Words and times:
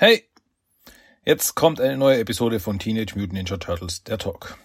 Hey, 0.00 0.30
jetzt 1.24 1.56
kommt 1.56 1.80
eine 1.80 1.96
neue 1.96 2.20
Episode 2.20 2.60
von 2.60 2.78
Teenage 2.78 3.16
Mutant 3.16 3.32
Ninja 3.32 3.56
Turtles, 3.56 4.04
der 4.04 4.16
Talk. 4.16 4.56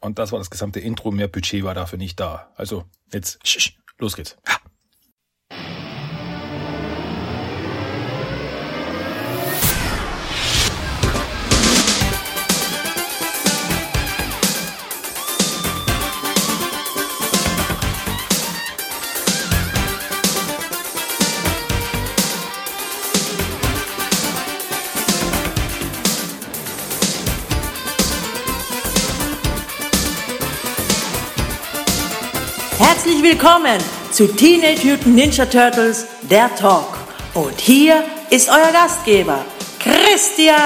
Und 0.00 0.18
das 0.18 0.32
war 0.32 0.38
das 0.38 0.48
gesamte 0.48 0.80
Intro, 0.80 1.10
mehr 1.10 1.28
Budget 1.28 1.62
war 1.62 1.74
dafür 1.74 1.98
nicht 1.98 2.18
da. 2.18 2.54
Also, 2.56 2.86
jetzt, 3.12 3.38
los 3.98 4.16
geht's. 4.16 4.38
Ha. 4.48 4.56
Willkommen 33.38 33.78
zu 34.12 34.28
Teenage 34.28 34.86
Mutant 34.86 35.14
Ninja 35.14 35.44
Turtles, 35.44 36.06
der 36.22 36.48
Talk. 36.54 36.96
Und 37.34 37.60
hier 37.60 38.02
ist 38.30 38.48
euer 38.48 38.72
Gastgeber, 38.72 39.44
Christian. 39.78 40.56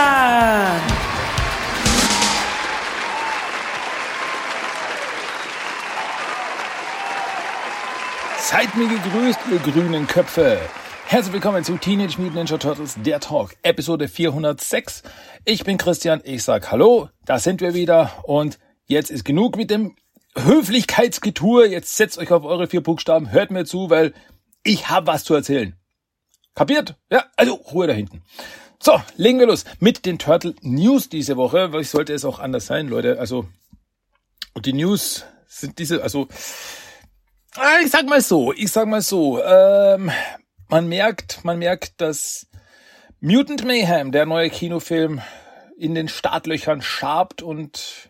Seid 8.38 8.76
mir 8.76 8.86
gegrüßt, 8.86 9.40
ihr 9.50 9.72
grünen 9.72 10.06
Köpfe. 10.06 10.60
Herzlich 11.06 11.32
willkommen 11.32 11.64
zu 11.64 11.76
Teenage 11.76 12.18
Mutant 12.18 12.36
Ninja 12.36 12.58
Turtles, 12.58 12.94
der 13.04 13.18
Talk, 13.18 13.56
Episode 13.64 14.06
406. 14.06 15.02
Ich 15.44 15.64
bin 15.64 15.76
Christian, 15.76 16.20
ich 16.22 16.44
sag 16.44 16.70
Hallo, 16.70 17.08
da 17.24 17.40
sind 17.40 17.60
wir 17.62 17.74
wieder 17.74 18.12
und 18.22 18.60
jetzt 18.86 19.10
ist 19.10 19.24
genug 19.24 19.56
mit 19.56 19.72
dem 19.72 19.96
Höflichkeitsgetue. 20.36 21.66
Jetzt 21.66 21.96
setzt 21.96 22.18
euch 22.18 22.30
auf 22.32 22.44
eure 22.44 22.66
vier 22.66 22.82
Buchstaben, 22.82 23.32
hört 23.32 23.50
mir 23.50 23.64
zu, 23.64 23.90
weil 23.90 24.14
ich 24.62 24.88
habe 24.88 25.06
was 25.06 25.24
zu 25.24 25.34
erzählen. 25.34 25.74
Kapiert? 26.54 26.96
Ja, 27.10 27.24
also 27.36 27.54
Ruhe 27.54 27.86
da 27.86 27.92
hinten. 27.92 28.22
So, 28.82 29.00
legen 29.16 29.38
wir 29.38 29.46
los 29.46 29.64
mit 29.78 30.06
den 30.06 30.18
Turtle 30.18 30.54
News 30.62 31.08
diese 31.08 31.36
Woche. 31.36 31.72
Weil 31.72 31.84
sollte 31.84 32.14
es 32.14 32.24
auch 32.24 32.38
anders 32.38 32.66
sein, 32.66 32.88
Leute. 32.88 33.18
Also, 33.18 33.46
die 34.58 34.72
News 34.72 35.24
sind 35.46 35.78
diese, 35.78 36.02
also, 36.02 36.28
ah, 37.56 37.78
ich 37.84 37.90
sag 37.90 38.06
mal 38.06 38.20
so, 38.20 38.52
ich 38.52 38.72
sag 38.72 38.88
mal 38.88 39.02
so, 39.02 39.42
ähm, 39.42 40.10
man 40.68 40.88
merkt, 40.88 41.44
man 41.44 41.58
merkt, 41.58 42.00
dass 42.00 42.46
Mutant 43.20 43.64
Mayhem, 43.64 44.12
der 44.12 44.24
neue 44.26 44.50
Kinofilm, 44.50 45.20
in 45.76 45.94
den 45.94 46.08
Startlöchern 46.08 46.82
schabt 46.82 47.42
und 47.42 48.09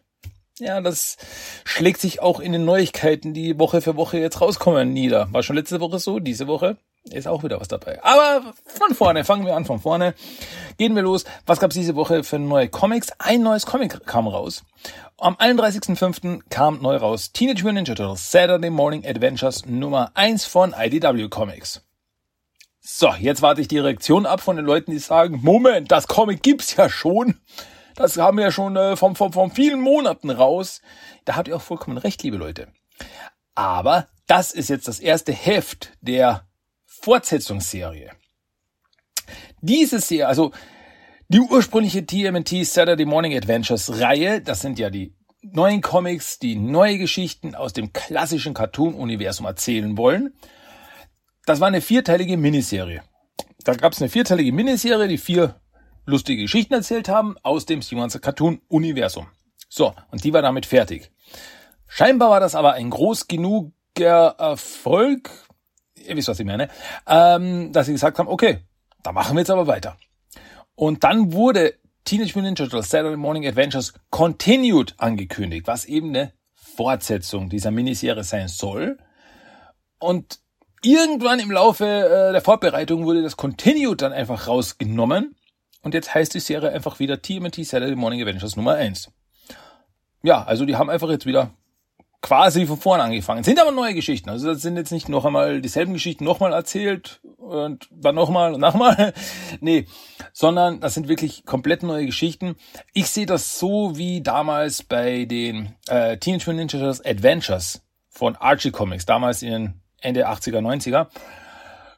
ja, 0.61 0.81
das 0.81 1.17
schlägt 1.65 2.01
sich 2.01 2.21
auch 2.21 2.41
in 2.41 2.53
den 2.53 2.65
Neuigkeiten, 2.65 3.35
die 3.35 3.59
Woche 3.59 3.81
für 3.81 3.97
Woche 3.97 4.19
jetzt 4.19 4.41
rauskommen, 4.41 4.93
nieder. 4.93 5.33
War 5.33 5.43
schon 5.43 5.57
letzte 5.57 5.81
Woche 5.81 5.99
so, 5.99 6.19
diese 6.19 6.47
Woche 6.47 6.77
ist 7.05 7.27
auch 7.27 7.43
wieder 7.43 7.61
was 7.61 7.69
dabei. 7.69 8.03
Aber 8.03 8.53
von 8.67 8.95
vorne, 8.95 9.25
fangen 9.25 9.47
wir 9.47 9.57
an 9.57 9.65
von 9.65 9.81
vorne. 9.81 10.15
Gehen 10.77 10.95
wir 10.95 11.03
los. 11.03 11.25
Was 11.47 11.59
gab's 11.59 11.75
diese 11.75 11.97
Woche 11.97 12.25
für 12.25 12.39
neue 12.39 12.69
Comics? 12.69 13.09
Ein 13.19 13.43
neues 13.43 13.67
Comic 13.67 14.07
kam 14.07 14.29
raus. 14.29 14.63
Am 15.19 15.35
31.05. 15.35 16.43
kam 16.51 16.81
neu 16.83 16.97
raus 16.97 17.33
Teenage 17.33 17.63
Mutant 17.63 17.89
Ninja 17.89 17.95
Turtles 17.95 18.31
Saturday 18.31 18.71
Morning 18.71 19.05
Adventures 19.07 19.67
Nummer 19.67 20.11
1 20.15 20.45
von 20.45 20.75
IDW 20.79 21.29
Comics. 21.29 21.83
So, 22.81 23.13
jetzt 23.19 23.43
warte 23.43 23.61
ich 23.61 23.69
die 23.69 23.79
Reaktion 23.79 24.25
ab 24.27 24.41
von 24.41 24.57
den 24.57 24.65
Leuten, 24.65 24.91
die 24.91 24.99
sagen, 24.99 25.41
Moment, 25.43 25.91
das 25.91 26.09
Comic 26.09 26.43
gibt's 26.43 26.77
ja 26.77 26.89
schon. 26.89 27.41
Das 28.01 28.17
haben 28.17 28.39
wir 28.39 28.45
ja 28.45 28.51
schon 28.51 28.77
äh, 28.77 28.97
vom, 28.97 29.15
vom, 29.15 29.31
vom 29.31 29.51
vielen 29.51 29.79
Monaten 29.79 30.31
raus. 30.31 30.81
Da 31.27 31.37
habt 31.37 31.49
ihr 31.49 31.57
auch 31.57 31.61
vollkommen 31.61 31.99
recht, 31.99 32.23
liebe 32.23 32.39
Leute. 32.39 32.69
Aber 33.55 34.09
das 34.27 34.53
ist 34.53 34.71
jetzt 34.71 34.89
das 34.89 35.01
erste 35.01 35.35
Heft 35.35 35.93
der 36.01 36.49
Fortsetzungsserie. 36.87 38.13
Diese 39.61 40.01
Serie, 40.01 40.29
also 40.29 40.53
die 41.29 41.41
ursprüngliche 41.41 42.07
TMNT 42.07 42.65
Saturday 42.65 43.05
Morning 43.05 43.37
Adventures 43.37 44.01
Reihe, 44.01 44.41
das 44.41 44.63
sind 44.63 44.79
ja 44.79 44.89
die 44.89 45.15
neuen 45.43 45.83
Comics, 45.83 46.39
die 46.39 46.57
neue 46.57 46.97
Geschichten 46.97 47.55
aus 47.55 47.75
dem 47.75 47.93
klassischen 47.93 48.55
Cartoon-Universum 48.55 49.45
erzählen 49.45 49.99
wollen. 49.99 50.33
Das 51.45 51.61
war 51.61 51.69
eine 51.69 51.83
vierteilige 51.83 52.39
Miniserie. 52.39 53.03
Da 53.63 53.75
gab 53.75 53.93
es 53.93 54.01
eine 54.01 54.09
vierteilige 54.09 54.53
Miniserie, 54.53 55.07
die 55.07 55.19
vier 55.19 55.61
lustige 56.07 56.43
Geschichten 56.43 56.75
erzählt 56.75 57.09
haben 57.09 57.37
aus 57.43 57.67
dem 57.67 57.83
Simonser 57.83 58.19
Cartoon 58.19 58.61
Universum. 58.69 59.27
So, 59.69 59.95
und 60.11 60.25
die 60.25 60.33
war 60.33 60.43
damit 60.43 60.67
fertig. 60.67 61.11
Scheinbar 61.87 62.31
war 62.31 62.41
das 62.41 62.55
aber 62.55 62.75
ein 62.75 62.91
groß 62.91 63.29
genuger 63.29 64.37
Erfolg, 64.39 65.31
ihr 65.97 66.17
wisst, 66.17 66.29
was 66.29 66.41
ich 66.41 66.47
meine, 66.47 66.69
ähm, 67.07 67.73
dass 67.73 67.87
sie 67.87 67.93
gesagt 67.93 68.19
haben, 68.19 68.29
okay, 68.29 68.61
da 69.03 69.13
machen 69.13 69.37
wir 69.37 69.41
jetzt 69.41 69.51
aber 69.51 69.67
weiter. 69.67 69.97
Und 70.75 71.05
dann 71.05 71.33
wurde 71.33 71.75
Teenage 72.05 72.33
Mutant 72.35 72.59
Ninja 72.59 72.65
Turtles 72.65 72.91
Saturday 72.91 73.17
Morning 73.17 73.47
Adventures 73.47 73.93
Continued 74.11 74.95
angekündigt, 74.99 75.67
was 75.67 75.85
eben 75.85 76.09
eine 76.09 76.33
Fortsetzung 76.55 77.49
dieser 77.49 77.71
Miniserie 77.71 78.25
sein 78.25 78.49
soll. 78.49 78.99
Und 79.99 80.41
irgendwann 80.83 81.41
im 81.41 81.51
Laufe 81.51 81.85
äh, 81.85 82.33
der 82.33 82.41
Vorbereitung 82.41 83.05
wurde 83.05 83.23
das 83.23 83.37
Continued 83.37 84.03
dann 84.03 84.13
einfach 84.13 84.47
rausgenommen 84.49 85.37
und 85.83 85.95
jetzt 85.95 86.15
heißt 86.15 86.35
die 86.35 86.41
Serie 86.41 86.71
einfach 86.71 86.99
wieder 86.99 87.23
TMNT 87.23 87.65
Saturday 87.65 87.97
Morning 87.97 88.21
Adventures 88.21 88.57
Nummer 88.57 88.75
1. 88.75 89.11
Ja, 90.23 90.43
also 90.43 90.65
die 90.67 90.77
haben 90.77 90.91
einfach 90.91 91.09
jetzt 91.09 91.27
wieder 91.27 91.55
quasi 92.23 92.67
von 92.67 92.77
vorne 92.77 93.03
angefangen. 93.03 93.45
Sind 93.45 93.61
aber 93.61 93.71
neue 93.71 93.95
Geschichten. 93.95 94.29
Also 94.29 94.49
das 94.49 94.61
sind 94.61 94.77
jetzt 94.77 94.93
nicht 94.93 95.09
noch 95.09 95.25
einmal 95.25 95.61
dieselben 95.61 95.95
Geschichten 95.95 96.25
nochmal 96.25 96.53
erzählt 96.53 97.21
und 97.39 97.89
dann 97.91 98.15
nochmal 98.15 98.55
und 98.55 98.61
nochmal. 98.61 99.15
nee, 99.61 99.87
sondern 100.33 100.81
das 100.81 100.95
sind 100.95 101.09
wirklich 101.09 101.45
komplett 101.47 101.83
neue 101.83 102.07
Geschichten. 102.07 102.57
Ich 102.93 103.09
sehe 103.09 103.27
das 103.27 103.59
so 103.59 103.97
wie 103.97 104.23
damals 104.23 104.83
bei 104.83 105.25
den 105.25 105.75
äh, 105.89 106.19
Teenage 106.19 106.51
Mutant 106.51 106.75
Ninja 106.75 106.91
Adventures 107.05 107.83
von 108.09 108.37
Archie 108.37 108.71
Comics, 108.71 109.07
damals 109.07 109.43
in 109.43 109.81
Ende 110.01 110.29
80er, 110.29 110.59
90er, 110.59 111.07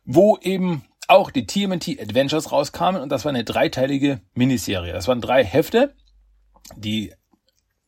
wo 0.05 0.39
eben 0.39 0.85
auch 1.09 1.31
die 1.31 1.47
TMNT 1.47 2.01
Adventures 2.01 2.53
rauskamen 2.53 3.03
und 3.03 3.11
das 3.11 3.25
war 3.25 3.31
eine 3.31 3.45
dreiteilige 3.45 4.21
Miniserie. 4.35 4.93
Das 4.93 5.09
waren 5.09 5.21
drei 5.21 5.45
Hefte, 5.45 5.95
die 6.77 7.13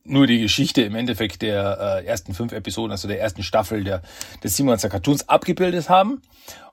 nur 0.03 0.27
die 0.27 0.39
Geschichte 0.39 0.83
im 0.83 0.95
Endeffekt 0.95 1.41
der 1.41 2.01
äh, 2.03 2.05
ersten 2.05 2.33
fünf 2.33 2.53
Episoden, 2.53 2.91
also 2.91 3.07
der 3.07 3.19
ersten 3.19 3.43
Staffel 3.43 3.83
der, 3.83 4.01
des 4.43 4.55
Simonser 4.55 4.89
Cartoons 4.89 5.27
abgebildet 5.27 5.89
haben. 5.89 6.21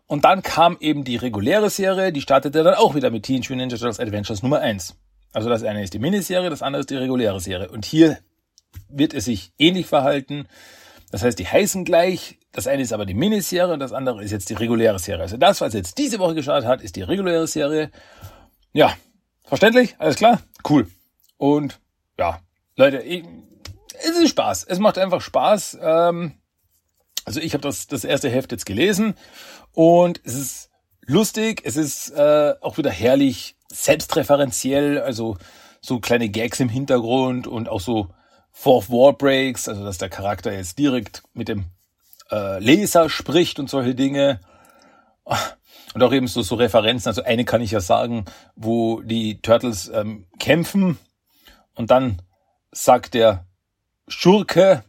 Und 0.07 0.25
dann 0.25 0.43
kam 0.43 0.77
eben 0.81 1.05
die 1.05 1.17
reguläre 1.17 1.71
Serie, 1.71 2.13
die 2.13 2.21
startete 2.21 2.63
dann 2.63 2.75
auch 2.75 2.95
wieder 2.95 3.11
mit 3.11 3.23
Teenage 3.23 3.51
Mutant 3.51 3.73
Ninja 3.73 3.79
Turtles 3.79 4.01
Adventures 4.01 4.43
Nummer 4.43 4.61
eins. 4.61 4.97
Also 5.33 5.49
das 5.49 5.63
eine 5.63 5.83
ist 5.83 5.95
die 5.95 5.99
Miniserie, 5.99 6.51
das 6.51 6.61
andere 6.61 6.81
ist 6.81 6.91
die 6.91 6.97
reguläre 6.97 7.41
Serie. 7.41 7.71
Und 7.71 7.87
hier 7.87 8.19
wird 8.89 9.15
es 9.15 9.25
sich 9.25 9.53
ähnlich 9.59 9.87
verhalten. 9.87 10.47
Das 11.13 11.23
heißt, 11.23 11.39
die 11.39 11.47
heißen 11.47 11.85
gleich, 11.85 12.39
das 12.53 12.67
eine 12.67 12.83
ist 12.83 12.93
aber 12.95 13.05
die 13.05 13.13
Miniserie 13.13 13.75
und 13.75 13.81
das 13.81 13.93
andere 13.93 14.25
ist 14.25 14.31
jetzt 14.31 14.49
die 14.49 14.55
reguläre 14.55 14.99
Serie. 14.99 15.23
Also 15.23 15.37
das, 15.37 15.61
was 15.61 15.75
jetzt 15.75 15.99
diese 15.99 16.19
Woche 16.19 16.35
gestartet 16.35 16.67
hat, 16.67 16.81
ist 16.81 16.97
die 16.97 17.03
reguläre 17.03 17.47
Serie. 17.47 17.91
Ja, 18.73 18.97
verständlich? 19.45 19.95
Alles 19.99 20.17
klar? 20.17 20.41
Cool. 20.67 20.89
Und 21.37 21.81
ja, 22.19 22.41
Leute, 22.77 23.03
ich, 23.03 23.25
es 24.03 24.17
ist 24.17 24.31
Spaß. 24.31 24.65
Es 24.65 24.79
macht 24.79 24.97
einfach 24.97 25.21
Spaß. 25.21 25.79
Ähm, 25.83 26.33
also 27.27 27.41
ich 27.41 27.53
habe 27.53 27.61
das, 27.61 27.87
das 27.87 28.05
erste 28.05 28.31
Heft 28.31 28.51
jetzt 28.51 28.65
gelesen 28.65 29.15
und 29.73 30.19
es 30.25 30.35
ist 30.35 30.71
lustig, 31.03 31.61
es 31.65 31.77
ist 31.77 32.09
äh, 32.13 32.55
auch 32.63 32.79
wieder 32.79 32.91
herrlich 32.91 33.57
selbstreferenziell, 33.71 34.99
also 34.99 35.37
so 35.83 36.01
kleine 36.01 36.31
Gags 36.31 36.59
im 36.59 36.71
Hintergrund 36.71 37.47
und 37.47 37.69
auch 37.69 37.81
so 37.81 38.09
Fourth 38.53 38.91
Wall 38.91 39.15
Breaks, 39.15 39.69
also 39.69 39.85
dass 39.85 39.99
der 39.99 40.11
Charakter 40.11 40.53
jetzt 40.53 40.79
direkt 40.79 41.23
mit 41.33 41.49
dem 41.49 41.65
äh, 42.31 42.59
Leser 42.61 43.09
spricht 43.09 43.59
und 43.59 43.69
solche 43.69 43.95
Dinge. 43.95 44.41
Und 45.95 46.03
auch 46.03 46.13
eben 46.13 46.27
so, 46.27 46.43
so 46.43 46.55
Referenzen. 46.55 47.09
Also 47.09 47.23
eine 47.23 47.45
kann 47.45 47.61
ich 47.61 47.73
ja 47.73 47.81
sagen, 47.81 48.25
wo 48.55 49.03
die 49.03 49.41
Turtles 49.43 49.89
ähm, 49.89 50.27
kämpfen 50.39 50.99
und 51.75 51.91
dann 51.91 52.23
sagt 52.71 53.15
der 53.15 53.47
Schurke, 54.09 54.85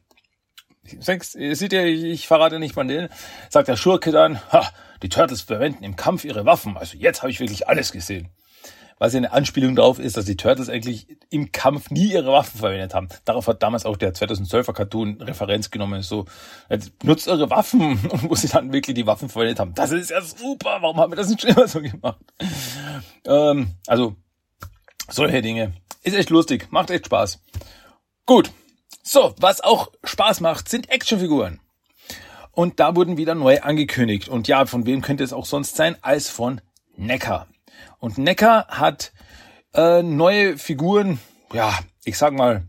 ihr 0.84 1.56
seht 1.56 1.74
ihr, 1.74 1.86
ich 1.86 2.28
verrate 2.28 2.60
nicht 2.60 2.76
mal 2.76 2.88
den, 2.88 3.10
sagt 3.50 3.68
der 3.68 3.76
Schurke 3.76 4.12
dann, 4.12 4.40
ha, 4.52 4.70
die 5.02 5.10
Turtles 5.10 5.42
verwenden 5.42 5.84
im 5.84 5.96
Kampf 5.96 6.26
ihre 6.26 6.46
Waffen. 6.46 6.78
Also 6.78 6.98
jetzt 6.98 7.22
habe 7.22 7.32
ich 7.32 7.40
wirklich 7.40 7.68
alles 7.68 7.92
gesehen 7.92 8.30
was 9.00 9.14
ja 9.14 9.18
eine 9.18 9.32
Anspielung 9.32 9.76
darauf 9.76 10.00
ist, 10.00 10.18
dass 10.18 10.26
die 10.26 10.38
Turtles 10.38 10.70
eigentlich 10.70 11.08
im 11.30 11.52
Kampf 11.52 11.90
nie 11.90 12.12
ihre 12.12 12.32
Waffen 12.32 12.60
verwendet 12.60 12.94
haben. 12.94 13.10
Darauf 13.26 13.48
hat 13.48 13.64
damals 13.64 13.86
auch 13.86 13.98
der 13.98 14.14
2012er 14.14 14.74
Cartoon 14.74 15.22
Referenz 15.22 15.72
genommen, 15.72 16.02
so, 16.02 16.26
nutzt 17.04 17.28
eure 17.28 17.50
Waffen, 17.50 18.00
wo 18.30 18.36
sie 18.36 18.48
dann 18.48 18.74
wirklich 18.74 18.96
die 18.96 19.08
Waffen 19.08 19.30
verwendet 19.30 19.60
haben. 19.60 19.74
Das 19.76 19.92
ist 19.92 20.12
ja 20.12 20.22
super, 20.22 20.78
warum 20.82 20.98
haben 20.98 21.12
wir 21.12 21.18
das 21.18 21.30
nicht 21.30 21.42
schon 21.42 21.52
immer 21.52 21.68
so 21.68 21.82
gemacht? 21.82 22.20
Ähm, 23.26 23.76
also, 23.88 24.16
Solche 25.10 25.42
Dinge. 25.42 25.74
Ist 26.04 26.16
echt 26.16 26.30
lustig, 26.30 26.72
macht 26.72 26.90
echt 26.90 27.06
Spaß. 27.06 27.40
Gut. 28.26 28.52
So, 29.04 29.36
was 29.38 29.62
auch 29.62 29.92
Spaß 30.04 30.40
macht, 30.40 30.70
sind 30.70 30.90
Actionfiguren. 30.90 31.60
Und 32.52 32.80
da 32.80 32.96
wurden 32.96 33.18
wieder 33.18 33.36
neu 33.36 33.60
angekündigt. 33.62 34.30
Und 34.30 34.48
ja, 34.48 34.66
von 34.66 34.86
wem 34.86 35.02
könnte 35.02 35.24
es 35.24 35.34
auch 35.34 35.46
sonst 35.46 35.76
sein 35.76 35.98
als 36.02 36.30
von 36.30 36.62
Necker. 36.96 37.48
Und 38.00 38.18
Necker 38.18 38.68
hat 38.70 39.12
äh, 39.74 40.04
neue 40.04 40.58
Figuren, 40.58 41.20
ja, 41.54 41.78
ich 42.04 42.18
sag 42.18 42.34
mal, 42.34 42.64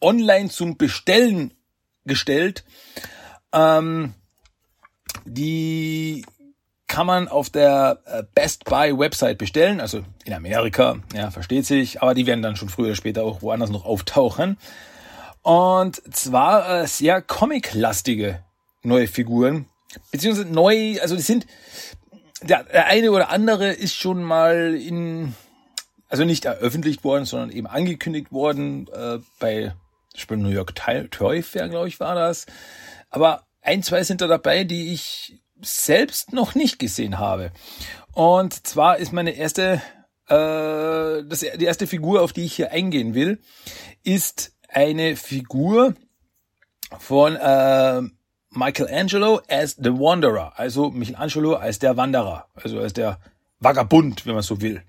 online 0.00 0.48
zum 0.48 0.76
Bestellen 0.76 1.54
gestellt. 2.04 2.64
Ähm, 3.52 4.14
die 5.24 6.24
kann 6.86 7.06
man 7.06 7.28
auf 7.28 7.50
der 7.50 8.00
äh, 8.06 8.24
Best 8.34 8.64
Buy 8.64 8.98
Website 8.98 9.38
bestellen, 9.38 9.80
also 9.80 10.02
in 10.24 10.32
Amerika, 10.32 10.96
ja, 11.14 11.30
versteht 11.30 11.64
sich, 11.64 12.02
aber 12.02 12.14
die 12.14 12.26
werden 12.26 12.42
dann 12.42 12.56
schon 12.56 12.68
früher 12.68 12.86
oder 12.86 12.96
später 12.96 13.22
auch 13.22 13.42
woanders 13.42 13.70
noch 13.70 13.84
auftauchen. 13.84 14.58
Und 15.42 16.02
zwar 16.12 16.82
äh, 16.82 16.86
sehr 16.86 17.22
comic-lastige 17.22 18.42
neue 18.82 19.06
Figuren, 19.06 19.66
beziehungsweise 20.10 20.48
neu, 20.48 21.00
also 21.00 21.14
die 21.14 21.22
sind, 21.22 21.46
der, 22.42 22.64
der 22.64 22.86
eine 22.86 23.10
oder 23.12 23.30
andere 23.30 23.72
ist 23.72 23.96
schon 23.96 24.22
mal 24.22 24.74
in, 24.74 25.34
also 26.08 26.24
nicht 26.24 26.44
eröffentlicht 26.44 27.04
worden, 27.04 27.24
sondern 27.24 27.50
eben 27.50 27.66
angekündigt 27.66 28.32
worden 28.32 28.88
äh, 28.92 29.18
bei 29.38 29.74
Spiel 30.14 30.38
New 30.38 30.48
York 30.48 30.74
Toy 31.10 31.42
Fair, 31.42 31.68
glaube 31.68 31.88
ich, 31.88 32.00
war 32.00 32.14
das. 32.14 32.46
Aber 33.10 33.46
ein, 33.62 33.82
zwei 33.82 34.02
sind 34.02 34.20
da 34.20 34.26
dabei, 34.26 34.64
die 34.64 34.92
ich 34.92 35.40
selbst 35.60 36.32
noch 36.32 36.54
nicht 36.54 36.78
gesehen 36.78 37.18
habe. 37.18 37.52
Und 38.12 38.66
zwar 38.66 38.98
ist 38.98 39.12
meine 39.12 39.32
erste, 39.32 39.82
äh, 40.26 41.24
das, 41.24 41.40
die 41.40 41.64
erste 41.64 41.86
Figur, 41.86 42.22
auf 42.22 42.32
die 42.32 42.44
ich 42.44 42.54
hier 42.54 42.72
eingehen 42.72 43.14
will, 43.14 43.40
ist 44.02 44.52
eine 44.68 45.16
Figur 45.16 45.94
von 46.98 47.36
äh, 47.36 48.02
Michelangelo 48.50 49.40
as 49.48 49.76
the 49.76 49.90
Wanderer, 49.90 50.52
also 50.56 50.90
Michelangelo 50.90 51.54
als 51.54 51.78
der 51.78 51.96
Wanderer, 51.96 52.46
also 52.54 52.80
als 52.80 52.92
der 52.92 53.18
Vagabund, 53.60 54.26
wenn 54.26 54.34
man 54.34 54.42
so 54.42 54.60
will. 54.60 54.82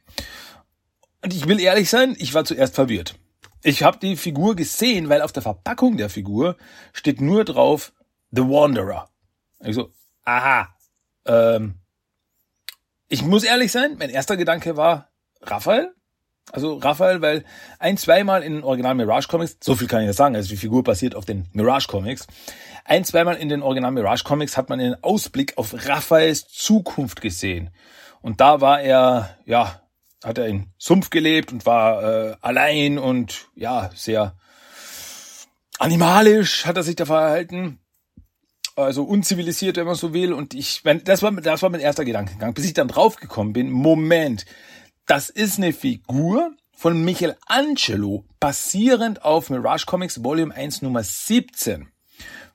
Und 1.21 1.33
ich 1.33 1.47
will 1.47 1.59
ehrlich 1.59 1.89
sein, 1.89 2.15
ich 2.17 2.33
war 2.33 2.45
zuerst 2.45 2.75
verwirrt. 2.75 3.15
Ich 3.63 3.83
habe 3.83 3.99
die 3.99 4.15
Figur 4.15 4.55
gesehen, 4.55 5.09
weil 5.09 5.21
auf 5.21 5.31
der 5.31 5.43
Verpackung 5.43 5.97
der 5.97 6.09
Figur 6.09 6.57
steht 6.93 7.21
nur 7.21 7.45
drauf 7.45 7.93
The 8.31 8.41
Wanderer. 8.41 9.09
Also, 9.59 9.91
aha. 10.23 10.73
Ähm, 11.25 11.75
ich 13.07 13.21
muss 13.21 13.43
ehrlich 13.43 13.71
sein, 13.71 13.97
mein 13.99 14.09
erster 14.09 14.37
Gedanke 14.37 14.77
war 14.77 15.09
Raphael. 15.41 15.93
Also 16.51 16.75
Raphael, 16.77 17.21
weil 17.21 17.45
ein, 17.79 17.97
zweimal 17.97 18.43
in 18.43 18.55
den 18.55 18.63
Original 18.63 18.95
Mirage 18.95 19.27
Comics, 19.27 19.57
so 19.61 19.75
viel 19.75 19.87
kann 19.87 20.01
ich 20.01 20.07
ja 20.07 20.13
sagen, 20.13 20.35
also 20.35 20.49
die 20.49 20.57
Figur 20.57 20.83
basiert 20.83 21.15
auf 21.15 21.25
den 21.25 21.47
Mirage 21.53 21.87
Comics. 21.87 22.27
Ein, 22.83 23.05
zweimal 23.05 23.37
in 23.37 23.47
den 23.47 23.61
Original 23.61 23.91
Mirage 23.91 24.23
Comics 24.23 24.57
hat 24.57 24.69
man 24.69 24.79
einen 24.79 25.01
Ausblick 25.01 25.57
auf 25.57 25.73
Raphaels 25.87 26.47
Zukunft 26.49 27.21
gesehen. 27.21 27.69
Und 28.21 28.41
da 28.41 28.59
war 28.59 28.81
er, 28.81 29.37
ja, 29.45 29.81
hat 30.23 30.37
er 30.37 30.47
in 30.47 30.67
Sumpf 30.77 31.09
gelebt 31.09 31.51
und 31.51 31.65
war 31.65 32.03
äh, 32.03 32.35
allein 32.41 32.99
und 32.99 33.47
ja, 33.55 33.89
sehr 33.95 34.35
animalisch 35.79 36.65
hat 36.65 36.77
er 36.77 36.83
sich 36.83 36.95
da 36.95 37.05
verhalten. 37.05 37.79
Also 38.75 39.03
unzivilisiert, 39.03 39.77
wenn 39.77 39.85
man 39.85 39.95
so 39.95 40.13
will. 40.13 40.31
Und 40.33 40.53
ich, 40.53 40.83
das 41.03 41.21
war, 41.21 41.31
das 41.31 41.61
war 41.61 41.69
mein 41.69 41.81
erster 41.81 42.05
Gedankengang, 42.05 42.53
bis 42.53 42.65
ich 42.65 42.73
dann 42.73 42.87
draufgekommen 42.87 43.53
bin. 43.53 43.69
Moment, 43.69 44.45
das 45.05 45.29
ist 45.29 45.57
eine 45.57 45.73
Figur 45.73 46.55
von 46.71 47.03
Michelangelo, 47.03 48.25
basierend 48.39 49.23
auf 49.23 49.49
Mirage 49.49 49.85
Comics 49.85 50.23
Volume 50.23 50.53
1 50.53 50.81
Nummer 50.81 51.03
17, 51.03 51.87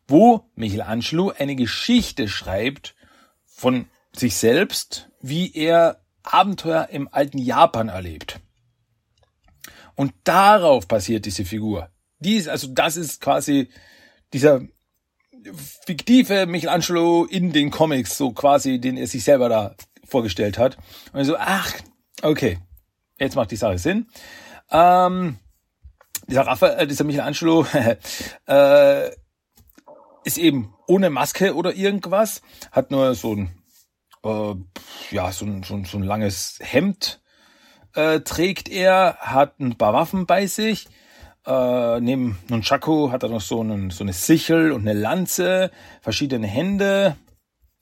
wo 0.08 0.48
Michelangelo 0.54 1.32
eine 1.36 1.56
Geschichte 1.56 2.28
schreibt 2.28 2.94
von 3.44 3.86
sich 4.12 4.36
selbst, 4.36 5.10
wie 5.20 5.54
er 5.54 6.00
Abenteuer 6.22 6.88
im 6.90 7.08
alten 7.12 7.38
Japan 7.38 7.88
erlebt. 7.88 8.40
Und 9.94 10.12
darauf 10.24 10.88
basiert 10.88 11.24
diese 11.24 11.44
Figur. 11.44 11.90
Dies, 12.18 12.48
also 12.48 12.68
das 12.68 12.96
ist 12.96 13.20
quasi 13.20 13.68
dieser 14.32 14.62
fiktive 15.86 16.46
Michelangelo 16.46 17.24
in 17.24 17.52
den 17.52 17.70
Comics, 17.70 18.18
so 18.18 18.32
quasi, 18.32 18.80
den 18.80 18.96
er 18.96 19.06
sich 19.06 19.24
selber 19.24 19.48
da 19.48 19.74
vorgestellt 20.04 20.58
hat. 20.58 20.76
Und 21.12 21.24
so, 21.24 21.36
ach, 21.36 21.72
okay, 22.22 22.58
jetzt 23.18 23.36
macht 23.36 23.50
die 23.50 23.56
Sache 23.56 23.78
Sinn. 23.78 24.08
Ähm, 24.70 25.38
dieser 26.28 26.46
Raphael, 26.46 26.78
äh, 26.78 26.86
dieser 26.86 27.04
Michelangelo 27.04 27.66
äh, 28.46 29.10
ist 30.24 30.38
eben 30.38 30.74
ohne 30.88 31.10
Maske 31.10 31.54
oder 31.54 31.74
irgendwas, 31.74 32.42
hat 32.72 32.90
nur 32.90 33.14
so 33.14 33.34
ein 33.34 33.56
äh, 34.24 34.54
ja, 35.10 35.32
so 35.32 35.44
ein, 35.44 35.62
so, 35.62 35.74
ein, 35.74 35.84
so 35.84 35.98
ein 35.98 36.02
langes 36.02 36.58
Hemd 36.60 37.20
äh, 37.94 38.20
trägt 38.20 38.68
er, 38.68 39.18
hat 39.20 39.58
ein 39.60 39.76
paar 39.78 39.92
Waffen 39.92 40.26
bei 40.26 40.46
sich. 40.46 40.86
Äh, 41.46 42.00
neben 42.00 42.38
Nunchaku 42.48 43.12
hat 43.12 43.22
er 43.22 43.28
noch 43.28 43.40
so, 43.40 43.60
einen, 43.60 43.90
so 43.90 44.02
eine 44.02 44.12
Sichel 44.12 44.72
und 44.72 44.82
eine 44.82 44.98
Lanze, 44.98 45.70
verschiedene 46.02 46.46
Hände, 46.46 47.16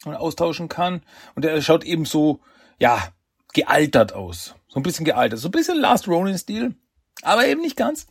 die 0.05 0.11
man 0.11 0.19
austauschen 0.19 0.69
kann. 0.69 1.03
Und 1.35 1.45
er 1.45 1.61
schaut 1.63 1.85
eben 1.85 2.05
so, 2.05 2.41
ja, 2.79 3.09
gealtert 3.55 4.13
aus. 4.13 4.55
So 4.69 4.79
ein 4.79 4.83
bisschen 4.83 5.07
gealtert. 5.07 5.39
So 5.39 5.49
ein 5.49 5.53
bisschen 5.53 5.79
Last 5.79 6.07
Ronin-Stil, 6.07 6.75
aber 7.23 7.47
eben 7.47 7.63
nicht 7.63 7.77
ganz. 7.77 8.07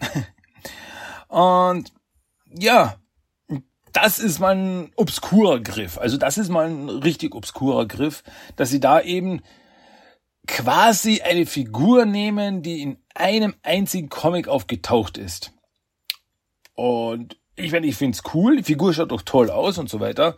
und 1.28 1.94
ja, 2.50 2.98
das 3.92 4.18
ist 4.20 4.40
mal 4.40 4.56
ein 4.56 4.92
obskurer 4.96 5.60
Griff. 5.60 6.00
Also 6.00 6.18
das 6.18 6.38
ist 6.38 6.50
mal 6.50 6.68
ein 6.68 6.90
richtig 6.90 7.36
obskurer 7.36 7.88
Griff, 7.88 8.24
dass 8.56 8.70
sie 8.70 8.80
da 8.80 9.00
eben 9.00 9.42
quasi 10.48 11.22
eine 11.22 11.46
Figur 11.46 12.06
nehmen, 12.06 12.64
die 12.64 12.82
in 12.82 12.98
einem 13.14 13.54
einzigen 13.62 14.10
Comic 14.10 14.48
aufgetaucht 14.48 15.18
ist. 15.18 15.54
Und 16.74 17.38
ich 17.56 17.72
meine, 17.72 17.86
ich 17.86 17.96
finde 17.96 18.18
es 18.18 18.34
cool, 18.34 18.58
die 18.58 18.64
Figur 18.64 18.94
schaut 18.94 19.12
doch 19.12 19.22
toll 19.22 19.52
aus 19.52 19.78
und 19.78 19.90
so 19.90 20.00
weiter. 20.00 20.36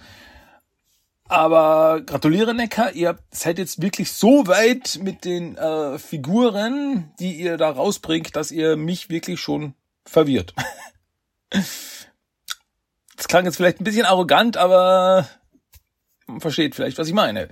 Aber 1.27 2.01
gratuliere 2.05 2.53
Necker, 2.53 2.93
ihr 2.93 3.17
seid 3.31 3.57
jetzt 3.57 3.81
wirklich 3.81 4.11
so 4.11 4.45
weit 4.45 4.99
mit 5.01 5.25
den 5.25 5.57
äh, 5.57 5.97
Figuren, 5.97 7.11
die 7.19 7.33
ihr 7.33 7.57
da 7.57 7.71
rausbringt, 7.71 8.35
dass 8.35 8.51
ihr 8.51 8.75
mich 8.77 9.09
wirklich 9.09 9.39
schon 9.39 9.73
verwirrt. 10.05 10.53
Das 13.17 13.29
klang 13.29 13.45
jetzt 13.45 13.55
vielleicht 13.55 13.79
ein 13.79 13.85
bisschen 13.85 14.05
arrogant, 14.05 14.57
aber 14.57 15.27
man 16.27 16.41
versteht 16.41 16.75
vielleicht, 16.75 16.97
was 16.97 17.07
ich 17.07 17.13
meine. 17.13 17.47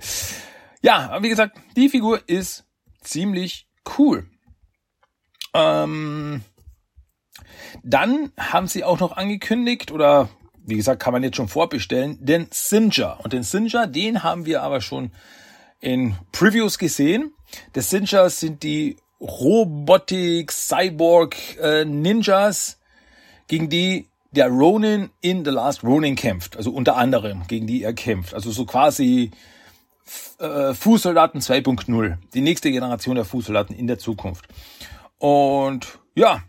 Ja, 0.82 1.08
aber 1.10 1.22
wie 1.22 1.30
gesagt, 1.30 1.56
die 1.74 1.88
Figur 1.88 2.20
ist 2.26 2.64
ziemlich 3.00 3.66
cool. 3.98 4.28
Ähm, 5.54 6.42
dann 7.82 8.32
haben 8.38 8.66
sie 8.66 8.84
auch 8.84 9.00
noch 9.00 9.12
angekündigt, 9.12 9.90
oder 9.90 10.28
wie 10.64 10.76
gesagt, 10.76 11.02
kann 11.02 11.12
man 11.12 11.22
jetzt 11.22 11.36
schon 11.36 11.48
vorbestellen, 11.48 12.18
den 12.20 12.48
Singer. 12.50 13.18
Und 13.22 13.32
den 13.32 13.42
Singer, 13.42 13.86
den 13.86 14.22
haben 14.22 14.46
wir 14.46 14.62
aber 14.62 14.80
schon 14.80 15.12
in 15.80 16.16
Previews 16.32 16.78
gesehen. 16.78 17.32
Der 17.74 17.82
Singer 17.82 18.30
sind 18.30 18.62
die 18.62 18.96
Robotik, 19.20 20.50
Cyborg, 20.50 21.36
äh, 21.60 21.84
Ninjas, 21.84 22.80
gegen 23.46 23.68
die 23.68 24.08
der 24.32 24.48
Ronin 24.48 25.10
in 25.20 25.44
The 25.44 25.52
Last 25.52 25.84
Ronin 25.84 26.16
kämpft, 26.16 26.56
also 26.56 26.72
unter 26.72 26.96
anderem, 26.96 27.46
gegen 27.46 27.68
die 27.68 27.84
er 27.84 27.92
kämpft. 27.92 28.34
Also 28.34 28.50
so 28.50 28.66
quasi 28.66 29.30
äh, 30.38 30.74
Fußsoldaten 30.74 31.40
2.0, 31.40 32.16
die 32.34 32.40
nächste 32.40 32.72
Generation 32.72 33.14
der 33.14 33.24
Fußsoldaten 33.24 33.76
in 33.76 33.86
der 33.86 33.98
Zukunft. 33.98 34.48
Und 35.18 36.00
ja, 36.16 36.42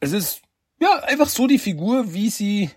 es 0.00 0.12
ist 0.12 0.42
ja 0.80 1.00
einfach 1.04 1.28
so 1.28 1.46
die 1.46 1.58
Figur, 1.58 2.12
wie 2.12 2.30
sie 2.30 2.70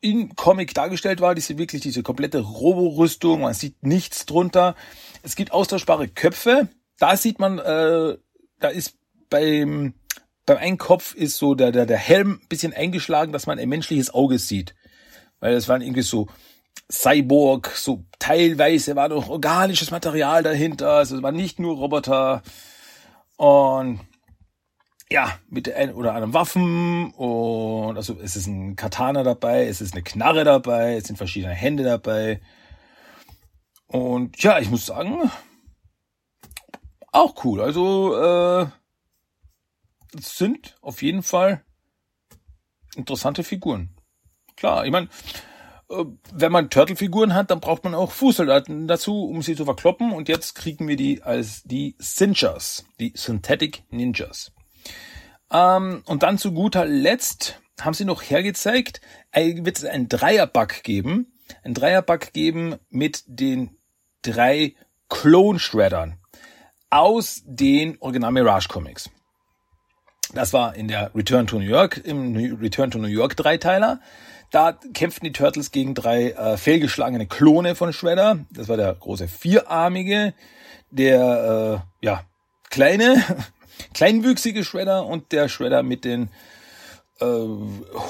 in 0.00 0.36
Comic 0.36 0.74
dargestellt 0.74 1.20
war, 1.20 1.34
diese 1.34 1.58
wirklich 1.58 1.82
diese 1.82 2.02
komplette 2.02 2.40
Robo-Rüstung, 2.40 3.40
man 3.40 3.54
sieht 3.54 3.82
nichts 3.82 4.26
drunter. 4.26 4.76
Es 5.22 5.34
gibt 5.34 5.52
austauschbare 5.52 6.08
Köpfe. 6.08 6.68
Da 6.98 7.16
sieht 7.16 7.38
man, 7.38 7.58
äh, 7.58 8.16
da 8.60 8.68
ist 8.68 8.96
beim 9.28 9.94
beim 10.48 10.56
einen 10.56 10.78
Kopf 10.78 11.14
ist 11.14 11.36
so 11.36 11.54
der, 11.54 11.72
der, 11.72 11.86
der 11.86 11.98
Helm 11.98 12.40
ein 12.42 12.48
bisschen 12.48 12.72
eingeschlagen, 12.72 13.32
dass 13.32 13.46
man 13.46 13.58
ein 13.58 13.68
menschliches 13.68 14.12
Auge 14.12 14.38
sieht. 14.38 14.74
Weil 15.40 15.52
das 15.52 15.68
waren 15.68 15.82
irgendwie 15.82 16.02
so 16.02 16.28
Cyborg, 16.90 17.70
so 17.76 18.04
teilweise 18.18 18.96
war 18.96 19.08
noch 19.08 19.28
organisches 19.28 19.90
Material 19.90 20.42
dahinter. 20.42 20.90
Also 20.90 21.16
es 21.16 21.22
war 21.22 21.32
nicht 21.32 21.58
nur 21.58 21.76
Roboter. 21.76 22.42
Und 23.36 24.00
ja, 25.10 25.38
mit 25.48 25.72
ein 25.72 25.94
oder 25.94 26.14
anderen 26.14 26.34
Waffen 26.34 27.12
und 27.12 27.96
also 27.96 28.18
es 28.20 28.36
ist 28.36 28.46
ein 28.46 28.76
Katana 28.76 29.22
dabei, 29.22 29.66
es 29.66 29.80
ist 29.80 29.94
eine 29.94 30.02
Knarre 30.02 30.44
dabei, 30.44 30.96
es 30.96 31.04
sind 31.04 31.16
verschiedene 31.16 31.54
Hände 31.54 31.82
dabei. 31.82 32.40
Und 33.86 34.42
ja, 34.42 34.58
ich 34.58 34.68
muss 34.68 34.84
sagen, 34.84 35.30
auch 37.10 37.42
cool. 37.44 37.62
Also 37.62 38.14
äh, 38.16 38.66
sind 40.20 40.76
auf 40.82 41.02
jeden 41.02 41.22
Fall 41.22 41.64
interessante 42.94 43.44
Figuren. 43.44 43.90
Klar, 44.56 44.84
ich 44.84 44.92
meine, 44.92 45.08
äh, 45.88 46.04
wenn 46.32 46.52
man 46.52 46.68
Turtle-Figuren 46.68 47.34
hat, 47.34 47.50
dann 47.50 47.60
braucht 47.60 47.84
man 47.84 47.94
auch 47.94 48.12
Fußsoldaten 48.12 48.88
dazu, 48.88 49.24
um 49.24 49.40
sie 49.40 49.56
zu 49.56 49.64
verkloppen. 49.64 50.12
Und 50.12 50.28
jetzt 50.28 50.54
kriegen 50.54 50.86
wir 50.86 50.96
die 50.96 51.22
als 51.22 51.62
die 51.62 51.96
Cinchas, 51.98 52.84
die 53.00 53.12
Synthetic 53.16 53.84
Ninjas. 53.90 54.52
Ähm, 55.52 56.02
und 56.06 56.22
dann 56.22 56.38
zu 56.38 56.52
guter 56.52 56.84
Letzt 56.84 57.60
haben 57.80 57.94
sie 57.94 58.04
noch 58.04 58.22
hergezeigt, 58.22 59.00
wird 59.32 59.78
es 59.78 59.84
einen 59.84 60.08
Dreierbug 60.08 60.82
geben. 60.82 61.32
Ein 61.62 61.74
Dreierbug 61.74 62.32
geben 62.32 62.76
mit 62.90 63.22
den 63.26 63.76
drei 64.22 64.74
Clone-Shreddern 65.08 66.18
aus 66.90 67.42
den 67.44 67.96
Original 68.00 68.32
Mirage 68.32 68.68
Comics. 68.68 69.10
Das 70.34 70.52
war 70.52 70.74
in 70.74 70.88
der 70.88 71.14
Return 71.14 71.46
to 71.46 71.58
New 71.58 71.64
York, 71.64 72.02
im 72.04 72.36
Return 72.60 72.90
to 72.90 72.98
New 72.98 73.06
York 73.06 73.36
Dreiteiler. 73.36 74.00
Da 74.50 74.72
kämpften 74.72 75.26
die 75.26 75.32
Turtles 75.32 75.72
gegen 75.72 75.94
drei 75.94 76.30
äh, 76.30 76.56
fehlgeschlagene 76.56 77.26
Klone 77.26 77.74
von 77.74 77.92
Shredder. 77.92 78.40
Das 78.50 78.68
war 78.68 78.76
der 78.76 78.94
große 78.94 79.28
vierarmige, 79.28 80.34
der 80.90 81.82
äh, 82.02 82.06
ja 82.06 82.24
kleine, 82.70 83.22
kleinwüchsige 83.94 84.64
Shredder 84.64 85.06
und 85.06 85.32
der 85.32 85.48
Shredder 85.48 85.82
mit 85.82 86.04
den 86.04 86.30
äh, 87.20 87.26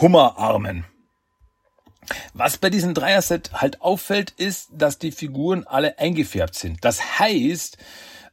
Hummerarmen. 0.00 0.84
Was 2.34 2.56
bei 2.56 2.70
diesem 2.70 2.94
Dreier-Set 2.94 3.52
halt 3.54 3.82
auffällt, 3.82 4.30
ist, 4.30 4.70
dass 4.72 4.98
die 4.98 5.12
Figuren 5.12 5.66
alle 5.66 5.98
eingefärbt 5.98 6.54
sind. 6.54 6.84
Das 6.84 7.18
heißt, 7.18 7.76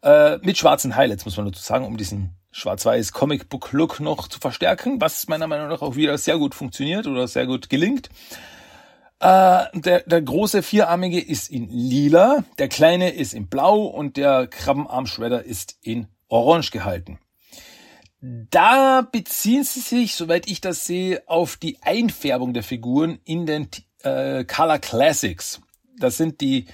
äh, 0.01 0.37
mit 0.37 0.57
schwarzen 0.57 0.95
Highlights 0.95 1.25
muss 1.25 1.37
man 1.37 1.47
dazu 1.47 1.61
sagen, 1.61 1.85
um 1.85 1.97
diesen 1.97 2.35
schwarz-weiß 2.51 3.11
Comic-Book-Look 3.11 3.99
noch 3.99 4.29
zu 4.29 4.39
verstärken, 4.39 5.01
was 5.01 5.27
meiner 5.27 5.47
Meinung 5.47 5.67
nach 5.67 5.81
auch 5.81 5.95
wieder 5.95 6.17
sehr 6.17 6.37
gut 6.37 6.55
funktioniert 6.55 7.05
oder 7.05 7.27
sehr 7.27 7.47
gut 7.47 7.69
gelingt. 7.69 8.09
Äh, 9.19 9.65
der, 9.73 10.01
der 10.05 10.21
große 10.21 10.63
vierarmige 10.63 11.19
ist 11.19 11.49
in 11.49 11.69
lila, 11.69 12.43
der 12.57 12.69
kleine 12.69 13.09
ist 13.09 13.33
in 13.33 13.47
blau 13.47 13.85
und 13.85 14.15
der 14.15 14.47
Krabbenarm-Shredder 14.47 15.43
ist 15.43 15.77
in 15.81 16.07
orange 16.27 16.71
gehalten. 16.71 17.19
Da 18.27 19.01
beziehen 19.01 19.63
sie 19.63 19.81
sich, 19.81 20.15
soweit 20.15 20.47
ich 20.47 20.59
das 20.59 20.85
sehe, 20.85 21.21
auf 21.27 21.57
die 21.57 21.77
Einfärbung 21.83 22.53
der 22.53 22.63
Figuren 22.63 23.19
in 23.23 23.45
den 23.45 23.67
äh, 24.01 24.43
Color 24.45 24.79
Classics. 24.79 25.61
Das 25.99 26.17
sind 26.17 26.41
die 26.41 26.65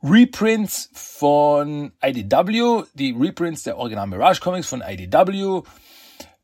Reprints 0.00 0.90
von 0.92 1.90
IDW, 2.00 2.84
die 2.94 3.16
Reprints 3.18 3.64
der 3.64 3.78
Original 3.78 4.06
Mirage 4.06 4.40
Comics 4.40 4.68
von 4.68 4.80
IDW, 4.80 5.62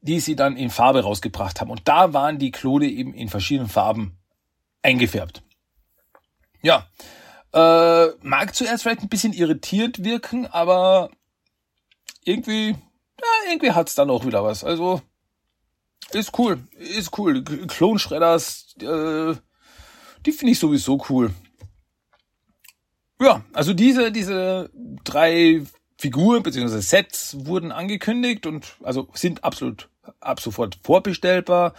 die 0.00 0.18
sie 0.18 0.34
dann 0.34 0.56
in 0.56 0.70
Farbe 0.70 1.04
rausgebracht 1.04 1.60
haben. 1.60 1.70
Und 1.70 1.86
da 1.86 2.12
waren 2.12 2.38
die 2.38 2.50
Klone 2.50 2.86
eben 2.86 3.14
in 3.14 3.28
verschiedenen 3.28 3.68
Farben 3.68 4.18
eingefärbt. 4.82 5.42
Ja, 6.62 6.88
äh, 7.52 8.08
mag 8.22 8.56
zuerst 8.56 8.82
vielleicht 8.82 9.02
ein 9.02 9.08
bisschen 9.08 9.32
irritiert 9.32 10.02
wirken, 10.02 10.48
aber 10.48 11.10
irgendwie, 12.24 12.74
ja, 13.20 13.50
irgendwie 13.50 13.72
hat's 13.72 13.94
dann 13.94 14.10
auch 14.10 14.24
wieder 14.24 14.44
was. 14.44 14.64
Also 14.64 15.02
ist 16.12 16.38
cool, 16.38 16.62
ist 16.78 17.18
cool. 17.18 17.42
Klonschredders, 17.44 18.74
äh, 18.80 19.34
die 20.24 20.32
finde 20.32 20.52
ich 20.52 20.58
sowieso 20.58 21.04
cool. 21.08 21.34
Ja, 23.20 23.44
also 23.52 23.74
diese, 23.74 24.12
diese 24.12 24.70
drei 25.04 25.62
Figuren 25.96 26.42
bzw. 26.42 26.80
Sets 26.80 27.36
wurden 27.46 27.72
angekündigt 27.72 28.46
und 28.46 28.76
also 28.82 29.08
sind 29.14 29.42
absolut 29.42 29.88
ab 30.20 30.40
sofort 30.40 30.78
vorbestellbar. 30.82 31.74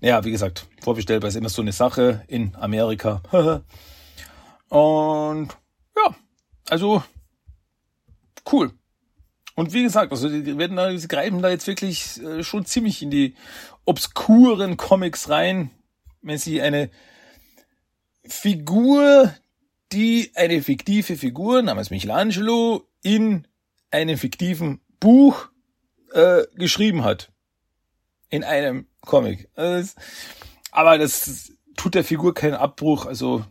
Naja, 0.00 0.24
wie 0.24 0.30
gesagt, 0.30 0.66
vorbestellbar 0.80 1.28
ist 1.28 1.34
immer 1.34 1.48
so 1.48 1.62
eine 1.62 1.72
Sache 1.72 2.24
in 2.28 2.54
Amerika. 2.54 3.22
und 4.68 5.48
ja, 5.96 6.14
also 6.68 7.02
cool. 8.50 8.72
Und 9.54 9.72
wie 9.72 9.84
gesagt, 9.84 10.10
also 10.10 10.28
die 10.28 10.58
werden 10.58 10.76
da, 10.76 10.96
sie 10.96 11.08
greifen 11.08 11.40
da 11.40 11.48
jetzt 11.48 11.66
wirklich 11.66 12.20
äh, 12.22 12.42
schon 12.42 12.66
ziemlich 12.66 13.02
in 13.02 13.10
die 13.10 13.34
obskuren 13.84 14.76
Comics 14.76 15.28
rein, 15.28 15.70
wenn 16.22 16.38
sie 16.38 16.60
eine 16.60 16.90
Figur, 18.24 19.32
die 19.92 20.32
eine 20.34 20.62
fiktive 20.62 21.16
Figur 21.16 21.62
namens 21.62 21.90
Michelangelo 21.90 22.88
in 23.02 23.46
einem 23.90 24.18
fiktiven 24.18 24.80
Buch 24.98 25.50
äh, 26.12 26.44
geschrieben 26.54 27.04
hat. 27.04 27.30
In 28.30 28.42
einem 28.42 28.88
Comic. 29.02 29.48
aber 30.72 30.98
das 30.98 31.52
tut 31.76 31.94
der 31.94 32.02
Figur 32.02 32.34
keinen 32.34 32.54
Abbruch. 32.54 33.06
Also 33.06 33.44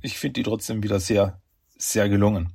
ich 0.00 0.18
finde 0.18 0.34
die 0.34 0.42
trotzdem 0.44 0.82
wieder 0.82 1.00
sehr, 1.00 1.42
sehr 1.76 2.08
gelungen. 2.08 2.54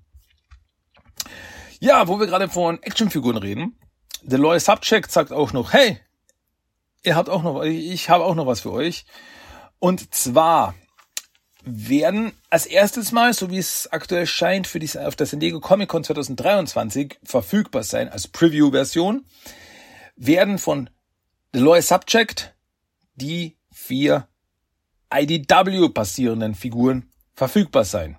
Ja, 1.79 2.07
wo 2.07 2.19
wir 2.19 2.27
gerade 2.27 2.50
von 2.50 2.81
Actionfiguren 2.81 3.38
reden. 3.38 3.77
The 4.24 4.38
Lawyer 4.38 4.60
Subject 4.60 5.12
sagt 5.12 5.31
auch 5.31 5.53
noch, 5.53 5.74
hey, 5.74 6.00
ihr 7.03 7.15
habt 7.15 7.29
auch 7.29 7.43
noch, 7.43 7.62
ich 7.63 8.10
habe 8.10 8.24
auch 8.24 8.36
noch 8.36 8.48
was 8.48 8.62
für 8.62 8.72
euch. 8.72 9.05
Und 9.79 10.13
zwar 10.13 10.74
werden 11.63 12.31
als 12.50 12.65
erstes 12.65 13.12
Mal, 13.12 13.34
so 13.34 13.50
wie 13.51 13.57
es 13.57 13.88
aktuell 13.91 14.25
scheint, 14.25 14.67
für 14.67 14.79
die, 14.79 14.98
auf 14.98 15.15
der 15.15 15.27
San 15.27 15.39
Diego 15.39 15.60
Comic 15.60 15.89
Con 15.89 16.03
2023 16.03 17.19
verfügbar 17.24 17.84
sein 17.84 18.10
als 18.10 18.27
Preview-Version, 18.27 19.25
werden 20.15 20.57
von 20.57 20.89
The 21.53 21.60
Lawyer 21.60 21.81
Subject 21.81 22.55
die 23.15 23.57
vier 23.72 24.27
IDW-basierenden 25.13 26.55
Figuren 26.55 27.12
verfügbar 27.34 27.86
sein. 27.86 28.17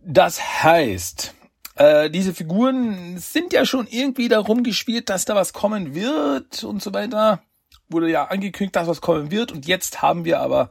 Das 0.00 0.62
heißt, 0.62 1.34
äh, 1.78 2.10
diese 2.10 2.34
Figuren 2.34 3.18
sind 3.18 3.52
ja 3.52 3.64
schon 3.64 3.86
irgendwie 3.86 4.28
darum 4.28 4.62
gespielt, 4.62 5.08
dass 5.08 5.24
da 5.24 5.34
was 5.34 5.52
kommen 5.52 5.94
wird 5.94 6.64
und 6.64 6.82
so 6.82 6.92
weiter. 6.92 7.40
Wurde 7.88 8.10
ja 8.10 8.24
angekündigt, 8.24 8.76
dass 8.76 8.88
was 8.88 9.00
kommen 9.00 9.30
wird 9.30 9.52
und 9.52 9.66
jetzt 9.66 10.02
haben 10.02 10.24
wir 10.24 10.40
aber 10.40 10.70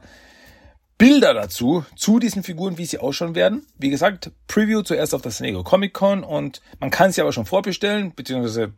Bilder 0.98 1.32
dazu, 1.32 1.84
zu 1.96 2.18
diesen 2.18 2.42
Figuren, 2.42 2.76
wie 2.76 2.84
sie 2.84 2.98
ausschauen 2.98 3.34
werden. 3.34 3.64
Wie 3.78 3.88
gesagt, 3.88 4.32
Preview 4.48 4.82
zuerst 4.82 5.14
auf 5.14 5.22
der 5.22 5.30
San 5.30 5.46
Diego 5.46 5.62
Comic 5.62 5.94
Con 5.94 6.24
und 6.24 6.60
man 6.80 6.90
kann 6.90 7.12
sie 7.12 7.20
aber 7.20 7.32
schon 7.32 7.46
vorbestellen, 7.46 8.12
beziehungsweise 8.14 8.74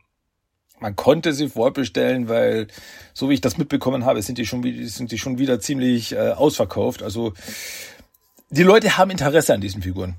man 0.80 0.96
konnte 0.96 1.32
sie 1.32 1.48
vorbestellen, 1.48 2.28
weil, 2.28 2.68
so 3.12 3.28
wie 3.28 3.34
ich 3.34 3.40
das 3.40 3.58
mitbekommen 3.58 4.04
habe, 4.04 4.22
sind 4.22 4.38
die 4.38 4.46
schon, 4.46 4.62
sind 4.86 5.12
die 5.12 5.18
schon 5.18 5.38
wieder 5.38 5.60
ziemlich 5.60 6.12
äh, 6.12 6.30
ausverkauft. 6.30 7.02
Also 7.02 7.32
die 8.50 8.62
Leute 8.62 8.96
haben 8.96 9.10
Interesse 9.10 9.54
an 9.54 9.60
diesen 9.60 9.82
Figuren. 9.82 10.16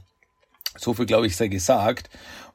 So 0.78 0.94
viel, 0.94 1.06
glaube 1.06 1.28
ich, 1.28 1.36
sei 1.36 1.48
gesagt. 1.48 2.10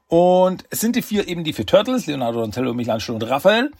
Und 0.08 0.64
es 0.70 0.80
sind 0.80 0.96
die 0.96 1.02
vier 1.02 1.26
eben 1.28 1.44
die 1.44 1.52
vier 1.52 1.66
Turtles, 1.66 2.06
Leonardo, 2.06 2.40
Donatello, 2.40 2.74
Michelangelo 2.74 3.14
und 3.14 3.22
Raphael 3.22 3.70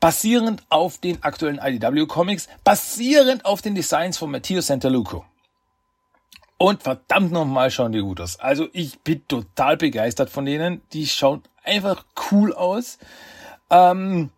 basierend 0.00 0.62
auf 0.68 0.98
den 0.98 1.22
aktuellen 1.22 1.58
IDW 1.62 2.06
Comics, 2.06 2.48
basierend 2.64 3.44
auf 3.44 3.62
den 3.62 3.74
Designs 3.74 4.18
von 4.18 4.30
Matteo 4.30 4.60
Santaluco. 4.60 5.24
Und 6.56 6.82
verdammt 6.82 7.30
nochmal 7.30 7.70
schauen 7.70 7.92
die 7.92 8.00
gut 8.00 8.20
aus. 8.20 8.40
Also 8.40 8.68
ich 8.72 8.98
bin 9.00 9.26
total 9.28 9.76
begeistert 9.76 10.28
von 10.28 10.44
denen. 10.44 10.82
Die 10.92 11.06
schauen 11.06 11.42
einfach 11.62 12.04
cool 12.30 12.52
aus. 12.52 12.98
Ähm, 13.70 14.30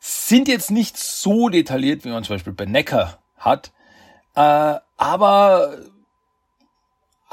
sind 0.00 0.48
jetzt 0.48 0.72
nicht 0.72 0.96
so 0.96 1.48
detailliert, 1.48 2.04
wie 2.04 2.08
man 2.08 2.24
zum 2.24 2.34
Beispiel 2.34 2.52
bei 2.52 2.64
Necker 2.64 3.18
hat. 3.36 3.72
Äh, 4.34 4.78
aber 4.96 5.78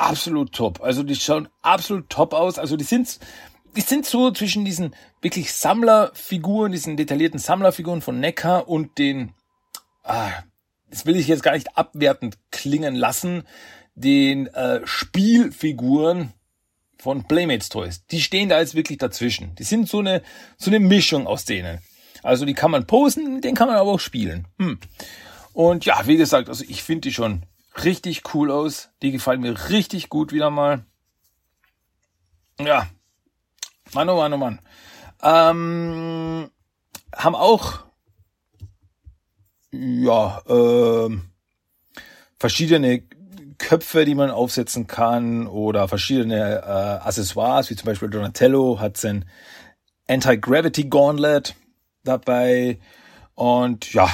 absolut 0.01 0.53
top. 0.53 0.81
Also 0.81 1.03
die 1.03 1.15
schauen 1.15 1.47
absolut 1.61 2.09
top 2.09 2.33
aus. 2.33 2.59
Also 2.59 2.77
die 2.77 2.83
sind 2.83 3.19
die 3.75 3.81
sind 3.81 4.05
so 4.05 4.31
zwischen 4.31 4.65
diesen 4.65 4.95
wirklich 5.21 5.53
Sammlerfiguren, 5.53 6.71
diesen 6.71 6.97
detaillierten 6.97 7.39
Sammlerfiguren 7.39 8.01
von 8.01 8.19
Neckar 8.19 8.67
und 8.67 8.97
den, 8.97 9.33
ah, 10.03 10.31
das 10.89 11.05
will 11.05 11.15
ich 11.15 11.27
jetzt 11.27 11.43
gar 11.43 11.53
nicht 11.53 11.77
abwertend 11.77 12.37
klingen 12.51 12.95
lassen, 12.95 13.43
den 13.95 14.47
äh, 14.47 14.81
Spielfiguren 14.85 16.33
von 16.97 17.23
Playmates 17.23 17.69
Toys. 17.69 18.05
Die 18.07 18.21
stehen 18.21 18.49
da 18.49 18.59
jetzt 18.59 18.75
wirklich 18.75 18.97
dazwischen. 18.97 19.55
Die 19.55 19.63
sind 19.63 19.87
so 19.87 19.99
eine, 19.99 20.21
so 20.57 20.69
eine 20.69 20.79
Mischung 20.79 21.27
aus 21.27 21.45
denen. 21.45 21.79
Also 22.23 22.45
die 22.45 22.53
kann 22.53 22.71
man 22.71 22.85
posen, 22.85 23.41
den 23.41 23.55
kann 23.55 23.67
man 23.67 23.77
aber 23.77 23.91
auch 23.91 23.99
spielen. 23.99 24.47
Hm. 24.59 24.79
Und 25.53 25.85
ja, 25.85 26.05
wie 26.05 26.17
gesagt, 26.17 26.49
also 26.49 26.63
ich 26.67 26.83
finde 26.83 27.01
die 27.01 27.13
schon 27.13 27.43
richtig 27.83 28.33
cool 28.33 28.51
aus. 28.51 28.89
Die 29.01 29.11
gefallen 29.11 29.41
mir 29.41 29.69
richtig 29.69 30.09
gut 30.09 30.31
wieder 30.31 30.49
mal. 30.49 30.85
Ja, 32.59 32.87
Mann, 33.93 34.09
oh 34.09 34.17
Mann, 34.17 34.33
oh 34.33 34.37
Mann. 34.37 34.59
Ähm, 35.21 36.49
haben 37.15 37.35
auch 37.35 37.79
ja 39.71 40.41
äh, 40.47 41.17
verschiedene 42.37 43.03
Köpfe, 43.57 44.05
die 44.05 44.15
man 44.15 44.31
aufsetzen 44.31 44.87
kann 44.87 45.47
oder 45.47 45.87
verschiedene 45.87 46.61
äh, 46.61 47.05
Accessoires, 47.05 47.69
wie 47.69 47.75
zum 47.75 47.85
Beispiel 47.85 48.09
Donatello 48.09 48.79
hat 48.79 48.97
sein 48.97 49.25
Anti-Gravity 50.07 50.85
Gauntlet 50.85 51.55
dabei 52.03 52.79
und 53.35 53.93
ja, 53.93 54.09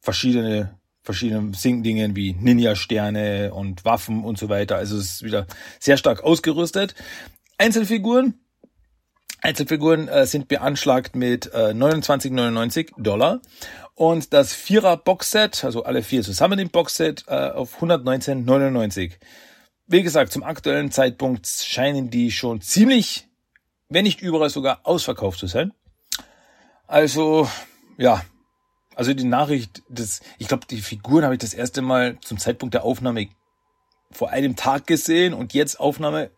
verschiedene 0.00 0.78
verschiedene 1.02 1.54
Sing-Dingen 1.54 2.16
wie 2.16 2.32
Ninja-Sterne 2.32 3.52
und 3.52 3.84
Waffen 3.84 4.24
und 4.24 4.38
so 4.38 4.48
weiter. 4.48 4.76
Also 4.76 4.96
es 4.96 5.14
ist 5.14 5.22
wieder 5.22 5.46
sehr 5.80 5.96
stark 5.96 6.22
ausgerüstet. 6.22 6.94
Einzelfiguren. 7.58 8.38
Einzelfiguren 9.40 10.06
äh, 10.06 10.24
sind 10.24 10.46
beanschlagt 10.46 11.16
mit 11.16 11.52
äh, 11.52 11.72
29,99 11.72 12.92
Dollar 12.96 13.40
und 13.94 14.32
das 14.32 14.52
Vierer 14.52 14.96
Boxset, 14.96 15.64
also 15.64 15.82
alle 15.82 16.02
vier 16.02 16.22
zusammen 16.22 16.60
im 16.60 16.70
Boxset, 16.70 17.24
äh, 17.26 17.50
auf 17.50 17.82
119,99. 17.82 19.12
Wie 19.86 20.02
gesagt, 20.02 20.32
zum 20.32 20.44
aktuellen 20.44 20.92
Zeitpunkt 20.92 21.46
scheinen 21.46 22.08
die 22.08 22.30
schon 22.30 22.60
ziemlich, 22.60 23.26
wenn 23.88 24.04
nicht 24.04 24.22
überall 24.22 24.48
sogar 24.48 24.80
ausverkauft 24.84 25.40
zu 25.40 25.48
sein. 25.48 25.72
Also, 26.86 27.48
ja, 27.98 28.22
also 28.94 29.14
die 29.14 29.24
Nachricht, 29.24 29.82
das, 29.88 30.20
ich 30.38 30.48
glaube, 30.48 30.66
die 30.68 30.80
Figuren 30.80 31.24
habe 31.24 31.34
ich 31.34 31.40
das 31.40 31.54
erste 31.54 31.82
Mal 31.82 32.18
zum 32.20 32.38
Zeitpunkt 32.38 32.74
der 32.74 32.84
Aufnahme 32.84 33.28
vor 34.10 34.30
einem 34.30 34.56
Tag 34.56 34.86
gesehen 34.86 35.34
und 35.34 35.54
jetzt 35.54 35.80
Aufnahme 35.80 36.30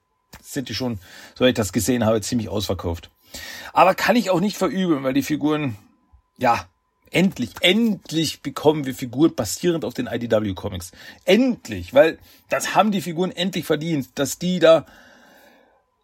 sind 0.42 0.68
die 0.68 0.74
schon, 0.74 0.98
so 1.34 1.44
ich 1.44 1.54
das 1.54 1.72
gesehen 1.72 2.04
habe, 2.04 2.20
ziemlich 2.20 2.48
ausverkauft. 2.48 3.10
Aber 3.72 3.94
kann 3.94 4.16
ich 4.16 4.30
auch 4.30 4.40
nicht 4.40 4.56
verübeln, 4.56 5.02
weil 5.02 5.14
die 5.14 5.22
Figuren, 5.22 5.76
ja, 6.38 6.66
endlich, 7.10 7.52
endlich 7.60 8.42
bekommen 8.42 8.86
wir 8.86 8.94
Figuren 8.94 9.34
basierend 9.34 9.84
auf 9.84 9.94
den 9.94 10.06
IDW 10.06 10.54
Comics. 10.54 10.92
Endlich, 11.24 11.94
weil 11.94 12.18
das 12.48 12.74
haben 12.74 12.92
die 12.92 13.00
Figuren 13.00 13.30
endlich 13.30 13.64
verdient, 13.64 14.18
dass 14.18 14.38
die 14.38 14.58
da 14.58 14.86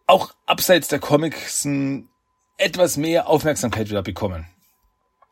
auch 0.07 0.33
abseits 0.47 0.89
der 0.89 0.99
Comics 0.99 1.67
etwas 2.57 2.97
mehr 2.97 3.29
Aufmerksamkeit 3.29 3.91
wieder 3.91 4.03
bekommen. 4.03 4.47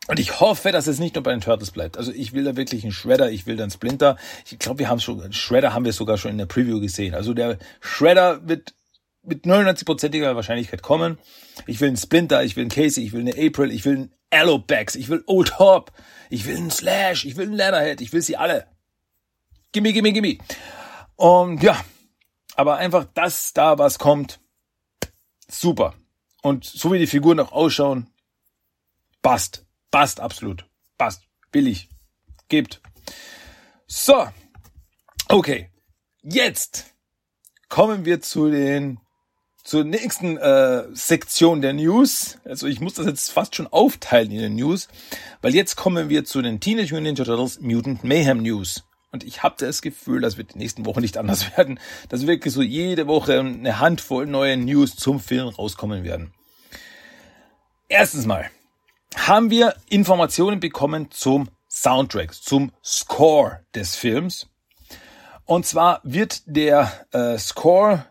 Und 0.09 0.19
ich 0.19 0.41
hoffe, 0.41 0.73
dass 0.73 0.87
es 0.87 0.99
nicht 0.99 1.15
nur 1.15 1.23
bei 1.23 1.33
den 1.33 1.43
Turtles 1.43 1.71
bleibt. 1.71 1.99
Also 1.99 2.13
ich 2.13 2.33
will 2.33 2.43
da 2.43 2.57
wirklich 2.57 2.83
einen 2.83 2.93
Shredder, 2.93 3.31
ich 3.31 3.47
will 3.47 3.57
da 3.57 3.65
einen 3.65 3.71
Splinter. 3.71 4.17
Ich 4.51 4.59
glaube, 4.59 4.79
wir 4.81 4.89
haben 4.89 5.01
schon, 5.01 5.33
Shredder 5.33 5.75
haben 5.75 5.85
wir 5.85 5.93
sogar 5.93 6.17
schon 6.17 6.31
in 6.31 6.39
der 6.39 6.47
Preview 6.47 6.81
gesehen. 6.81 7.15
Also 7.15 7.35
der 7.35 7.59
Shredder 7.81 8.49
wird 8.49 8.75
mit 9.23 9.45
99%iger 9.45 10.35
Wahrscheinlichkeit 10.35 10.81
kommen. 10.81 11.19
Ich 11.67 11.81
will 11.81 11.89
einen 11.89 11.99
Splinter, 11.99 12.43
ich 12.43 12.57
will 12.57 12.63
einen 12.63 12.71
Casey, 12.71 13.05
ich 13.05 13.13
will 13.13 13.21
eine 13.21 13.33
April, 13.33 13.71
ich 13.71 13.85
will 13.85 13.97
einen 13.97 14.15
Allobax, 14.31 14.95
ich 14.95 15.11
will 15.11 15.23
Old 15.27 15.59
Hop, 15.59 15.93
ich 16.31 16.47
will 16.47 16.57
einen 16.57 16.71
Slash, 16.71 17.27
ich 17.27 17.37
will 17.37 17.47
einen 17.47 17.57
Leatherhead, 17.57 18.01
ich 18.01 18.13
will 18.13 18.23
sie 18.23 18.39
alle. 18.39 18.67
Gimme, 19.73 19.93
gimme, 19.93 20.13
gimme. 20.13 20.39
Und 21.17 21.63
ja, 21.63 21.79
aber 22.57 22.77
einfach 22.77 23.07
das 23.13 23.53
da, 23.53 23.79
was 23.79 23.99
kommt, 23.99 24.41
super. 25.49 25.95
Und 26.43 26.65
so 26.65 26.93
wie 26.93 26.99
die 26.99 27.07
Figuren 27.07 27.41
auch 27.41 27.53
ausschauen, 27.53 28.09
passt. 29.21 29.68
Passt 29.91 30.21
absolut. 30.21 30.67
Passt. 30.97 31.23
Billig. 31.51 31.89
Gibt. 32.49 32.81
So. 33.87 34.29
Okay. 35.29 35.71
Jetzt 36.23 36.95
kommen 37.69 38.05
wir 38.05 38.21
zu 38.21 38.51
den 38.51 39.01
zur 39.65 39.85
nächsten 39.85 40.39
äh, 40.39 40.85
Sektion 40.95 41.61
der 41.61 41.75
News. 41.75 42.39
Also 42.45 42.67
ich 42.67 42.81
muss 42.81 42.95
das 42.95 43.05
jetzt 43.05 43.31
fast 43.31 43.55
schon 43.55 43.67
aufteilen 43.67 44.31
in 44.31 44.39
den 44.39 44.57
News, 44.57 44.89
weil 45.43 45.55
jetzt 45.55 45.77
kommen 45.77 46.09
wir 46.09 46.25
zu 46.25 46.41
den 46.41 46.59
Teenage 46.59 46.95
Mutant 46.95 47.03
Ninja 47.03 47.25
Turtles 47.25 47.61
Mutant 47.61 48.03
Mayhem 48.03 48.43
News. 48.43 48.85
Und 49.13 49.25
ich 49.25 49.43
habe 49.43 49.57
das 49.59 49.83
Gefühl, 49.83 50.21
das 50.21 50.39
wird 50.39 50.55
die 50.55 50.59
nächsten 50.59 50.87
Wochen 50.87 51.01
nicht 51.01 51.19
anders 51.19 51.57
werden, 51.57 51.79
dass 52.09 52.27
wirklich 52.27 52.55
so 52.55 52.63
jede 52.63 53.07
Woche 53.07 53.41
eine 53.41 53.79
Handvoll 53.79 54.27
neue 54.27 54.57
News 54.57 54.97
zum 54.97 55.21
Film 55.21 55.49
rauskommen 55.49 56.03
werden. 56.03 56.33
Erstens 57.89 58.27
mal 58.27 58.51
haben 59.17 59.51
wir 59.51 59.75
Informationen 59.89 60.61
bekommen 60.61 61.11
zum 61.11 61.49
Soundtrack, 61.69 62.35
zum 62.35 62.73
Score 62.85 63.61
des 63.75 63.97
Films. 63.97 64.47
Und 65.45 65.67
zwar 65.67 66.01
wird 66.05 66.43
der 66.47 67.07
äh, 67.13 67.39
Score 67.39 68.05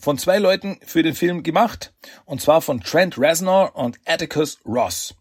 von 0.00 0.18
zwei 0.18 0.38
Leuten 0.38 0.78
für 0.84 1.02
den 1.02 1.14
Film 1.14 1.42
gemacht. 1.42 1.94
Und 2.24 2.40
zwar 2.40 2.60
von 2.60 2.80
Trent 2.80 3.18
Reznor 3.18 3.76
und 3.76 3.98
Atticus 4.04 4.58
Ross. 4.66 5.14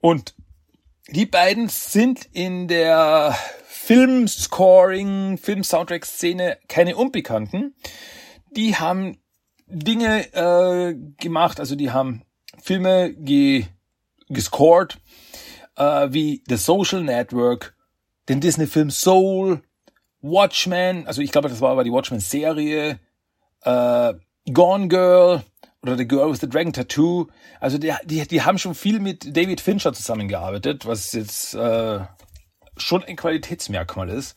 Und 0.00 0.34
die 1.08 1.26
beiden 1.26 1.68
sind 1.68 2.26
in 2.32 2.68
der 2.68 3.36
Filmscoring, 3.66 5.38
Film-Soundtrack-Szene 5.38 6.58
keine 6.68 6.96
Unbekannten. 6.96 7.74
Die 8.50 8.76
haben 8.76 9.18
Dinge 9.66 10.32
äh, 10.34 10.94
gemacht, 11.16 11.60
also 11.60 11.76
die 11.76 11.90
haben 11.90 12.22
Filme 12.62 13.14
ge 13.14 13.66
gescored, 14.28 14.98
äh, 15.76 16.08
wie 16.10 16.42
The 16.48 16.56
Social 16.56 17.02
Network, 17.02 17.74
den 18.28 18.40
Disney-Film 18.40 18.90
Soul, 18.90 19.62
Watchmen, 20.20 21.06
also 21.06 21.22
ich 21.22 21.30
glaube, 21.30 21.48
das 21.48 21.60
war 21.60 21.70
aber 21.70 21.84
die 21.84 21.92
Watchmen-Serie, 21.92 22.98
äh, 23.62 24.14
Gone 24.52 24.88
Girl 24.88 25.42
oder 25.82 25.96
The 25.96 26.08
Girl 26.08 26.30
with 26.30 26.40
the 26.40 26.48
Dragon 26.48 26.72
Tattoo. 26.72 27.28
Also 27.60 27.78
die, 27.78 27.94
die, 28.04 28.26
die 28.26 28.42
haben 28.42 28.58
schon 28.58 28.74
viel 28.74 29.00
mit 29.00 29.36
David 29.36 29.60
Fincher 29.60 29.92
zusammengearbeitet, 29.92 30.86
was 30.86 31.12
jetzt 31.12 31.54
äh, 31.54 32.00
schon 32.76 33.04
ein 33.04 33.16
Qualitätsmerkmal 33.16 34.08
ist. 34.08 34.36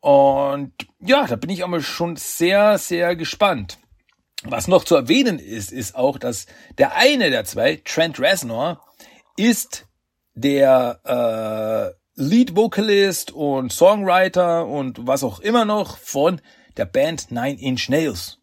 Und 0.00 0.72
ja, 1.00 1.26
da 1.26 1.36
bin 1.36 1.50
ich 1.50 1.64
aber 1.64 1.80
schon 1.80 2.16
sehr, 2.16 2.78
sehr 2.78 3.16
gespannt. 3.16 3.78
Was 4.46 4.68
noch 4.68 4.84
zu 4.84 4.94
erwähnen 4.94 5.38
ist, 5.38 5.72
ist 5.72 5.94
auch, 5.94 6.18
dass 6.18 6.46
der 6.76 6.94
eine 6.96 7.30
der 7.30 7.44
zwei, 7.44 7.76
Trent 7.76 8.20
Reznor, 8.20 8.84
ist 9.36 9.86
der 10.34 11.00
äh, 12.16 12.20
Lead 12.20 12.54
Vocalist 12.54 13.32
und 13.32 13.72
Songwriter 13.72 14.66
und 14.66 15.06
was 15.06 15.24
auch 15.24 15.40
immer 15.40 15.64
noch 15.64 15.96
von 15.96 16.40
der 16.76 16.84
Band 16.84 17.30
Nine 17.30 17.58
Inch 17.58 17.88
Nails. 17.88 18.38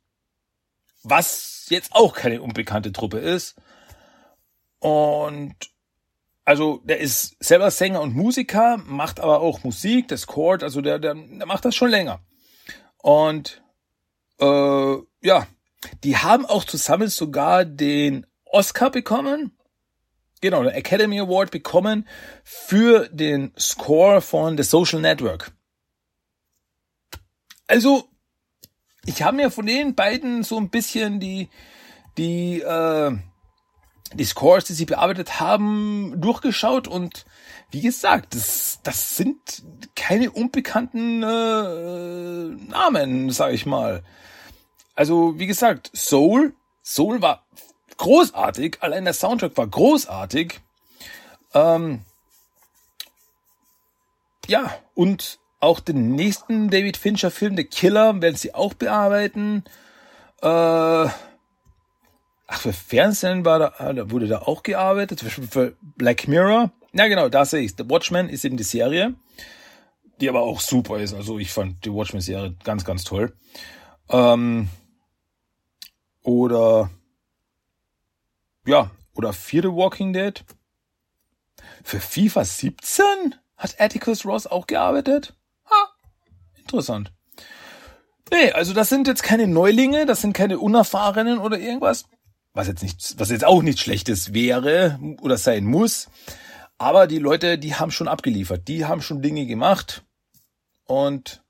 Was 1.03 1.67
jetzt 1.69 1.93
auch 1.93 2.15
keine 2.15 2.41
unbekannte 2.41 2.91
Truppe 2.91 3.19
ist. 3.19 3.55
Und 4.79 5.55
also 6.45 6.81
der 6.83 6.99
ist 6.99 7.35
selber 7.39 7.69
Sänger 7.69 8.01
und 8.01 8.15
Musiker, 8.15 8.77
macht 8.77 9.19
aber 9.19 9.41
auch 9.41 9.63
Musik, 9.63 10.07
das 10.07 10.25
Chord, 10.25 10.63
also 10.63 10.81
der, 10.81 10.97
der, 10.97 11.13
der 11.13 11.45
macht 11.45 11.63
das 11.63 11.75
schon 11.75 11.89
länger. 11.89 12.19
Und 12.97 13.61
äh, 14.39 14.95
ja, 15.21 15.47
die 16.03 16.17
haben 16.17 16.45
auch 16.45 16.63
zusammen 16.63 17.09
sogar 17.09 17.65
den 17.65 18.25
Oscar 18.45 18.89
bekommen. 18.89 19.57
Genau, 20.41 20.63
den 20.63 20.73
Academy 20.73 21.19
Award 21.19 21.51
bekommen 21.51 22.07
für 22.43 23.07
den 23.09 23.53
Score 23.57 24.21
von 24.21 24.57
The 24.57 24.63
Social 24.63 24.99
Network. 24.99 25.51
Also, 27.67 28.09
ich 29.05 29.23
habe 29.23 29.37
mir 29.37 29.51
von 29.51 29.65
den 29.65 29.95
beiden 29.95 30.43
so 30.43 30.57
ein 30.57 30.69
bisschen 30.69 31.19
die, 31.19 31.49
die, 32.17 32.59
äh, 32.59 33.15
die 34.13 34.25
Scores, 34.25 34.65
die 34.65 34.73
sie 34.73 34.85
bearbeitet 34.85 35.39
haben, 35.39 36.19
durchgeschaut 36.19 36.87
und 36.87 37.25
wie 37.71 37.81
gesagt, 37.81 38.35
das, 38.35 38.79
das 38.83 39.15
sind 39.15 39.63
keine 39.95 40.31
unbekannten 40.31 41.23
äh, 41.23 42.69
Namen, 42.69 43.29
sag 43.29 43.53
ich 43.53 43.65
mal. 43.65 44.03
Also, 45.01 45.39
wie 45.39 45.47
gesagt, 45.47 45.89
Soul, 45.95 46.53
Soul 46.83 47.23
war 47.23 47.47
großartig, 47.97 48.77
allein 48.81 49.03
der 49.03 49.15
Soundtrack 49.15 49.57
war 49.57 49.65
großartig. 49.65 50.59
Ähm, 51.55 52.01
ja, 54.45 54.71
und 54.93 55.39
auch 55.59 55.79
den 55.79 56.13
nächsten 56.13 56.69
David 56.69 56.97
Fincher 56.97 57.31
Film, 57.31 57.57
The 57.57 57.63
Killer, 57.63 58.21
werden 58.21 58.35
sie 58.35 58.53
auch 58.53 58.75
bearbeiten. 58.75 59.63
Äh, 60.43 60.45
ach, 60.45 61.11
für 62.47 62.71
Fernsehen 62.71 63.43
war 63.43 63.57
da, 63.57 64.11
wurde 64.11 64.27
da 64.27 64.43
auch 64.43 64.61
gearbeitet, 64.61 65.17
zum 65.17 65.29
Beispiel 65.29 65.47
für 65.47 65.77
Black 65.81 66.27
Mirror. 66.27 66.69
Ja, 66.93 67.07
genau, 67.07 67.27
da 67.27 67.45
sehe 67.45 67.61
ich 67.61 67.73
The 67.75 67.89
Watchmen 67.89 68.29
ist 68.29 68.45
eben 68.45 68.55
die 68.55 68.63
Serie, 68.63 69.15
die 70.19 70.29
aber 70.29 70.41
auch 70.41 70.59
super 70.59 70.99
ist. 70.99 71.15
Also 71.15 71.39
ich 71.39 71.51
fand 71.51 71.83
die 71.85 71.91
Watchmen-Serie 71.91 72.55
ganz, 72.63 72.85
ganz 72.85 73.03
toll. 73.03 73.35
Ähm, 74.07 74.69
oder 76.23 76.89
ja, 78.65 78.91
oder 79.13 79.33
vierte 79.33 79.75
Walking 79.75 80.13
Dead. 80.13 80.43
Für 81.83 81.99
FIFA 81.99 82.45
17 82.45 83.35
hat 83.57 83.79
Atticus 83.79 84.25
Ross 84.25 84.47
auch 84.47 84.67
gearbeitet? 84.67 85.35
Ha, 85.69 85.89
interessant. 86.55 87.11
Nee, 88.31 88.51
also 88.51 88.73
das 88.73 88.89
sind 88.89 89.07
jetzt 89.07 89.23
keine 89.23 89.47
Neulinge, 89.47 90.05
das 90.05 90.21
sind 90.21 90.33
keine 90.33 90.59
Unerfahrenen 90.59 91.39
oder 91.39 91.59
irgendwas. 91.59 92.05
Was 92.53 92.67
jetzt 92.67 92.83
nicht, 92.83 93.15
was 93.17 93.29
jetzt 93.29 93.45
auch 93.45 93.61
nichts 93.61 93.81
Schlechtes 93.81 94.33
wäre 94.33 94.99
oder 95.21 95.37
sein 95.37 95.65
muss. 95.65 96.09
Aber 96.77 97.07
die 97.07 97.19
Leute, 97.19 97.57
die 97.57 97.75
haben 97.75 97.91
schon 97.91 98.07
abgeliefert. 98.07 98.67
Die 98.67 98.85
haben 98.85 99.01
schon 99.01 99.21
Dinge 99.21 99.45
gemacht. 99.45 100.03
Und 100.85 101.43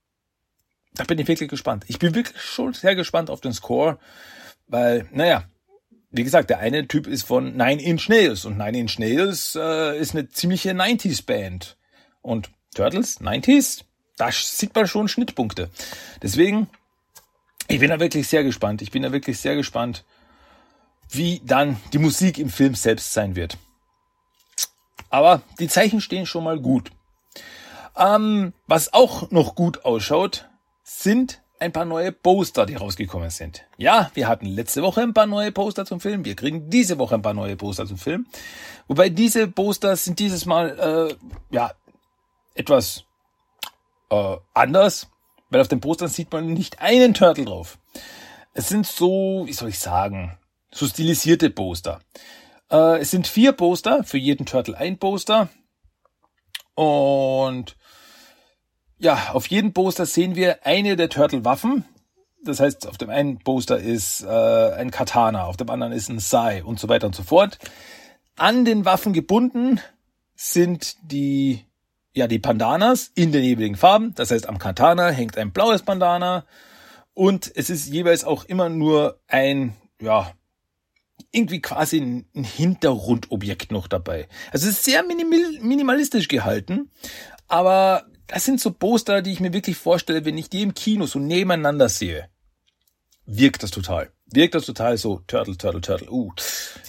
da 0.93 1.03
bin 1.05 1.19
ich 1.19 1.27
wirklich 1.27 1.49
gespannt. 1.49 1.85
Ich 1.87 1.99
bin 1.99 2.15
wirklich 2.15 2.41
schon 2.41 2.73
sehr 2.73 2.95
gespannt 2.95 3.29
auf 3.29 3.41
den 3.41 3.53
Score, 3.53 3.97
weil, 4.71 5.07
naja, 5.11 5.43
wie 6.11 6.23
gesagt, 6.23 6.49
der 6.49 6.59
eine 6.59 6.87
Typ 6.87 7.07
ist 7.07 7.23
von 7.23 7.55
Nine 7.55 7.81
Inch 7.81 8.09
Nails 8.09 8.45
und 8.45 8.57
Nine 8.57 8.79
Inch 8.79 8.97
Nails 8.99 9.55
äh, 9.55 9.97
ist 9.99 10.15
eine 10.15 10.29
ziemliche 10.29 10.71
90s 10.71 11.25
Band. 11.25 11.77
Und 12.21 12.49
Turtles, 12.73 13.19
90s, 13.19 13.83
da 14.17 14.31
sieht 14.31 14.73
man 14.73 14.87
schon 14.87 15.07
Schnittpunkte. 15.07 15.69
Deswegen, 16.21 16.69
ich 17.67 17.79
bin 17.79 17.89
da 17.89 17.99
wirklich 17.99 18.27
sehr 18.27 18.43
gespannt. 18.43 18.81
Ich 18.81 18.91
bin 18.91 19.03
da 19.03 19.11
wirklich 19.11 19.39
sehr 19.39 19.55
gespannt, 19.55 20.05
wie 21.09 21.41
dann 21.45 21.77
die 21.91 21.97
Musik 21.97 22.37
im 22.37 22.49
Film 22.49 22.75
selbst 22.75 23.13
sein 23.13 23.35
wird. 23.35 23.57
Aber 25.09 25.41
die 25.59 25.67
Zeichen 25.67 25.99
stehen 25.99 26.25
schon 26.25 26.45
mal 26.45 26.59
gut. 26.59 26.91
Ähm, 27.97 28.53
was 28.67 28.93
auch 28.93 29.31
noch 29.31 29.55
gut 29.55 29.83
ausschaut, 29.83 30.49
sind 30.83 31.41
ein 31.61 31.71
paar 31.71 31.85
neue 31.85 32.11
Poster, 32.11 32.65
die 32.65 32.75
rausgekommen 32.75 33.29
sind. 33.29 33.63
Ja, 33.77 34.09
wir 34.15 34.27
hatten 34.27 34.47
letzte 34.47 34.81
Woche 34.81 35.01
ein 35.01 35.13
paar 35.13 35.27
neue 35.27 35.51
Poster 35.51 35.85
zum 35.85 35.99
Film. 35.99 36.25
Wir 36.25 36.35
kriegen 36.35 36.71
diese 36.71 36.97
Woche 36.97 37.15
ein 37.15 37.21
paar 37.21 37.35
neue 37.35 37.55
Poster 37.55 37.85
zum 37.85 37.99
Film. 37.99 38.25
Wobei 38.87 39.09
diese 39.09 39.47
Poster 39.47 39.95
sind 39.95 40.17
dieses 40.17 40.47
Mal 40.47 40.79
äh, 41.11 41.15
ja 41.55 41.71
etwas 42.55 43.05
äh, 44.09 44.37
anders, 44.55 45.07
weil 45.51 45.61
auf 45.61 45.67
den 45.67 45.81
Postern 45.81 46.09
sieht 46.09 46.31
man 46.31 46.47
nicht 46.47 46.81
einen 46.81 47.13
Turtle 47.13 47.45
drauf. 47.45 47.77
Es 48.53 48.67
sind 48.67 48.87
so, 48.87 49.43
wie 49.45 49.53
soll 49.53 49.69
ich 49.69 49.79
sagen, 49.79 50.37
so 50.71 50.87
stilisierte 50.87 51.51
Poster. 51.51 52.01
Äh, 52.71 53.01
es 53.01 53.11
sind 53.11 53.27
vier 53.27 53.51
Poster, 53.51 54.03
für 54.03 54.17
jeden 54.17 54.47
Turtle 54.47 54.75
ein 54.75 54.97
Poster. 54.97 55.49
Und 56.73 57.77
ja, 59.01 59.31
auf 59.33 59.47
jedem 59.47 59.73
Poster 59.73 60.05
sehen 60.05 60.35
wir 60.35 60.65
eine 60.65 60.95
der 60.95 61.09
Turtle-Waffen. 61.09 61.85
Das 62.43 62.59
heißt, 62.59 62.87
auf 62.87 62.97
dem 62.97 63.09
einen 63.09 63.39
Poster 63.39 63.79
ist 63.79 64.23
äh, 64.23 64.27
ein 64.27 64.91
Katana, 64.91 65.45
auf 65.45 65.57
dem 65.57 65.69
anderen 65.69 65.91
ist 65.91 66.09
ein 66.09 66.19
Sai 66.19 66.63
und 66.63 66.79
so 66.79 66.87
weiter 66.87 67.07
und 67.07 67.15
so 67.15 67.23
fort. 67.23 67.57
An 68.35 68.63
den 68.63 68.85
Waffen 68.85 69.13
gebunden 69.13 69.79
sind 70.35 70.95
die 71.03 71.65
ja 72.13 72.27
die 72.27 72.39
Pandanas 72.39 73.11
in 73.15 73.31
den 73.31 73.43
jeweiligen 73.43 73.75
Farben. 73.75 74.13
Das 74.15 74.31
heißt, 74.31 74.47
am 74.49 74.59
Katana 74.59 75.09
hängt 75.09 75.37
ein 75.37 75.51
blaues 75.51 75.83
Bandana 75.83 76.45
und 77.13 77.51
es 77.55 77.69
ist 77.69 77.87
jeweils 77.87 78.23
auch 78.23 78.43
immer 78.45 78.69
nur 78.69 79.19
ein 79.27 79.75
ja 79.99 80.31
irgendwie 81.31 81.61
quasi 81.61 81.99
ein, 81.99 82.25
Hintergrundobjekt 82.43 83.71
noch 83.71 83.87
dabei. 83.87 84.27
Also 84.51 84.67
es 84.67 84.77
ist 84.77 84.83
sehr 84.83 85.03
minimal, 85.03 85.59
minimalistisch 85.61 86.27
gehalten, 86.27 86.89
aber 87.47 88.05
das 88.31 88.45
sind 88.45 88.61
so 88.61 88.71
Poster, 88.71 89.21
die 89.21 89.33
ich 89.33 89.41
mir 89.41 89.51
wirklich 89.51 89.77
vorstelle, 89.77 90.23
wenn 90.23 90.37
ich 90.37 90.49
die 90.49 90.61
im 90.61 90.73
Kino 90.73 91.05
so 91.05 91.19
nebeneinander 91.19 91.89
sehe. 91.89 92.29
Wirkt 93.25 93.61
das 93.61 93.71
total. 93.71 94.11
Wirkt 94.25 94.55
das 94.55 94.65
total 94.65 94.97
so, 94.97 95.21
Turtle, 95.27 95.57
Turtle, 95.57 95.81
Turtle, 95.81 96.09
uh, 96.09 96.31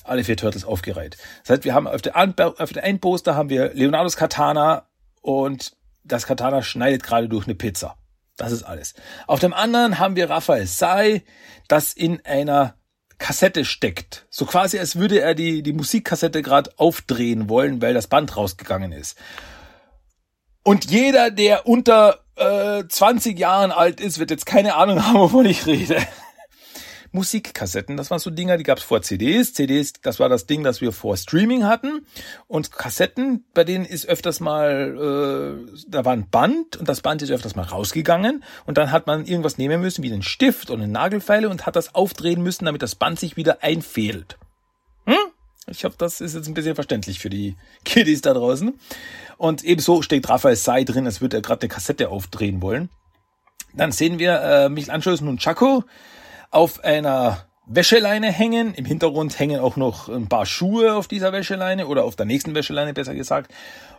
alle 0.05 0.23
vier 0.23 0.37
Turtles 0.37 0.65
aufgereiht. 0.65 1.17
Das 1.43 1.51
heißt, 1.51 1.65
wir 1.65 1.75
haben 1.75 1.89
auf 1.89 2.01
der, 2.01 2.17
auf 2.17 2.73
der 2.73 2.85
einen 2.85 3.01
Poster 3.01 3.35
haben 3.35 3.51
wir 3.51 3.75
Leonardos 3.75 4.17
Katana 4.17 4.87
und 5.21 5.77
das 6.05 6.27
Katana 6.27 6.63
schneidet 6.63 7.03
gerade 7.03 7.29
durch 7.29 7.47
eine 7.47 7.57
Pizza. 7.57 7.97
Das 8.37 8.53
ist 8.53 8.63
alles. 8.63 8.95
Auf 9.27 9.41
dem 9.41 9.53
anderen 9.53 9.99
haben 9.99 10.15
wir 10.15 10.31
Raphael 10.31 10.67
Sai, 10.67 11.25
das 11.67 11.93
in 11.93 12.25
einer 12.25 12.77
Kassette 13.19 13.65
steckt. 13.65 14.27
So 14.31 14.47
quasi, 14.47 14.79
als 14.79 14.97
würde 14.97 15.21
er 15.21 15.35
die, 15.35 15.63
die 15.63 15.73
Musikkassette 15.73 16.43
gerade 16.43 16.71
aufdrehen 16.77 17.49
wollen, 17.49 17.83
weil 17.83 17.95
das 17.95 18.07
Band 18.07 18.37
rausgegangen 18.37 18.93
ist. 18.93 19.17
Und 20.63 20.91
jeder, 20.91 21.31
der 21.31 21.67
unter 21.67 22.21
äh, 22.37 22.85
20 22.87 23.39
Jahren 23.39 23.73
alt 23.73 24.01
ist, 24.01 24.19
wird 24.19 24.31
jetzt 24.31 24.47
keine 24.47 24.77
Ahnung 24.77 25.05
haben, 25.05 25.19
wovon 25.19 25.47
ich 25.47 25.67
rede. 25.67 25.97
Musikkassetten, 27.15 27.99
das 27.99 28.11
waren 28.11 28.21
so 28.21 28.31
Dinger, 28.31 28.57
die 28.57 28.65
gab 28.65 28.79
es 28.79 28.85
vor 28.85 29.03
CDs. 29.03 29.53
CDs, 29.53 29.93
das 30.01 30.19
war 30.19 30.31
das 30.31 30.47
Ding, 30.47 30.65
das 30.65 30.81
wir 30.81 30.93
vor 30.93 31.17
Streaming 31.19 31.65
hatten. 31.65 32.07
Und 32.49 32.73
Kassetten, 32.73 33.45
bei 33.53 33.65
denen 33.65 33.85
ist 33.85 34.07
öfters 34.07 34.41
mal, 34.41 35.67
äh, 35.69 35.83
da 35.89 36.07
war 36.07 36.15
ein 36.15 36.31
Band 36.31 36.77
und 36.77 36.89
das 36.89 37.03
Band 37.03 37.21
ist 37.21 37.31
öfters 37.31 37.55
mal 37.55 37.65
rausgegangen. 37.65 38.43
Und 38.65 38.79
dann 38.79 38.91
hat 38.93 39.07
man 39.07 39.27
irgendwas 39.27 39.59
nehmen 39.59 39.83
müssen, 39.83 40.03
wie 40.03 40.13
einen 40.13 40.23
Stift 40.23 40.71
und 40.71 40.81
eine 40.81 40.91
Nagelfeile 40.91 41.51
und 41.51 41.67
hat 41.67 41.77
das 41.77 41.95
aufdrehen 41.95 42.43
müssen, 42.43 42.65
damit 42.65 42.83
das 42.83 42.95
Band 42.95 43.21
sich 43.21 43.37
wieder 43.37 43.63
einfädelt. 43.63 44.39
Ich 45.69 45.85
hoffe, 45.85 45.97
das 45.99 46.21
ist 46.21 46.35
jetzt 46.35 46.49
ein 46.49 46.55
bisschen 46.55 46.75
verständlich 46.75 47.21
für 47.21 47.31
die 47.31 47.57
Kiddies 47.85 48.21
da 48.21 48.35
draußen. 48.35 48.79
Und 49.37 49.65
ebenso 49.65 50.03
steht 50.03 50.29
Raphael 50.29 50.57
Sai 50.57 50.85
drin, 50.85 51.07
als 51.07 51.21
würde 51.21 51.39
er 51.39 51.43
gerade 51.43 51.63
eine 51.63 51.69
Kassette 51.69 52.09
aufdrehen 52.09 52.63
wollen. 52.63 52.91
Dann 53.75 53.93
sehen 53.93 54.19
wir 54.19 54.41
äh, 54.41 54.69
Michelangelo 54.69 55.29
und 55.29 55.41
Chaco 55.41 55.85
auf 56.51 56.85
einer 56.85 57.47
Wäscheleine 57.67 58.31
hängen. 58.31 58.75
Im 58.75 58.85
Hintergrund 58.85 59.39
hängen 59.39 59.61
auch 59.61 59.77
noch 59.77 60.09
ein 60.09 60.29
paar 60.29 60.47
Schuhe 60.47 60.95
auf 60.95 61.09
dieser 61.09 61.33
Wäscheleine 61.33 61.87
oder 61.87 62.05
auf 62.05 62.17
der 62.17 62.27
nächsten 62.27 62.55
Wäscheleine 62.55 62.93
besser 62.93 63.15
gesagt. 63.15 63.53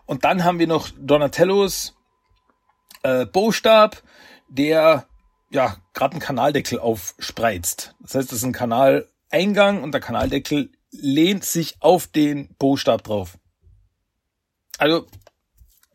Und 0.06 0.26
dann 0.26 0.44
haben 0.44 0.60
wir 0.60 0.68
noch 0.68 0.90
Donatellos 0.98 1.96
äh, 3.04 3.26
Bostab, 3.26 4.04
der 4.50 5.06
ja 5.50 5.78
gerade 5.94 6.14
einen 6.14 6.22
Kanaldeckel 6.22 6.80
aufspreizt. 6.80 7.96
Das 8.02 8.16
heißt, 8.16 8.32
das 8.32 8.40
ist 8.40 8.46
ein 8.46 8.54
Kanaleingang 8.54 9.82
und 9.82 9.94
der 9.94 10.02
Kanaldeckel 10.02 10.70
lehnt 10.94 11.44
sich 11.44 11.76
auf 11.80 12.08
den 12.08 12.56
Bostab 12.58 13.04
drauf. 13.04 13.38
Also 14.78 15.08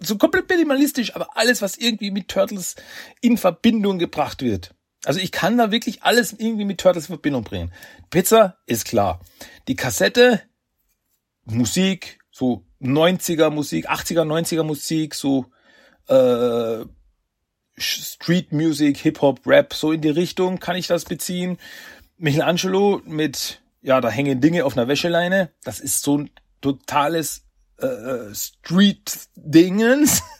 so 0.00 0.16
komplett 0.16 0.48
minimalistisch, 0.48 1.14
aber 1.14 1.36
alles, 1.36 1.62
was 1.62 1.76
irgendwie 1.76 2.10
mit 2.10 2.28
Turtles 2.28 2.76
in 3.20 3.36
Verbindung 3.36 3.98
gebracht 3.98 4.42
wird. 4.42 4.74
Also 5.04 5.20
ich 5.20 5.32
kann 5.32 5.58
da 5.58 5.70
wirklich 5.70 6.02
alles 6.02 6.32
irgendwie 6.32 6.64
mit 6.64 6.80
Turtles 6.80 7.04
in 7.04 7.14
Verbindung 7.14 7.44
bringen. 7.44 7.72
Pizza 8.10 8.58
ist 8.66 8.84
klar. 8.84 9.20
Die 9.66 9.76
Kassette, 9.76 10.42
Musik, 11.44 12.18
so 12.30 12.64
90er 12.80 13.50
Musik, 13.50 13.90
80er, 13.90 14.22
90er 14.22 14.62
Musik, 14.62 15.14
so 15.14 15.46
äh, 16.08 16.84
Street 17.76 18.52
Music, 18.52 18.98
Hip-Hop, 18.98 19.46
Rap, 19.46 19.72
so 19.74 19.92
in 19.92 20.00
die 20.00 20.08
Richtung 20.08 20.58
kann 20.58 20.76
ich 20.76 20.86
das 20.86 21.04
beziehen. 21.04 21.58
Michelangelo 22.16 23.00
mit, 23.04 23.60
ja, 23.80 24.00
da 24.00 24.10
hängen 24.10 24.40
Dinge 24.40 24.64
auf 24.64 24.76
einer 24.76 24.88
Wäscheleine. 24.88 25.50
Das 25.64 25.80
ist 25.80 26.02
so 26.02 26.18
ein 26.18 26.30
totales 26.60 27.44
äh, 27.80 27.86
äh 27.86 28.34
Street-Dingens. 28.34 30.22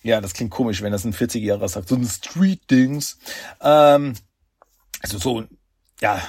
Ja, 0.00 0.20
das 0.20 0.32
klingt 0.32 0.52
komisch, 0.52 0.80
wenn 0.80 0.92
das 0.92 1.04
ein 1.04 1.12
40-Jähriger 1.12 1.68
sagt. 1.68 1.88
So 1.88 1.96
ein 1.96 2.06
Street-Dings. 2.06 3.18
Ähm, 3.60 4.14
also 5.02 5.18
so, 5.18 5.44
ja, 6.00 6.22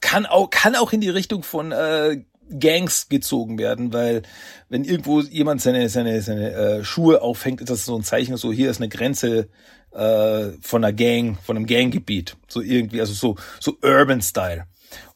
kann 0.00 0.24
auch, 0.24 0.48
kann 0.48 0.76
auch 0.76 0.92
in 0.92 1.00
die 1.00 1.10
Richtung 1.10 1.42
von 1.42 1.72
äh, 1.72 2.24
Gangs 2.58 3.08
gezogen 3.08 3.58
werden, 3.58 3.92
weil 3.92 4.22
wenn 4.68 4.84
irgendwo 4.84 5.20
jemand 5.20 5.60
seine 5.60 5.88
seine 5.88 6.20
seine 6.20 6.52
äh, 6.52 6.84
Schuhe 6.84 7.22
aufhängt, 7.22 7.60
ist 7.60 7.70
das 7.70 7.84
so 7.84 7.96
ein 7.96 8.02
Zeichen, 8.02 8.36
so 8.36 8.52
hier 8.52 8.70
ist 8.70 8.78
eine 8.78 8.88
Grenze 8.88 9.48
äh, 9.92 10.50
von 10.60 10.84
einer 10.84 10.92
Gang, 10.92 11.38
von 11.42 11.56
einem 11.56 11.66
Ganggebiet, 11.66 12.36
so 12.48 12.60
irgendwie, 12.60 13.00
also 13.00 13.12
so 13.12 13.36
so 13.60 13.76
Urban 13.82 14.20
Style. 14.20 14.66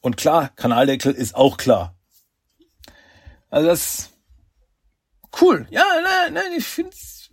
Und 0.05 0.19
klar, 0.19 0.51
Kanaldeckel 0.57 1.15
ist 1.15 1.35
auch 1.35 1.57
klar. 1.57 1.97
Also 3.49 3.69
das 3.69 4.11
cool. 5.41 5.67
Ja, 5.71 5.83
nein, 6.03 6.35
nein, 6.35 6.53
ich 6.59 6.67
find's 6.67 7.31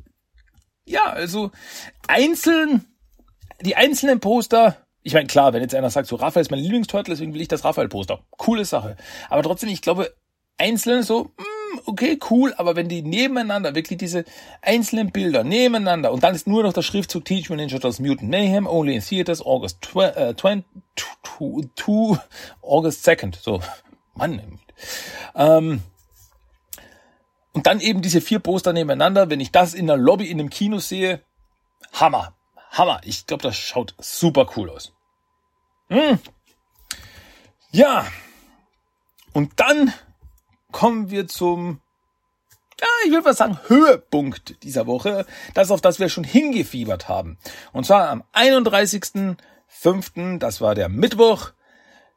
ja, 0.86 1.04
also 1.12 1.52
einzeln, 2.08 2.86
die 3.60 3.76
einzelnen 3.76 4.22
Poster, 4.22 4.78
ich 5.04 5.14
meine, 5.14 5.28
klar, 5.28 5.52
wenn 5.52 5.62
jetzt 5.62 5.76
einer 5.76 5.90
sagt, 5.90 6.08
so 6.08 6.16
Raphael 6.16 6.44
ist 6.44 6.50
mein 6.50 6.62
Lieblingsturtle, 6.62 7.14
deswegen 7.14 7.34
will 7.34 7.42
ich 7.42 7.50
das 7.50 7.66
Raphael-Poster. 7.66 8.24
Coole 8.38 8.64
Sache. 8.64 8.96
Aber 9.30 9.44
trotzdem, 9.44 9.68
ich 9.68 9.82
glaube, 9.82 10.16
einzeln 10.58 11.04
so, 11.04 11.26
mm, 11.26 11.61
okay, 11.86 12.20
cool, 12.30 12.54
aber 12.58 12.76
wenn 12.76 12.90
die 12.90 13.02
nebeneinander, 13.02 13.76
wirklich 13.76 14.00
diese 14.00 14.26
einzelnen 14.62 15.12
Bilder 15.12 15.44
nebeneinander 15.44 16.12
und 16.12 16.24
dann 16.24 16.36
ist 16.36 16.48
nur 16.48 16.64
noch 16.64 16.74
der 16.74 16.82
Schriftzug 16.82 17.26
Teach 17.26 17.50
Me 17.50 17.56
Ninja 17.56 17.78
Turtles 17.80 18.00
Mutant 18.00 18.30
Mayhem, 18.30 18.68
only 18.68 18.96
in 18.96 19.02
theaters, 19.02 19.42
August 19.46 19.86
20, 19.86 20.18
äh, 20.18 20.34
August 22.62 23.08
2nd, 23.08 23.36
so, 23.42 23.62
Mann, 24.16 24.60
ähm, 25.36 25.82
und 27.54 27.68
dann 27.68 27.80
eben 27.80 28.02
diese 28.02 28.22
vier 28.22 28.40
Poster 28.40 28.74
nebeneinander. 28.74 29.30
Wenn 29.30 29.40
ich 29.40 29.52
das 29.52 29.74
in 29.74 29.88
der 29.88 29.98
Lobby 29.98 30.30
in 30.30 30.40
einem 30.40 30.50
Kino 30.50 30.80
sehe, 30.80 31.22
Hammer. 31.94 32.34
Hammer. 32.72 33.02
Ich 33.04 33.28
glaube, 33.28 33.44
das 33.44 33.58
schaut 33.58 33.94
super 34.00 34.50
cool 34.56 34.70
aus. 34.70 34.94
Hm. 35.90 36.20
Ja. 37.72 38.08
Und 39.34 39.60
dann 39.60 39.94
kommen 40.72 41.10
wir 41.10 41.28
zum, 41.28 41.82
ja, 42.80 42.88
ich 43.06 43.12
würde 43.12 43.26
mal 43.26 43.34
sagen, 43.34 43.60
Höhepunkt 43.68 44.64
dieser 44.64 44.88
Woche. 44.88 45.26
Das, 45.54 45.72
auf 45.72 45.82
das 45.82 46.00
wir 46.00 46.10
schon 46.10 46.24
hingefiebert 46.24 47.10
haben. 47.10 47.38
Und 47.74 47.86
zwar 47.86 48.10
am 48.10 48.24
31.05., 48.34 50.40
das 50.40 50.62
war 50.62 50.76
der 50.76 50.90
Mittwoch, 50.90 51.52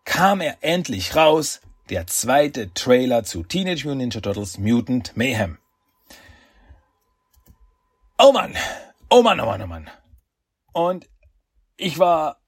kam 0.05 0.41
er 0.41 0.59
endlich 0.61 1.17
raus 1.17 1.61
der 1.91 2.07
zweite 2.07 2.73
Trailer 2.73 3.25
zu 3.25 3.43
Teenage 3.43 3.85
Mutant 3.85 3.99
Ninja 3.99 4.21
Turtles 4.21 4.59
Mutant 4.59 5.17
Mayhem. 5.17 5.59
Oh 8.19 8.33
Mann, 8.33 8.55
oh 9.11 9.23
Mann, 9.23 9.41
oh 9.41 9.47
Mann, 9.47 9.63
oh 9.63 9.67
Mann. 9.67 9.91
Und 10.73 11.09
ich 11.77 11.99
war 11.99 12.39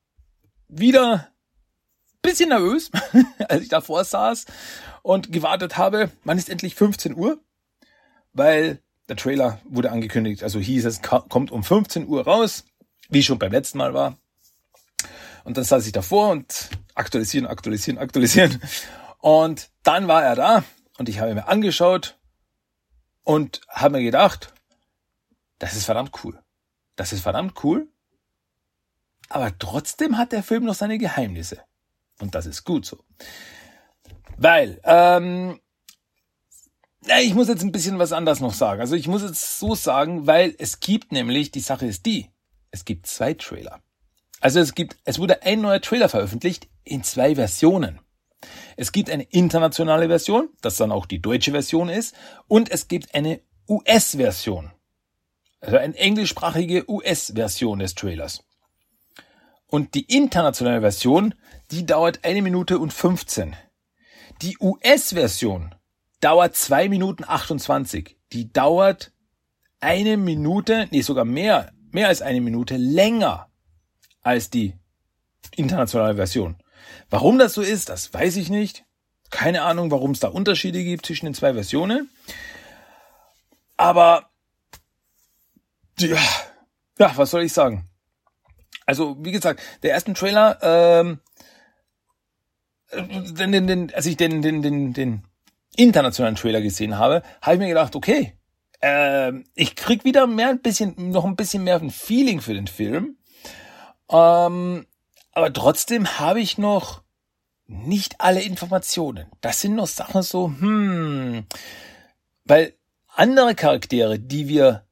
wieder 0.69 1.29
bisschen 2.23 2.49
nervös, 2.49 2.90
als 3.49 3.62
ich 3.62 3.69
davor 3.69 4.05
saß 4.05 4.47
und 5.07 5.31
gewartet 5.31 5.77
habe, 5.77 6.11
wann 6.25 6.37
ist 6.37 6.51
endlich 6.51 6.75
15 6.75 7.14
Uhr? 7.14 7.38
Weil 8.33 8.83
der 9.09 9.14
Trailer 9.14 9.61
wurde 9.64 9.92
angekündigt, 9.92 10.42
also 10.42 10.59
hieß 10.59 10.85
es, 10.85 11.01
kommt 11.01 11.53
um 11.53 11.62
15 11.62 12.09
Uhr 12.09 12.25
raus, 12.25 12.64
wie 13.09 13.23
schon 13.23 13.38
beim 13.38 13.53
letzten 13.53 13.79
Mal 13.79 13.95
war. 13.95 14.19
Und 15.45 15.57
dann 15.57 15.62
saß 15.62 15.87
ich 15.87 15.92
davor 15.92 16.31
und 16.31 16.71
aktualisieren, 16.97 17.47
aktualisieren, 17.47 17.99
aktualisieren. 17.99 18.61
Und 19.19 19.71
dann 19.85 20.09
war 20.09 20.25
er 20.25 20.35
da 20.35 20.64
und 20.99 21.09
ich 21.09 21.21
habe 21.21 21.35
mir 21.35 21.47
angeschaut 21.47 22.19
und 23.23 23.61
habe 23.69 23.99
mir 23.99 24.03
gedacht, 24.03 24.55
das 25.61 25.75
ist 25.75 25.85
verdammt 25.85 26.25
cool. 26.25 26.42
Das 26.97 27.12
ist 27.12 27.21
verdammt 27.21 27.62
cool. 27.62 27.87
Aber 29.29 29.57
trotzdem 29.57 30.19
hat 30.19 30.33
der 30.33 30.42
Film 30.42 30.64
noch 30.64 30.75
seine 30.75 30.99
Geheimnisse. 30.99 31.62
Und 32.19 32.35
das 32.35 32.47
ist 32.47 32.64
gut 32.64 32.85
so. 32.85 33.05
Weil, 34.37 34.81
ähm, 34.85 35.61
ich 37.21 37.35
muss 37.35 37.49
jetzt 37.49 37.62
ein 37.62 37.73
bisschen 37.73 37.99
was 37.99 38.12
anderes 38.12 38.41
noch 38.41 38.53
sagen. 38.53 38.81
Also 38.81 38.97
ich 38.97 39.09
muss 39.09 39.23
jetzt 39.23 39.59
so 39.59 39.75
sagen, 39.75 40.27
weil 40.27 40.55
es 40.59 40.81
gibt 40.81 41.12
nämlich, 41.12 41.51
die 41.51 41.61
Sache 41.61 41.87
ist 41.87 42.07
die, 42.07 42.31
es 42.71 42.85
gibt 42.85 43.07
zwei 43.07 43.35
Trailer. 43.35 43.81
Also 44.41 44.61
es 44.61 44.75
gibt, 44.75 44.97
es 45.05 45.19
wurde 45.19 45.43
ein 45.43 45.61
neuer 45.61 45.81
Trailer 45.81 46.09
veröffentlicht 46.09 46.69
in 46.85 47.03
zwei 47.03 47.35
Versionen. 47.37 48.01
Es 48.77 48.93
gibt 48.93 49.11
eine 49.11 49.23
internationale 49.25 50.09
Version, 50.09 50.51
das 50.61 50.77
dann 50.77 50.93
auch 50.93 51.07
die 51.07 51.23
deutsche 51.23 51.53
Version 51.53 51.89
ist, 51.89 52.15
und 52.49 52.71
es 52.71 52.89
gibt 52.89 53.15
eine 53.15 53.41
US-Version. 53.69 54.73
Also 55.61 55.79
eine 55.79 55.97
englischsprachige 55.97 56.89
US-Version 56.89 57.79
des 57.79 57.95
Trailers. 57.95 58.45
Und 59.67 59.95
die 59.95 60.05
internationale 60.15 60.81
Version, 60.81 61.35
die 61.71 61.87
dauert 61.87 62.25
eine 62.25 62.43
Minute 62.43 62.79
und 62.79 62.93
15. 62.93 63.57
Die 64.42 64.59
US-Version 64.61 65.75
dauert 66.20 66.57
zwei 66.57 66.88
Minuten 66.88 67.25
28. 67.25 68.16
Die 68.33 68.53
dauert 68.53 69.12
eine 69.81 70.16
Minute, 70.16 70.88
nee, 70.90 71.01
sogar 71.01 71.25
mehr, 71.25 71.72
mehr 71.90 72.09
als 72.09 72.22
eine 72.22 72.40
Minute 72.40 72.77
länger 72.77 73.49
als 74.22 74.51
die 74.51 74.75
internationale 75.55 76.16
Version. 76.16 76.57
Warum 77.09 77.38
das 77.38 77.55
so 77.55 77.62
ist, 77.62 77.88
das 77.88 78.12
weiß 78.12 78.37
ich 78.37 78.51
nicht. 78.51 78.85
Keine 79.31 79.62
Ahnung, 79.62 79.90
warum 79.90 80.12
es 80.12 80.20
da 80.20 80.29
Unterschiede 80.29 80.83
gibt 80.85 81.07
zwischen 81.07 81.27
den 81.27 81.35
zwei 81.35 81.55
Versionen. 81.55 82.11
Aber 83.77 84.31
ja, 85.99 86.18
ja, 86.99 87.12
was 87.16 87.31
soll 87.31 87.42
ich 87.42 87.53
sagen? 87.53 87.88
Also, 88.85 89.16
wie 89.20 89.33
gesagt, 89.33 89.61
der 89.83 89.92
ersten 89.92 90.14
Trailer, 90.14 90.59
ähm, 90.62 91.20
den, 92.92 93.53
den, 93.53 93.66
den, 93.66 93.94
als 93.94 94.07
ich 94.07 94.16
den, 94.16 94.42
den, 94.42 94.62
den, 94.62 94.92
den 94.92 95.22
internationalen 95.77 96.37
Trailer 96.37 96.61
gesehen 96.61 96.99
habe, 96.99 97.22
habe 97.42 97.55
ich 97.55 97.61
mir 97.61 97.68
gedacht, 97.68 97.96
okay, 97.96 98.33
äh, 98.81 99.33
ich 99.55 99.77
krieg 99.77 100.05
wieder 100.05 100.27
mehr 100.27 100.51
ein 100.51 100.61
bisschen, 100.61 100.94
noch 101.11 101.25
ein 101.25 101.37
bisschen 101.37 101.64
mehr 101.64 101.77
ein 101.77 101.90
Feeling 101.90 102.40
für 102.40 102.55
den 102.55 102.66
Film. 102.66 103.16
Ähm, 104.11 104.87
aber 105.33 105.53
trotzdem 105.53 106.18
habe 106.18 106.40
ich 106.40 106.59
noch 106.59 107.03
nicht 107.66 108.20
alle 108.20 108.42
Informationen. 108.42 109.27
Das 109.40 109.61
sind 109.61 109.75
noch 109.75 109.88
Sachen 109.88 110.22
so, 110.22 110.49
hm, 110.49 111.44
weil 112.44 112.75
andere 113.09 113.55
Charaktere, 113.55 114.18
die 114.18 114.49
wir 114.49 114.87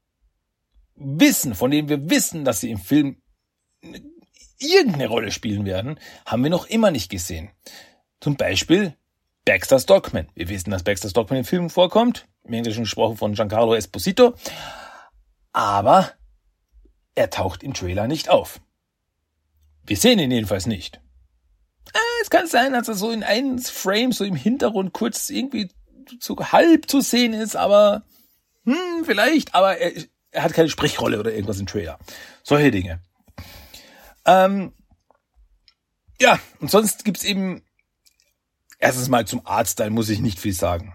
wissen, 0.96 1.54
von 1.54 1.70
denen 1.70 1.88
wir 1.88 2.11
wissen, 2.11 2.44
dass 2.44 2.61
sie 2.61 2.70
im 2.70 2.78
Film 2.78 3.16
irgendeine 4.58 5.08
Rolle 5.08 5.30
spielen 5.30 5.64
werden, 5.64 5.98
haben 6.26 6.42
wir 6.42 6.50
noch 6.50 6.66
immer 6.66 6.90
nicht 6.90 7.10
gesehen. 7.10 7.50
Zum 8.20 8.36
Beispiel 8.36 8.96
Baxter 9.44 9.78
Stockman. 9.78 10.28
Wir 10.34 10.48
wissen, 10.48 10.70
dass 10.70 10.82
Baxter 10.82 11.10
Stockman 11.10 11.40
im 11.40 11.44
Film 11.44 11.70
vorkommt, 11.70 12.26
im 12.44 12.54
Englischen 12.54 12.84
gesprochen 12.84 13.16
von 13.16 13.34
Giancarlo 13.34 13.74
Esposito, 13.74 14.34
aber 15.52 16.12
er 17.14 17.30
taucht 17.30 17.62
im 17.62 17.74
Trailer 17.74 18.06
nicht 18.06 18.28
auf. 18.28 18.60
Wir 19.86 19.96
sehen 19.96 20.18
ihn 20.18 20.30
jedenfalls 20.30 20.66
nicht. 20.66 21.00
Ah, 21.92 21.98
es 22.22 22.30
kann 22.30 22.46
sein, 22.46 22.72
dass 22.72 22.88
er 22.88 22.94
so 22.94 23.10
in 23.10 23.22
einem 23.22 23.58
Frame, 23.58 24.12
so 24.12 24.24
im 24.24 24.36
Hintergrund 24.36 24.94
kurz 24.94 25.28
irgendwie 25.28 25.68
so 26.18 26.36
halb 26.36 26.90
zu 26.90 27.00
sehen 27.00 27.34
ist, 27.34 27.56
aber 27.56 28.04
hm, 28.64 29.04
vielleicht, 29.04 29.54
aber 29.54 29.76
er, 29.76 29.92
er 30.30 30.42
hat 30.42 30.54
keine 30.54 30.68
Sprechrolle 30.68 31.20
oder 31.20 31.32
irgendwas 31.32 31.60
im 31.60 31.66
Trailer. 31.66 31.98
Solche 32.42 32.70
Dinge. 32.70 33.00
Ähm, 34.26 34.72
ja, 36.20 36.38
und 36.60 36.70
sonst 36.70 37.04
gibt's 37.04 37.24
eben 37.24 37.62
erstens 38.78 39.08
mal 39.08 39.26
zum 39.26 39.46
Artstyle 39.46 39.90
muss 39.90 40.08
ich 40.08 40.20
nicht 40.20 40.38
viel 40.38 40.52
sagen. 40.52 40.94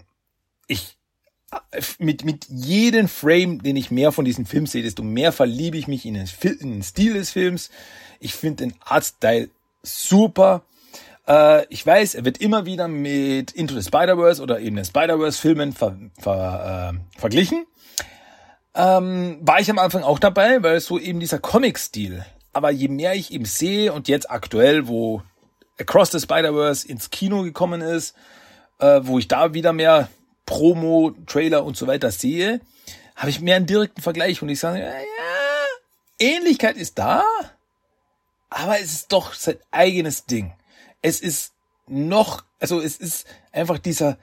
Ich 0.67 0.97
mit 1.97 2.25
mit 2.25 2.45
jedem 2.47 3.07
Frame, 3.07 3.63
den 3.63 3.75
ich 3.75 3.89
mehr 3.89 4.11
von 4.11 4.23
diesem 4.23 4.45
Film 4.45 4.67
sehe, 4.67 4.83
desto 4.83 5.01
mehr 5.01 5.31
verliebe 5.31 5.77
ich 5.77 5.87
mich 5.87 6.05
in 6.05 6.13
den, 6.13 6.29
in 6.43 6.71
den 6.71 6.83
Stil 6.83 7.15
des 7.15 7.31
Films. 7.31 7.71
Ich 8.19 8.33
finde 8.33 8.65
den 8.65 8.75
Artstyle 8.81 9.49
super. 9.81 10.63
Äh, 11.27 11.65
ich 11.69 11.85
weiß, 11.85 12.15
er 12.15 12.25
wird 12.25 12.39
immer 12.39 12.65
wieder 12.65 12.87
mit 12.87 13.51
Into 13.51 13.73
the 13.73 13.87
Spider-Verse 13.87 14.41
oder 14.41 14.59
eben 14.59 14.75
den 14.75 14.85
Spider-Verse-Filmen 14.85 15.73
ver, 15.73 15.97
ver, 16.19 16.93
äh, 16.93 17.19
verglichen. 17.19 17.65
Ähm, 18.75 19.39
war 19.41 19.59
ich 19.59 19.69
am 19.71 19.79
Anfang 19.79 20.03
auch 20.03 20.19
dabei, 20.19 20.61
weil 20.61 20.79
so 20.79 20.99
eben 20.99 21.19
dieser 21.19 21.39
Comic-Stil 21.39 22.23
aber 22.59 22.71
je 22.71 22.89
mehr 22.89 23.15
ich 23.15 23.31
ihm 23.31 23.45
sehe 23.45 23.93
und 23.93 24.09
jetzt 24.09 24.29
aktuell, 24.29 24.89
wo 24.89 25.23
Across 25.79 26.11
the 26.11 26.19
Spider-Verse 26.19 26.85
ins 26.85 27.09
Kino 27.09 27.43
gekommen 27.43 27.79
ist, 27.79 28.17
äh, 28.79 28.99
wo 29.03 29.17
ich 29.17 29.29
da 29.29 29.53
wieder 29.53 29.71
mehr 29.71 30.09
Promo, 30.45 31.15
Trailer 31.25 31.63
und 31.63 31.77
so 31.77 31.87
weiter 31.87 32.11
sehe, 32.11 32.59
habe 33.15 33.29
ich 33.29 33.39
mehr 33.39 33.55
einen 33.55 33.65
direkten 33.65 34.01
Vergleich 34.01 34.41
und 34.41 34.49
ich 34.49 34.59
sage, 34.59 34.81
ja, 34.81 34.91
Ähnlichkeit 36.19 36.75
ist 36.75 36.99
da, 36.99 37.23
aber 38.49 38.77
es 38.77 38.91
ist 38.91 39.13
doch 39.13 39.33
sein 39.33 39.55
eigenes 39.71 40.25
Ding. 40.25 40.51
Es 41.01 41.21
ist 41.21 41.53
noch, 41.87 42.43
also 42.59 42.81
es 42.81 42.97
ist 42.97 43.25
einfach 43.53 43.79
dieser 43.79 44.17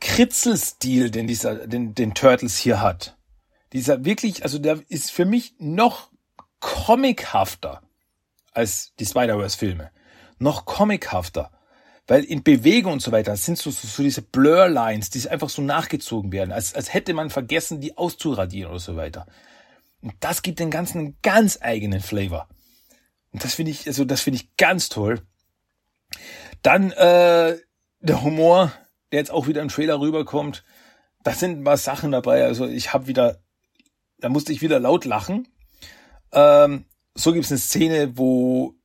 Kritzelstil, 0.00 1.10
den 1.10 1.26
dieser, 1.26 1.66
den, 1.66 1.92
den 1.92 2.14
Turtles 2.14 2.56
hier 2.56 2.80
hat. 2.80 3.16
Dieser 3.72 4.04
wirklich, 4.04 4.44
also 4.44 4.60
der 4.60 4.78
ist 4.88 5.10
für 5.10 5.24
mich 5.24 5.54
noch 5.58 6.08
comichafter 6.66 7.80
als 8.52 8.92
die 8.98 9.06
Spider-Verse-Filme. 9.06 9.92
Noch 10.38 10.64
comichafter. 10.64 11.52
Weil 12.08 12.24
in 12.24 12.42
Bewegung 12.42 12.94
und 12.94 13.02
so 13.02 13.12
weiter 13.12 13.36
sind 13.36 13.56
so, 13.56 13.70
so, 13.70 13.86
so 13.86 14.02
diese 14.02 14.22
Blur-Lines, 14.22 15.10
die 15.10 15.28
einfach 15.28 15.48
so 15.48 15.62
nachgezogen 15.62 16.32
werden, 16.32 16.50
als, 16.50 16.74
als 16.74 16.92
hätte 16.92 17.14
man 17.14 17.30
vergessen, 17.30 17.80
die 17.80 17.96
auszuradieren 17.96 18.70
oder 18.70 18.80
so 18.80 18.96
weiter. 18.96 19.26
Und 20.02 20.14
das 20.18 20.42
gibt 20.42 20.58
den 20.58 20.72
Ganzen 20.72 20.98
einen 20.98 21.18
ganz 21.22 21.58
eigenen 21.60 22.00
Flavor. 22.00 22.48
Und 23.32 23.44
das 23.44 23.54
finde 23.54 23.70
ich, 23.70 23.86
also 23.86 24.04
das 24.04 24.20
finde 24.20 24.40
ich 24.40 24.56
ganz 24.56 24.88
toll. 24.88 25.22
Dann 26.62 26.90
äh, 26.92 27.58
der 28.00 28.22
Humor, 28.22 28.72
der 29.12 29.20
jetzt 29.20 29.30
auch 29.30 29.46
wieder 29.46 29.62
im 29.62 29.68
Trailer 29.68 30.00
rüberkommt. 30.00 30.64
Da 31.22 31.32
sind 31.32 31.60
ein 31.60 31.64
paar 31.64 31.76
Sachen 31.76 32.10
dabei. 32.10 32.44
Also 32.44 32.66
ich 32.66 32.92
habe 32.92 33.06
wieder, 33.06 33.38
da 34.18 34.28
musste 34.28 34.52
ich 34.52 34.62
wieder 34.62 34.80
laut 34.80 35.04
lachen. 35.04 35.46
Ähm, 36.36 36.84
so 37.14 37.32
gibt 37.32 37.46
es 37.46 37.50
eine 37.50 37.58
Szene, 37.58 38.16
wo 38.16 38.76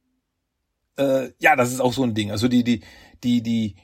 äh, 0.98 1.32
ja, 1.40 1.56
das 1.56 1.72
ist 1.72 1.80
auch 1.80 1.94
so 1.94 2.04
ein 2.04 2.14
Ding. 2.14 2.32
Also 2.32 2.48
die, 2.48 2.64
die, 2.64 2.82
die, 3.24 3.42
die, 3.42 3.76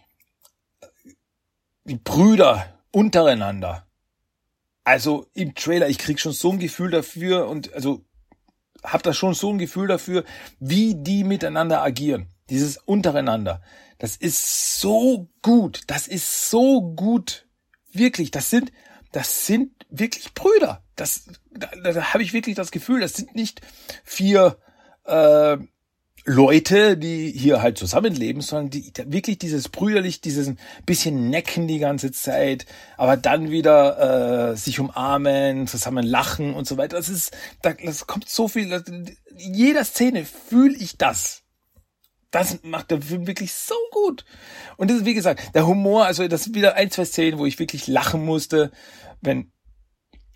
die 1.84 1.95
Brüder 1.95 2.82
untereinander. 2.91 3.88
Also 4.84 5.27
im 5.34 5.53
Trailer, 5.53 5.89
ich 5.89 5.97
krieg 5.97 6.19
schon 6.19 6.32
so 6.32 6.51
ein 6.51 6.60
Gefühl 6.60 6.91
dafür 6.91 7.47
und 7.47 7.73
also 7.73 8.06
hab 8.84 9.03
da 9.03 9.13
schon 9.13 9.34
so 9.34 9.51
ein 9.51 9.58
Gefühl 9.58 9.88
dafür, 9.88 10.23
wie 10.60 10.95
die 10.95 11.23
miteinander 11.23 11.82
agieren. 11.84 12.27
Dieses 12.49 12.77
untereinander. 12.77 13.62
Das 13.97 14.15
ist 14.15 14.80
so 14.80 15.30
gut. 15.41 15.82
Das 15.88 16.08
ist 16.08 16.49
so 16.49 16.82
gut. 16.95 17.47
Wirklich. 17.91 18.32
Das 18.32 18.49
sind, 18.49 18.71
das 19.17 19.47
sind 19.47 19.71
wirklich 19.89 20.36
Brüder. 20.36 20.84
Das, 20.95 21.23
da, 21.49 21.91
da 21.91 22.13
habe 22.13 22.21
ich 22.21 22.34
wirklich 22.34 22.56
das 22.56 22.69
Gefühl, 22.69 22.99
das 22.99 23.15
sind 23.15 23.34
nicht 23.34 23.62
vier 24.03 24.60
äh, 25.06 25.58
Leute, 26.23 26.97
die 26.97 27.32
hier 27.32 27.63
halt 27.63 27.80
zusammenleben, 27.80 28.43
sondern 28.43 28.69
die 28.69 28.93
wirklich 29.08 29.39
dieses 29.39 29.69
brüderlich, 29.69 30.21
dieses 30.21 30.51
bisschen 30.86 31.32
necken 31.32 31.67
die 31.67 31.80
ganze 31.80 32.12
Zeit, 32.12 32.67
aber 32.95 33.17
dann 33.17 33.49
wieder 33.49 34.51
äh, 34.51 34.56
sich 34.56 34.80
umarmen, 34.80 35.65
zusammen 35.65 36.06
lachen 36.06 36.53
und 36.53 36.67
so 36.67 36.77
weiter. 36.77 36.97
Das 36.97 37.10
ist, 37.10 37.36
da, 37.63 37.73
das 37.73 38.06
kommt 38.06 38.30
so 38.30 38.47
viel. 38.47 38.69
Das, 38.69 38.84
in 38.84 39.17
jeder 39.36 39.84
Szene 39.84 40.25
fühle 40.25 40.77
ich 40.77 40.99
das. 40.99 41.41
Das 42.31 42.59
macht 42.63 42.91
der 42.91 43.01
Film 43.01 43.25
wirklich 43.25 43.53
so 43.53 43.75
gut. 43.91 44.25
Und 44.75 44.89
das 44.89 44.97
ist, 44.97 45.05
wie 45.05 45.13
gesagt, 45.13 45.55
der 45.55 45.65
Humor, 45.65 46.05
also 46.05 46.27
das 46.27 46.43
sind 46.43 46.55
wieder 46.55 46.75
ein, 46.75 46.91
zwei 46.91 47.05
Szenen, 47.05 47.39
wo 47.39 47.45
ich 47.45 47.59
wirklich 47.59 47.87
lachen 47.87 48.25
musste, 48.25 48.71
wenn 49.21 49.51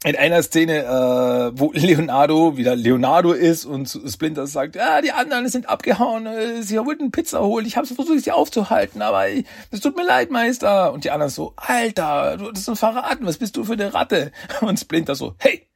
in 0.04 0.16
einer 0.16 0.42
Szene, 0.42 0.80
äh, 0.80 1.60
wo 1.60 1.72
Leonardo 1.74 2.58
wieder 2.58 2.76
Leonardo 2.76 3.34
ist 3.34 3.66
und 3.66 3.88
Splinter 4.08 4.48
sagt, 4.48 4.76
ja, 4.76 5.00
die 5.02 5.12
anderen 5.12 5.48
sind 5.48 5.70
abgehauen, 5.70 6.26
äh, 6.26 6.64
sie 6.64 6.80
wollten 6.80 7.12
Pizza 7.12 7.42
holen, 7.42 7.68
ich 7.68 7.78
habe 7.78 7.86
versucht, 7.86 8.24
sie 8.24 8.32
aufzuhalten, 8.32 9.04
aber 9.04 9.28
es 9.30 9.80
tut 9.80 9.96
mir 9.96 10.06
leid, 10.06 10.32
Meister. 10.32 10.92
Und 10.92 11.04
die 11.04 11.12
anderen 11.12 11.30
so, 11.30 11.54
Alter, 11.56 12.38
du 12.38 12.50
hast 12.50 12.68
uns 12.68 12.80
verraten, 12.80 13.28
was 13.28 13.38
bist 13.38 13.56
du 13.58 13.64
für 13.64 13.74
eine 13.74 13.94
Ratte? 13.94 14.32
Und 14.62 14.80
Splinter 14.80 15.14
so, 15.14 15.36
hey, 15.38 15.68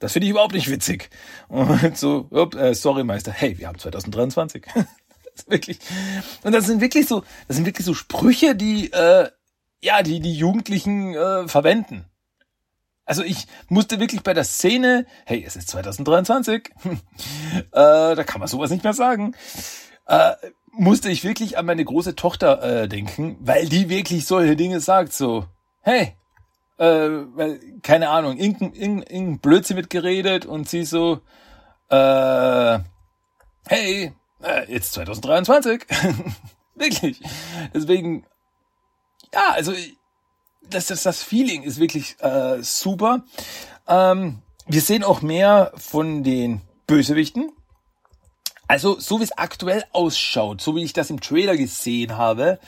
das 0.00 0.12
finde 0.12 0.26
ich 0.26 0.32
überhaupt 0.32 0.54
nicht 0.54 0.68
witzig. 0.68 1.08
Und 1.48 1.96
so, 1.96 2.28
äh, 2.56 2.74
sorry, 2.74 3.04
Meister, 3.04 3.30
hey, 3.30 3.56
wir 3.58 3.68
haben 3.68 3.78
2023. 3.78 4.66
wirklich. 5.46 5.78
Und 6.42 6.52
das 6.52 6.66
sind 6.66 6.80
wirklich 6.80 7.06
so, 7.06 7.24
das 7.48 7.56
sind 7.56 7.66
wirklich 7.66 7.86
so 7.86 7.94
Sprüche, 7.94 8.54
die, 8.54 8.92
äh, 8.92 9.30
ja, 9.80 10.02
die 10.02 10.20
die 10.20 10.34
Jugendlichen 10.34 11.14
äh, 11.14 11.48
verwenden. 11.48 12.06
Also 13.04 13.24
ich 13.24 13.46
musste 13.68 13.98
wirklich 13.98 14.22
bei 14.22 14.32
der 14.32 14.44
Szene, 14.44 15.06
hey, 15.26 15.44
es 15.44 15.56
ist 15.56 15.68
2023, 15.68 16.70
äh, 16.84 17.60
da 17.72 18.24
kann 18.24 18.38
man 18.38 18.48
sowas 18.48 18.70
nicht 18.70 18.84
mehr 18.84 18.92
sagen, 18.92 19.34
äh, 20.06 20.32
musste 20.72 21.10
ich 21.10 21.24
wirklich 21.24 21.58
an 21.58 21.66
meine 21.66 21.84
große 21.84 22.14
Tochter 22.14 22.62
äh, 22.62 22.88
denken, 22.88 23.36
weil 23.40 23.68
die 23.68 23.88
wirklich 23.88 24.24
solche 24.24 24.56
Dinge 24.56 24.80
sagt, 24.80 25.12
so, 25.12 25.46
hey, 25.80 26.16
äh, 26.78 27.08
weil, 27.34 27.60
keine 27.82 28.08
Ahnung, 28.08 28.38
irgendein, 28.38 28.72
irgendein, 28.72 29.38
Blödsinn 29.40 29.76
wird 29.76 29.90
geredet 29.90 30.46
und 30.46 30.68
sie 30.68 30.84
so, 30.84 31.20
äh, 31.90 32.78
hey, 33.66 34.12
äh, 34.42 34.70
jetzt 34.72 34.92
2023. 34.92 35.86
wirklich. 36.74 37.20
Deswegen, 37.74 38.24
ja, 39.32 39.52
also 39.52 39.72
das, 40.62 40.86
das, 40.86 41.02
das 41.02 41.22
Feeling 41.22 41.62
ist 41.62 41.78
wirklich 41.78 42.16
äh, 42.20 42.62
super. 42.62 43.24
Ähm, 43.88 44.42
wir 44.66 44.80
sehen 44.80 45.04
auch 45.04 45.22
mehr 45.22 45.72
von 45.76 46.22
den 46.22 46.62
Bösewichten. 46.86 47.52
Also, 48.68 48.98
so 48.98 49.20
wie 49.20 49.24
es 49.24 49.36
aktuell 49.36 49.84
ausschaut, 49.92 50.60
so 50.60 50.76
wie 50.76 50.84
ich 50.84 50.92
das 50.92 51.10
im 51.10 51.20
Trailer 51.20 51.56
gesehen 51.56 52.16
habe, 52.16 52.58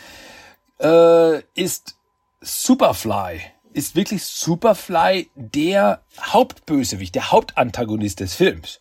äh, 0.80 1.40
ist 1.54 1.96
Superfly, 2.40 3.40
ist 3.72 3.96
wirklich 3.96 4.24
Superfly 4.24 5.30
der 5.34 6.02
Hauptbösewicht, 6.20 7.14
der 7.14 7.30
Hauptantagonist 7.30 8.20
des 8.20 8.34
Films. 8.34 8.80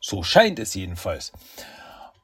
So 0.00 0.22
scheint 0.22 0.58
es 0.58 0.74
jedenfalls. 0.74 1.32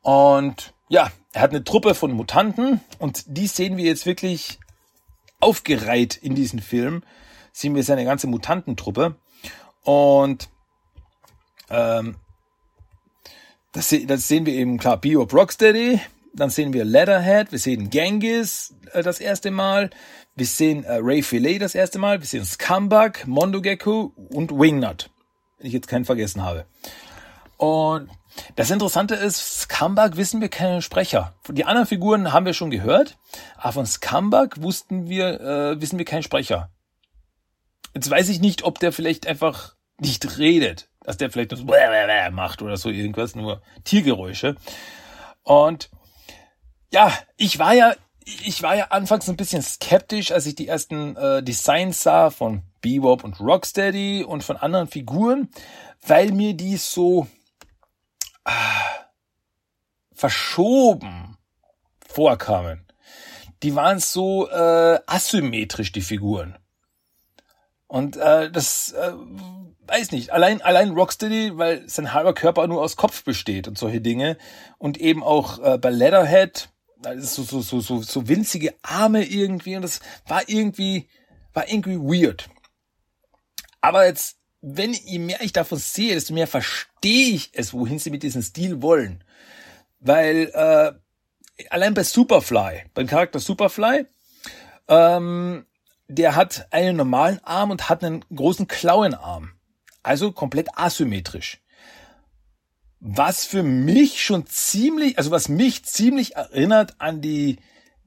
Und 0.09 0.73
ja, 0.89 1.13
er 1.35 1.43
hat 1.43 1.51
eine 1.51 1.65
Truppe 1.65 1.95
von 1.95 2.13
Mutanten 2.13 2.81
und 2.99 3.25
die 3.27 3.47
sehen 3.47 3.77
wir 3.77 3.85
jetzt 3.85 4.07
wirklich 4.07 4.59
aufgereiht 5.39 6.17
in 6.17 6.35
diesem 6.35 6.61
Film. 6.61 7.03
Sehen 7.53 7.75
wir 7.75 7.83
seine 7.83 8.07
ganze 8.07 8.27
Mutantentruppe. 8.27 9.17
Und 9.83 10.49
ähm, 11.69 12.17
das, 13.73 13.95
das 14.07 14.29
sehen 14.29 14.47
wir 14.47 14.55
eben 14.55 14.79
klar, 14.79 14.97
Bebop 14.97 15.35
Rocksteady, 15.35 16.01
dann 16.33 16.49
sehen 16.49 16.73
wir 16.73 16.87
Leatherhead, 16.87 17.53
wir 17.53 17.59
sehen 17.59 17.91
Genghis 17.91 18.75
äh, 18.95 19.03
das 19.03 19.21
erste 19.21 19.51
Mal, 19.51 19.91
wir 20.35 20.47
sehen 20.47 20.85
äh, 20.85 21.01
Ray 21.03 21.23
Filet 21.23 21.59
das 21.59 21.75
erste 21.75 21.99
Mal, 21.99 22.21
wir 22.21 22.27
sehen 22.27 22.47
Scumbag, 22.47 23.27
Mondo 23.27 23.61
Gecko 23.61 24.15
und 24.31 24.53
Wingnut, 24.53 25.11
wenn 25.59 25.67
ich 25.67 25.75
jetzt 25.75 25.89
keinen 25.89 26.07
vergessen 26.07 26.43
habe. 26.43 26.65
Und 27.59 28.09
das 28.57 28.71
Interessante 28.71 29.15
ist, 29.15 29.61
Scumbag 29.61 30.17
wissen 30.17 30.41
wir 30.41 30.49
keine 30.49 30.83
Sprecher. 30.83 31.35
Die 31.49 31.65
anderen 31.65 31.87
Figuren 31.87 32.33
haben 32.33 32.47
wir 32.47 32.55
schon 32.55 32.71
gehört, 32.71 33.19
aber 33.57 33.73
von 33.73 33.87
Scumbag 33.87 34.61
wussten 34.63 35.09
wir, 35.09 35.41
äh, 35.41 35.81
wissen 35.81 35.99
wir 35.99 36.05
keinen 36.05 36.23
Sprecher. 36.23 36.71
Jetzt 37.95 38.11
weiß 38.11 38.29
ich 38.29 38.41
nicht, 38.41 38.65
ob 38.65 38.79
der 38.79 38.93
vielleicht 38.93 39.27
einfach 39.27 39.75
nicht 40.01 40.39
redet, 40.39 40.89
dass 41.03 41.17
der 41.17 41.31
vielleicht 41.31 41.53
nur 41.53 41.61
so 41.61 42.31
macht 42.33 42.63
oder 42.63 42.77
so 42.77 42.91
irgendwas, 42.91 43.35
nur 43.35 43.63
Tiergeräusche. 43.85 44.57
Und 45.43 45.91
ja, 46.93 47.13
ich 47.37 47.59
war 47.59 47.75
ja, 47.75 47.95
ich 48.25 48.63
war 48.63 48.77
ja 48.77 48.89
anfangs 48.89 49.29
ein 49.29 49.37
bisschen 49.37 49.63
skeptisch, 49.63 50.33
als 50.33 50.47
ich 50.47 50.55
die 50.55 50.69
ersten 50.69 51.17
äh, 51.17 51.43
Designs 51.43 52.03
sah 52.03 52.31
von 52.31 52.63
Bebop 52.81 53.25
und 53.25 53.41
Rocksteady 53.41 54.25
und 54.25 54.45
von 54.45 54.57
anderen 54.57 54.87
Figuren, 54.87 55.49
weil 56.07 56.33
mir 56.33 56.55
die 56.55 56.77
so 56.77 57.27
verschoben 60.13 61.39
vorkamen. 62.07 62.85
Die 63.63 63.75
waren 63.75 63.99
so 63.99 64.49
äh, 64.49 65.01
asymmetrisch, 65.07 65.93
die 65.93 66.01
Figuren. 66.01 66.59
Und 67.87 68.17
äh, 68.17 68.51
das 68.51 68.93
äh, 68.93 69.13
weiß 69.87 70.13
nicht. 70.13 70.31
Allein 70.31 70.61
allein 70.61 70.91
Rocksteady, 70.91 71.57
weil 71.57 71.89
sein 71.89 72.13
halber 72.13 72.35
Körper 72.35 72.67
nur 72.67 72.83
aus 72.83 72.97
Kopf 72.97 73.25
besteht 73.25 73.67
und 73.67 73.79
solche 73.79 74.01
Dinge. 74.01 74.37
Und 74.77 74.99
eben 74.99 75.23
auch 75.23 75.59
äh, 75.59 75.79
bei 75.79 75.91
Leatherhead, 75.91 76.69
so, 77.17 77.43
so, 77.43 77.61
so, 77.61 77.81
so, 77.81 78.03
so 78.03 78.29
winzige 78.29 78.75
Arme 78.83 79.25
irgendwie. 79.25 79.77
Und 79.77 79.83
das 79.83 80.01
war 80.27 80.49
irgendwie, 80.49 81.09
war 81.55 81.69
irgendwie 81.69 81.99
weird. 81.99 82.51
Aber 83.81 84.07
jetzt 84.07 84.38
wenn 84.61 84.93
je 84.93 85.19
mehr 85.19 85.41
ich 85.41 85.53
davon 85.53 85.79
sehe, 85.79 86.15
desto 86.15 86.35
mehr 86.35 86.47
verstehe 86.47 87.35
ich 87.35 87.51
es, 87.53 87.73
wohin 87.73 87.99
sie 87.99 88.11
mit 88.11 88.23
diesem 88.23 88.43
Stil 88.43 88.83
wollen. 88.83 89.23
Weil 90.01 90.51
äh, 90.53 90.93
allein 91.71 91.95
bei 91.95 92.03
Superfly, 92.03 92.85
beim 92.95 93.07
Charakter 93.07 93.41
Superfly, 93.41 94.07
ähm, 94.89 95.67
der 96.09 96.37
hat 96.37 96.69
einen 96.71 96.97
normalen 96.97 97.41
Arm 97.45 97.71
und 97.71 97.89
hat 97.89 98.03
einen 98.03 98.25
großen 98.35 98.67
Klauenarm. 98.67 99.53
Also 100.03 100.33
komplett 100.33 100.69
asymmetrisch. 100.77 101.61
Was 103.01 103.45
für 103.45 103.63
mich 103.63 104.25
schon 104.25 104.47
ziemlich, 104.47 105.19
also 105.19 105.31
was 105.31 105.49
mich 105.49 105.85
ziemlich 105.85 106.35
erinnert 106.35 106.95
an 106.99 107.21
die 107.21 107.59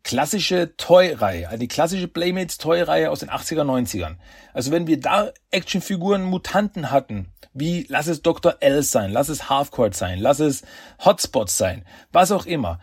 klassische 0.03 0.75
Toy-Reihe, 0.77 1.47
also 1.47 1.59
die 1.59 1.67
klassische 1.67 2.07
Playmates 2.07 2.57
Toy-Reihe 2.57 3.11
aus 3.11 3.19
den 3.19 3.29
80er, 3.29 3.63
90ern. 3.63 4.15
Also 4.53 4.71
wenn 4.71 4.87
wir 4.87 4.99
da 4.99 5.31
Actionfiguren 5.51 6.23
Mutanten 6.23 6.91
hatten, 6.91 7.27
wie 7.53 7.85
lass 7.89 8.07
es 8.07 8.21
Dr. 8.21 8.57
L 8.61 8.81
sein, 8.83 9.11
lass 9.11 9.29
es 9.29 9.49
Halfcourt 9.49 9.95
sein, 9.95 10.19
lass 10.19 10.39
es 10.39 10.63
Hotspots 11.03 11.57
sein, 11.57 11.85
was 12.11 12.31
auch 12.31 12.45
immer, 12.45 12.79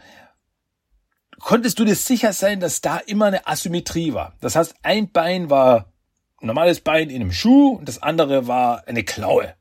konntest 1.39 1.79
du 1.79 1.85
dir 1.85 1.95
sicher 1.95 2.33
sein, 2.33 2.61
dass 2.61 2.81
da 2.81 2.99
immer 2.99 3.27
eine 3.27 3.47
Asymmetrie 3.47 4.13
war. 4.13 4.35
Das 4.41 4.57
heißt, 4.57 4.75
ein 4.83 5.11
Bein 5.11 5.51
war 5.51 5.93
ein 6.41 6.47
normales 6.47 6.81
Bein 6.81 7.11
in 7.11 7.23
einem 7.23 7.33
Schuh 7.33 7.77
und 7.77 7.89
das 7.89 8.03
andere 8.03 8.47
war 8.47 8.87
eine 8.87 9.05
Klaue. 9.05 9.55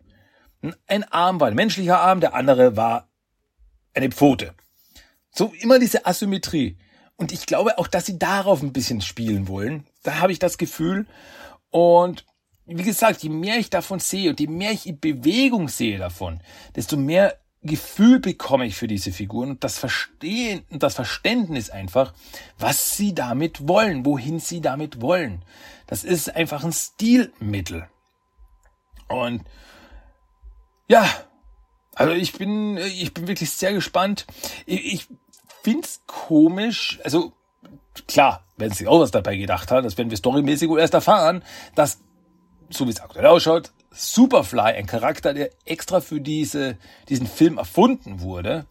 Ein 0.88 1.04
Arm 1.06 1.40
war 1.40 1.48
ein 1.48 1.56
menschlicher 1.56 2.00
Arm, 2.00 2.20
der 2.20 2.34
andere 2.34 2.76
war 2.76 3.10
eine 3.94 4.10
Pfote. 4.10 4.54
So 5.32 5.54
immer 5.60 5.80
diese 5.80 6.06
Asymmetrie. 6.06 6.78
Und 7.18 7.32
ich 7.32 7.46
glaube 7.46 7.78
auch, 7.78 7.88
dass 7.88 8.06
sie 8.06 8.20
darauf 8.20 8.62
ein 8.62 8.74
bisschen 8.74 9.02
spielen 9.02 9.48
wollen. 9.48 9.86
Da 10.04 10.20
habe 10.20 10.32
ich 10.32 10.40
das 10.40 10.58
Gefühl. 10.58 11.08
Und 11.72 12.26
wie 12.66 12.84
gesagt, 12.84 13.24
je 13.24 13.30
mehr 13.30 13.58
ich 13.58 13.70
davon 13.70 14.00
sehe 14.00 14.30
und 14.30 14.40
je 14.40 14.48
mehr 14.48 14.72
ich 14.72 14.86
in 14.88 15.00
Bewegung 15.00 15.68
sehe 15.68 15.98
davon, 15.98 16.42
desto 16.76 16.98
mehr 16.98 17.40
Gefühl 17.64 18.20
bekomme 18.20 18.66
ich 18.66 18.76
für 18.76 18.88
diese 18.88 19.12
Figuren 19.12 19.50
und 19.50 19.64
das 19.64 19.80
Verstehen 19.80 20.64
und 20.70 20.84
das 20.84 20.94
Verständnis 20.94 21.70
einfach, 21.70 22.14
was 22.58 22.96
sie 22.96 23.16
damit 23.16 23.68
wollen, 23.68 24.06
wohin 24.06 24.40
sie 24.40 24.62
damit 24.62 25.02
wollen. 25.02 25.44
Das 25.88 26.04
ist 26.04 26.36
einfach 26.36 26.64
ein 26.64 26.74
Stilmittel. 26.74 27.88
Und 29.08 29.44
ja, 30.88 31.10
also 31.96 32.14
ich 32.14 32.34
bin, 32.34 32.78
ich 32.78 33.14
bin 33.14 33.28
wirklich 33.28 33.50
sehr 33.50 33.74
gespannt. 33.74 34.28
Ich, 34.66 34.94
ich 34.94 35.08
find's 35.64 36.02
komisch, 36.08 37.00
also 37.04 37.34
klar, 38.08 38.44
wenn 38.58 38.72
sie 38.72 38.88
auch 38.88 39.00
was 39.00 39.12
dabei 39.12 39.38
gedacht 39.38 39.72
haben, 39.72 39.84
das 39.84 39.98
werden 39.98 40.10
wir 40.10 40.18
storymäßig 40.18 40.70
erst 40.72 40.94
erfahren, 40.94 41.44
dass, 41.76 42.00
so 42.70 42.86
wie 42.88 42.92
es 42.92 43.00
aktuell 43.00 43.26
ausschaut, 43.26 43.72
Superfly, 43.92 44.76
ein 44.76 44.86
Charakter, 44.86 45.34
der 45.34 45.50
extra 45.66 46.02
für 46.02 46.22
diese, 46.22 46.78
diesen 47.10 47.26
Film 47.26 47.58
erfunden 47.58 48.22
wurde, 48.22 48.66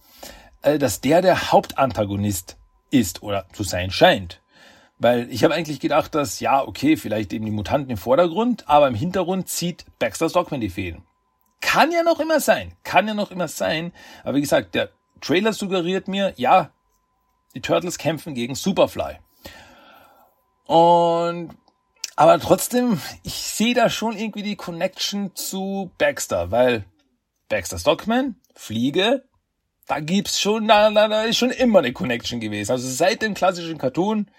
äh, 0.62 0.78
dass 0.78 1.00
der 1.00 1.22
der 1.22 1.50
Hauptantagonist 1.52 2.56
ist 2.90 3.22
oder 3.22 3.46
zu 3.52 3.64
sein 3.64 3.90
scheint. 3.90 4.40
Weil 4.98 5.30
ich 5.30 5.44
habe 5.44 5.54
eigentlich 5.54 5.80
gedacht, 5.80 6.14
dass, 6.14 6.40
ja, 6.40 6.62
okay, 6.62 6.96
vielleicht 6.96 7.32
eben 7.32 7.44
die 7.44 7.50
Mutanten 7.50 7.90
im 7.90 7.96
Vordergrund, 7.96 8.68
aber 8.68 8.88
im 8.88 8.94
Hintergrund 8.94 9.48
zieht 9.48 9.84
Baxter 9.98 10.30
Stockman 10.30 10.60
die 10.60 10.70
Fäden. 10.70 11.02
Kann 11.60 11.90
ja 11.90 12.02
noch 12.02 12.20
immer 12.20 12.40
sein, 12.40 12.72
kann 12.84 13.08
ja 13.08 13.14
noch 13.14 13.30
immer 13.30 13.48
sein, 13.48 13.92
aber 14.22 14.36
wie 14.36 14.40
gesagt, 14.40 14.74
der 14.74 14.90
Trailer 15.20 15.52
suggeriert 15.52 16.08
mir, 16.08 16.32
ja, 16.36 16.70
die 17.56 17.62
Turtles 17.62 17.98
kämpfen 17.98 18.34
gegen 18.34 18.54
Superfly. 18.54 19.16
Und 20.66 21.56
aber 22.16 22.38
trotzdem, 22.38 23.00
ich 23.22 23.34
sehe 23.34 23.74
da 23.74 23.90
schon 23.90 24.16
irgendwie 24.16 24.42
die 24.42 24.56
Connection 24.56 25.34
zu 25.34 25.90
Baxter, 25.98 26.50
weil 26.50 26.84
Baxter 27.48 27.78
Stockman, 27.78 28.36
Fliege, 28.54 29.24
da 29.86 30.00
gibt's 30.00 30.40
schon, 30.40 30.66
da, 30.66 30.90
da, 30.90 31.08
da 31.08 31.22
ist 31.22 31.36
schon 31.36 31.50
immer 31.50 31.80
eine 31.80 31.92
Connection 31.92 32.40
gewesen. 32.40 32.72
Also 32.72 32.88
seit 32.88 33.22
dem 33.22 33.34
klassischen 33.34 33.78
Cartoon, 33.78 34.30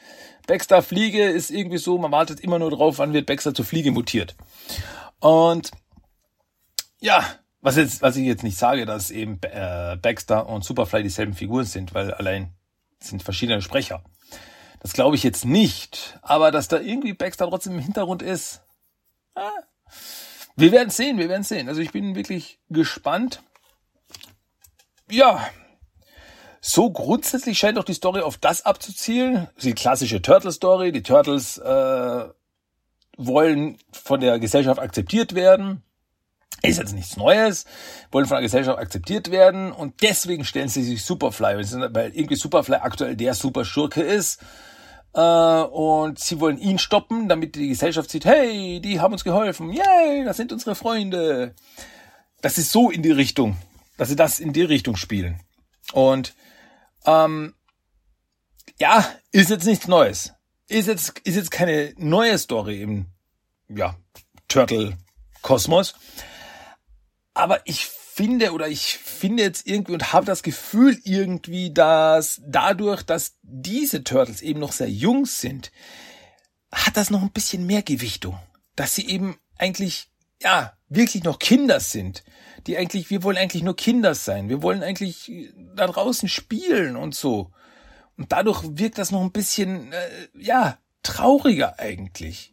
Baxter 0.47 0.82
Fliege 0.82 1.24
ist 1.24 1.51
irgendwie 1.51 1.78
so, 1.78 1.97
man 1.97 2.11
wartet 2.11 2.39
immer 2.39 2.59
nur 2.59 2.72
drauf, 2.72 2.97
wann 2.97 3.13
wird 3.13 3.28
Baxter 3.28 3.53
zu 3.53 3.63
Fliege 3.63 3.91
mutiert. 3.91 4.36
Und 5.20 5.72
ja, 6.99 7.24
was 7.61 7.78
jetzt, 7.78 8.01
was 8.01 8.15
ich 8.15 8.26
jetzt 8.26 8.43
nicht 8.43 8.57
sage, 8.57 8.86
dass 8.86 9.11
eben 9.11 9.39
äh, 9.43 9.97
Baxter 10.01 10.47
und 10.49 10.63
Superfly 10.63 11.03
dieselben 11.03 11.34
Figuren 11.34 11.65
sind, 11.65 11.93
weil 11.93 12.11
allein 12.11 12.56
sind 12.99 13.23
verschiedene 13.23 13.61
Sprecher. 13.61 14.03
Das 14.79 14.93
glaube 14.93 15.15
ich 15.15 15.23
jetzt 15.23 15.45
nicht, 15.45 16.19
aber 16.21 16.51
dass 16.51 16.67
da 16.67 16.79
irgendwie 16.79 17.13
Baxter 17.13 17.47
trotzdem 17.47 17.73
im 17.73 17.79
Hintergrund 17.79 18.21
ist, 18.21 18.61
ah, 19.35 19.51
wir 20.55 20.71
werden 20.71 20.89
sehen, 20.89 21.17
wir 21.17 21.29
werden 21.29 21.43
sehen. 21.43 21.69
Also 21.69 21.81
ich 21.81 21.91
bin 21.91 22.15
wirklich 22.15 22.59
gespannt. 22.69 23.41
Ja, 25.09 25.47
so 26.61 26.91
grundsätzlich 26.91 27.57
scheint 27.57 27.77
doch 27.77 27.83
die 27.83 27.93
Story 27.93 28.21
auf 28.21 28.37
das 28.37 28.65
abzuzielen. 28.65 29.47
Die 29.61 29.73
klassische 29.73 30.21
Turtle-Story. 30.21 30.91
Die 30.91 31.03
Turtles 31.03 31.57
äh, 31.57 32.25
wollen 33.17 33.77
von 33.91 34.19
der 34.19 34.39
Gesellschaft 34.39 34.79
akzeptiert 34.79 35.35
werden. 35.35 35.83
Ist 36.63 36.79
jetzt 36.79 36.93
nichts 36.93 37.17
Neues, 37.17 37.65
wollen 38.11 38.25
von 38.25 38.35
der 38.35 38.41
Gesellschaft 38.41 38.79
akzeptiert 38.79 39.29
werden 39.29 39.71
und 39.71 40.01
deswegen 40.01 40.43
stellen 40.43 40.69
sie 40.69 40.83
sich 40.83 41.03
Superfly, 41.03 41.55
weil 41.93 42.11
irgendwie 42.15 42.35
Superfly 42.35 42.77
aktuell 42.77 43.15
der 43.15 43.35
Superschurke 43.35 44.01
ist 44.01 44.41
äh, 45.13 45.19
und 45.19 46.19
sie 46.19 46.39
wollen 46.39 46.57
ihn 46.57 46.79
stoppen, 46.79 47.29
damit 47.29 47.55
die 47.55 47.69
Gesellschaft 47.69 48.09
sieht, 48.09 48.25
hey, 48.25 48.79
die 48.79 48.99
haben 48.99 49.13
uns 49.13 49.23
geholfen, 49.23 49.71
yay, 49.71 50.23
das 50.25 50.37
sind 50.37 50.51
unsere 50.51 50.75
Freunde. 50.75 51.53
Das 52.41 52.57
ist 52.57 52.71
so 52.71 52.89
in 52.89 53.03
die 53.03 53.11
Richtung, 53.11 53.57
dass 53.97 54.09
sie 54.09 54.15
das 54.15 54.39
in 54.39 54.53
die 54.53 54.63
Richtung 54.63 54.95
spielen. 54.95 55.39
Und 55.93 56.35
ähm, 57.05 57.53
ja, 58.79 59.07
ist 59.31 59.49
jetzt 59.49 59.65
nichts 59.65 59.87
Neues. 59.87 60.33
Ist 60.67 60.87
jetzt, 60.87 61.19
ist 61.19 61.35
jetzt 61.35 61.51
keine 61.51 61.93
neue 61.97 62.37
Story 62.37 62.81
im 62.81 63.07
ja, 63.69 63.95
Turtle-Kosmos. 64.47 65.95
Aber 67.38 67.61
ich 67.65 67.85
finde 67.85 68.51
oder 68.51 68.67
ich 68.67 68.97
finde 68.97 69.43
jetzt 69.43 69.67
irgendwie 69.67 69.93
und 69.93 70.11
habe 70.11 70.25
das 70.25 70.41
Gefühl 70.41 70.99
irgendwie, 71.03 71.71
dass 71.71 72.41
dadurch, 72.43 73.03
dass 73.03 73.38
diese 73.43 74.03
Turtles 74.03 74.41
eben 74.41 74.59
noch 74.59 74.71
sehr 74.71 74.89
jung 74.89 75.27
sind, 75.27 75.71
hat 76.71 76.97
das 76.97 77.11
noch 77.11 77.21
ein 77.21 77.29
bisschen 77.29 77.67
mehr 77.67 77.83
Gewichtung. 77.83 78.39
Dass 78.75 78.95
sie 78.95 79.07
eben 79.07 79.38
eigentlich, 79.59 80.09
ja, 80.41 80.73
wirklich 80.89 81.23
noch 81.23 81.38
Kinder 81.38 81.79
sind. 81.79 82.23
Die 82.65 82.75
eigentlich, 82.75 83.11
wir 83.11 83.21
wollen 83.21 83.38
eigentlich 83.38 83.61
nur 83.61 83.75
Kinder 83.75 84.15
sein. 84.15 84.49
Wir 84.49 84.63
wollen 84.63 84.81
eigentlich 84.81 85.31
da 85.75 85.85
draußen 85.85 86.27
spielen 86.27 86.95
und 86.95 87.13
so. 87.13 87.51
Und 88.17 88.31
dadurch 88.31 88.63
wirkt 88.63 88.97
das 88.97 89.11
noch 89.11 89.21
ein 89.21 89.31
bisschen, 89.31 89.93
äh, 89.93 90.09
ja, 90.33 90.79
trauriger 91.03 91.77
eigentlich. 91.77 92.51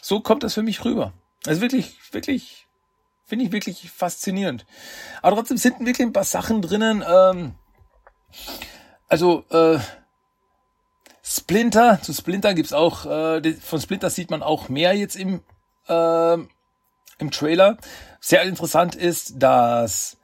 So 0.00 0.20
kommt 0.20 0.44
das 0.44 0.54
für 0.54 0.62
mich 0.62 0.84
rüber. 0.84 1.12
Also 1.44 1.60
wirklich, 1.60 1.96
wirklich, 2.12 2.63
finde 3.24 3.44
ich 3.46 3.52
wirklich 3.52 3.90
faszinierend. 3.90 4.66
Aber 5.22 5.36
trotzdem 5.36 5.56
sind 5.56 5.80
wirklich 5.80 6.06
ein 6.06 6.12
paar 6.12 6.24
Sachen 6.24 6.62
drinnen. 6.62 7.04
Ähm, 7.06 7.54
also, 9.08 9.44
äh, 9.50 9.78
Splinter, 11.22 12.00
zu 12.02 12.12
Splinter 12.12 12.54
gibt's 12.54 12.72
auch, 12.72 13.06
äh, 13.06 13.54
von 13.54 13.80
Splinter 13.80 14.10
sieht 14.10 14.30
man 14.30 14.42
auch 14.42 14.68
mehr 14.68 14.94
jetzt 14.94 15.16
im, 15.16 15.40
äh, 15.88 16.34
im 16.34 17.30
Trailer. 17.30 17.78
Sehr 18.20 18.42
interessant 18.42 18.94
ist, 18.94 19.34
dass 19.42 20.18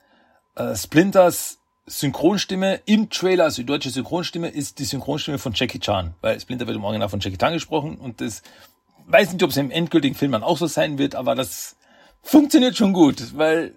äh, 0.55 0.75
Splinters 0.75 1.57
Synchronstimme 1.87 2.81
im 2.85 3.09
Trailer, 3.09 3.45
also 3.45 3.61
die 3.61 3.65
deutsche 3.65 3.89
Synchronstimme, 3.89 4.49
ist 4.49 4.79
die 4.79 4.85
Synchronstimme 4.85 5.39
von 5.39 5.53
Jackie 5.53 5.79
Chan, 5.79 6.13
weil 6.21 6.39
Splinter 6.39 6.67
wird 6.67 6.77
im 6.77 6.83
Original 6.83 7.09
von 7.09 7.19
Jackie 7.19 7.37
Chan 7.37 7.53
gesprochen 7.53 7.97
und 7.97 8.21
das 8.21 8.43
weiß 9.07 9.33
nicht, 9.33 9.43
ob 9.43 9.49
es 9.49 9.57
im 9.57 9.71
endgültigen 9.71 10.15
Film 10.15 10.31
dann 10.31 10.43
auch 10.43 10.57
so 10.57 10.67
sein 10.67 10.97
wird, 10.97 11.15
aber 11.15 11.35
das 11.35 11.75
funktioniert 12.21 12.77
schon 12.77 12.93
gut, 12.93 13.37
weil 13.37 13.75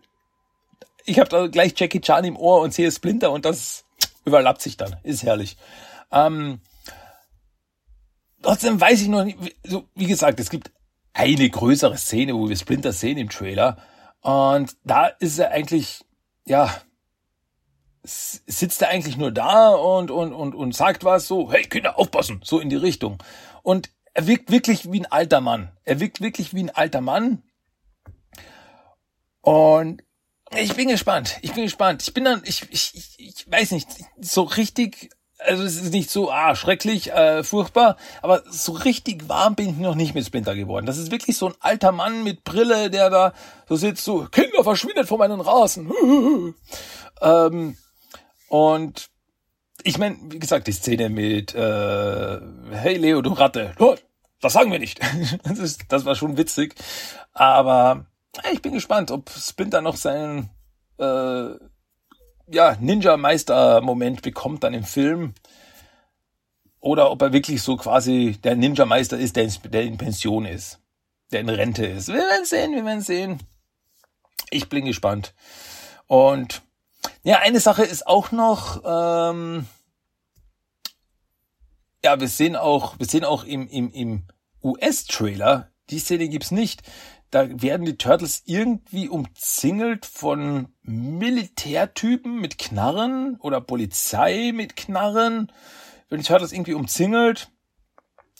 ich 1.04 1.18
habe 1.18 1.28
da 1.28 1.46
gleich 1.46 1.74
Jackie 1.76 2.00
Chan 2.00 2.24
im 2.24 2.36
Ohr 2.36 2.60
und 2.60 2.72
sehe 2.72 2.90
Splinter 2.90 3.30
und 3.30 3.44
das 3.44 3.84
überlappt 4.24 4.62
sich 4.62 4.76
dann. 4.76 4.96
Ist 5.02 5.22
herrlich. 5.22 5.56
Ähm, 6.10 6.60
trotzdem 8.42 8.80
weiß 8.80 9.02
ich 9.02 9.08
noch 9.08 9.24
nicht, 9.24 9.38
so, 9.64 9.84
wie 9.94 10.06
gesagt, 10.06 10.40
es 10.40 10.50
gibt 10.50 10.70
eine 11.12 11.48
größere 11.48 11.96
Szene, 11.96 12.34
wo 12.34 12.48
wir 12.48 12.56
Splinter 12.56 12.92
sehen 12.92 13.18
im 13.18 13.28
Trailer. 13.28 13.78
Und 14.20 14.76
da 14.84 15.06
ist 15.06 15.38
er 15.38 15.50
eigentlich, 15.50 16.04
ja, 16.46 16.74
sitzt 18.02 18.82
er 18.82 18.88
eigentlich 18.88 19.16
nur 19.16 19.32
da 19.32 19.70
und, 19.70 20.10
und, 20.10 20.32
und, 20.32 20.54
und 20.54 20.74
sagt 20.74 21.04
was 21.04 21.26
so, 21.26 21.50
hey 21.52 21.64
Kinder, 21.64 21.98
aufpassen, 21.98 22.40
so 22.44 22.60
in 22.60 22.68
die 22.68 22.76
Richtung. 22.76 23.22
Und 23.62 23.90
er 24.12 24.26
wirkt 24.26 24.50
wirklich 24.50 24.90
wie 24.92 25.00
ein 25.00 25.10
alter 25.10 25.40
Mann. 25.40 25.70
Er 25.84 26.00
wirkt 26.00 26.20
wirklich 26.20 26.54
wie 26.54 26.62
ein 26.62 26.70
alter 26.70 27.00
Mann. 27.00 27.42
Und 29.44 30.02
ich 30.56 30.74
bin 30.74 30.88
gespannt. 30.88 31.38
Ich 31.42 31.52
bin 31.52 31.64
gespannt. 31.64 32.02
Ich 32.02 32.14
bin 32.14 32.24
dann, 32.24 32.42
ich, 32.44 32.66
ich, 32.70 32.92
ich, 32.94 33.14
ich 33.18 33.50
weiß 33.50 33.72
nicht, 33.72 33.88
so 34.20 34.42
richtig 34.42 35.10
also 35.38 35.62
es 35.62 35.76
ist 35.76 35.92
nicht 35.92 36.10
so 36.10 36.30
ah, 36.30 36.54
schrecklich, 36.56 37.12
äh, 37.12 37.42
furchtbar, 37.42 37.96
aber 38.22 38.44
so 38.48 38.72
richtig 38.72 39.28
warm 39.28 39.54
bin 39.54 39.70
ich 39.70 39.76
noch 39.76 39.94
nicht 39.94 40.14
mit 40.14 40.24
Splinter 40.24 40.54
geworden. 40.54 40.86
Das 40.86 40.96
ist 40.96 41.10
wirklich 41.10 41.36
so 41.36 41.48
ein 41.48 41.54
alter 41.60 41.92
Mann 41.92 42.24
mit 42.24 42.44
Brille, 42.44 42.90
der 42.90 43.10
da 43.10 43.34
so 43.68 43.76
sitzt, 43.76 44.04
so, 44.04 44.26
Kinder, 44.30 44.64
verschwindet 44.64 45.06
vor 45.06 45.18
meinen 45.18 45.40
Rasen. 45.40 45.92
ähm, 47.20 47.76
und 48.48 49.10
ich 49.82 49.98
meine, 49.98 50.16
wie 50.30 50.38
gesagt, 50.38 50.66
die 50.66 50.72
Szene 50.72 51.08
mit 51.10 51.54
äh, 51.54 52.40
Hey 52.70 52.96
Leo, 52.96 53.20
du 53.20 53.32
Ratte, 53.32 53.74
das 54.40 54.52
sagen 54.52 54.72
wir 54.72 54.78
nicht. 54.78 55.00
das, 55.44 55.58
ist, 55.58 55.82
das 55.88 56.04
war 56.04 56.14
schon 56.14 56.36
witzig. 56.36 56.74
Aber 57.32 58.06
ich 58.52 58.62
bin 58.62 58.72
gespannt, 58.72 59.10
ob 59.10 59.30
Splinter 59.30 59.80
noch 59.80 59.96
seinen 59.96 60.50
äh, 60.98 61.50
ja, 62.46 62.76
Ninja-Meister-Moment 62.80 64.22
bekommt 64.22 64.64
dann 64.64 64.74
im 64.74 64.84
Film. 64.84 65.34
Oder 66.80 67.10
ob 67.10 67.22
er 67.22 67.32
wirklich 67.32 67.62
so 67.62 67.76
quasi 67.76 68.38
der 68.42 68.56
Ninja-Meister 68.56 69.18
ist, 69.18 69.36
der 69.36 69.44
in, 69.44 69.52
der 69.70 69.82
in 69.82 69.96
Pension 69.96 70.44
ist. 70.44 70.80
Der 71.32 71.40
in 71.40 71.48
Rente 71.48 71.86
ist. 71.86 72.08
Wir 72.08 72.16
werden 72.16 72.44
sehen, 72.44 72.72
wir 72.72 72.84
werden 72.84 73.00
sehen. 73.00 73.38
Ich 74.50 74.68
bin 74.68 74.84
gespannt. 74.84 75.34
Und 76.06 76.62
ja, 77.22 77.38
eine 77.38 77.60
Sache 77.60 77.84
ist 77.84 78.06
auch 78.06 78.32
noch, 78.32 78.82
ähm, 78.84 79.66
ja, 82.04 82.20
wir 82.20 82.28
sehen 82.28 82.56
auch, 82.56 82.98
wir 82.98 83.06
sehen 83.06 83.24
auch 83.24 83.44
im, 83.44 83.66
im, 83.68 83.90
im 83.92 84.22
US-Trailer, 84.62 85.70
die 85.90 85.98
Szene 85.98 86.28
gibt's 86.28 86.50
nicht, 86.50 86.82
da 87.34 87.48
werden 87.60 87.84
die 87.84 87.96
Turtles 87.96 88.42
irgendwie 88.46 89.08
umzingelt 89.08 90.06
von 90.06 90.68
Militärtypen 90.82 92.40
mit 92.40 92.58
Knarren 92.58 93.38
oder 93.40 93.60
Polizei 93.60 94.52
mit 94.54 94.76
Knarren. 94.76 95.50
Wenn 96.08 96.20
die 96.20 96.24
Turtles 96.24 96.52
irgendwie 96.52 96.74
umzingelt, 96.74 97.50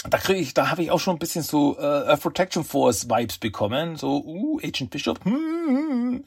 da 0.09 0.19
kriege 0.19 0.39
ich, 0.39 0.55
da 0.55 0.71
habe 0.71 0.83
ich 0.83 0.93
auch 0.93 1.01
schon 1.01 1.17
ein 1.17 1.19
bisschen 1.19 1.43
so 1.43 1.77
äh, 1.77 2.17
Protection 2.17 2.63
Force 2.63 3.09
Vibes 3.09 3.39
bekommen. 3.39 3.97
So, 3.97 4.23
uh, 4.25 4.61
Agent 4.63 4.91
Bishop. 4.91 5.25
Hm, 5.25 5.35
hm. 5.35 6.25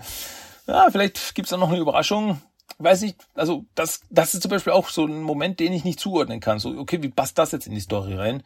Ja, 0.67 0.89
vielleicht 0.91 1.35
gibt's 1.35 1.51
da 1.51 1.57
noch 1.57 1.69
eine 1.69 1.79
Überraschung. 1.79 2.41
Weiß 2.79 3.01
nicht, 3.01 3.15
also 3.33 3.63
das, 3.75 4.01
das 4.09 4.33
ist 4.33 4.41
zum 4.41 4.51
Beispiel 4.51 4.73
auch 4.73 4.89
so 4.89 5.05
ein 5.05 5.21
Moment, 5.21 5.61
den 5.61 5.71
ich 5.71 5.85
nicht 5.85 6.01
zuordnen 6.01 6.41
kann. 6.41 6.59
So, 6.59 6.77
okay, 6.77 7.01
wie 7.01 7.09
passt 7.09 7.37
das 7.37 7.53
jetzt 7.53 7.67
in 7.67 7.73
die 7.73 7.79
Story 7.79 8.15
rein? 8.15 8.43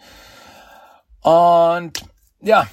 Und 1.21 2.03
ja, 2.39 2.67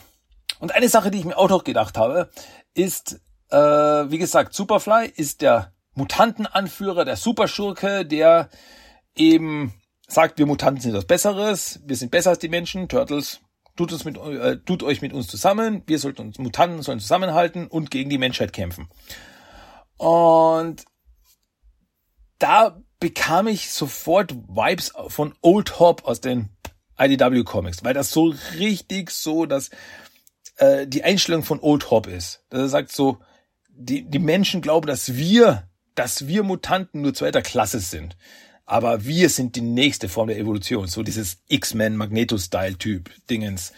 und 0.60 0.74
eine 0.74 0.88
Sache, 0.88 1.10
die 1.10 1.18
ich 1.18 1.24
mir 1.24 1.38
auch 1.38 1.48
noch 1.48 1.64
gedacht 1.64 1.96
habe, 1.98 2.30
ist, 2.74 3.20
äh, 3.50 3.56
wie 3.56 4.18
gesagt, 4.18 4.54
Superfly 4.54 5.12
ist 5.14 5.42
der 5.42 5.72
Mutantenanführer, 5.94 7.04
der 7.04 7.16
Superschurke, 7.16 8.04
der 8.04 8.48
eben 9.16 9.74
sagt, 10.06 10.38
wir 10.38 10.46
Mutanten 10.46 10.80
sind 10.80 10.94
was 10.94 11.06
Besseres, 11.06 11.80
wir 11.84 11.96
sind 11.96 12.10
besser 12.10 12.30
als 12.30 12.38
die 12.38 12.48
Menschen, 12.48 12.88
Turtles, 12.88 13.40
tut, 13.76 13.92
uns 13.92 14.04
mit, 14.04 14.16
äh, 14.16 14.58
tut 14.58 14.82
euch 14.82 15.02
mit 15.02 15.12
uns 15.12 15.28
zusammen, 15.28 15.82
wir 15.86 15.98
sollten 15.98 16.22
uns, 16.22 16.38
Mutanten 16.38 16.82
sollen 16.82 17.00
zusammenhalten 17.00 17.66
und 17.66 17.90
gegen 17.90 18.10
die 18.10 18.18
Menschheit 18.18 18.52
kämpfen. 18.52 18.88
Und 19.96 20.84
da 22.38 22.80
bekam 23.00 23.46
ich 23.46 23.70
sofort 23.70 24.34
Vibes 24.34 24.92
von 25.08 25.34
Old 25.42 25.78
Hop 25.78 26.04
aus 26.04 26.20
den 26.20 26.50
IDW 26.98 27.44
Comics, 27.44 27.84
weil 27.84 27.94
das 27.94 28.10
so 28.10 28.34
richtig 28.58 29.10
so 29.10 29.46
das 29.46 29.70
äh, 30.58 30.86
die 30.86 31.04
Einstellung 31.04 31.42
von 31.42 31.60
Old 31.60 31.90
Hop 31.90 32.06
ist. 32.06 32.44
Dass 32.50 32.60
er 32.60 32.68
sagt 32.68 32.92
so, 32.92 33.18
die, 33.68 34.08
die 34.08 34.18
Menschen 34.18 34.60
glauben, 34.60 34.86
dass 34.86 35.14
wir, 35.14 35.68
dass 35.94 36.26
wir 36.26 36.42
Mutanten 36.42 37.02
nur 37.02 37.14
zweiter 37.14 37.42
Klasse 37.42 37.80
sind. 37.80 38.16
Aber 38.66 39.04
wir 39.04 39.30
sind 39.30 39.56
die 39.56 39.62
nächste 39.62 40.08
Form 40.08 40.28
der 40.28 40.38
Evolution. 40.38 40.86
So 40.88 41.02
dieses 41.02 41.38
X-Men 41.48 41.96
Magneto-Style-Typ 41.96 43.10
Dingens. 43.30 43.72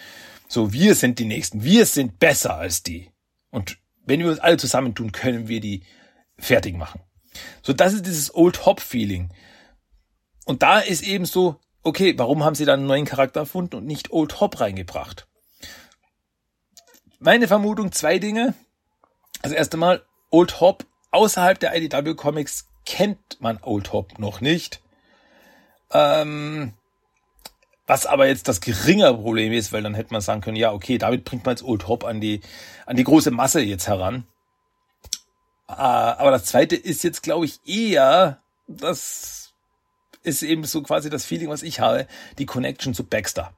So, 0.49 0.73
wir 0.73 0.97
sind 0.97 1.21
die 1.21 1.27
Nächsten. 1.27 1.63
Wir 1.63 1.87
sind 1.87 2.19
besser 2.19 2.57
als 2.57 2.83
die. 2.83 3.11
Und 3.51 3.79
wenn 4.05 4.21
wir 4.21 4.31
uns 4.31 4.41
alle 4.41 4.57
zusammentun, 4.57 5.13
können 5.13 5.47
wir 5.47 5.61
die 5.61 5.85
fertig 6.39 6.77
machen. 6.77 7.01
So, 7.63 7.73
das 7.73 7.93
ist 7.93 8.07
dieses 8.07 8.35
Old 8.35 8.67
Hop-Feeling. 8.67 9.33
Und 10.45 10.65
da 10.65 10.81
ist 10.81 11.03
eben 11.03 11.27
so, 11.27 11.61
okay, 11.83 12.15
warum 12.17 12.43
haben 12.43 12.57
sie 12.57 12.65
dann 12.65 12.81
einen 12.81 12.89
neuen 12.89 13.05
Charakter 13.05 13.41
erfunden 13.41 13.77
und 13.77 13.87
nicht 13.87 14.11
Old 14.11 14.41
Hop 14.41 14.61
reingebracht? 14.61 15.29
Meine 17.23 17.49
Vermutung, 17.49 17.93
zwei 17.93 18.19
Dinge. 18.19 18.55
Also 19.43 19.55
erst 19.55 19.75
einmal, 19.75 20.03
Old 20.31 20.59
Hop 20.61 20.87
außerhalb 21.11 21.61
der 21.61 21.77
IDW 21.77 22.15
Comics 22.15 22.67
kennt 22.87 23.37
man 23.41 23.59
Old 23.63 23.93
Hop 23.93 24.19
noch 24.19 24.41
nicht. 24.41 24.81
Ähm, 25.93 26.73
was 27.87 28.07
aber 28.07 28.27
jetzt 28.27 28.49
das 28.49 28.63
geringere 28.63 29.19
Problem 29.19 29.53
ist, 29.53 29.71
weil 29.71 29.83
dann 29.83 29.93
hätte 29.93 30.15
man 30.15 30.23
sagen 30.23 30.41
können, 30.41 30.57
ja, 30.57 30.73
okay, 30.73 30.97
damit 30.97 31.27
bringt 31.27 31.45
man 31.45 31.57
jetzt 31.57 31.63
Old 31.63 31.89
Hop 31.89 32.05
an 32.05 32.23
die, 32.23 32.41
an 32.87 32.97
die 32.97 33.05
große 33.05 33.31
Masse 33.31 33.61
jetzt 33.61 33.87
heran. 33.87 34.25
Äh, 35.69 35.73
aber 35.73 36.31
das 36.31 36.47
zweite 36.47 36.75
ist 36.75 37.05
jetzt, 37.05 37.23
glaube 37.23 37.45
ich, 37.45 37.61
eher, 37.67 38.41
das 38.67 39.53
ist 40.23 40.43
eben 40.43 40.65
so 40.65 40.83
quasi 40.83 41.11
das 41.11 41.27
Feeling, 41.27 41.51
was 41.51 41.63
ich 41.63 41.81
habe, 41.81 42.07
die 42.39 42.47
Connection 42.47 42.95
zu 42.95 43.05
Baxter. 43.05 43.53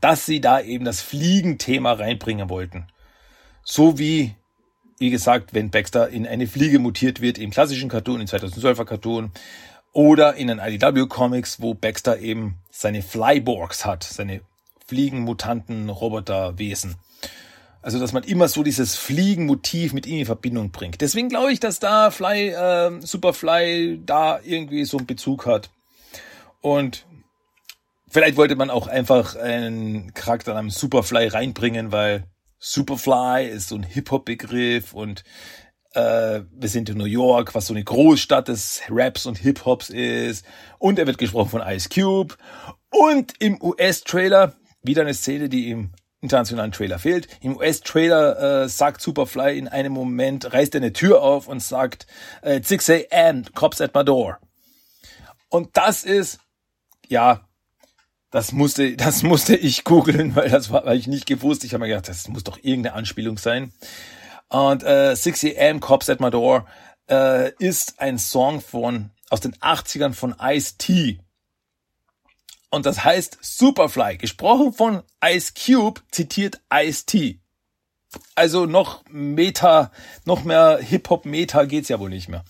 Dass 0.00 0.24
sie 0.24 0.40
da 0.40 0.62
eben 0.62 0.86
das 0.86 1.02
Fliegenthema 1.02 1.92
reinbringen 1.92 2.48
wollten. 2.48 2.86
So 3.64 3.98
wie, 3.98 4.34
wie 4.98 5.10
gesagt, 5.10 5.54
wenn 5.54 5.70
Baxter 5.70 6.08
in 6.08 6.26
eine 6.26 6.46
Fliege 6.46 6.78
mutiert 6.78 7.20
wird, 7.20 7.38
im 7.38 7.50
klassischen 7.50 7.88
Cartoon, 7.88 8.20
im 8.20 8.26
2012er 8.26 8.84
Cartoon, 8.84 9.30
oder 9.92 10.34
in 10.34 10.48
den 10.48 10.58
IDW 10.58 11.06
Comics, 11.06 11.60
wo 11.60 11.74
Baxter 11.74 12.18
eben 12.18 12.56
seine 12.70 13.02
Flyborgs 13.02 13.84
hat, 13.84 14.04
seine 14.04 14.40
Fliegenmutanten, 14.86 15.90
Roboterwesen. 15.90 16.96
Also, 17.82 17.98
dass 17.98 18.12
man 18.12 18.22
immer 18.22 18.46
so 18.48 18.62
dieses 18.62 18.94
Fliegenmotiv 18.94 19.92
mit 19.92 20.06
ihm 20.06 20.20
in 20.20 20.26
Verbindung 20.26 20.70
bringt. 20.70 21.00
Deswegen 21.00 21.28
glaube 21.28 21.52
ich, 21.52 21.58
dass 21.58 21.80
da 21.80 22.10
Fly, 22.10 22.50
äh, 22.50 23.00
Superfly 23.00 24.00
da 24.06 24.38
irgendwie 24.42 24.84
so 24.84 24.98
einen 24.98 25.06
Bezug 25.06 25.46
hat. 25.46 25.70
Und 26.60 27.04
vielleicht 28.08 28.36
wollte 28.36 28.54
man 28.54 28.70
auch 28.70 28.86
einfach 28.86 29.34
einen 29.34 30.14
Charakter 30.14 30.54
namens 30.54 30.76
Superfly 30.76 31.26
reinbringen, 31.26 31.90
weil 31.90 32.24
Superfly 32.64 33.48
ist 33.48 33.68
so 33.68 33.74
ein 33.74 33.82
Hip-Hop-Begriff 33.82 34.92
und 34.92 35.24
äh, 35.94 36.42
wir 36.52 36.68
sind 36.68 36.88
in 36.88 36.96
New 36.96 37.06
York, 37.06 37.56
was 37.56 37.66
so 37.66 37.74
eine 37.74 37.82
Großstadt 37.82 38.46
des 38.46 38.82
Raps 38.88 39.26
und 39.26 39.36
Hip-Hops 39.38 39.90
ist. 39.90 40.46
Und 40.78 41.00
er 41.00 41.08
wird 41.08 41.18
gesprochen 41.18 41.50
von 41.50 41.62
Ice 41.62 41.88
Cube. 41.88 42.36
Und 42.88 43.34
im 43.40 43.60
US-Trailer, 43.60 44.54
wieder 44.80 45.02
eine 45.02 45.12
Szene, 45.12 45.48
die 45.48 45.70
im 45.70 45.90
internationalen 46.20 46.70
Trailer 46.70 47.00
fehlt. 47.00 47.26
Im 47.40 47.56
US-Trailer 47.56 48.62
äh, 48.62 48.68
sagt 48.68 49.00
Superfly 49.00 49.58
in 49.58 49.66
einem 49.66 49.92
Moment, 49.92 50.52
reißt 50.52 50.76
er 50.76 50.82
eine 50.82 50.92
Tür 50.92 51.20
auf 51.20 51.48
und 51.48 51.60
sagt, 51.60 52.06
äh, 52.42 52.62
6 52.62 52.90
a.m., 52.90 53.44
cops 53.54 53.80
at 53.80 53.92
my 53.92 54.04
door. 54.04 54.38
Und 55.48 55.76
das 55.76 56.04
ist, 56.04 56.38
ja, 57.08 57.40
das 58.32 58.50
musste, 58.50 58.96
das 58.96 59.22
musste 59.22 59.54
ich 59.54 59.84
googeln, 59.84 60.34
weil 60.34 60.50
das 60.50 60.70
war, 60.70 60.84
weil 60.84 60.98
ich 60.98 61.06
nicht 61.06 61.26
gewusst. 61.26 61.62
Ich 61.62 61.74
habe 61.74 61.84
mir 61.84 61.88
gedacht, 61.88 62.08
das 62.08 62.26
muss 62.28 62.42
doch 62.42 62.58
irgendeine 62.60 62.96
Anspielung 62.96 63.38
sein. 63.38 63.72
Und 64.48 64.82
äh, 64.82 65.14
6 65.14 65.44
a.m. 65.44 65.80
Cops 65.80 66.10
at 66.10 66.20
My 66.20 66.30
Door 66.30 66.66
äh, 67.08 67.52
ist 67.58 68.00
ein 68.00 68.18
Song 68.18 68.60
von 68.60 69.10
aus 69.30 69.40
den 69.40 69.54
80ern 69.56 70.14
von 70.14 70.34
Ice-T. 70.40 71.20
Und 72.70 72.86
das 72.86 73.04
heißt 73.04 73.38
Superfly, 73.42 74.16
gesprochen 74.16 74.72
von 74.72 75.02
Ice 75.24 75.52
Cube, 75.54 76.00
zitiert 76.10 76.60
Ice-T. 76.72 77.38
Also 78.34 78.64
noch 78.64 79.04
Meta, 79.10 79.90
noch 80.24 80.44
mehr 80.44 80.78
Hip-Hop-Meta 80.78 81.64
geht's 81.64 81.90
ja 81.90 82.00
wohl 82.00 82.10
nicht 82.10 82.28
mehr. 82.28 82.44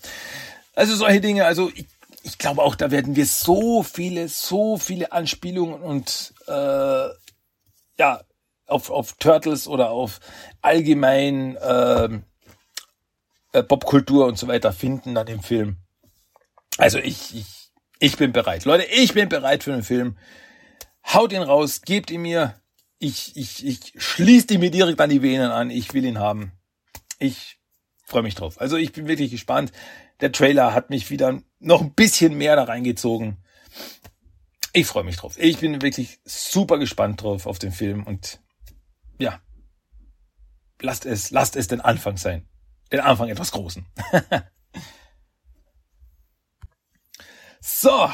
Also 0.75 0.95
solche 0.95 1.21
Dinge, 1.21 1.45
also 1.45 1.71
ich, 1.75 1.87
ich 2.23 2.39
glaube 2.39 2.63
auch, 2.63 2.75
da 2.75 2.91
werden 2.91 3.17
wir 3.17 3.27
so 3.27 3.83
viele, 3.83 4.29
so 4.29 4.79
viele 4.79 5.13
Anspielungen 5.13 5.81
und 5.83 6.35
äh, 6.47 7.09
ja, 7.99 8.23
auf, 8.67 8.91
auf 8.91 9.15
Turtles 9.15 9.69
oder 9.69 9.91
auf 9.91 10.21
allgemein 10.61 11.59
ähm, 11.63 12.25
äh, 13.53 13.63
Popkultur 13.63 14.27
und 14.27 14.39
so 14.39 14.49
weiter 14.49 14.73
finden 14.73 15.15
dann 15.15 15.27
im 15.27 15.43
Film. 15.43 15.77
Also 16.79 16.99
ich, 16.99 17.35
ich, 17.37 17.47
ich 17.99 18.17
bin 18.17 18.33
bereit. 18.33 18.65
Leute, 18.65 18.85
ich 18.85 19.15
bin 19.15 19.29
bereit 19.29 19.65
für 19.65 19.73
den 19.73 19.83
Film. 19.83 20.17
Haut 21.13 21.33
ihn 21.33 21.43
raus, 21.43 21.83
gebt 21.83 22.11
ihn 22.11 22.23
mir. 22.23 22.55
Ich, 22.99 23.37
ich, 23.37 23.67
ich 23.67 23.93
schließe 23.97 24.55
ihn 24.55 24.61
mir 24.61 24.71
direkt 24.71 25.01
an 25.01 25.11
die 25.11 25.23
Venen 25.23 25.51
an. 25.51 25.71
Ich 25.71 25.93
will 25.93 26.05
ihn 26.05 26.19
haben. 26.19 26.53
Ich 27.19 27.59
freue 28.05 28.23
mich 28.23 28.35
drauf. 28.35 28.61
Also 28.61 28.77
ich 28.77 28.93
bin 28.93 29.09
wirklich 29.09 29.31
gespannt. 29.31 29.73
Der 30.23 30.33
Trailer 30.33 30.73
hat 30.73 30.89
mich 30.89 31.11
wieder 31.11 31.43
noch 31.59 31.81
ein 31.81 31.95
bisschen 31.95 32.35
mehr 32.35 32.55
da 32.55 32.63
reingezogen. 32.63 33.39
Ich 34.73 34.87
freue 34.87 35.05
mich 35.05 35.17
drauf. 35.17 35.35
Ich 35.37 35.59
bin 35.59 35.83
wirklich 35.83 36.21
super 36.25 36.79
gespannt 36.79 37.23
drauf 37.23 37.47
auf 37.47 37.59
den 37.59 37.73
Film 37.73 38.05
und 38.05 38.41
ja, 39.19 39.41
lasst 40.81 41.07
es, 41.07 41.33
lasst 41.33 41.57
es 41.57 41.67
den 41.67 41.81
Anfang 41.81 42.17
sein. 42.17 42.49
Den 42.93 43.01
Anfang 43.01 43.31
etwas 43.31 43.51
Großen. 43.51 43.85
so, 47.61 48.09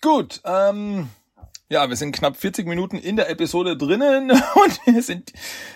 gut. 0.00 0.42
Ähm, 0.44 1.10
ja, 1.68 1.88
wir 1.88 1.96
sind 1.96 2.12
knapp 2.12 2.36
40 2.36 2.66
Minuten 2.66 2.98
in 2.98 3.14
der 3.14 3.30
Episode 3.30 3.76
drinnen 3.76 4.30
und 4.54 4.80
wir 4.86 5.02
sind 5.02 5.32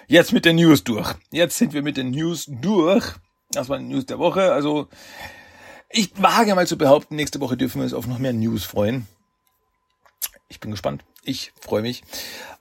jetzt 0.08 0.32
mit 0.32 0.44
den 0.44 0.56
News 0.56 0.82
durch. 0.82 1.14
Jetzt 1.30 1.56
sind 1.56 1.72
wir 1.74 1.82
mit 1.82 1.96
den 1.96 2.10
News 2.10 2.46
durch. 2.48 3.14
Das 3.50 3.68
war 3.68 3.78
die 3.78 3.84
News 3.84 4.06
der 4.06 4.18
Woche. 4.18 4.52
Also, 4.52 4.88
ich 5.90 6.10
wage 6.20 6.54
mal 6.54 6.66
zu 6.66 6.78
behaupten, 6.78 7.16
nächste 7.16 7.40
Woche 7.40 7.56
dürfen 7.56 7.80
wir 7.80 7.84
uns 7.84 7.94
auf 7.94 8.06
noch 8.06 8.18
mehr 8.18 8.32
News 8.32 8.64
freuen. 8.64 9.06
Ich 10.48 10.60
bin 10.60 10.70
gespannt. 10.70 11.04
Ich 11.22 11.52
freue 11.60 11.82
mich. 11.82 12.02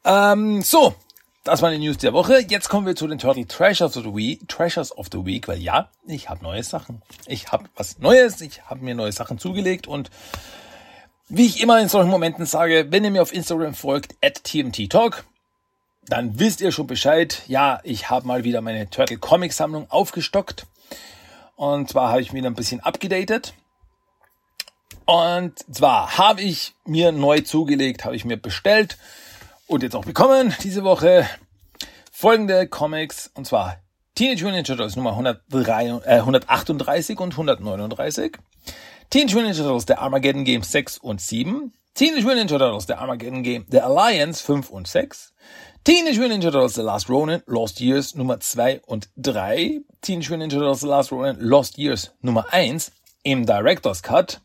Ähm, 0.03 0.61
so, 0.61 0.95
das 1.43 1.61
waren 1.61 1.73
die 1.73 1.86
News 1.86 1.97
der 1.97 2.13
Woche. 2.13 2.39
Jetzt 2.47 2.69
kommen 2.69 2.88
wir 2.88 2.95
zu 2.95 3.07
den 3.07 3.19
Turtle 3.19 3.45
Treasures 3.45 3.95
of 3.97 4.03
the 4.03 4.15
Week. 4.15 4.47
Treasures 4.47 4.97
of 4.97 5.07
the 5.11 5.26
Week, 5.26 5.47
weil 5.47 5.61
ja, 5.61 5.89
ich 6.07 6.30
habe 6.30 6.43
neue 6.43 6.63
Sachen. 6.63 7.03
Ich 7.28 7.51
habe 7.51 7.65
was 7.76 7.99
Neues. 7.99 8.41
Ich 8.41 8.63
habe 8.63 8.84
mir 8.84 8.95
neue 8.95 9.11
Sachen 9.11 9.38
zugelegt 9.38 9.86
und 9.86 10.09
wie 11.28 11.45
ich 11.45 11.61
immer 11.61 11.80
in 11.80 11.89
solchen 11.89 12.09
Momenten 12.09 12.45
sage, 12.45 12.88
wenn 12.89 13.03
ihr 13.03 13.11
mir 13.11 13.21
auf 13.21 13.34
Instagram 13.34 13.76
folgt, 13.76 14.15
at 14.23 14.43
TMT 14.43 14.89
Talk, 14.91 15.26
dann 16.07 16.39
wisst 16.39 16.61
ihr 16.61 16.71
schon 16.71 16.88
Bescheid. 16.88 17.43
Ja, 17.47 17.80
ich 17.84 18.09
habe 18.09 18.28
mal 18.28 18.43
wieder 18.43 18.61
meine 18.61 18.89
Turtle 18.89 19.17
Comic 19.17 19.53
Sammlung 19.53 19.89
aufgestockt. 19.89 20.65
Und 21.56 21.89
zwar 21.89 22.10
habe 22.10 22.22
ich 22.22 22.34
mir 22.34 22.45
ein 22.45 22.53
bisschen 22.53 22.82
abgedatet. 22.82 23.53
Und 25.06 25.53
zwar 25.74 26.18
habe 26.18 26.41
ich 26.41 26.74
mir 26.86 27.12
neu 27.12 27.41
zugelegt, 27.41 28.06
habe 28.06 28.16
ich 28.16 28.26
mir 28.26 28.38
bestellt 28.38 28.97
und 29.68 29.84
jetzt 29.84 29.95
auch 29.95 30.06
bekommen 30.06 30.53
diese 30.64 30.84
Woche 30.84 31.28
folgende 32.12 32.68
Comics 32.68 33.30
und 33.36 33.45
zwar 33.45 33.78
Teenage 34.16 34.45
Mutant 34.45 34.68
Ninja 34.68 34.76
Turtles 34.76 34.95
Nummer 34.95 35.12
103, 35.12 35.88
äh, 36.06 36.20
138 36.20 37.20
und 37.20 37.34
139, 37.34 38.38
Teenage 39.10 39.36
Mutant 39.36 39.49
Ninja 39.49 39.64
Turtles 39.64 39.86
der 39.86 39.99
Armageddon 39.99 40.45
Game 40.45 40.64
6 40.64 40.97
und 40.99 41.20
7, 41.20 41.74
Teenage 41.93 42.24
Mutant 42.24 42.49
Ninja 42.49 42.58
Turtles 42.58 42.86
der 42.86 42.99
Armageddon 42.99 43.43
Game 43.43 43.66
The 43.70 43.82
Alliance 43.82 44.41
5 44.43 44.70
und 44.70 44.88
6, 44.88 45.34
Teenage 45.86 46.18
Mutant 46.18 46.42
Ninja 46.42 46.52
Turtles 46.52 46.74
The 46.74 46.82
Last 46.82 47.10
Ronin 47.12 47.44
Lost 47.46 47.80
Years 47.80 48.16
Nummer 48.16 48.40
2 48.40 48.82
und 48.88 49.08
3, 49.18 49.82
Teenage 50.02 50.32
Mutant 50.32 50.52
Ninja 50.52 50.58
Turtles 50.58 50.80
The 50.80 50.88
Last 50.88 51.12
Ronin 51.12 51.38
Lost 51.40 51.78
Years 51.78 52.12
Nummer 52.22 52.52
1 52.52 52.92
im 53.22 53.46
Director's 53.46 54.02
Cut, 54.02 54.42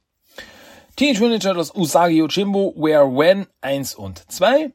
Teenage 0.96 1.18
Mutant 1.18 1.42
Ninja 1.42 1.54
Turtles 1.54 1.74
Usagi 1.74 2.18
Yojimbo 2.18 2.74
Where 2.76 3.06
When 3.06 3.46
1 3.62 3.94
und 3.94 4.30
2, 4.30 4.70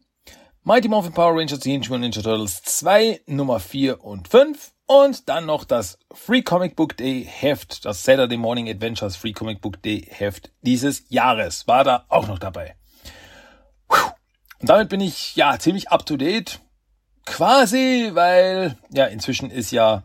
Mighty 0.64 0.88
Morphin 0.88 1.14
Power 1.14 1.38
Rangers 1.38 1.60
Teenage 1.60 1.92
Mutant 1.92 2.16
Ninja 2.16 2.24
Turtles 2.24 2.64
2, 2.64 3.22
Nummer 3.28 3.60
4 3.60 4.04
und 4.04 4.28
5 4.28 4.72
und 4.88 5.30
dann 5.30 5.46
noch 5.46 5.66
das 5.66 6.00
Free 6.16 6.42
Comic 6.42 6.76
Book 6.76 6.98
Day 6.98 7.30
Heft, 7.30 7.86
das 7.86 8.04
Saturday 8.04 8.38
Morning 8.38 8.68
Adventures 8.68 9.16
Free 9.16 9.34
Comic 9.34 9.62
Book 9.62 9.84
Day 9.84 10.08
Heft 10.10 10.52
dieses 10.64 11.04
Jahres. 11.10 11.68
War 11.68 11.84
da 11.84 12.06
auch 12.10 12.28
noch 12.28 12.40
dabei. 12.40 12.76
Und 14.66 14.70
damit 14.70 14.90
bin 14.90 15.00
ich 15.00 15.36
ja 15.36 15.60
ziemlich 15.60 15.92
up 15.92 16.08
to 16.08 16.18
date. 16.18 16.60
Quasi, 17.24 18.10
weil 18.14 18.76
ja 18.90 19.06
inzwischen 19.06 19.52
ist 19.52 19.70
ja 19.70 20.02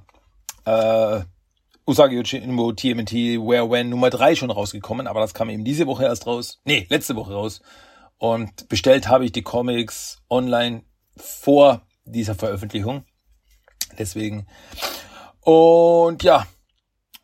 äh, 0.66 1.22
Usagi 1.86 2.16
Yojimbo 2.16 2.72
TMNT 2.72 3.12
Where 3.40 3.70
When 3.70 3.88
Nummer 3.88 4.10
3 4.10 4.36
schon 4.36 4.50
rausgekommen, 4.50 5.06
aber 5.06 5.20
das 5.20 5.32
kam 5.32 5.48
eben 5.48 5.64
diese 5.64 5.86
Woche 5.86 6.04
erst 6.04 6.26
raus. 6.26 6.60
Nee, 6.64 6.86
letzte 6.90 7.16
Woche 7.16 7.32
raus. 7.32 7.62
Und 8.18 8.68
bestellt 8.68 9.08
habe 9.08 9.24
ich 9.24 9.32
die 9.32 9.40
Comics 9.40 10.18
online 10.28 10.82
vor 11.16 11.80
dieser 12.04 12.34
Veröffentlichung. 12.34 13.06
Deswegen. 13.98 14.46
Und 15.40 16.22
ja, 16.22 16.46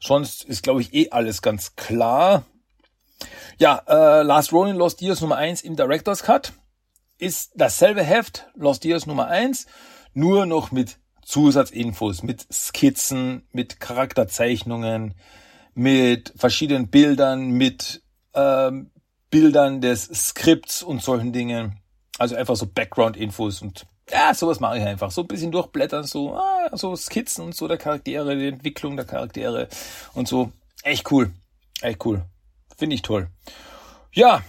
sonst 0.00 0.42
ist, 0.42 0.62
glaube 0.62 0.80
ich, 0.80 0.94
eh 0.94 1.10
alles 1.10 1.42
ganz 1.42 1.76
klar. 1.76 2.46
Ja, 3.58 3.82
äh, 3.86 4.22
Last 4.22 4.54
Ronin 4.54 4.76
Lost 4.76 5.02
Years 5.02 5.20
Nummer 5.20 5.36
1 5.36 5.60
im 5.60 5.76
Director's 5.76 6.22
Cut 6.22 6.54
ist 7.18 7.52
dasselbe 7.54 8.02
Heft, 8.02 8.46
Lost 8.54 8.84
Years 8.84 9.06
Nummer 9.06 9.28
1, 9.28 9.66
nur 10.14 10.46
noch 10.46 10.72
mit 10.72 10.98
Zusatzinfos, 11.22 12.22
mit 12.22 12.46
Skizzen, 12.52 13.46
mit 13.52 13.80
Charakterzeichnungen, 13.80 15.14
mit 15.74 16.32
verschiedenen 16.36 16.88
Bildern, 16.88 17.50
mit 17.50 18.02
ähm, 18.34 18.90
Bildern 19.30 19.80
des 19.80 20.04
Skripts 20.04 20.82
und 20.82 21.02
solchen 21.02 21.32
Dingen. 21.32 21.80
Also 22.18 22.36
einfach 22.36 22.56
so 22.56 22.66
Background-Infos 22.66 23.60
und 23.60 23.86
ja, 24.10 24.32
sowas 24.34 24.60
mache 24.60 24.78
ich 24.78 24.84
einfach. 24.84 25.10
So 25.10 25.22
ein 25.22 25.26
bisschen 25.26 25.50
durchblättern, 25.50 26.04
so, 26.04 26.36
ah, 26.36 26.70
so 26.74 26.94
Skizzen 26.94 27.44
und 27.44 27.56
so 27.56 27.66
der 27.66 27.76
Charaktere, 27.76 28.36
die 28.36 28.46
Entwicklung 28.46 28.96
der 28.96 29.04
Charaktere 29.04 29.68
und 30.14 30.28
so. 30.28 30.52
Echt 30.84 31.10
cool. 31.10 31.32
Echt 31.82 32.04
cool. 32.06 32.24
Finde 32.76 32.94
ich 32.94 33.02
toll. 33.02 33.28
Ja. 34.12 34.42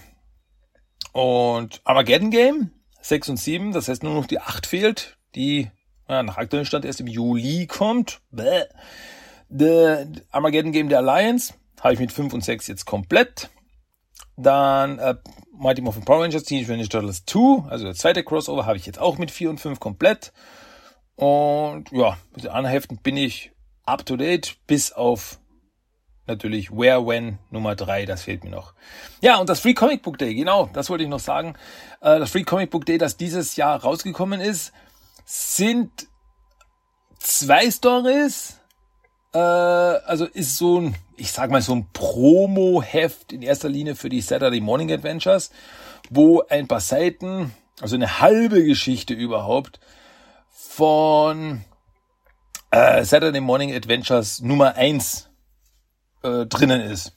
Und 1.18 1.80
Armageddon 1.82 2.30
Game 2.30 2.70
6 3.00 3.30
und 3.30 3.38
7, 3.38 3.72
das 3.72 3.88
heißt 3.88 4.04
nur 4.04 4.14
noch 4.14 4.26
die 4.26 4.38
8 4.38 4.68
fehlt, 4.68 5.18
die 5.34 5.68
ja, 6.08 6.22
nach 6.22 6.36
aktuellem 6.36 6.64
Stand 6.64 6.84
erst 6.84 7.00
im 7.00 7.08
Juli 7.08 7.66
kommt. 7.66 8.20
Bäh. 8.30 8.66
The 9.48 10.04
Armageddon 10.30 10.70
Game 10.70 10.88
der 10.88 10.98
Alliance 10.98 11.54
habe 11.80 11.94
ich 11.94 11.98
mit 11.98 12.12
5 12.12 12.34
und 12.34 12.44
6 12.44 12.68
jetzt 12.68 12.84
komplett. 12.84 13.50
Dann 14.36 15.00
äh, 15.00 15.16
Mighty 15.58 15.82
Morphin 15.82 16.04
Power 16.04 16.22
Rangers 16.22 16.44
Teenage 16.44 16.70
Mutant 16.70 16.82
Ninja 16.82 16.88
Turtles 16.88 17.24
2, 17.24 17.68
also 17.68 17.84
der 17.86 17.94
zweite 17.96 18.22
Crossover, 18.22 18.64
habe 18.64 18.76
ich 18.76 18.86
jetzt 18.86 19.00
auch 19.00 19.18
mit 19.18 19.32
4 19.32 19.50
und 19.50 19.58
5 19.58 19.80
komplett. 19.80 20.32
Und 21.16 21.90
ja, 21.90 22.16
mit 22.32 22.44
den 22.44 22.50
anderen 22.50 22.70
Heften 22.70 22.98
bin 22.98 23.16
ich 23.16 23.50
up 23.84 24.06
to 24.06 24.16
date, 24.16 24.54
bis 24.68 24.92
auf 24.92 25.40
natürlich 26.28 26.70
Where, 26.70 27.06
When 27.06 27.38
Nummer 27.50 27.74
3, 27.74 28.06
das 28.06 28.22
fehlt 28.22 28.44
mir 28.44 28.50
noch. 28.50 28.74
Ja, 29.20 29.38
und 29.38 29.48
das 29.48 29.60
Free 29.60 29.74
Comic 29.74 30.02
Book 30.02 30.18
Day, 30.18 30.34
genau, 30.34 30.70
das 30.72 30.90
wollte 30.90 31.04
ich 31.04 31.10
noch 31.10 31.18
sagen. 31.20 31.54
Äh, 32.00 32.18
das 32.18 32.30
Free 32.30 32.44
Comic 32.44 32.70
Book 32.70 32.86
Day, 32.86 32.98
das 32.98 33.16
dieses 33.16 33.56
Jahr 33.56 33.80
rausgekommen 33.82 34.40
ist, 34.40 34.72
sind 35.24 36.06
zwei 37.18 37.70
Stories. 37.70 38.60
Äh, 39.34 39.38
also 39.38 40.26
ist 40.26 40.56
so 40.56 40.80
ein, 40.80 40.94
ich 41.16 41.32
sag 41.32 41.50
mal, 41.50 41.62
so 41.62 41.74
ein 41.74 41.88
Promo-Heft 41.92 43.32
in 43.32 43.42
erster 43.42 43.68
Linie 43.68 43.96
für 43.96 44.08
die 44.08 44.20
Saturday 44.20 44.60
Morning 44.60 44.92
Adventures, 44.92 45.50
wo 46.10 46.42
ein 46.48 46.68
paar 46.68 46.80
Seiten, 46.80 47.54
also 47.80 47.96
eine 47.96 48.20
halbe 48.20 48.62
Geschichte 48.64 49.14
überhaupt, 49.14 49.80
von 50.50 51.64
äh, 52.70 53.04
Saturday 53.04 53.40
Morning 53.40 53.74
Adventures 53.74 54.40
Nummer 54.40 54.74
eins 54.76 55.27
äh, 56.22 56.46
drinnen 56.46 56.80
ist. 56.80 57.12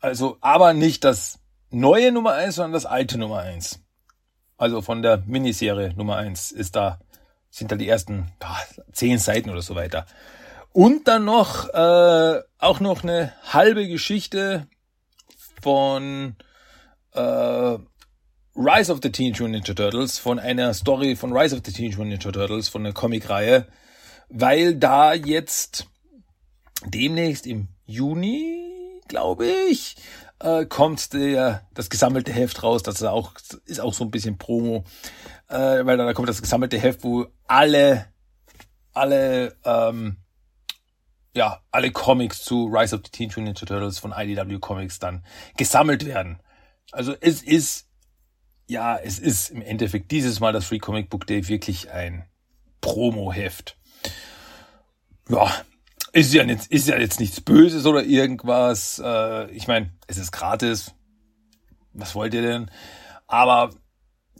Also, 0.00 0.36
aber 0.40 0.74
nicht 0.74 1.04
das 1.04 1.38
neue 1.70 2.12
Nummer 2.12 2.34
eins, 2.34 2.56
sondern 2.56 2.72
das 2.72 2.86
alte 2.86 3.18
Nummer 3.18 3.38
eins. 3.38 3.80
Also 4.56 4.82
von 4.82 5.02
der 5.02 5.22
Miniserie 5.26 5.94
Nummer 5.94 6.16
eins 6.16 6.52
ist 6.52 6.76
da, 6.76 7.00
sind 7.50 7.72
da 7.72 7.76
die 7.76 7.88
ersten 7.88 8.30
boah, 8.38 8.58
zehn 8.92 9.18
Seiten 9.18 9.50
oder 9.50 9.62
so 9.62 9.74
weiter. 9.74 10.06
Und 10.72 11.08
dann 11.08 11.24
noch 11.24 11.68
äh, 11.72 12.40
auch 12.58 12.80
noch 12.80 13.02
eine 13.02 13.32
halbe 13.52 13.86
Geschichte 13.86 14.66
von 15.62 16.36
äh, 17.12 17.78
Rise 18.56 18.92
of 18.92 19.00
the 19.02 19.10
Teenage 19.10 19.42
Mutant 19.42 19.66
Ninja 19.66 19.74
Turtles, 19.74 20.18
von 20.18 20.38
einer 20.38 20.74
Story 20.74 21.16
von 21.16 21.36
Rise 21.36 21.56
of 21.56 21.62
the 21.64 21.72
Teenage 21.72 21.96
Mutant 21.96 22.24
Ninja 22.24 22.30
Turtles, 22.30 22.68
von 22.68 22.84
der 22.84 22.92
Comicreihe, 22.92 23.66
weil 24.28 24.76
da 24.76 25.14
jetzt 25.14 25.86
demnächst 26.86 27.46
im 27.46 27.68
Juni, 27.86 29.00
glaube 29.08 29.46
ich, 29.70 29.96
äh, 30.40 30.66
kommt 30.66 31.12
der, 31.12 31.66
das 31.74 31.90
gesammelte 31.90 32.32
Heft 32.32 32.62
raus. 32.62 32.82
Das 32.82 32.96
ist 32.96 33.04
auch, 33.04 33.34
ist 33.64 33.80
auch 33.80 33.94
so 33.94 34.04
ein 34.04 34.10
bisschen 34.10 34.38
Promo, 34.38 34.84
äh, 35.48 35.84
weil 35.84 35.96
da 35.96 36.12
kommt 36.12 36.28
das 36.28 36.42
gesammelte 36.42 36.78
Heft, 36.78 37.04
wo 37.04 37.26
alle, 37.46 38.06
alle, 38.92 39.56
ähm, 39.64 40.18
ja, 41.34 41.60
alle 41.70 41.90
Comics 41.90 42.42
zu 42.42 42.66
Rise 42.66 42.96
of 42.96 43.02
the 43.04 43.10
Teenage 43.10 43.40
Ninja 43.40 43.54
Turtles 43.54 43.98
von 43.98 44.12
IDW 44.16 44.58
Comics 44.58 44.98
dann 44.98 45.24
gesammelt 45.56 46.06
werden. 46.06 46.40
Also 46.92 47.14
es 47.20 47.42
ist 47.42 47.88
ja, 48.66 48.96
es 48.96 49.18
ist 49.18 49.50
im 49.50 49.62
Endeffekt 49.62 50.10
dieses 50.10 50.40
Mal 50.40 50.52
das 50.52 50.64
Free 50.64 50.78
Comic 50.78 51.10
Book 51.10 51.26
Day 51.26 51.46
wirklich 51.48 51.90
ein 51.90 52.24
Promo-Heft. 52.80 53.76
Ja, 55.28 55.52
ist 56.14 56.32
ja, 56.32 56.44
nicht, 56.44 56.66
ist 56.68 56.88
ja 56.88 56.96
jetzt 56.96 57.18
nichts 57.18 57.40
Böses 57.40 57.86
oder 57.86 58.04
irgendwas. 58.04 59.02
Äh, 59.04 59.50
ich 59.50 59.66
meine, 59.66 59.90
es 60.06 60.16
ist 60.16 60.30
gratis. 60.30 60.94
Was 61.92 62.14
wollt 62.14 62.34
ihr 62.34 62.42
denn? 62.42 62.70
Aber 63.26 63.70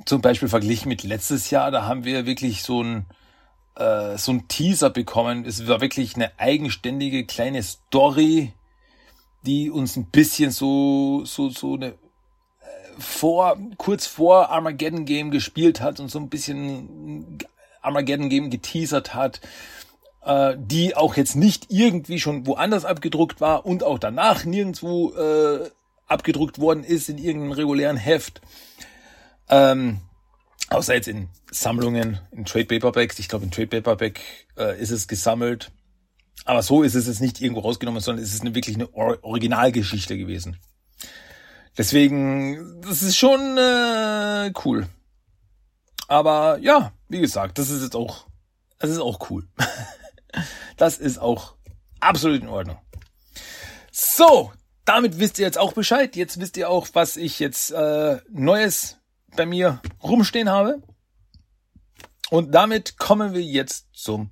zum 0.06 0.20
Beispiel 0.20 0.48
verglichen 0.48 0.88
mit 0.88 1.02
letztes 1.02 1.50
Jahr, 1.50 1.70
da 1.70 1.84
haben 1.84 2.04
wir 2.04 2.26
wirklich 2.26 2.62
so 2.62 2.82
ein 2.82 3.06
äh, 3.76 4.16
so 4.18 4.32
ein 4.32 4.46
Teaser 4.46 4.90
bekommen. 4.90 5.44
Es 5.44 5.66
war 5.66 5.80
wirklich 5.80 6.14
eine 6.14 6.38
eigenständige 6.38 7.26
kleine 7.26 7.62
Story, 7.62 8.52
die 9.44 9.70
uns 9.70 9.96
ein 9.96 10.10
bisschen 10.10 10.52
so 10.52 11.24
so 11.24 11.50
so 11.50 11.74
eine 11.74 11.94
vor, 12.98 13.58
kurz 13.78 14.06
vor 14.06 14.50
Armageddon 14.50 15.04
Game 15.04 15.32
gespielt 15.32 15.80
hat 15.80 15.98
und 15.98 16.08
so 16.08 16.20
ein 16.20 16.28
bisschen 16.28 17.38
Armageddon 17.82 18.28
Game 18.28 18.50
geteasert 18.50 19.14
hat, 19.14 19.40
äh, 20.24 20.56
die 20.58 20.96
auch 20.96 21.16
jetzt 21.16 21.36
nicht 21.36 21.66
irgendwie 21.70 22.18
schon 22.18 22.46
woanders 22.46 22.84
abgedruckt 22.84 23.40
war 23.40 23.66
und 23.66 23.82
auch 23.82 23.98
danach 23.98 24.44
nirgendwo 24.44 25.12
äh, 25.14 25.70
abgedruckt 26.06 26.58
worden 26.58 26.84
ist 26.84 27.08
in 27.08 27.18
irgendeinem 27.18 27.52
regulären 27.52 27.96
Heft. 27.96 28.40
Ähm, 29.48 30.00
außer 30.70 30.94
jetzt 30.94 31.08
in 31.08 31.28
Sammlungen, 31.50 32.20
in 32.32 32.44
Trade 32.44 32.66
Paperbacks. 32.66 33.18
Ich 33.18 33.28
glaube, 33.28 33.44
in 33.44 33.50
Trade 33.50 33.68
Paperback 33.68 34.20
äh, 34.56 34.80
ist 34.80 34.90
es 34.90 35.08
gesammelt. 35.08 35.70
Aber 36.44 36.62
so 36.62 36.82
ist 36.82 36.94
es 36.94 37.06
jetzt 37.06 37.20
nicht 37.20 37.40
irgendwo 37.40 37.60
rausgenommen, 37.60 38.00
sondern 38.00 38.24
es 38.24 38.34
ist 38.34 38.42
eine, 38.42 38.54
wirklich 38.54 38.76
eine 38.76 38.92
Or 38.92 39.18
Originalgeschichte 39.22 40.18
gewesen. 40.18 40.58
Deswegen, 41.76 42.80
das 42.82 43.02
ist 43.02 43.16
schon 43.16 43.58
äh, 43.58 44.52
cool. 44.64 44.86
Aber 46.06 46.58
ja, 46.60 46.92
wie 47.08 47.20
gesagt, 47.20 47.58
das 47.58 47.70
ist 47.70 47.82
jetzt 47.82 47.96
auch, 47.96 48.26
das 48.78 48.90
ist 48.90 49.00
auch 49.00 49.30
cool. 49.30 49.46
das 50.76 50.98
ist 50.98 51.18
auch 51.18 51.54
absolut 52.00 52.42
in 52.42 52.48
Ordnung. 52.48 52.78
So, 53.90 54.52
damit 54.84 55.18
wisst 55.18 55.38
ihr 55.38 55.46
jetzt 55.46 55.58
auch 55.58 55.72
Bescheid. 55.72 56.16
Jetzt 56.16 56.40
wisst 56.40 56.56
ihr 56.56 56.68
auch, 56.68 56.88
was 56.92 57.16
ich 57.16 57.38
jetzt 57.38 57.70
äh, 57.70 58.18
Neues 58.28 58.98
bei 59.36 59.46
mir 59.46 59.80
rumstehen 60.02 60.50
habe. 60.50 60.82
Und 62.30 62.52
damit 62.54 62.98
kommen 62.98 63.34
wir 63.34 63.42
jetzt 63.42 63.86
zum 63.92 64.30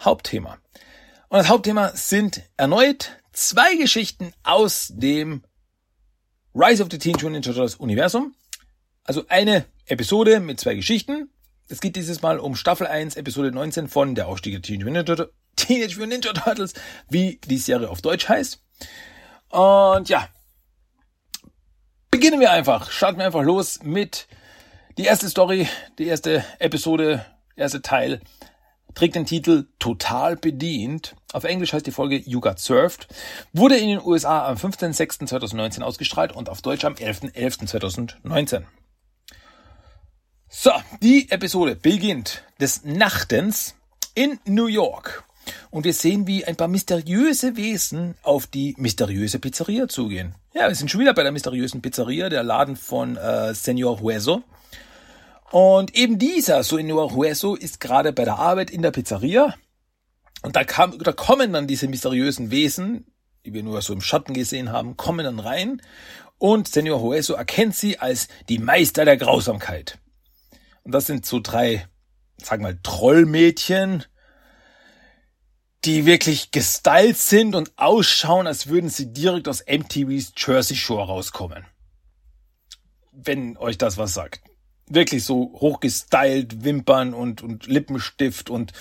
Hauptthema. 0.00 0.58
Und 1.28 1.38
das 1.38 1.48
Hauptthema 1.48 1.90
sind 1.94 2.42
erneut 2.56 3.18
zwei 3.32 3.76
Geschichten 3.76 4.32
aus 4.42 4.92
dem 4.94 5.42
Rise 6.54 6.82
of 6.82 6.88
the 6.90 6.96
Mutant 6.96 7.32
Ninja 7.32 7.40
Turtles 7.52 7.76
Universum. 7.76 8.34
Also 9.04 9.24
eine 9.28 9.64
Episode 9.86 10.40
mit 10.40 10.60
zwei 10.60 10.74
Geschichten. 10.74 11.30
Es 11.68 11.80
geht 11.80 11.96
dieses 11.96 12.22
Mal 12.22 12.38
um 12.38 12.54
Staffel 12.54 12.86
1, 12.86 13.16
Episode 13.16 13.52
19 13.52 13.88
von 13.88 14.14
Der 14.14 14.28
Aufstieg 14.28 14.54
der 14.54 14.62
Teenage 14.62 14.84
Mutant 14.84 15.20
Ninja, 15.68 15.88
Ninja 16.06 16.32
Turtles, 16.32 16.72
wie 17.10 17.40
die 17.46 17.58
Serie 17.58 17.90
auf 17.90 18.00
Deutsch 18.00 18.28
heißt. 18.28 18.62
Und 19.50 20.08
ja, 20.08 20.28
beginnen 22.10 22.40
wir 22.40 22.52
einfach. 22.52 22.90
Starten 22.90 23.18
wir 23.18 23.26
einfach 23.26 23.42
los 23.42 23.80
mit 23.82 24.28
die 24.96 25.04
erste 25.04 25.28
Story, 25.28 25.68
die 25.98 26.06
erste 26.06 26.44
Episode, 26.58 27.24
erste 27.54 27.82
Teil 27.82 28.20
trägt 28.94 29.14
den 29.14 29.26
Titel 29.26 29.66
Total 29.78 30.36
bedient. 30.36 31.14
Auf 31.32 31.44
Englisch 31.44 31.72
heißt 31.72 31.86
die 31.86 31.92
Folge 31.92 32.16
You 32.16 32.40
Got 32.40 32.58
Served. 32.58 33.06
Wurde 33.52 33.76
in 33.76 33.88
den 33.88 34.00
USA 34.02 34.48
am 34.48 34.56
15.06.2019 34.56 35.82
ausgestrahlt 35.82 36.32
und 36.32 36.48
auf 36.48 36.62
Deutsch 36.62 36.84
am 36.84 36.94
11.11.2019. 36.94 38.64
So, 40.50 40.70
die 41.02 41.30
Episode 41.30 41.76
beginnt 41.76 42.42
des 42.58 42.82
Nachtens 42.82 43.74
in 44.14 44.38
New 44.46 44.66
York. 44.66 45.24
Und 45.70 45.84
wir 45.84 45.92
sehen, 45.92 46.26
wie 46.26 46.46
ein 46.46 46.56
paar 46.56 46.68
mysteriöse 46.68 47.56
Wesen 47.56 48.14
auf 48.22 48.46
die 48.46 48.74
mysteriöse 48.78 49.40
Pizzeria 49.40 49.88
zugehen. 49.88 50.34
Ja, 50.54 50.68
wir 50.68 50.74
sind 50.74 50.90
schon 50.90 51.02
wieder 51.02 51.12
bei 51.12 51.22
der 51.22 51.32
mysteriösen 51.32 51.82
Pizzeria, 51.82 52.30
der 52.30 52.44
Laden 52.44 52.76
von 52.76 53.18
äh, 53.18 53.52
Senor 53.52 54.00
Hueso. 54.00 54.42
Und 55.50 55.94
eben 55.94 56.18
dieser 56.18 56.62
Senor 56.62 57.14
Hueso 57.14 57.54
ist 57.54 57.78
gerade 57.78 58.14
bei 58.14 58.24
der 58.24 58.38
Arbeit 58.38 58.70
in 58.70 58.80
der 58.80 58.90
Pizzeria. 58.90 59.54
Und 60.40 60.56
da, 60.56 60.64
kam, 60.64 60.98
da 60.98 61.12
kommen 61.12 61.52
dann 61.52 61.66
diese 61.66 61.88
mysteriösen 61.88 62.50
Wesen, 62.50 63.06
die 63.44 63.52
wir 63.52 63.62
nur 63.62 63.82
so 63.82 63.92
im 63.92 64.00
Schatten 64.00 64.32
gesehen 64.32 64.72
haben, 64.72 64.96
kommen 64.96 65.26
dann 65.26 65.40
rein. 65.40 65.82
Und 66.38 66.68
Senor 66.68 67.02
Hueso 67.02 67.34
erkennt 67.34 67.76
sie 67.76 67.98
als 67.98 68.28
die 68.48 68.58
Meister 68.58 69.04
der 69.04 69.18
Grausamkeit. 69.18 69.98
Und 70.88 70.92
das 70.92 71.04
sind 71.04 71.26
so 71.26 71.38
drei, 71.38 71.86
sag 72.38 72.62
mal, 72.62 72.78
Trollmädchen, 72.82 74.04
die 75.84 76.06
wirklich 76.06 76.50
gestylt 76.50 77.18
sind 77.18 77.54
und 77.54 77.72
ausschauen, 77.76 78.46
als 78.46 78.68
würden 78.68 78.88
sie 78.88 79.12
direkt 79.12 79.48
aus 79.48 79.62
MTVs 79.66 80.32
Jersey 80.34 80.76
Shore 80.76 81.06
rauskommen. 81.06 81.66
Wenn 83.12 83.58
euch 83.58 83.76
das 83.76 83.98
was 83.98 84.14
sagt 84.14 84.40
wirklich 84.90 85.22
so 85.22 85.52
hochgestylt, 85.60 86.64
Wimpern 86.64 87.12
und, 87.12 87.42
und 87.42 87.66
Lippenstift 87.66 88.48
und 88.48 88.72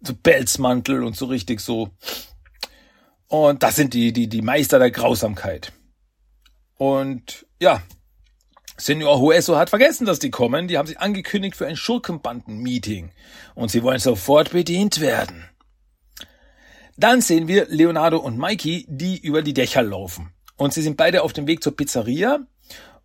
so 0.00 0.14
Pelzmantel 0.14 1.04
und 1.04 1.14
so 1.14 1.26
richtig 1.26 1.60
so. 1.60 1.90
Und 3.28 3.62
das 3.62 3.76
sind 3.76 3.92
die, 3.92 4.14
die, 4.14 4.28
die 4.28 4.40
Meister 4.40 4.78
der 4.78 4.90
Grausamkeit. 4.90 5.74
Und 6.76 7.46
ja, 7.60 7.82
Senior 8.76 9.20
Hueso 9.20 9.56
hat 9.56 9.70
vergessen, 9.70 10.06
dass 10.06 10.18
die 10.18 10.30
kommen. 10.30 10.68
Die 10.68 10.78
haben 10.78 10.86
sich 10.86 10.98
angekündigt 10.98 11.56
für 11.56 11.66
ein 11.66 11.76
Schurkenbanden-Meeting. 11.76 13.10
Und 13.54 13.70
sie 13.70 13.82
wollen 13.82 13.98
sofort 13.98 14.50
bedient 14.50 15.00
werden. 15.00 15.48
Dann 16.96 17.20
sehen 17.20 17.48
wir 17.48 17.66
Leonardo 17.68 18.18
und 18.18 18.38
Mikey, 18.38 18.86
die 18.88 19.18
über 19.18 19.42
die 19.42 19.54
Dächer 19.54 19.82
laufen. 19.82 20.32
Und 20.56 20.72
sie 20.72 20.82
sind 20.82 20.96
beide 20.96 21.22
auf 21.22 21.32
dem 21.32 21.46
Weg 21.46 21.62
zur 21.62 21.76
Pizzeria. 21.76 22.40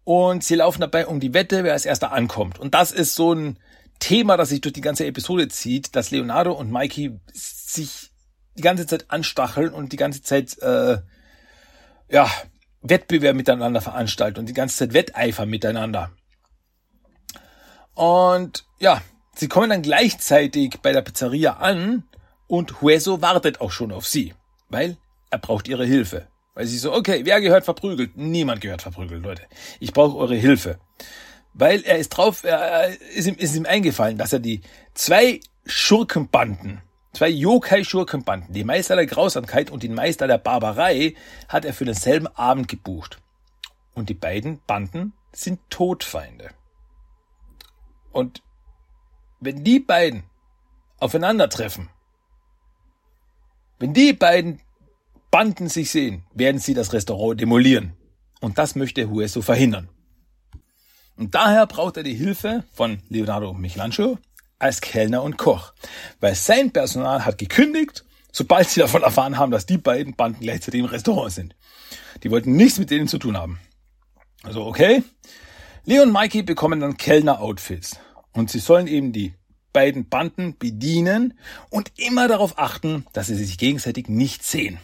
Und 0.04 0.44
sie 0.44 0.56
laufen 0.56 0.82
dabei 0.82 1.08
um 1.08 1.20
die 1.20 1.34
Wette, 1.34 1.64
wer 1.64 1.74
als 1.74 1.86
erster 1.86 2.12
ankommt. 2.12 2.60
Und 2.60 2.74
das 2.74 2.92
ist 2.92 3.16
so 3.16 3.34
ein 3.34 3.60
Thema, 4.00 4.38
das 4.38 4.50
sich 4.50 4.62
durch 4.62 4.74
die 4.74 4.82
ganze 4.82 5.06
Episode 5.06 5.48
zieht, 5.48 5.96
dass 5.96 6.12
Leonardo 6.12 6.54
und 6.54 6.72
Mikey 6.72 7.20
sich 7.34 8.12
die 8.58 8.62
ganze 8.62 8.86
Zeit 8.86 9.10
anstacheln 9.10 9.74
und 9.74 9.92
die 9.92 9.98
ganze 9.98 10.22
Zeit 10.22 10.58
äh, 10.60 11.00
ja 12.10 12.30
Wettbewerb 12.82 13.36
miteinander 13.36 13.82
veranstalten 13.82 14.40
und 14.40 14.48
die 14.48 14.54
ganze 14.54 14.78
Zeit 14.78 14.94
Wetteifer 14.94 15.46
miteinander. 15.46 16.12
Und 17.94 18.66
ja, 18.80 19.02
sie 19.36 19.48
kommen 19.48 19.70
dann 19.70 19.82
gleichzeitig 19.82 20.80
bei 20.82 20.92
der 20.92 21.02
Pizzeria 21.02 21.54
an 21.54 22.04
und 22.48 22.82
Hueso 22.82 23.22
wartet 23.22 23.62
auch 23.62 23.72
schon 23.72 23.92
auf 23.92 24.06
sie, 24.06 24.34
weil 24.70 24.98
er 25.32 25.40
braucht 25.40 25.68
ihre 25.68 25.86
Hilfe. 25.86 26.28
Weil 26.54 26.66
sie 26.66 26.78
so, 26.78 26.94
okay, 26.94 27.22
wer 27.24 27.40
gehört 27.42 27.66
verprügelt? 27.66 28.18
Niemand 28.18 28.62
gehört 28.62 28.82
verprügelt, 28.82 29.24
Leute. 29.24 29.44
Ich 29.80 29.94
brauche 29.94 30.18
eure 30.18 30.36
Hilfe. 30.36 30.80
Weil 31.54 31.84
er 31.84 31.98
ist 31.98 32.10
drauf, 32.10 32.44
er 32.44 32.90
ist 33.16 33.28
ihm, 33.28 33.36
ist 33.36 33.56
ihm 33.56 33.66
eingefallen, 33.66 34.18
dass 34.18 34.34
er 34.34 34.40
die 34.40 34.62
zwei 34.94 35.40
Schurkenbanden 35.66 36.82
Zwei 37.18 37.30
Yokai-Schurkenbanden, 37.30 38.54
die 38.54 38.64
Meister 38.64 38.96
der 38.96 39.08
Grausamkeit 39.08 39.72
und 39.72 39.82
den 39.82 39.96
Meister 39.96 40.28
der 40.28 40.38
Barbarei, 40.38 41.16
hat 41.48 41.66
er 41.66 41.74
für 41.74 41.84
denselben 41.84 42.28
Abend 42.28 42.68
gebucht. 42.68 43.20
Und 43.96 44.10
die 44.10 44.14
beiden 44.14 44.60
Banden 44.68 45.14
sind 45.32 45.60
Todfeinde. 45.72 46.52
Und 48.12 48.44
wenn 49.40 49.64
die 49.64 49.80
beiden 49.80 50.26
aufeinandertreffen, 51.00 51.90
wenn 53.80 53.96
die 53.96 54.14
beiden 54.14 54.62
Banden 55.32 55.70
sich 55.70 55.90
sehen, 55.90 56.24
werden 56.36 56.60
sie 56.60 56.76
das 56.76 56.94
Restaurant 56.94 57.42
demolieren. 57.42 57.98
Und 58.42 58.60
das 58.60 58.76
möchte 58.76 59.10
Hueso 59.10 59.42
verhindern. 59.42 59.90
Und 61.16 61.34
daher 61.34 61.66
braucht 61.66 61.98
er 61.98 62.04
die 62.04 62.14
Hilfe 62.14 62.64
von 62.74 63.02
Leonardo 63.10 63.56
Michelangelo 63.56 64.20
als 64.60 64.82
Kellner 64.82 65.24
und 65.24 65.38
Koch, 65.38 65.74
weil 66.20 66.36
sein 66.36 66.72
Personal 66.72 67.26
hat 67.26 67.38
gekündigt, 67.38 68.06
sobald 68.32 68.70
sie 68.70 68.80
davon 68.80 69.04
erfahren 69.04 69.38
haben, 69.38 69.52
dass 69.52 69.66
die 69.66 69.78
beiden 69.78 70.16
Banden 70.16 70.42
gleichzeitig 70.42 70.80
im 70.80 70.86
Restaurant 70.86 71.32
sind. 71.32 71.56
Die 72.24 72.32
wollten 72.32 72.56
nichts 72.56 72.80
mit 72.80 72.92
denen 72.92 73.08
zu 73.08 73.18
tun 73.18 73.38
haben. 73.38 73.60
Also 74.44 74.66
okay. 74.66 75.04
Leo 75.86 76.04
und 76.04 76.12
Mikey 76.12 76.44
bekommen 76.44 76.80
dann 76.80 76.98
Kellner-Outfits 76.98 78.00
und 78.34 78.52
sie 78.52 78.60
sollen 78.60 78.88
eben 78.88 79.14
die 79.14 79.34
beiden 79.74 80.10
Banden 80.10 80.58
bedienen 80.58 81.38
und 81.70 81.92
immer 81.98 82.28
darauf 82.28 82.58
achten, 82.58 83.06
dass 83.14 83.28
sie 83.28 83.36
sich 83.36 83.58
gegenseitig 83.58 84.10
nicht 84.10 84.44
sehen. 84.44 84.80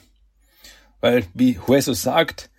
Weil, 1.01 1.26
wie 1.34 1.59
Hueso 1.59 1.93
sagt, 1.93 2.49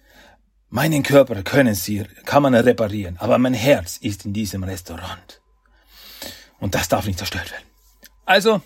meinen 0.68 1.02
Körper 1.02 1.42
können 1.42 1.74
sie, 1.74 2.04
kann 2.24 2.42
man 2.42 2.54
reparieren, 2.54 3.16
aber 3.18 3.38
mein 3.38 3.54
Herz 3.54 3.96
ist 3.96 4.26
in 4.26 4.32
diesem 4.32 4.64
Restaurant. 4.64 5.40
Und 6.64 6.74
das 6.74 6.88
darf 6.88 7.04
nicht 7.04 7.18
zerstört 7.18 7.50
werden. 7.50 7.66
Also 8.24 8.62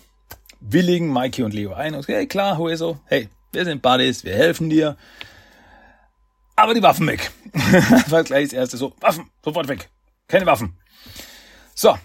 willigen 0.61 1.11
Mikey 1.11 1.43
und 1.43 1.53
Leo 1.53 1.73
ein 1.73 1.95
und 1.95 2.03
sagen, 2.03 2.13
hey 2.13 2.27
klar, 2.27 2.57
Hueso, 2.57 2.97
hey, 3.07 3.27
wir 3.51 3.65
sind 3.65 3.81
Buddies, 3.81 4.23
wir 4.23 4.33
helfen 4.35 4.69
dir. 4.69 4.95
Aber 6.55 6.73
die 6.73 6.81
Waffen 6.81 7.07
weg. 7.07 7.29
das 7.51 8.09
war 8.09 8.23
gleich 8.23 8.45
das 8.45 8.53
erste 8.53 8.77
so, 8.77 8.93
Waffen, 9.01 9.29
sofort 9.43 9.67
weg. 9.67 9.89
Keine 10.29 10.45
Waffen. 10.45 10.77
So. 11.75 11.97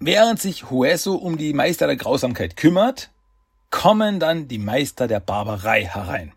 Während 0.00 0.40
sich 0.40 0.70
Hueso 0.70 1.16
um 1.16 1.36
die 1.36 1.52
Meister 1.52 1.86
der 1.86 1.96
Grausamkeit 1.96 2.56
kümmert, 2.56 3.10
kommen 3.70 4.18
dann 4.18 4.48
die 4.48 4.58
Meister 4.58 5.08
der 5.08 5.20
Barbarei 5.20 5.84
herein. 5.84 6.32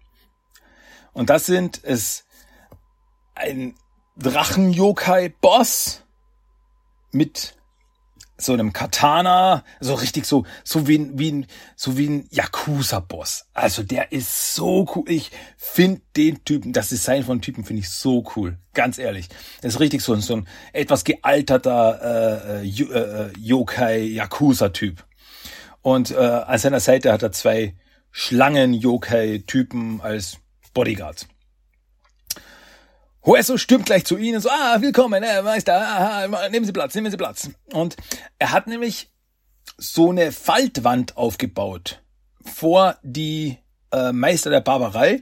Und 1.13 1.29
das 1.29 1.45
sind 1.45 1.79
es 1.81 2.25
ein 3.35 3.75
Drachen-Yokai-Boss 4.17 6.03
mit 7.13 7.55
so 8.39 8.53
einem 8.53 8.73
Katana, 8.73 9.63
so 9.79 9.93
richtig 9.93 10.25
so, 10.25 10.45
so 10.63 10.87
wie 10.87 10.97
ein, 10.97 11.19
wie 11.19 11.31
ein, 11.31 11.47
so 11.75 11.97
wie 11.97 12.07
ein 12.07 12.27
Yakuza-Boss. 12.31 13.47
Also 13.53 13.83
der 13.83 14.11
ist 14.11 14.55
so 14.55 14.87
cool. 14.95 15.03
Ich 15.07 15.31
finde 15.57 16.01
den 16.15 16.43
Typen, 16.45 16.73
das 16.73 16.89
Design 16.89 17.23
von 17.23 17.41
Typen 17.41 17.65
finde 17.65 17.81
ich 17.81 17.89
so 17.89 18.25
cool. 18.35 18.57
Ganz 18.73 18.97
ehrlich. 18.97 19.27
Das 19.61 19.75
ist 19.75 19.79
richtig 19.79 20.01
so 20.01 20.13
ein, 20.13 20.21
so 20.21 20.37
ein 20.37 20.47
etwas 20.73 21.03
gealterter 21.03 22.61
äh, 22.61 22.67
äh, 22.67 22.83
äh 22.83 23.31
Yokai-Yakuza-Typ. 23.37 25.03
Und 25.81 26.11
äh, 26.11 26.15
an 26.15 26.57
seiner 26.57 26.79
Seite 26.79 27.11
hat 27.11 27.23
er 27.23 27.31
zwei 27.31 27.75
Schlangen-Yokai-Typen 28.11 30.01
als 30.01 30.37
Bodyguards. 30.73 31.27
Hueso 33.25 33.57
stürmt 33.57 33.85
gleich 33.85 34.05
zu 34.05 34.17
ihnen 34.17 34.39
so, 34.39 34.49
ah, 34.49 34.77
willkommen, 34.79 35.23
Herr 35.23 35.43
Meister, 35.43 35.75
ah, 35.75 36.49
nehmen 36.49 36.65
Sie 36.65 36.71
Platz, 36.71 36.95
nehmen 36.95 37.11
Sie 37.11 37.17
Platz. 37.17 37.49
Und 37.73 37.97
er 38.37 38.51
hat 38.51 38.67
nämlich 38.67 39.09
so 39.77 40.09
eine 40.11 40.31
Faltwand 40.31 41.17
aufgebaut 41.17 42.01
vor 42.45 42.97
die 43.03 43.57
äh, 43.91 44.13
Meister 44.13 44.49
der 44.49 44.61
Barbarei, 44.61 45.21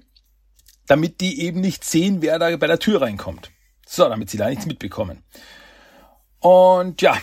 damit 0.85 1.21
die 1.21 1.41
eben 1.41 1.59
nicht 1.59 1.83
sehen, 1.83 2.21
wer 2.21 2.37
da 2.37 2.55
bei 2.55 2.67
der 2.67 2.79
Tür 2.79 3.01
reinkommt. 3.01 3.51
So, 3.85 4.07
damit 4.07 4.29
sie 4.29 4.37
da 4.37 4.49
nichts 4.49 4.65
mitbekommen. 4.65 5.23
Und 6.39 7.01
ja, 7.01 7.17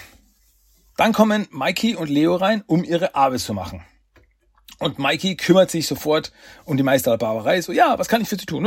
dann 0.96 1.12
kommen 1.12 1.46
Mikey 1.50 1.94
und 1.94 2.08
Leo 2.08 2.36
rein, 2.36 2.64
um 2.66 2.84
ihre 2.84 3.14
Arbeit 3.14 3.40
zu 3.40 3.54
machen. 3.54 3.84
Und 4.78 4.98
Mikey 4.98 5.36
kümmert 5.36 5.70
sich 5.70 5.86
sofort 5.86 6.32
um 6.64 6.76
die 6.76 6.82
Meister 6.82 7.12
der 7.12 7.18
Barbarei. 7.18 7.60
So, 7.62 7.72
ja, 7.72 7.98
was 7.98 8.08
kann 8.08 8.20
ich 8.20 8.28
für 8.28 8.36
Sie 8.36 8.46
tun? 8.46 8.66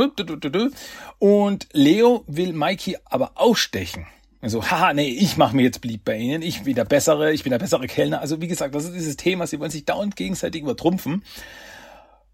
Und 1.18 1.68
Leo 1.72 2.24
will 2.26 2.52
Mikey 2.52 2.96
aber 3.04 3.32
ausstechen. 3.34 4.06
Also, 4.40 4.64
haha, 4.70 4.94
nee, 4.94 5.08
ich 5.08 5.36
mache 5.36 5.54
mir 5.54 5.62
jetzt 5.62 5.80
blieb 5.80 6.04
bei 6.04 6.16
Ihnen. 6.16 6.42
Ich 6.42 6.62
bin 6.62 6.74
der 6.74 6.84
bessere, 6.84 7.32
ich 7.32 7.42
bin 7.42 7.50
der 7.50 7.58
bessere 7.58 7.86
Kellner. 7.86 8.20
Also, 8.20 8.40
wie 8.40 8.48
gesagt, 8.48 8.74
das 8.74 8.84
ist 8.84 8.94
dieses 8.94 9.16
Thema. 9.16 9.46
Sie 9.46 9.58
wollen 9.58 9.70
sich 9.70 9.84
dauernd 9.84 10.16
gegenseitig 10.16 10.62
übertrumpfen. 10.62 11.24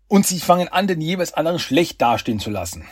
Und 0.06 0.26
sie 0.26 0.38
fangen 0.38 0.68
an, 0.68 0.86
den 0.86 1.00
jeweils 1.00 1.32
anderen 1.34 1.58
schlecht 1.58 2.00
dastehen 2.00 2.40
zu 2.40 2.50
lassen. 2.50 2.84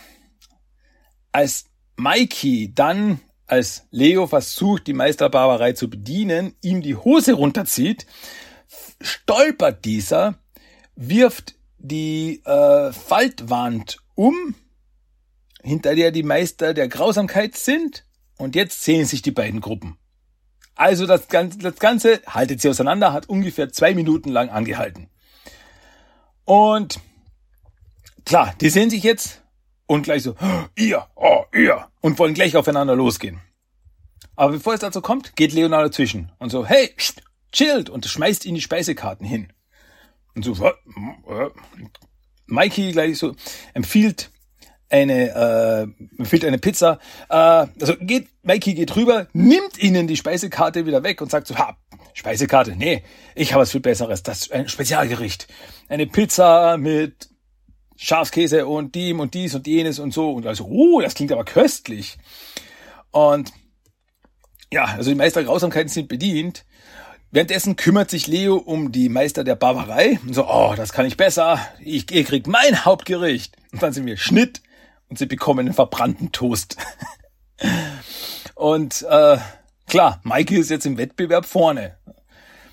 Als 1.30 1.66
Mikey 1.96 2.72
dann, 2.74 3.20
als 3.46 3.86
Leo 3.90 4.26
versucht, 4.26 4.86
die 4.86 4.94
Meister 4.94 5.26
der 5.26 5.38
Barbarei 5.38 5.72
zu 5.72 5.88
bedienen, 5.90 6.56
ihm 6.62 6.80
die 6.80 6.96
Hose 6.96 7.34
runterzieht, 7.34 8.06
stolpert 9.00 9.84
dieser 9.84 10.41
wirft 10.97 11.55
die 11.78 12.43
äh, 12.45 12.93
Faltwand 12.93 13.99
um, 14.14 14.55
hinter 15.62 15.95
der 15.95 16.11
die 16.11 16.22
Meister 16.22 16.74
der 16.74 16.88
Grausamkeit 16.88 17.57
sind, 17.57 18.05
und 18.38 18.57
jetzt 18.57 18.82
sehen 18.82 19.07
sich 19.07 19.22
die 19.22 19.30
beiden 19.30 19.61
Gruppen. 19.61 19.99
Also 20.74 21.07
das 21.07 21.28
Ganze, 21.28 21.59
das 21.59 21.76
Ganze 21.76 22.20
haltet 22.26 22.61
sie 22.61 22.68
auseinander, 22.68 23.12
hat 23.12 23.28
ungefähr 23.28 23.72
zwei 23.72 23.95
Minuten 23.95 24.30
lang 24.30 24.49
angehalten. 24.49 25.09
Und 26.45 26.99
klar, 28.24 28.55
die 28.61 28.70
sehen 28.70 28.90
sich 28.90 29.03
jetzt 29.03 29.43
und 29.86 30.03
gleich 30.03 30.22
so, 30.22 30.34
oh, 30.40 30.64
ihr, 30.76 31.07
oh, 31.14 31.45
ihr, 31.55 31.86
und 32.01 32.18
wollen 32.18 32.34
gleich 32.34 32.57
aufeinander 32.57 32.97
losgehen. 32.97 33.40
Aber 34.34 34.53
bevor 34.53 34.74
es 34.74 34.80
dazu 34.80 35.03
kommt, 35.03 35.36
geht 35.36 35.53
Leonardo 35.53 35.90
zwischen 35.90 36.32
und 36.38 36.51
so, 36.51 36.66
hey, 36.66 36.95
chillt 37.53 37.90
und 37.90 38.07
schmeißt 38.07 38.47
ihnen 38.47 38.57
die 38.57 38.62
Speisekarten 38.62 39.26
hin. 39.26 39.53
Und 40.35 40.45
so, 40.45 40.57
Mikey 42.47 42.93
gleich 42.93 43.18
so 43.18 43.35
empfiehlt 43.74 44.30
eine, 44.89 45.30
äh, 45.30 46.18
empfiehlt 46.18 46.45
eine 46.45 46.59
Pizza. 46.59 46.99
Äh, 47.28 47.35
also 47.35 47.97
geht, 48.01 48.28
Mikey 48.43 48.74
geht 48.74 48.95
rüber, 48.95 49.26
nimmt 49.33 49.78
ihnen 49.78 50.07
die 50.07 50.16
Speisekarte 50.16 50.87
wieder 50.87 51.03
weg 51.03 51.20
und 51.20 51.30
sagt 51.30 51.47
so, 51.47 51.57
ha, 51.57 51.76
Speisekarte, 52.14 52.76
nee, 52.76 53.03
ich 53.35 53.53
habe 53.53 53.62
was 53.62 53.72
viel 53.72 53.80
Besseres, 53.80 54.22
das 54.22 54.43
ist 54.43 54.53
ein 54.53 54.68
Spezialgericht. 54.68 55.49
Eine 55.89 56.07
Pizza 56.07 56.76
mit 56.76 57.30
Schafskäse 57.97 58.66
und 58.66 58.95
dem 58.95 59.20
und 59.20 59.35
dies 59.35 59.55
und 59.55 59.66
jenes 59.66 59.99
und 59.99 60.12
so. 60.12 60.33
Und 60.33 60.47
also, 60.47 60.64
oh, 60.64 61.01
das 61.01 61.14
klingt 61.14 61.33
aber 61.33 61.45
köstlich. 61.45 62.18
Und 63.11 63.53
ja, 64.72 64.85
also 64.85 65.11
die 65.11 65.16
Meister 65.16 65.45
Grausamkeiten 65.45 65.89
sind 65.89 66.09
bedient. 66.09 66.64
Währenddessen 67.33 67.76
kümmert 67.76 68.11
sich 68.11 68.26
Leo 68.26 68.57
um 68.57 68.93
die 68.93 69.09
Meister 69.09 69.43
der 69.43 69.57
Barbarei. 69.57 70.20
Und 70.24 70.35
so, 70.35 70.47
oh, 70.47 70.74
das 70.76 70.93
kann 70.93 71.07
ich 71.07 71.16
besser. 71.16 71.59
Ich, 71.80 72.11
ihr 72.11 72.24
kriegt 72.24 72.47
mein 72.47 72.85
Hauptgericht. 72.85 73.57
Und 73.72 73.83
dann 73.83 73.95
sind 73.95 74.05
wir 74.05 74.18
Schnitt 74.18 74.61
und 75.09 75.18
sie 75.18 75.24
bekommen 75.24 75.61
einen 75.61 75.74
verbrannten 75.74 76.33
Toast. 76.33 76.76
und 78.55 79.07
äh, 79.09 79.39
klar, 79.89 80.20
Mikey 80.24 80.57
ist 80.57 80.68
jetzt 80.68 80.85
im 80.85 80.99
Wettbewerb 80.99 81.47
vorne 81.47 81.97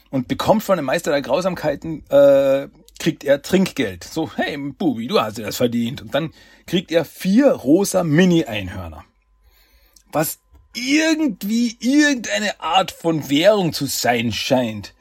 und 0.10 0.28
bekommt 0.28 0.64
von 0.64 0.76
dem 0.76 0.86
Meister 0.86 1.12
der 1.12 1.22
Grausamkeiten 1.22 2.05
äh, 2.10 2.68
kriegt 2.99 3.24
er 3.24 3.41
Trinkgeld. 3.41 4.03
So, 4.03 4.30
hey, 4.36 4.57
Bubi, 4.57 5.07
du 5.07 5.22
hast 5.22 5.38
dir 5.38 5.45
das 5.45 5.55
verdient. 5.55 6.01
Und 6.01 6.14
dann 6.14 6.34
kriegt 6.68 6.91
er 6.91 7.05
vier 7.05 7.51
rosa 7.51 8.03
Mini-Einhörner. 8.03 9.05
Was 10.12 10.39
irgendwie 10.80 11.77
irgendeine 11.80 12.59
Art 12.59 12.91
von 12.91 13.30
Währung 13.30 13.73
zu 13.73 13.86
sein 13.86 14.32
scheint. 14.32 14.93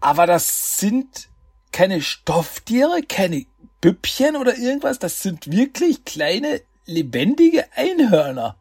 Aber 0.00 0.26
das 0.26 0.78
sind 0.78 1.28
keine 1.72 2.02
Stofftiere, 2.02 3.02
keine 3.02 3.46
Büppchen 3.80 4.36
oder 4.36 4.56
irgendwas, 4.56 4.98
das 4.98 5.22
sind 5.22 5.50
wirklich 5.50 6.04
kleine 6.04 6.60
lebendige 6.86 7.66
Einhörner. 7.74 8.56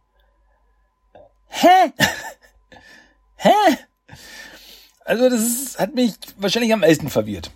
Hä? 1.48 1.92
Hä? 3.36 3.78
Also 5.06 5.30
das 5.30 5.42
ist, 5.42 5.80
hat 5.80 5.94
mich 5.94 6.14
wahrscheinlich 6.38 6.74
am 6.74 6.80
meisten 6.80 7.10
verwirrt. 7.10 7.52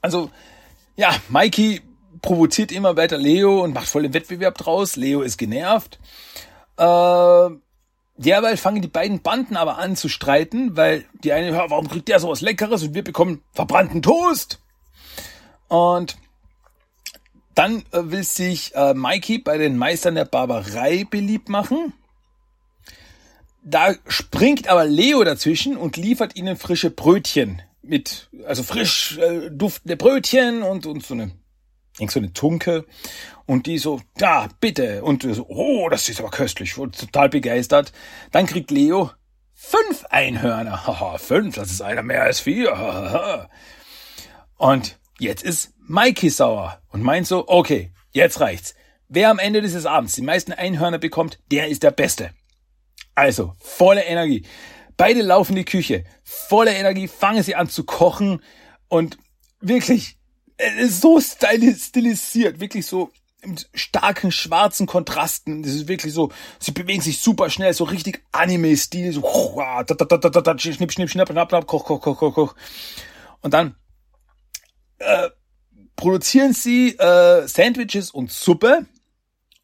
Also, 0.00 0.30
ja, 0.96 1.14
Mikey 1.28 1.82
provoziert 2.22 2.72
immer 2.72 2.96
weiter 2.96 3.18
Leo 3.18 3.62
und 3.62 3.74
macht 3.74 3.88
voll 3.88 4.02
den 4.02 4.14
Wettbewerb 4.14 4.56
draus. 4.56 4.96
Leo 4.96 5.22
ist 5.22 5.36
genervt. 5.36 5.98
Äh, 6.76 7.50
derweil 8.20 8.56
fangen 8.56 8.82
die 8.82 8.88
beiden 8.88 9.22
Banden 9.22 9.56
aber 9.56 9.78
an 9.78 9.96
zu 9.96 10.08
streiten, 10.08 10.76
weil 10.76 11.04
die 11.24 11.32
eine, 11.32 11.52
hör, 11.52 11.70
warum 11.70 11.88
kriegt 11.88 12.08
der 12.08 12.20
so 12.20 12.28
was 12.28 12.40
Leckeres 12.40 12.82
und 12.82 12.94
wir 12.94 13.04
bekommen 13.04 13.42
verbrannten 13.52 14.02
Toast? 14.02 14.60
Und 15.68 16.16
dann 17.54 17.84
äh, 17.92 18.10
will 18.10 18.24
sich 18.24 18.74
äh, 18.74 18.94
Mikey 18.94 19.38
bei 19.38 19.58
den 19.58 19.76
Meistern 19.76 20.14
der 20.14 20.24
Barbarei 20.24 21.06
beliebt 21.08 21.48
machen. 21.48 21.92
Da 23.62 23.94
springt 24.06 24.68
aber 24.68 24.84
Leo 24.84 25.22
dazwischen 25.24 25.76
und 25.76 25.96
liefert 25.96 26.36
ihnen 26.36 26.56
frische 26.56 26.90
Brötchen 26.90 27.62
mit, 27.82 28.28
also 28.46 28.62
frisch 28.62 29.18
äh, 29.18 29.50
duftende 29.50 29.96
Brötchen 29.96 30.62
und, 30.62 30.86
und 30.86 31.04
so 31.04 31.14
eine, 31.14 31.32
so 32.08 32.20
eine 32.20 32.32
Tunke. 32.32 32.86
Und 33.46 33.66
die 33.66 33.78
so, 33.78 34.00
ja, 34.18 34.48
bitte. 34.60 35.02
Und 35.02 35.22
so, 35.22 35.46
oh, 35.48 35.88
das 35.88 36.08
ist 36.08 36.20
aber 36.20 36.30
köstlich. 36.30 36.78
Und 36.78 36.98
total 36.98 37.28
begeistert. 37.28 37.92
Dann 38.30 38.46
kriegt 38.46 38.70
Leo 38.70 39.10
fünf 39.60 40.04
Einhörner. 40.08 40.86
Haha, 40.86 41.18
fünf, 41.18 41.56
das 41.56 41.70
ist 41.70 41.82
einer 41.82 42.02
mehr 42.02 42.22
als 42.22 42.40
vier. 42.40 43.48
Und 44.56 44.98
jetzt 45.18 45.42
ist 45.42 45.72
Mikey 45.78 46.28
sauer 46.28 46.82
und 46.90 47.02
meint 47.02 47.26
so, 47.26 47.48
okay, 47.48 47.92
jetzt 48.12 48.40
reicht's. 48.40 48.74
Wer 49.08 49.30
am 49.30 49.38
Ende 49.38 49.62
dieses 49.62 49.86
Abends 49.86 50.14
die 50.14 50.22
meisten 50.22 50.52
Einhörner 50.52 50.98
bekommt, 50.98 51.40
der 51.50 51.68
ist 51.68 51.82
der 51.82 51.90
Beste. 51.90 52.30
Also, 53.14 53.54
volle 53.58 54.04
Energie. 54.04 54.46
Beide 54.98 55.22
laufen 55.22 55.52
in 55.52 55.64
die 55.64 55.64
Küche. 55.64 56.04
Volle 56.22 56.74
Energie, 56.74 57.08
fangen 57.08 57.42
sie 57.42 57.54
an 57.54 57.70
zu 57.70 57.84
kochen 57.84 58.42
und 58.88 59.16
wirklich, 59.60 60.18
so 60.88 61.20
stilisiert, 61.20 62.60
wirklich 62.60 62.86
so 62.86 63.10
mit 63.44 63.68
starken 63.74 64.32
schwarzen 64.32 64.86
Kontrasten. 64.86 65.62
Das 65.62 65.72
ist 65.72 65.88
wirklich 65.88 66.12
so, 66.12 66.30
sie 66.58 66.72
bewegen 66.72 67.00
sich 67.00 67.20
super 67.20 67.50
schnell, 67.50 67.72
so 67.72 67.84
richtig 67.84 68.22
Anime-Stil, 68.32 69.12
so 69.12 69.22
schnipp, 70.58 70.92
schnipp, 70.92 71.10
schnapp, 71.10 71.28
schnapp, 71.28 71.48
schnapp, 71.48 71.66
koch, 71.66 71.84
koch, 71.84 72.00
koch, 72.00 72.18
koch, 72.18 72.34
koch. 72.34 72.54
Und 73.40 73.54
dann 73.54 73.76
äh, 74.98 75.30
produzieren 75.96 76.52
sie 76.52 76.96
äh, 76.98 77.46
Sandwiches 77.46 78.10
und 78.10 78.30
Suppe 78.30 78.86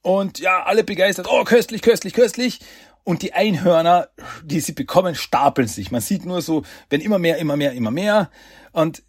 und 0.03 0.39
ja, 0.39 0.63
alle 0.63 0.85
begeistert, 0.85 1.27
oh, 1.29 1.45
köstlich, 1.45 1.83
köstlich, 1.83 2.15
köstlich 2.15 2.61
und 3.05 3.23
die 3.23 3.35
Einhörner, 3.35 4.09
die 4.43 4.61
sie 4.61 4.73
bekommen, 4.73 5.15
stapeln 5.15 5.69
sich. 5.69 5.91
Man 5.91 6.01
sieht 6.01 6.25
nur 6.25 6.43
so, 6.43 6.65
wenn 6.91 7.01
immer 7.01 7.19
mehr, 7.19 7.39
immer 7.39 7.57
mehr, 7.57 7.73
immer 7.73 7.91
mehr. 7.91 8.31
Und 8.73 9.03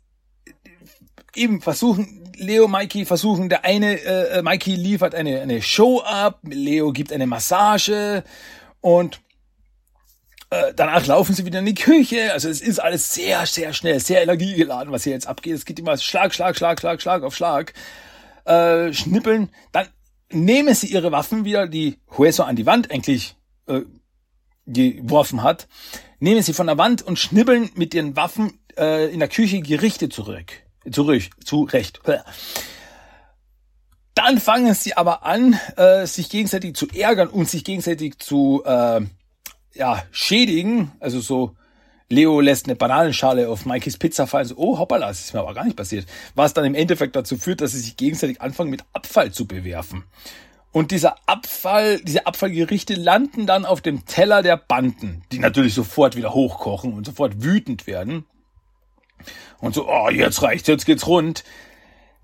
eben 1.38 1.62
versuchen, 1.62 2.24
Leo, 2.36 2.68
Mikey 2.68 3.06
versuchen, 3.06 3.50
der 3.50 3.66
eine, 3.66 4.00
äh, 4.02 4.42
Mikey 4.42 4.76
liefert 4.76 5.16
eine, 5.16 5.42
eine 5.42 5.62
Show 5.62 6.02
ab, 6.02 6.40
Leo 6.44 6.92
gibt 6.92 7.12
eine 7.12 7.28
Massage 7.28 8.24
und 8.82 9.22
äh, 10.50 10.74
danach 10.76 11.06
laufen 11.08 11.36
sie 11.36 11.46
wieder 11.46 11.60
in 11.60 11.66
die 11.66 11.74
Küche. 11.74 12.32
Also 12.32 12.50
es 12.50 12.62
ist 12.62 12.80
alles 12.80 13.14
sehr, 13.14 13.46
sehr 13.46 13.74
schnell, 13.74 14.00
sehr 14.00 14.22
energiegeladen, 14.22 14.92
was 14.94 15.04
hier 15.04 15.14
jetzt 15.14 15.28
abgeht. 15.28 15.56
Es 15.56 15.66
geht 15.66 15.80
immer 15.80 15.98
Schlag, 15.98 16.34
Schlag, 16.34 16.56
Schlag, 16.56 16.80
Schlag, 16.80 17.02
Schlag 17.02 17.24
auf 17.24 17.36
Schlag. 17.36 17.74
Äh, 18.46 18.94
schnippeln. 18.94 19.50
Dann 19.72 19.88
nehmen 20.32 20.74
sie 20.74 20.88
ihre 20.88 21.12
Waffen 21.12 21.44
wieder, 21.44 21.68
die 21.68 21.98
Hueso 22.18 22.44
an 22.44 22.56
die 22.56 22.66
Wand 22.66 22.92
eigentlich 22.92 23.36
äh, 23.68 23.82
geworfen 24.66 25.44
hat, 25.44 25.68
nehmen 26.20 26.42
sie 26.42 26.54
von 26.54 26.68
der 26.68 26.78
Wand 26.78 27.02
und 27.02 27.18
schnibbeln 27.20 27.70
mit 27.76 27.94
ihren 27.94 28.16
Waffen 28.16 28.60
äh, 28.78 29.12
in 29.12 29.20
der 29.20 29.30
Küche 29.30 29.62
Gerichte 29.62 30.10
zurück. 30.10 30.52
Zurück, 30.92 31.24
zurecht. 31.44 32.02
Dann 34.14 34.40
fangen 34.40 34.74
sie 34.74 34.98
aber 34.98 35.26
an, 35.26 35.60
äh, 35.76 36.08
sich 36.08 36.30
gegenseitig 36.30 36.76
zu 36.76 36.88
ärgern 36.88 37.28
und 37.28 37.48
sich 37.48 37.64
gegenseitig 37.64 38.18
zu 38.18 38.64
äh, 38.66 39.02
ja, 39.76 40.04
schädigen. 40.12 40.92
Also 41.00 41.20
so, 41.20 41.56
Leo 42.10 42.40
lässt 42.40 42.66
eine 42.66 42.76
Bananenschale 42.76 43.50
auf 43.50 43.66
Mikeys 43.66 43.98
Pizza 43.98 44.28
fallen. 44.28 44.48
So, 44.48 44.56
oh, 44.58 44.80
hoppala, 44.80 45.08
das 45.08 45.20
ist 45.20 45.34
mir 45.34 45.42
aber 45.42 45.54
gar 45.54 45.66
nicht 45.66 45.78
passiert. 45.78 46.08
Was 46.36 46.54
dann 46.54 46.66
im 46.66 46.74
Endeffekt 46.76 47.16
dazu 47.16 47.38
führt, 47.38 47.62
dass 47.62 47.74
sie 47.74 47.80
sich 47.80 47.98
gegenseitig 47.98 48.42
anfangen, 48.42 48.70
mit 48.70 48.84
Abfall 48.94 49.32
zu 49.32 49.46
bewerfen. 49.46 50.04
Und 50.72 50.92
dieser 50.92 51.16
Abfall, 51.28 52.00
diese 52.02 52.28
Abfallgerichte 52.28 52.94
landen 52.94 53.46
dann 53.46 53.66
auf 53.66 53.82
dem 53.82 54.06
Teller 54.06 54.44
der 54.44 54.58
Banden, 54.58 55.24
die 55.32 55.40
natürlich 55.40 55.74
sofort 55.74 56.16
wieder 56.16 56.34
hochkochen 56.34 56.94
und 56.94 57.06
sofort 57.06 57.44
wütend 57.44 57.88
werden. 57.88 58.26
Und 59.60 59.76
so, 59.76 59.88
oh, 59.88 60.10
jetzt 60.10 60.42
reicht's, 60.42 60.68
jetzt 60.68 60.86
geht's 60.86 61.08
rund. 61.08 61.44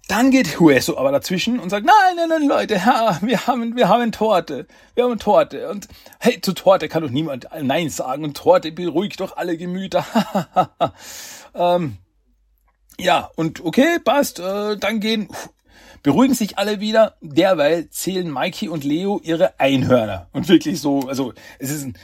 Dann 0.09 0.31
geht 0.31 0.59
Hueso 0.59 0.97
aber 0.97 1.11
dazwischen 1.13 1.59
und 1.59 1.69
sagt, 1.69 1.85
nein, 1.85 2.15
nein, 2.17 2.27
nein, 2.27 2.47
Leute, 2.47 2.75
ja, 2.75 3.17
wir 3.21 3.47
haben, 3.47 3.75
wir 3.77 3.87
haben 3.87 4.11
Torte. 4.11 4.67
Wir 4.95 5.05
haben 5.05 5.17
Torte. 5.17 5.69
Und 5.69 5.87
hey, 6.19 6.41
zu 6.41 6.53
Torte 6.53 6.89
kann 6.89 7.03
doch 7.03 7.09
niemand 7.09 7.47
Nein 7.61 7.89
sagen. 7.89 8.25
Und 8.25 8.35
Torte 8.35 8.71
beruhigt 8.73 9.21
doch 9.21 9.37
alle 9.37 9.57
Gemüter. 9.57 10.05
ähm, 11.55 11.97
ja, 12.99 13.29
und 13.35 13.63
okay, 13.63 13.99
passt. 14.03 14.39
Äh, 14.39 14.77
dann 14.77 14.99
gehen 14.99 15.29
beruhigen 16.03 16.35
sich 16.35 16.57
alle 16.57 16.81
wieder. 16.81 17.15
Derweil 17.21 17.89
zählen 17.89 18.29
Mikey 18.29 18.67
und 18.67 18.83
Leo 18.83 19.21
ihre 19.23 19.59
Einhörner. 19.59 20.27
Und 20.33 20.49
wirklich 20.49 20.81
so, 20.81 21.07
also 21.07 21.33
es 21.59 21.71
ist 21.71 21.85
ein 21.85 21.97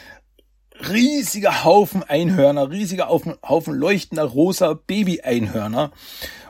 riesiger 0.87 1.63
Haufen 1.63 2.03
Einhörner, 2.03 2.69
riesiger 2.69 3.09
Haufen, 3.09 3.73
leuchtender 3.73 4.23
rosa 4.23 4.73
Baby-Einhörner. 4.73 5.91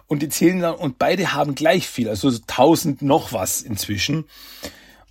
Und 0.07 0.21
die 0.21 0.29
zählen 0.29 0.59
dann, 0.59 0.75
und 0.75 0.97
beide 0.97 1.33
haben 1.33 1.55
gleich 1.55 1.87
viel, 1.87 2.09
also 2.09 2.31
tausend 2.47 3.01
noch 3.01 3.31
was 3.31 3.61
inzwischen. 3.61 4.25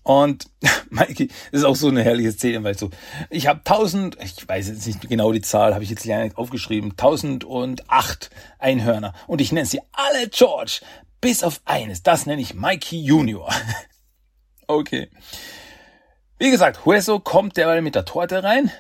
Und 0.03 0.47
Mikey, 0.91 1.29
das 1.53 1.61
ist 1.61 1.65
auch 1.65 1.77
so 1.77 1.89
eine 1.89 2.03
herrliche 2.03 2.33
Szene, 2.33 2.65
weil 2.65 2.77
so, 2.77 2.91
ich 3.31 3.47
habe 3.47 3.61
tausend, 3.63 4.17
ich 4.23 4.49
weiß 4.49 4.69
jetzt 4.69 4.87
nicht 4.87 5.09
genau 5.09 5.33
die 5.33 5.43
Zahl, 5.43 5.75
habe 5.75 5.85
ich 5.85 5.91
jetzt 5.91 6.05
leider 6.05 6.25
nicht 6.25 6.39
aufgeschrieben, 6.39 6.97
tausend 6.97 7.45
und 7.45 7.91
acht 7.91 8.31
Einhörner. 8.59 9.13
Und 9.27 9.41
ich 9.41 9.53
nenne 9.53 9.67
sie 9.67 9.81
alle 9.93 10.29
George. 10.29 10.81
Bis 11.21 11.43
auf 11.43 11.61
eines, 11.65 12.03
das 12.03 12.27
nenne 12.27 12.41
ich 12.41 12.55
Mikey 12.55 13.01
Junior. 13.01 13.53
okay. 14.67 15.11
Wie 16.39 16.51
gesagt, 16.51 16.87
Hueso 16.87 17.19
kommt 17.19 17.57
derweil 17.57 17.83
mit 17.83 17.95
der 17.95 18.05
Torte 18.05 18.43
rein, 18.43 18.71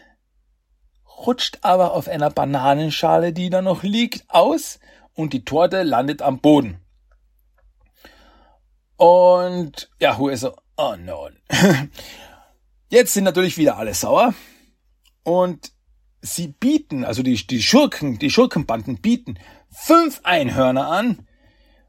rutscht 1.26 1.58
aber 1.62 1.92
auf 1.92 2.08
einer 2.08 2.30
Bananenschale, 2.30 3.32
die 3.32 3.50
da 3.50 3.62
noch 3.62 3.82
liegt, 3.82 4.24
aus 4.28 4.78
und 5.14 5.32
die 5.32 5.44
Torte 5.44 5.82
landet 5.82 6.22
am 6.22 6.40
Boden. 6.40 6.78
Und 8.96 9.90
ja, 10.00 10.18
Hueso, 10.18 10.56
oh 10.76 10.96
no. 10.96 11.28
Jetzt 12.88 13.14
sind 13.14 13.24
natürlich 13.24 13.58
wieder 13.58 13.76
alle 13.76 13.94
sauer 13.94 14.34
und 15.22 15.72
sie 16.20 16.48
bieten, 16.48 17.04
also 17.04 17.22
die, 17.22 17.34
die 17.46 17.62
Schurken, 17.62 18.18
die 18.18 18.30
Schurkenbanden 18.30 19.00
bieten 19.00 19.38
fünf 19.70 20.20
Einhörner 20.24 20.88
an, 20.88 21.26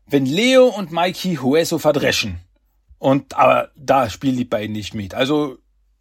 wenn 0.05 0.25
Leo 0.25 0.67
und 0.67 0.91
Mikey 0.91 1.35
Hueso 1.35 1.79
verdreschen. 1.79 2.41
Und 2.97 3.35
aber 3.35 3.71
da 3.75 4.09
spielen 4.09 4.37
die 4.37 4.45
beiden 4.45 4.73
nicht 4.73 4.93
mit. 4.93 5.13
Also 5.13 5.57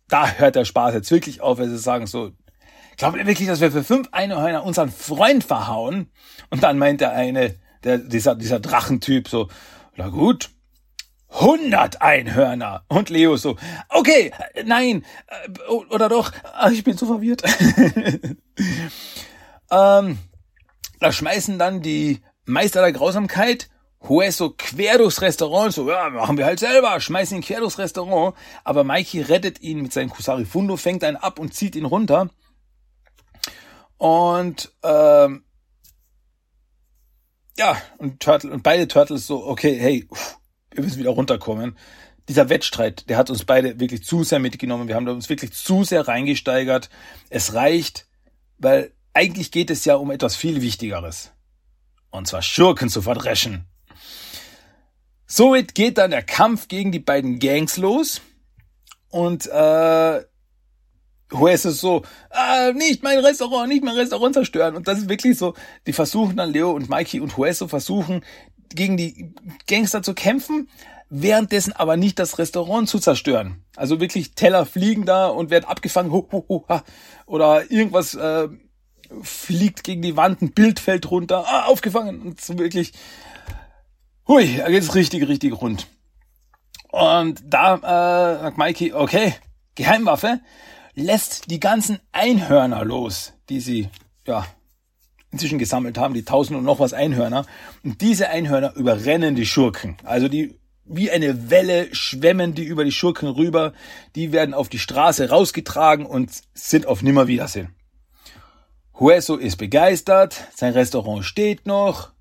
da 0.09 0.33
hört 0.33 0.57
der 0.57 0.65
Spaß 0.65 0.95
jetzt 0.95 1.11
wirklich 1.11 1.41
auf, 1.41 1.59
wenn 1.59 1.71
sie 1.71 1.79
sagen 1.79 2.07
so, 2.07 2.33
glaubt 2.99 3.17
ihr 3.17 3.27
wirklich, 3.27 3.49
dass 3.49 3.61
wir 3.61 3.73
für 3.73 3.85
fünf 3.85 4.09
Einhörner 4.13 4.65
unseren 4.65 4.91
Freund 4.91 5.45
verhauen? 5.45 6.11
Und 6.51 6.63
dann 6.63 6.79
meint 6.79 7.01
der 7.01 7.13
eine, 7.13 7.55
der, 7.85 7.99
dieser, 7.99 8.35
dieser 8.35 8.61
Drachentyp 8.61 9.29
so, 9.29 9.49
na 9.97 10.09
gut, 10.09 10.51
100 11.31 12.03
Einhörner. 12.03 12.85
Und 12.89 13.11
Leo 13.11 13.37
so, 13.37 13.57
okay, 13.89 14.33
nein, 14.65 15.05
äh, 15.27 15.71
oder 15.71 16.09
doch, 16.09 16.33
ich 16.73 16.85
bin 16.85 16.97
so 16.97 17.07
verwirrt. 17.07 17.43
ähm, 19.71 20.19
da 21.01 21.13
schmeißen 21.13 21.59
dann 21.59 21.83
die 21.83 22.21
Meister 22.45 22.81
der 22.81 22.93
Grausamkeit 22.93 23.69
Hueso 24.09 24.55
quer 24.57 24.99
durchs 24.99 25.23
Restaurant, 25.23 25.73
so, 25.73 25.91
ja, 25.91 26.09
machen 26.09 26.39
wir 26.39 26.47
halt 26.47 26.61
selber, 26.61 27.01
schmeißen 27.01 27.37
ihn 27.37 27.43
quer 27.43 27.61
durchs 27.61 27.79
Restaurant. 27.79 28.37
Aber 28.65 28.85
Mikey 28.85 29.23
rettet 29.23 29.61
ihn 29.61 29.83
mit 29.83 29.93
seinem 29.93 30.11
Kusari 30.11 30.45
Fundo, 30.45 30.77
fängt 30.77 31.03
einen 31.05 31.17
ab 31.17 31.39
und 31.39 31.55
zieht 31.55 31.75
ihn 31.75 31.85
runter. 31.85 32.31
Und, 33.99 34.73
ähm, 34.83 35.45
ja, 37.57 37.77
und 37.99 38.21
Turtle, 38.21 38.53
und 38.53 38.63
beide 38.63 38.89
Turtles 38.89 39.27
so, 39.27 39.45
okay, 39.47 39.77
hey, 39.79 40.09
wir 40.71 40.85
müssen 40.85 40.99
wieder 40.99 41.11
runterkommen. 41.11 41.77
dieser 42.29 42.51
Wettstreit, 42.51 43.09
der 43.09 43.17
hat 43.17 43.31
uns 43.31 43.45
beide 43.45 43.81
wirklich 43.81 44.05
zu 44.05 44.23
sehr 44.23 44.39
mitgenommen. 44.39 44.87
Wir 44.87 44.95
haben 44.95 45.09
uns 45.09 45.29
wirklich 45.29 45.53
zu 45.53 45.83
sehr 45.83 46.07
reingesteigert. 46.07 46.91
Es 47.31 47.55
reicht, 47.55 48.07
weil 48.59 48.93
eigentlich 49.15 49.51
geht 49.51 49.71
es 49.71 49.85
ja 49.85 49.97
um 49.97 50.11
etwas 50.11 50.37
viel 50.37 50.61
Wichtigeres. 50.61 51.33
Und 52.11 52.29
zwar 52.29 52.43
Schurken 52.43 52.91
zu 52.91 53.03
verdreschen. 53.03 53.67
Somit 55.27 55.75
geht 55.75 55.99
dann 55.99 56.11
der 56.11 56.23
Kampf 56.23 56.69
gegen 56.69 56.93
die 56.93 57.01
beiden 57.01 57.39
Gangs 57.39 57.79
los. 57.79 58.21
Und 59.09 59.47
äh, 59.47 60.23
Hueso 61.33 61.71
so, 61.71 62.03
ah, 62.31 62.73
nicht 62.73 63.03
mein 63.03 63.19
Restaurant, 63.19 63.69
nicht 63.69 63.85
mein 63.85 63.97
Restaurant 63.97 64.35
zerstören. 64.35 64.77
Und 64.77 64.89
das 64.89 64.99
ist 64.99 65.09
wirklich 65.09 65.37
so, 65.37 65.55
die 65.87 65.93
versuchen 65.93 66.37
dann, 66.37 66.51
Leo 66.51 66.71
und 66.71 66.89
Mikey 66.89 67.21
und 67.21 67.37
Hueso 67.37 67.69
versuchen, 67.69 68.25
gegen 68.71 68.97
die 68.97 69.35
Gangster 69.67 70.03
zu 70.03 70.15
kämpfen, 70.15 70.69
währenddessen 71.11 71.73
aber 71.73 71.97
nicht 71.97 72.19
das 72.19 72.39
Restaurant 72.39 72.89
zu 72.89 72.99
zerstören. 72.99 73.65
Also 73.77 74.01
wirklich 74.01 74.35
Teller 74.35 74.67
fliegen 74.67 75.05
da 75.05 75.29
und 75.29 75.51
werden 75.51 75.65
abgefangen, 75.65 76.13
hu, 76.13 76.27
hu, 76.31 76.45
hu, 76.49 76.65
ha. 76.69 76.83
oder 77.27 77.71
irgendwas 77.71 78.15
äh, 78.15 78.49
fliegt 79.23 79.85
gegen 79.85 80.03
die 80.03 80.17
Wand, 80.17 80.43
ein 80.43 80.53
Bild 80.53 80.81
fällt 80.81 81.11
runter, 81.11 81.45
ah, 81.47 81.65
aufgefangen. 81.67 82.21
Und 82.21 82.41
so 82.41 82.59
wirklich, 82.59 82.93
hui, 84.27 84.57
da 84.57 84.69
geht's 84.69 84.95
richtig, 84.95 85.29
richtig 85.29 85.61
rund. 85.61 85.87
Und 86.91 87.43
da 87.45 87.77
äh, 87.77 88.41
sagt 88.43 88.59
Mikey, 88.59 88.93
okay, 88.93 89.35
Geheimwaffe, 89.75 90.41
lässt 90.99 91.51
die 91.51 91.61
ganzen 91.61 92.01
Einhörner 92.13 92.85
los, 92.85 93.33
die 93.49 93.61
sie, 93.61 93.89
ja, 94.27 94.47
inzwischen 95.31 95.59
gesammelt 95.59 95.99
haben, 95.99 96.15
die 96.15 96.25
tausend 96.25 96.59
und 96.59 96.65
noch 96.65 96.81
was 96.81 96.93
Einhörner. 96.93 97.47
Und 97.85 98.01
diese 98.01 98.29
Einhörner 98.31 98.75
überrennen 98.77 99.35
die 99.35 99.47
Schurken. 99.47 99.97
Also 100.05 100.29
die 100.29 100.59
wie 100.91 101.11
eine 101.11 101.51
Welle 101.51 101.95
schwemmen 101.95 102.55
die 102.55 102.65
über 102.65 102.85
die 102.85 102.93
Schurken 102.93 103.29
rüber. 103.29 103.75
Die 104.15 104.33
werden 104.33 104.55
auf 104.55 104.69
die 104.69 104.79
Straße 104.79 105.29
rausgetragen 105.29 106.07
und 106.07 106.31
sind 106.55 106.87
auf 106.87 107.03
Nimmerwiedersehen. 107.03 107.75
Hueso 108.99 109.37
ist 109.37 109.57
begeistert, 109.57 110.49
sein 110.55 110.73
Restaurant 110.73 111.25
steht 111.25 111.67
noch, 111.67 112.13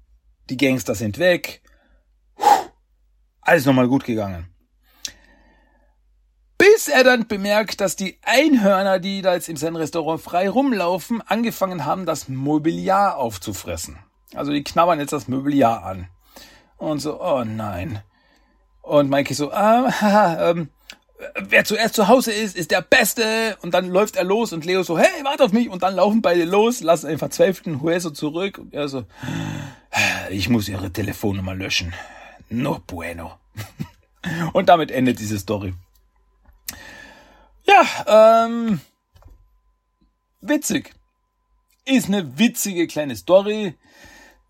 die 0.49 0.57
Gangster 0.57 0.93
sind 0.95 1.17
weg. 1.17 1.61
Alles 3.41 3.65
nochmal 3.65 3.87
gut 3.87 4.03
gegangen. 4.03 4.49
Bis 6.73 6.87
er 6.89 7.03
dann 7.03 7.27
bemerkt, 7.27 7.79
dass 7.79 7.95
die 7.95 8.17
Einhörner, 8.23 8.99
die 8.99 9.21
da 9.21 9.33
jetzt 9.33 9.47
in 9.47 9.55
seinem 9.55 9.77
Restaurant 9.77 10.21
frei 10.21 10.49
rumlaufen, 10.49 11.21
angefangen 11.21 11.85
haben, 11.85 12.05
das 12.05 12.27
Mobiliar 12.27 13.17
aufzufressen. 13.17 13.99
Also 14.33 14.51
die 14.51 14.63
knabbern 14.63 14.99
jetzt 14.99 15.13
das 15.13 15.27
Mobiliar 15.27 15.83
an. 15.83 16.07
Und 16.77 16.99
so, 16.99 17.21
oh 17.21 17.43
nein. 17.45 18.01
Und 18.81 19.09
Mikey 19.09 19.33
so, 19.33 19.51
ah, 19.51 19.89
haha, 20.01 20.49
ähm, 20.49 20.69
wer 21.35 21.63
zuerst 21.63 21.95
zu 21.95 22.09
Hause 22.09 22.33
ist, 22.33 22.57
ist 22.57 22.71
der 22.71 22.81
Beste. 22.81 23.57
Und 23.61 23.73
dann 23.73 23.89
läuft 23.89 24.17
er 24.17 24.25
los 24.25 24.51
und 24.51 24.65
Leo 24.65 24.83
so, 24.83 24.97
hey, 24.97 25.23
warte 25.23 25.45
auf 25.45 25.53
mich. 25.53 25.69
Und 25.69 25.83
dann 25.83 25.95
laufen 25.95 26.21
beide 26.21 26.43
los, 26.43 26.81
lassen 26.81 27.07
den 27.07 27.17
verzweifelten 27.17 27.81
Hueso 27.81 28.09
zurück. 28.09 28.57
Und 28.57 28.73
er 28.73 28.89
so, 28.89 29.05
ich 30.29 30.49
muss 30.49 30.67
ihre 30.67 30.91
Telefonnummer 30.91 31.55
löschen. 31.55 31.93
No 32.49 32.81
bueno. 32.85 33.37
und 34.53 34.67
damit 34.67 34.91
endet 34.91 35.19
diese 35.19 35.39
Story. 35.39 35.73
Ja, 37.67 38.45
ähm, 38.45 38.79
witzig. 40.41 40.93
Ist 41.85 42.07
eine 42.07 42.37
witzige 42.37 42.87
kleine 42.87 43.15
Story. 43.15 43.75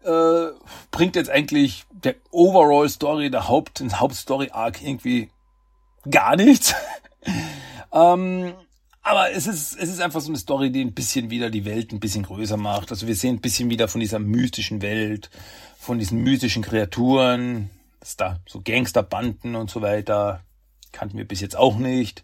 Äh, 0.03 0.47
bringt 0.91 1.15
jetzt 1.15 1.29
eigentlich 1.29 1.85
der 1.91 2.15
Overall 2.31 2.87
Story, 2.89 3.29
der 3.29 3.47
Haupt, 3.47 3.79
den 3.79 3.99
Hauptstory 3.99 4.49
Arc 4.51 4.81
irgendwie 4.81 5.29
gar 6.09 6.35
nichts. 6.35 6.75
ähm, 7.91 8.53
aber 9.01 9.31
es 9.31 9.47
ist, 9.47 9.77
es 9.77 9.89
ist 9.89 10.01
einfach 10.01 10.21
so 10.21 10.29
eine 10.29 10.37
Story, 10.37 10.71
die 10.71 10.81
ein 10.81 10.93
bisschen 10.93 11.29
wieder 11.29 11.49
die 11.49 11.65
Welt 11.65 11.91
ein 11.91 11.99
bisschen 11.99 12.23
größer 12.23 12.57
macht. 12.57 12.91
Also 12.91 13.07
wir 13.07 13.15
sehen 13.15 13.35
ein 13.35 13.41
bisschen 13.41 13.69
wieder 13.69 13.87
von 13.87 14.01
dieser 14.01 14.19
mystischen 14.19 14.81
Welt, 14.81 15.29
von 15.79 15.97
diesen 15.97 16.21
mystischen 16.23 16.61
Kreaturen, 16.61 17.69
dass 17.99 18.17
da 18.17 18.39
so 18.47 18.61
Gangsterbanden 18.61 19.55
und 19.55 19.69
so 19.69 19.81
weiter, 19.81 20.41
kannten 20.91 21.17
wir 21.17 21.27
bis 21.27 21.41
jetzt 21.41 21.55
auch 21.55 21.77
nicht. 21.77 22.23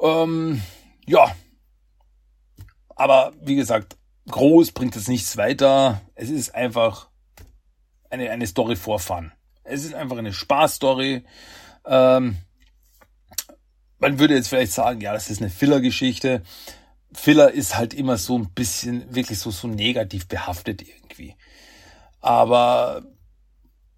Ähm, 0.00 0.62
ja. 1.06 1.34
Aber 2.94 3.32
wie 3.40 3.56
gesagt, 3.56 3.96
groß 4.28 4.72
bringt 4.72 4.96
es 4.96 5.08
nichts 5.08 5.36
weiter. 5.36 6.00
Es 6.14 6.30
ist 6.30 6.54
einfach 6.54 7.08
eine, 8.10 8.30
eine 8.30 8.46
Story 8.46 8.76
for 8.76 8.98
Fun. 8.98 9.32
Es 9.64 9.84
ist 9.84 9.94
einfach 9.94 10.16
eine 10.16 10.32
Spaßstory. 10.32 11.24
Ähm, 11.84 12.36
man 13.98 14.18
würde 14.18 14.34
jetzt 14.34 14.48
vielleicht 14.48 14.72
sagen, 14.72 15.00
ja, 15.00 15.12
das 15.12 15.30
ist 15.30 15.40
eine 15.40 15.50
Filler-Geschichte. 15.50 16.42
Filler 17.12 17.50
ist 17.50 17.76
halt 17.76 17.94
immer 17.94 18.18
so 18.18 18.38
ein 18.38 18.50
bisschen 18.50 19.14
wirklich 19.14 19.38
so, 19.38 19.50
so 19.50 19.68
negativ 19.68 20.28
behaftet 20.28 20.82
irgendwie. 20.82 21.34
Aber 22.20 23.02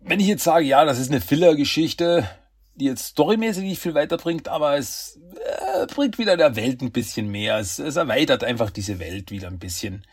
wenn 0.01 0.21
ich 0.21 0.27
jetzt 0.27 0.45
sage, 0.45 0.65
ja, 0.65 0.85
das 0.85 0.99
ist 0.99 1.11
eine 1.11 1.21
Filler-Geschichte, 1.21 2.29
die 2.79 2.87
jetzt 2.87 3.07
storymäßig 3.07 3.65
nicht 3.65 3.83
viel 3.83 3.95
weiterbringt, 3.95 4.49
aber 4.49 4.77
es 4.77 5.19
äh, 5.35 5.87
bringt 5.87 6.19
wieder 6.19 6.37
der 6.37 6.57
Welt 6.57 6.81
ein 6.81 6.93
bisschen 6.93 7.31
mehr. 7.31 7.59
Es, 7.59 7.79
es 7.79 7.97
erweitert 7.97 8.45
einfach 8.45 8.71
diese 8.71 8.99
Welt 8.99 9.31
wieder 9.31 9.49
ein 9.49 9.59
bisschen. 9.59 10.05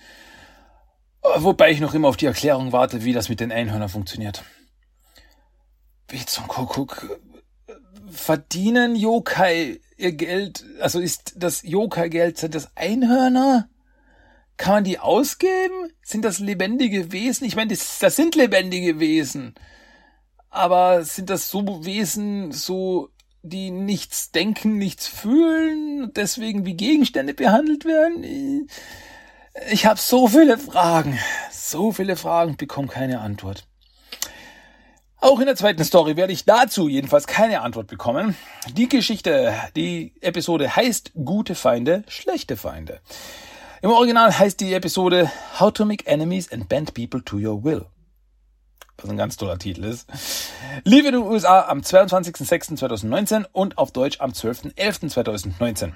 Äh, 1.21 1.27
wobei 1.37 1.71
ich 1.71 1.79
noch 1.79 1.93
immer 1.93 2.09
auf 2.09 2.17
die 2.17 2.25
Erklärung 2.25 2.71
warte, 2.71 3.03
wie 3.03 3.13
das 3.13 3.29
mit 3.29 3.39
den 3.39 3.51
Einhörnern 3.51 3.89
funktioniert. 3.89 4.43
Wie 6.07 6.25
zum 6.25 6.47
Kuckuck. 6.47 7.19
Verdienen 8.07 8.95
Yokai 8.95 9.79
ihr 9.97 10.11
Geld, 10.11 10.65
also 10.81 10.99
ist 10.99 11.33
das 11.37 11.63
Yokai-Geld, 11.63 12.37
sind 12.37 12.55
das 12.55 12.75
Einhörner? 12.75 13.69
Kann 14.57 14.73
man 14.73 14.83
die 14.83 14.99
ausgeben? 14.99 15.91
Sind 16.01 16.23
das 16.23 16.39
lebendige 16.39 17.11
Wesen? 17.11 17.45
Ich 17.45 17.55
meine, 17.55 17.71
das, 17.71 17.99
das 17.99 18.15
sind 18.15 18.35
lebendige 18.35 18.99
Wesen 18.99 19.55
aber 20.55 21.03
sind 21.03 21.29
das 21.29 21.49
so 21.49 21.85
Wesen, 21.85 22.51
so 22.51 23.09
die 23.43 23.71
nichts 23.71 24.31
denken, 24.31 24.77
nichts 24.77 25.05
fühlen, 25.05 26.11
deswegen 26.15 26.65
wie 26.65 26.75
Gegenstände 26.75 27.33
behandelt 27.33 27.85
werden? 27.85 28.67
Ich 29.69 29.85
habe 29.85 29.99
so 29.99 30.27
viele 30.27 30.57
Fragen, 30.57 31.19
so 31.51 31.91
viele 31.91 32.15
Fragen, 32.15 32.57
bekomme 32.57 32.87
keine 32.87 33.19
Antwort. 33.19 33.67
Auch 35.17 35.39
in 35.39 35.45
der 35.45 35.55
zweiten 35.55 35.83
Story 35.83 36.15
werde 36.17 36.33
ich 36.33 36.45
dazu 36.45 36.87
jedenfalls 36.87 37.27
keine 37.27 37.61
Antwort 37.61 37.87
bekommen. 37.87 38.35
Die 38.73 38.87
Geschichte, 38.87 39.53
die 39.75 40.13
Episode 40.21 40.75
heißt 40.75 41.11
Gute 41.15 41.55
Feinde, 41.55 42.03
schlechte 42.07 42.57
Feinde. 42.57 43.01
Im 43.81 43.91
Original 43.91 44.37
heißt 44.37 44.59
die 44.59 44.73
Episode 44.73 45.31
How 45.59 45.73
to 45.73 45.85
Make 45.85 46.05
Enemies 46.07 46.51
and 46.51 46.69
Bend 46.69 46.93
People 46.93 47.23
to 47.23 47.37
Your 47.37 47.63
Will 47.63 47.85
was 48.97 49.09
ein 49.09 49.17
ganz 49.17 49.37
toller 49.37 49.57
Titel 49.57 49.83
ist, 49.83 50.07
lief 50.83 51.05
in 51.05 51.13
den 51.13 51.21
USA 51.21 51.67
am 51.67 51.81
22.06.2019 51.81 53.45
und 53.51 53.77
auf 53.77 53.91
Deutsch 53.91 54.19
am 54.19 54.31
12.11.2019. 54.31 55.93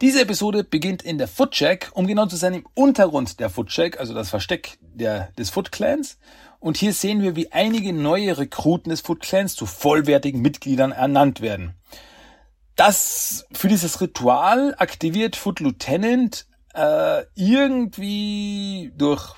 Diese 0.00 0.20
Episode 0.20 0.64
beginnt 0.64 1.02
in 1.02 1.18
der 1.18 1.28
Foot 1.28 1.52
Check, 1.52 1.90
um 1.94 2.06
genau 2.06 2.26
zu 2.26 2.36
sein 2.36 2.54
im 2.54 2.66
Untergrund 2.74 3.40
der 3.40 3.50
Foot 3.50 3.68
Check, 3.68 3.98
also 3.98 4.14
das 4.14 4.28
Versteck 4.28 4.78
der, 4.80 5.32
des 5.38 5.50
Foot 5.50 5.72
Clans. 5.72 6.18
Und 6.60 6.76
hier 6.76 6.92
sehen 6.92 7.22
wir, 7.22 7.36
wie 7.36 7.52
einige 7.52 7.92
neue 7.92 8.36
Rekruten 8.38 8.90
des 8.90 9.00
Foot 9.00 9.20
Clans 9.20 9.54
zu 9.54 9.66
vollwertigen 9.66 10.42
Mitgliedern 10.42 10.92
ernannt 10.92 11.40
werden. 11.40 11.74
Das 12.76 13.46
für 13.52 13.68
dieses 13.68 14.00
Ritual 14.00 14.74
aktiviert 14.76 15.34
Foot 15.34 15.60
Lieutenant 15.60 16.46
äh, 16.74 17.24
irgendwie 17.34 18.92
durch, 18.96 19.34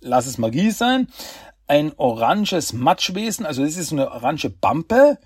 lass 0.00 0.26
es 0.26 0.36
Magie 0.36 0.70
sein, 0.70 1.08
ein 1.72 1.94
oranges 1.96 2.74
Matschwesen, 2.74 3.46
also 3.46 3.64
das 3.64 3.78
ist 3.78 3.92
eine 3.92 4.10
orange 4.10 4.50
Bampe 4.50 5.18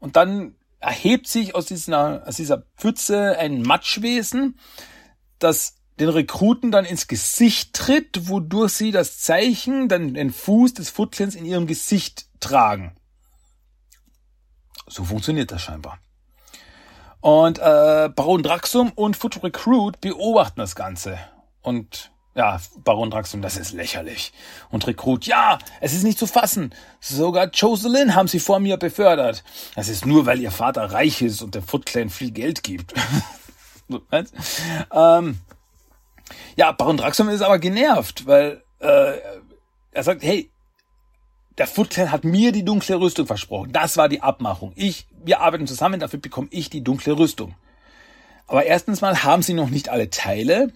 und 0.00 0.16
dann 0.16 0.54
erhebt 0.78 1.26
sich 1.26 1.54
aus 1.54 1.64
dieser, 1.64 2.28
aus 2.28 2.36
dieser 2.36 2.66
Pfütze 2.76 3.38
ein 3.38 3.62
Matschwesen, 3.62 4.58
das 5.38 5.76
den 5.98 6.10
Rekruten 6.10 6.70
dann 6.70 6.84
ins 6.84 7.08
Gesicht 7.08 7.72
tritt, 7.72 8.28
wodurch 8.28 8.72
sie 8.72 8.90
das 8.90 9.20
Zeichen, 9.20 9.88
dann 9.88 10.12
den 10.12 10.30
Fuß 10.30 10.74
des 10.74 10.90
Footclans 10.90 11.36
in 11.36 11.46
ihrem 11.46 11.66
Gesicht 11.66 12.26
tragen. 12.38 12.94
So 14.86 15.04
funktioniert 15.04 15.52
das 15.52 15.62
scheinbar. 15.62 16.00
Und 17.22 17.60
äh, 17.60 18.10
Baron 18.14 18.42
Draxum 18.42 18.92
und 18.94 19.16
Foot 19.16 19.42
Recruit 19.42 20.02
beobachten 20.02 20.60
das 20.60 20.76
Ganze 20.76 21.18
und 21.62 22.10
ja, 22.34 22.60
Baron 22.82 23.10
Draxum, 23.10 23.42
das 23.42 23.56
ist 23.56 23.72
lächerlich. 23.72 24.32
Und 24.70 24.86
Rekrut, 24.86 25.26
ja, 25.26 25.58
es 25.80 25.92
ist 25.92 26.02
nicht 26.02 26.18
zu 26.18 26.26
fassen. 26.26 26.74
Sogar 27.00 27.48
Jocelyn 27.50 28.14
haben 28.14 28.28
sie 28.28 28.40
vor 28.40 28.58
mir 28.58 28.76
befördert. 28.76 29.44
Das 29.76 29.88
ist 29.88 30.04
nur, 30.04 30.26
weil 30.26 30.40
ihr 30.40 30.50
Vater 30.50 30.92
reich 30.92 31.22
ist 31.22 31.42
und 31.42 31.54
der 31.54 31.62
Foot 31.62 31.86
Clan 31.86 32.10
viel 32.10 32.32
Geld 32.32 32.64
gibt. 32.64 32.92
ähm, 34.92 35.38
ja, 36.56 36.72
Baron 36.72 36.96
Draxum 36.96 37.28
ist 37.28 37.42
aber 37.42 37.58
genervt, 37.60 38.26
weil 38.26 38.62
äh, 38.80 39.18
er 39.92 40.02
sagt, 40.02 40.24
hey, 40.24 40.50
der 41.56 41.68
Foot 41.68 41.90
Clan 41.90 42.10
hat 42.10 42.24
mir 42.24 42.50
die 42.50 42.64
dunkle 42.64 42.98
Rüstung 42.98 43.28
versprochen. 43.28 43.70
Das 43.70 43.96
war 43.96 44.08
die 44.08 44.22
Abmachung. 44.22 44.72
Ich, 44.74 45.06
wir 45.24 45.40
arbeiten 45.40 45.68
zusammen, 45.68 46.00
dafür 46.00 46.18
bekomme 46.18 46.48
ich 46.50 46.68
die 46.68 46.82
dunkle 46.82 47.16
Rüstung. 47.16 47.54
Aber 48.48 48.66
erstens 48.66 49.00
mal 49.00 49.22
haben 49.22 49.42
sie 49.42 49.54
noch 49.54 49.70
nicht 49.70 49.88
alle 49.88 50.10
Teile 50.10 50.72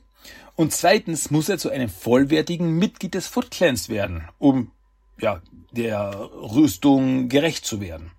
und 0.58 0.72
zweitens 0.72 1.30
muss 1.30 1.48
er 1.48 1.56
zu 1.56 1.70
einem 1.70 1.88
vollwertigen 1.88 2.72
Mitglied 2.72 3.14
des 3.14 3.28
Foot 3.28 3.52
Clans 3.52 3.88
werden, 3.88 4.28
um 4.38 4.72
ja, 5.20 5.40
der 5.70 6.10
Rüstung 6.34 7.28
gerecht 7.28 7.64
zu 7.64 7.80
werden. 7.80 8.10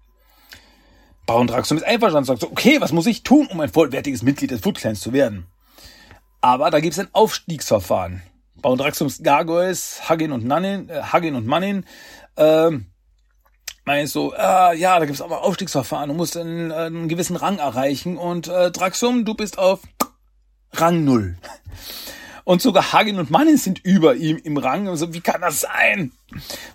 Baron 1.26 1.48
Draxum 1.48 1.76
ist 1.76 1.84
einverstanden 1.84 2.32
und 2.32 2.40
sagt 2.40 2.40
so, 2.40 2.50
okay, 2.50 2.80
was 2.80 2.94
muss 2.94 3.08
ich 3.08 3.24
tun, 3.24 3.48
um 3.48 3.60
ein 3.60 3.68
vollwertiges 3.68 4.22
Mitglied 4.22 4.52
des 4.52 4.62
Foot 4.62 4.78
Clans 4.78 5.02
zu 5.02 5.12
werden? 5.12 5.48
Aber 6.40 6.72
da 6.72 6.80
gibt 6.80 6.94
es 6.94 7.00
ein 7.00 7.10
Aufstiegsverfahren. 7.12 8.22
Baron 8.56 8.78
Draxums 8.78 9.22
Gargoyles, 9.22 10.08
Hagin 10.08 10.32
und 10.32 10.46
Nannin, 10.46 10.88
äh, 10.88 11.02
Hagin 11.02 11.36
und 11.36 11.46
Mannin, 11.46 11.86
ähm, 12.38 12.86
meint 13.84 14.08
so, 14.08 14.34
äh, 14.34 14.78
ja, 14.78 14.98
da 14.98 15.04
gibt 15.04 15.16
es 15.16 15.22
aber 15.22 15.44
Aufstiegsverfahren, 15.44 16.08
du 16.08 16.16
musst 16.16 16.38
einen, 16.38 16.72
äh, 16.72 16.76
einen 16.76 17.10
gewissen 17.10 17.36
Rang 17.36 17.58
erreichen 17.58 18.18
und 18.18 18.48
äh, 18.48 18.72
Draxum, 18.72 19.26
du 19.26 19.34
bist 19.34 19.58
auf 19.58 19.82
Rang 20.72 21.04
null. 21.04 21.38
Und 22.50 22.64
sogar 22.64 22.93
Hagin 22.93 23.20
und 23.20 23.30
Mannin 23.30 23.58
sind 23.58 23.78
über 23.86 24.16
ihm 24.16 24.38
im 24.38 24.58
Rang. 24.58 24.88
Und 24.88 24.97
so, 24.97 25.14
wie 25.14 25.22
kann 25.22 25.41
das 25.41 25.62
sein? 25.62 26.14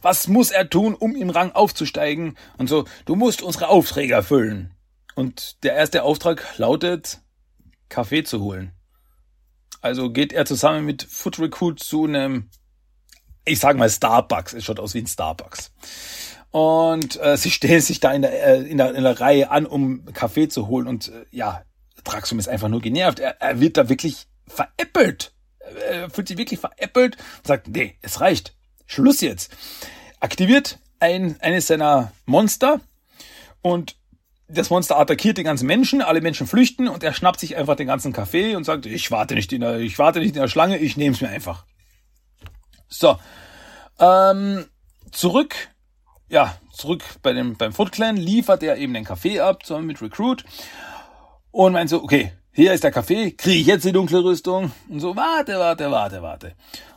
Was 0.02 0.28
muss 0.28 0.52
er 0.52 0.70
tun, 0.70 0.94
um 0.94 1.16
im 1.16 1.30
Rang 1.30 1.50
aufzusteigen? 1.50 2.36
Und 2.58 2.68
so, 2.68 2.84
du 3.06 3.16
musst 3.16 3.42
unsere 3.42 3.66
Aufträge 3.66 4.14
erfüllen. 4.14 4.72
Und 5.16 5.64
der 5.64 5.74
erste 5.74 6.04
Auftrag 6.04 6.46
lautet, 6.58 7.22
Kaffee 7.88 8.22
zu 8.22 8.40
holen. 8.40 8.70
Also 9.80 10.12
geht 10.12 10.32
er 10.32 10.46
zusammen 10.46 10.84
mit 10.84 11.02
Foot 11.02 11.40
Recruit 11.40 11.80
zu 11.80 12.04
einem, 12.04 12.50
ich 13.44 13.58
sag 13.58 13.76
mal 13.76 13.90
Starbucks. 13.90 14.52
Es 14.52 14.64
schaut 14.64 14.78
aus 14.78 14.94
wie 14.94 15.00
ein 15.00 15.08
Starbucks. 15.08 15.72
Und 16.52 17.20
äh, 17.20 17.36
sie 17.36 17.50
stellen 17.50 17.80
sich 17.80 17.98
da 17.98 18.12
in 18.12 18.22
der, 18.22 18.46
äh, 18.46 18.62
in, 18.62 18.78
der, 18.78 18.94
in 18.94 19.02
der 19.02 19.20
Reihe 19.20 19.50
an, 19.50 19.66
um 19.66 20.04
Kaffee 20.12 20.46
zu 20.46 20.68
holen. 20.68 20.86
Und 20.86 21.08
äh, 21.08 21.24
ja, 21.32 21.64
Draxum 22.04 22.38
ist 22.38 22.46
einfach 22.46 22.68
nur 22.68 22.80
genervt. 22.80 23.18
Er, 23.18 23.40
er 23.40 23.58
wird 23.58 23.76
da 23.76 23.88
wirklich 23.88 24.28
veräppelt 24.46 25.34
äh, 25.90 26.08
fühlt 26.10 26.28
sich 26.28 26.38
wirklich 26.38 26.60
veräppelt 26.60 27.16
und 27.16 27.46
sagt, 27.46 27.68
nee, 27.68 27.96
es 28.02 28.20
reicht. 28.20 28.54
Schluss 28.86 29.20
jetzt. 29.20 29.54
Aktiviert 30.20 30.78
ein, 31.00 31.40
eines 31.40 31.66
seiner 31.66 32.12
Monster 32.26 32.80
und 33.62 33.96
das 34.48 34.70
Monster 34.70 34.98
attackiert 34.98 35.38
die 35.38 35.42
ganzen 35.42 35.66
Menschen, 35.66 36.02
alle 36.02 36.20
Menschen 36.20 36.46
flüchten 36.46 36.88
und 36.88 37.02
er 37.02 37.14
schnappt 37.14 37.40
sich 37.40 37.56
einfach 37.56 37.76
den 37.76 37.86
ganzen 37.86 38.12
Kaffee 38.12 38.56
und 38.56 38.64
sagt, 38.64 38.86
ich 38.86 39.10
warte 39.10 39.34
nicht 39.34 39.52
in 39.52 39.62
der, 39.62 39.78
ich 39.78 39.98
warte 39.98 40.18
nicht 40.20 40.34
in 40.34 40.40
der 40.40 40.48
Schlange, 40.48 40.78
ich 40.78 40.96
nehme 40.96 41.14
es 41.14 41.20
mir 41.20 41.28
einfach. 41.28 41.64
So. 42.88 43.18
Ähm, 43.98 44.66
zurück, 45.12 45.54
ja, 46.28 46.58
zurück 46.72 47.02
bei 47.22 47.32
dem, 47.32 47.56
beim 47.56 47.72
Foot 47.72 47.92
Clan 47.92 48.16
liefert 48.16 48.62
er 48.62 48.76
eben 48.76 48.92
den 48.92 49.04
Kaffee 49.04 49.40
ab, 49.40 49.64
zusammen 49.64 49.86
mit 49.86 50.02
Recruit 50.02 50.44
und 51.50 51.72
meint 51.72 51.88
so, 51.90 52.02
okay, 52.02 52.32
hier 52.56 52.72
ist 52.72 52.84
der 52.84 52.92
Kaffee, 52.92 53.32
kriege 53.32 53.58
ich 53.58 53.66
jetzt 53.66 53.84
die 53.84 53.90
dunkle 53.90 54.22
Rüstung? 54.22 54.70
Und 54.88 55.00
so, 55.00 55.16
warte, 55.16 55.58
warte, 55.58 55.90
warte, 55.90 56.22
warte. 56.22 56.54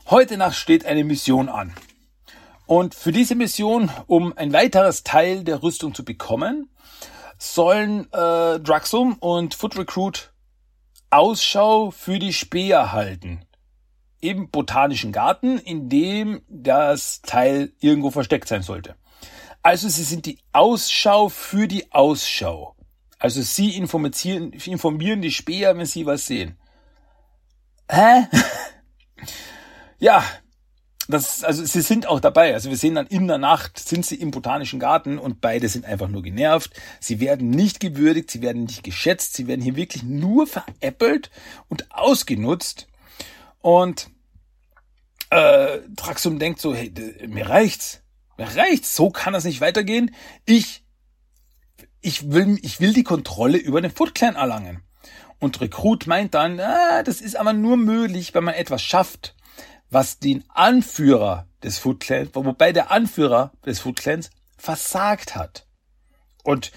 Heute 0.08 0.38
Nacht 0.38 0.56
steht 0.56 0.86
eine 0.86 1.04
Mission 1.04 1.50
an. 1.50 1.74
Und 2.68 2.94
für 2.94 3.12
diese 3.12 3.34
Mission, 3.34 3.90
um 4.06 4.38
ein 4.38 4.54
weiteres 4.54 5.04
Teil 5.04 5.44
der 5.44 5.64
Rüstung 5.64 5.96
zu 5.96 6.06
bekommen, 6.06 6.70
sollen 7.40 8.02
äh, 8.14 8.60
Draxum 8.60 9.16
und 9.16 9.56
Foot 9.56 9.80
Recruit 9.80 10.32
Ausschau 11.10 11.90
für 11.90 12.20
die 12.20 12.34
Speer 12.34 12.92
halten. 12.92 13.42
Im 14.20 14.52
botanischen 14.52 15.12
Garten, 15.12 15.58
in 15.58 15.90
dem 15.90 16.44
das 16.50 17.24
Teil 17.24 17.74
irgendwo 17.80 18.12
versteckt 18.12 18.48
sein 18.48 18.62
sollte. 18.62 18.96
Also 19.64 19.90
sie 19.90 20.04
sind 20.04 20.28
die 20.28 20.38
Ausschau 20.54 21.30
für 21.30 21.68
die 21.68 21.92
Ausschau. 21.92 22.77
Also 23.20 23.42
sie 23.42 23.76
informieren, 23.76 24.54
informieren 24.54 25.22
die 25.22 25.32
Späher, 25.32 25.78
wenn 25.78 25.86
sie 25.86 26.06
was 26.06 26.26
sehen. 26.26 26.58
Hä? 27.90 28.28
ja, 30.00 30.24
das, 31.08 31.44
also 31.44 31.64
sie 31.64 31.82
sind 31.82 32.06
auch 32.08 32.20
dabei. 32.20 32.54
Also 32.54 32.70
wir 32.70 32.78
sehen 32.78 32.96
dann 32.96 33.08
in 33.08 33.28
der 33.28 33.38
Nacht 33.38 33.80
sind 33.80 34.06
sie 34.06 34.16
im 34.16 34.32
botanischen 34.32 34.80
Garten 34.80 35.18
und 35.18 35.40
beide 35.40 35.70
sind 35.70 35.86
einfach 35.86 36.10
nur 36.10 36.22
genervt. 36.22 36.72
Sie 37.00 37.20
werden 37.20 37.50
nicht 37.50 37.80
gewürdigt, 37.80 38.30
sie 38.30 38.42
werden 38.42 38.64
nicht 38.64 38.84
geschätzt, 38.84 39.34
sie 39.34 39.48
werden 39.48 39.62
hier 39.62 39.78
wirklich 39.78 40.04
nur 40.04 40.48
veräppelt 40.48 41.32
und 41.70 41.92
ausgenutzt. 41.92 42.88
Und 43.62 44.10
äh, 45.30 45.80
Traxum 45.96 46.40
denkt 46.40 46.60
so, 46.60 46.76
hey, 46.76 46.94
mir 47.28 47.50
reicht's. 47.50 48.02
Mir 48.38 48.48
reicht's. 48.56 48.96
So 48.96 49.10
kann 49.10 49.34
das 49.34 49.46
nicht 49.46 49.62
weitergehen. 49.62 50.14
Ich 50.46 50.84
ich 52.02 52.32
will, 52.32 52.60
ich 52.62 52.80
will 52.80 52.94
die 52.94 53.04
Kontrolle 53.04 53.58
über 53.58 53.82
den 53.82 53.92
Foot 53.92 54.16
Clan 54.16 54.36
erlangen. 54.36 54.82
Und 55.40 55.62
Rekrut 55.62 56.08
meint 56.08 56.34
dann, 56.34 56.60
ah, 56.60 57.04
das 57.04 57.22
ist 57.22 57.36
aber 57.36 57.54
nur 57.54 57.78
möglich, 57.78 58.34
wenn 58.34 58.44
man 58.44 58.56
etwas 58.56 58.82
schafft, 58.82 59.36
was 59.90 60.20
den 60.20 60.44
Anführer 60.50 61.48
des 61.64 61.78
Foot 61.78 62.00
Clans, 62.00 62.30
wobei 62.34 62.72
der 62.72 62.92
Anführer 62.92 63.52
des 63.66 63.80
Foot 63.80 64.00
Clans 64.00 64.30
versagt 64.58 65.36
hat. 65.36 65.68
Und 66.44 66.72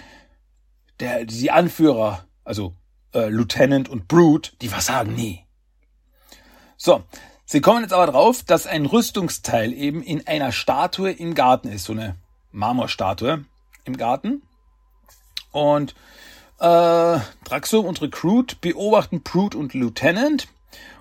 der, 1.01 1.25
die 1.25 1.51
Anführer, 1.51 2.27
also 2.45 2.77
äh, 3.15 3.29
Lieutenant 3.29 3.89
und 3.89 4.09
Brute, 4.09 4.53
die 4.61 4.69
versagen 4.69 5.15
nie. 5.15 5.45
So, 6.77 7.05
sie 7.45 7.61
kommen 7.61 7.83
jetzt 7.83 7.93
aber 7.93 8.07
drauf, 8.07 8.43
dass 8.43 8.67
ein 8.67 8.87
Rüstungsteil 8.87 9.73
eben 9.73 10.03
in 10.03 10.27
einer 10.27 10.53
Statue 10.53 11.11
im 11.11 11.35
Garten 11.35 11.69
ist, 11.69 11.85
so 11.85 11.93
eine 11.93 12.17
Marmorstatue 12.53 13.45
im 13.85 13.97
Garten. 13.97 14.43
Und 15.53 15.95
äh, 16.59 17.19
Draxum 17.45 17.87
und 17.87 18.03
Recruit 18.03 18.61
beobachten 18.61 19.23
Brute 19.23 19.59
und 19.59 19.75
Lieutenant 19.75 20.49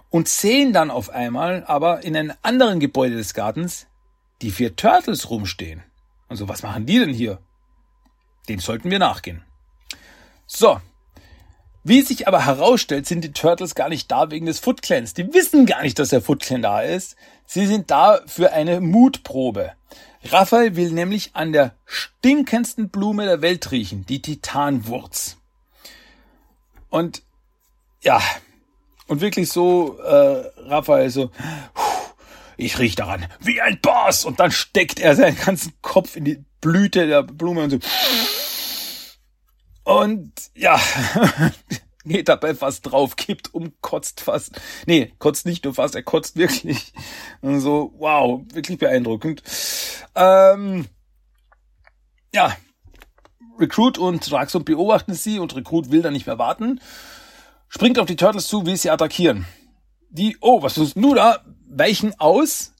und 0.09 0.27
sehen 0.27 0.73
dann 0.73 0.91
auf 0.91 1.09
einmal 1.09 1.63
aber 1.65 2.03
in 2.03 2.15
einem 2.15 2.33
anderen 2.41 2.79
Gebäude 2.79 3.15
des 3.15 3.33
Gartens 3.33 3.87
die 4.41 4.51
vier 4.51 4.75
Turtles 4.75 5.29
rumstehen. 5.29 5.83
Also 6.27 6.47
was 6.47 6.63
machen 6.63 6.85
die 6.85 6.99
denn 6.99 7.13
hier? 7.13 7.39
Dem 8.47 8.59
sollten 8.59 8.89
wir 8.89 8.99
nachgehen. 8.99 9.43
So. 10.47 10.79
Wie 11.83 12.01
sich 12.01 12.27
aber 12.27 12.45
herausstellt, 12.45 13.05
sind 13.05 13.23
die 13.23 13.31
Turtles 13.31 13.73
gar 13.73 13.89
nicht 13.89 14.11
da 14.11 14.31
wegen 14.31 14.45
des 14.45 14.59
Foot 14.59 14.81
Clans. 14.81 15.13
Die 15.13 15.33
wissen 15.33 15.65
gar 15.65 15.81
nicht, 15.81 15.97
dass 15.97 16.09
der 16.09 16.21
Foot 16.21 16.41
Clan 16.41 16.61
da 16.61 16.81
ist. 16.81 17.15
Sie 17.45 17.65
sind 17.65 17.89
da 17.89 18.19
für 18.25 18.51
eine 18.51 18.81
Mutprobe. 18.81 19.71
Raphael 20.25 20.75
will 20.75 20.91
nämlich 20.91 21.35
an 21.35 21.53
der 21.53 21.75
stinkendsten 21.85 22.89
Blume 22.89 23.25
der 23.25 23.41
Welt 23.41 23.71
riechen, 23.71 24.05
die 24.05 24.21
Titanwurz. 24.21 25.37
Und 26.89 27.23
ja, 28.01 28.21
und 29.07 29.21
wirklich 29.21 29.49
so, 29.49 29.97
äh, 29.99 30.51
Raphael 30.67 31.09
so, 31.09 31.31
ich 32.57 32.77
riech 32.77 32.95
daran 32.95 33.25
wie 33.39 33.61
ein 33.61 33.79
Boss. 33.81 34.25
Und 34.25 34.39
dann 34.39 34.51
steckt 34.51 34.99
er 34.99 35.15
seinen 35.15 35.37
ganzen 35.37 35.73
Kopf 35.81 36.15
in 36.15 36.25
die 36.25 36.43
Blüte 36.61 37.07
der 37.07 37.23
Blume 37.23 37.63
und 37.63 37.69
so. 37.69 37.79
Und 39.83 40.33
ja, 40.55 40.79
geht 42.09 42.27
dabei 42.27 42.53
fast 42.53 42.91
drauf, 42.91 43.15
kippt 43.15 43.53
um, 43.53 43.71
kotzt 43.79 44.19
fast. 44.21 44.59
Nee, 44.85 45.13
kotzt 45.19 45.45
nicht 45.45 45.63
nur 45.63 45.73
fast, 45.73 45.95
er 45.95 46.03
kotzt 46.03 46.35
wirklich. 46.35 46.93
Und 47.41 47.61
so, 47.61 47.93
wow, 47.97 48.41
wirklich 48.53 48.77
beeindruckend. 48.77 49.41
Ähm, 50.15 50.87
ja, 52.33 52.55
Recruit 53.57 53.97
und 53.97 54.29
Draxum 54.29 54.65
beobachten 54.65 55.13
sie 55.13 55.39
und 55.39 55.55
Recruit 55.55 55.91
will 55.91 56.01
dann 56.01 56.13
nicht 56.13 56.27
mehr 56.27 56.39
warten. 56.39 56.81
Springt 57.67 57.99
auf 57.99 58.07
die 58.07 58.15
Turtles 58.15 58.47
zu, 58.47 58.65
will 58.65 58.77
sie 58.77 58.89
attackieren. 58.89 59.45
Die, 60.09 60.37
oh, 60.41 60.61
was 60.61 60.77
ist 60.77 60.95
du 60.95 61.13
da? 61.13 61.43
Weichen 61.71 62.19
aus, 62.19 62.73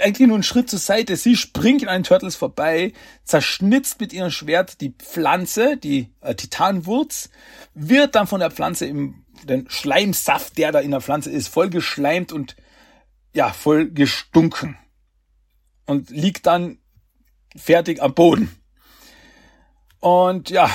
eigentlich 0.00 0.26
nur 0.28 0.36
einen 0.36 0.42
Schritt 0.42 0.70
zur 0.70 0.78
Seite. 0.78 1.16
Sie 1.16 1.36
springt 1.36 1.86
an 1.86 1.94
den 1.94 2.04
Turtles 2.04 2.36
vorbei, 2.36 2.92
zerschnitzt 3.24 4.00
mit 4.00 4.12
ihrem 4.12 4.30
Schwert 4.30 4.80
die 4.80 4.90
Pflanze, 4.90 5.76
die 5.76 6.12
äh, 6.20 6.34
Titanwurz, 6.34 7.30
wird 7.74 8.14
dann 8.14 8.26
von 8.26 8.40
der 8.40 8.50
Pflanze 8.50 8.86
im 8.86 9.24
den 9.44 9.68
Schleimsaft, 9.70 10.58
der 10.58 10.72
da 10.72 10.80
in 10.80 10.90
der 10.90 11.00
Pflanze 11.00 11.30
ist, 11.30 11.48
voll 11.48 11.70
geschleimt 11.70 12.32
und 12.32 12.56
ja, 13.34 13.50
voll 13.52 13.90
gestunken. 13.90 14.76
Und 15.86 16.10
liegt 16.10 16.46
dann 16.46 16.78
fertig 17.56 18.02
am 18.02 18.14
Boden. 18.14 18.54
Und 20.00 20.50
ja, 20.50 20.70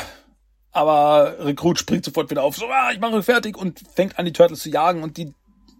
aber 0.72 1.46
Rekrut 1.46 1.78
springt 1.78 2.04
sofort 2.04 2.32
wieder 2.32 2.44
auf, 2.44 2.56
so, 2.56 2.68
ah, 2.68 2.92
ich 2.92 3.00
mache 3.00 3.22
fertig 3.22 3.58
und 3.58 3.80
fängt 3.94 4.18
an, 4.18 4.26
die 4.26 4.34
Turtles 4.34 4.62
zu 4.62 4.70
jagen 4.70 5.04
und 5.04 5.18
die 5.18 5.34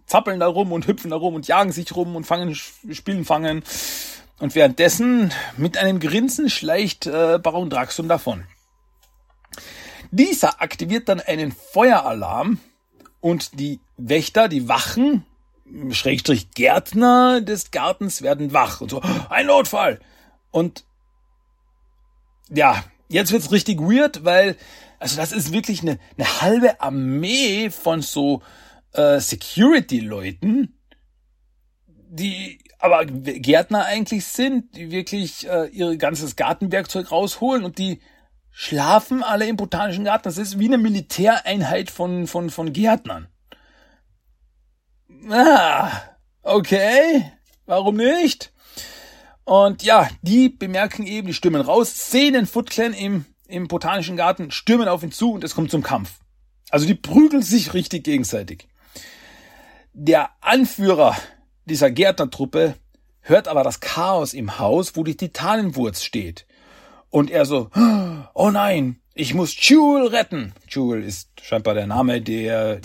zappeln 0.06 0.40
da 0.40 0.46
rum 0.46 0.72
und 0.72 0.86
hüpfen 0.86 1.10
da 1.10 1.16
rum 1.16 1.34
und 1.34 1.48
jagen 1.48 1.72
sich 1.72 1.94
rum 1.94 2.16
und 2.16 2.24
fangen, 2.24 2.54
spielen 2.54 3.24
fangen. 3.24 3.62
Und 4.38 4.54
währenddessen 4.54 5.32
mit 5.56 5.78
einem 5.78 6.00
Grinsen 6.00 6.50
schleicht 6.50 7.06
äh, 7.06 7.38
Baron 7.42 7.70
Draxum 7.70 8.08
davon. 8.08 8.44
Dieser 10.10 10.60
aktiviert 10.60 11.08
dann 11.08 11.20
einen 11.20 11.52
Feueralarm 11.52 12.58
und 13.20 13.58
die 13.58 13.80
Wächter, 13.96 14.48
die 14.48 14.68
Wachen, 14.68 15.24
Schrägstrich 15.90 16.50
Gärtner 16.50 17.40
des 17.40 17.70
Gartens 17.70 18.22
werden 18.22 18.52
wach 18.52 18.80
und 18.80 18.90
so, 18.90 19.00
ein 19.30 19.46
Notfall! 19.46 20.00
Und 20.50 20.84
ja, 22.48 22.84
jetzt 23.08 23.32
wird's 23.32 23.50
richtig 23.50 23.80
weird, 23.80 24.24
weil, 24.24 24.56
also 24.98 25.16
das 25.16 25.32
ist 25.32 25.52
wirklich 25.52 25.82
eine, 25.82 25.98
eine 26.16 26.40
halbe 26.42 26.80
Armee 26.80 27.70
von 27.70 28.02
so 28.02 28.42
äh, 28.94 29.20
Security-Leuten, 29.20 30.78
die 31.86 32.58
aber 32.78 33.06
Gärtner 33.06 33.84
eigentlich 33.84 34.26
sind, 34.26 34.76
die 34.76 34.90
wirklich 34.90 35.48
äh, 35.48 35.68
ihr 35.68 35.96
ganzes 35.96 36.36
Gartenwerkzeug 36.36 37.10
rausholen 37.10 37.64
und 37.64 37.78
die 37.78 38.00
schlafen 38.50 39.22
alle 39.22 39.46
im 39.46 39.56
botanischen 39.56 40.04
Garten. 40.04 40.24
Das 40.24 40.38
ist 40.38 40.58
wie 40.58 40.66
eine 40.66 40.78
Militäreinheit 40.78 41.90
von, 41.90 42.26
von, 42.26 42.50
von 42.50 42.72
Gärtnern. 42.72 43.28
Ah, 45.30 45.90
okay. 46.42 47.32
Warum 47.66 47.96
nicht? 47.96 48.52
Und 49.44 49.82
ja, 49.82 50.08
die 50.22 50.48
bemerken 50.48 51.06
eben, 51.06 51.26
die 51.26 51.34
stürmen 51.34 51.62
raus, 51.62 52.10
sehen 52.10 52.34
den 52.34 52.46
Foot 52.46 52.70
Clan 52.70 52.94
im, 52.94 53.24
im 53.46 53.68
botanischen 53.68 54.16
Garten, 54.16 54.50
stürmen 54.50 54.88
auf 54.88 55.02
ihn 55.02 55.12
zu 55.12 55.32
und 55.32 55.44
es 55.44 55.54
kommt 55.54 55.70
zum 55.70 55.82
Kampf. 55.82 56.20
Also 56.70 56.86
die 56.86 56.94
prügeln 56.94 57.42
sich 57.42 57.74
richtig 57.74 58.04
gegenseitig. 58.04 58.68
Der 59.96 60.30
Anführer 60.40 61.16
dieser 61.66 61.88
Gärtnertruppe 61.88 62.74
hört 63.20 63.46
aber 63.46 63.62
das 63.62 63.78
Chaos 63.78 64.34
im 64.34 64.58
Haus, 64.58 64.96
wo 64.96 65.04
die 65.04 65.16
Titanenwurz 65.16 66.02
steht. 66.02 66.46
Und 67.10 67.30
er 67.30 67.46
so, 67.46 67.70
oh 68.34 68.50
nein, 68.50 69.00
ich 69.14 69.34
muss 69.34 69.54
Jewel 69.56 70.08
retten. 70.08 70.52
Jewel 70.68 71.04
ist 71.04 71.40
scheinbar 71.40 71.74
der 71.74 71.86
Name, 71.86 72.20
der, 72.20 72.80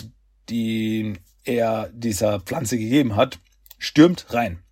die 0.48 1.14
er 1.42 1.90
dieser 1.92 2.38
Pflanze 2.38 2.78
gegeben 2.78 3.16
hat, 3.16 3.40
stürmt 3.76 4.32
rein. 4.32 4.62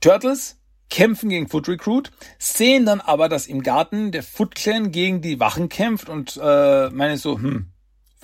Turtles 0.00 0.58
kämpfen 0.88 1.28
gegen 1.28 1.48
Foot 1.48 1.68
Recruit, 1.68 2.10
sehen 2.38 2.86
dann 2.86 3.02
aber, 3.02 3.28
dass 3.28 3.48
im 3.48 3.62
Garten 3.62 4.12
der 4.12 4.22
Foot 4.22 4.54
Clan 4.54 4.92
gegen 4.92 5.20
die 5.20 5.40
Wachen 5.40 5.68
kämpft 5.68 6.08
und 6.08 6.40
äh, 6.42 6.88
meine 6.88 7.18
so, 7.18 7.36
hm, 7.36 7.73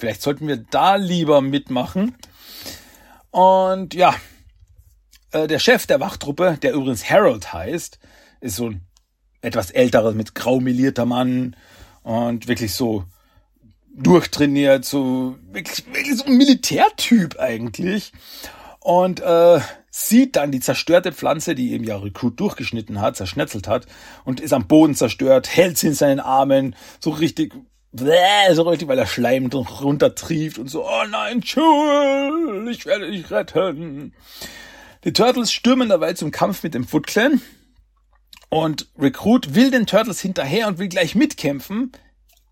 vielleicht 0.00 0.22
sollten 0.22 0.48
wir 0.48 0.56
da 0.56 0.96
lieber 0.96 1.40
mitmachen. 1.40 2.16
Und 3.30 3.94
ja, 3.94 4.14
äh, 5.32 5.46
der 5.46 5.58
Chef 5.58 5.86
der 5.86 6.00
Wachtruppe, 6.00 6.58
der 6.60 6.72
übrigens 6.72 7.08
Harold 7.08 7.52
heißt, 7.52 7.98
ist 8.40 8.56
so 8.56 8.70
ein 8.70 8.80
etwas 9.42 9.70
älterer, 9.70 10.12
mit 10.12 10.34
grau 10.34 10.60
melierter 10.60 11.06
Mann 11.06 11.56
und 12.02 12.48
wirklich 12.48 12.74
so 12.74 13.04
durchtrainiert, 13.94 14.84
so 14.84 15.36
wirklich, 15.52 15.86
wirklich 15.86 16.16
so 16.16 16.24
ein 16.24 16.36
Militärtyp 16.36 17.38
eigentlich. 17.38 18.12
Und 18.80 19.20
äh, 19.20 19.60
sieht 19.90 20.36
dann 20.36 20.52
die 20.52 20.60
zerstörte 20.60 21.12
Pflanze, 21.12 21.54
die 21.54 21.72
eben 21.72 21.84
ja 21.84 21.96
Recruit 21.96 22.38
durchgeschnitten 22.38 23.00
hat, 23.00 23.16
zerschnetzelt 23.16 23.68
hat 23.68 23.86
und 24.24 24.40
ist 24.40 24.52
am 24.52 24.66
Boden 24.66 24.94
zerstört, 24.94 25.54
hält 25.54 25.78
sie 25.78 25.88
in 25.88 25.94
seinen 25.94 26.20
Armen, 26.20 26.76
so 27.00 27.10
richtig, 27.10 27.54
bläh, 27.92 28.54
so 28.54 28.62
richtig, 28.62 28.88
weil 28.88 28.98
er 28.98 29.06
Schleim 29.06 29.46
runtertrieft 29.46 30.58
und 30.58 30.68
so, 30.68 30.86
oh 30.86 31.04
nein, 31.08 31.40
Jewel, 31.40 32.68
ich 32.70 32.86
werde 32.86 33.10
dich 33.10 33.30
retten. 33.30 34.14
Die 35.04 35.12
Turtles 35.12 35.52
stürmen 35.52 35.88
dabei 35.88 36.12
zum 36.12 36.30
Kampf 36.30 36.62
mit 36.62 36.74
dem 36.74 36.86
Foot 36.86 37.06
Clan 37.06 37.40
und 38.48 38.88
Recruit 38.98 39.54
will 39.54 39.70
den 39.70 39.86
Turtles 39.86 40.20
hinterher 40.20 40.68
und 40.68 40.78
will 40.78 40.88
gleich 40.88 41.14
mitkämpfen, 41.14 41.92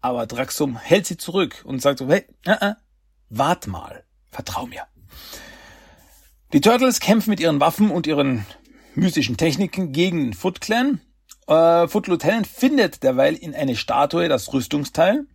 aber 0.00 0.26
Draxum 0.26 0.76
hält 0.78 1.06
sie 1.06 1.16
zurück 1.16 1.62
und 1.64 1.82
sagt 1.82 1.98
so, 1.98 2.08
hey, 2.08 2.24
äh, 2.46 2.70
äh, 2.70 2.74
wart 3.28 3.66
mal, 3.66 4.04
vertrau 4.30 4.66
mir. 4.66 4.82
Die 6.52 6.60
Turtles 6.60 7.00
kämpfen 7.00 7.30
mit 7.30 7.40
ihren 7.40 7.60
Waffen 7.60 7.90
und 7.90 8.06
ihren 8.06 8.46
mystischen 8.94 9.36
Techniken 9.36 9.92
gegen 9.92 10.26
den 10.26 10.34
Foot 10.34 10.60
Clan. 10.60 11.00
Äh, 11.48 11.88
Foot 11.88 12.06
Lieutenant 12.06 12.46
findet 12.46 13.02
derweil 13.02 13.34
in 13.34 13.54
eine 13.54 13.76
Statue 13.76 14.28
das 14.28 14.52
Rüstungsteil. 14.52 15.26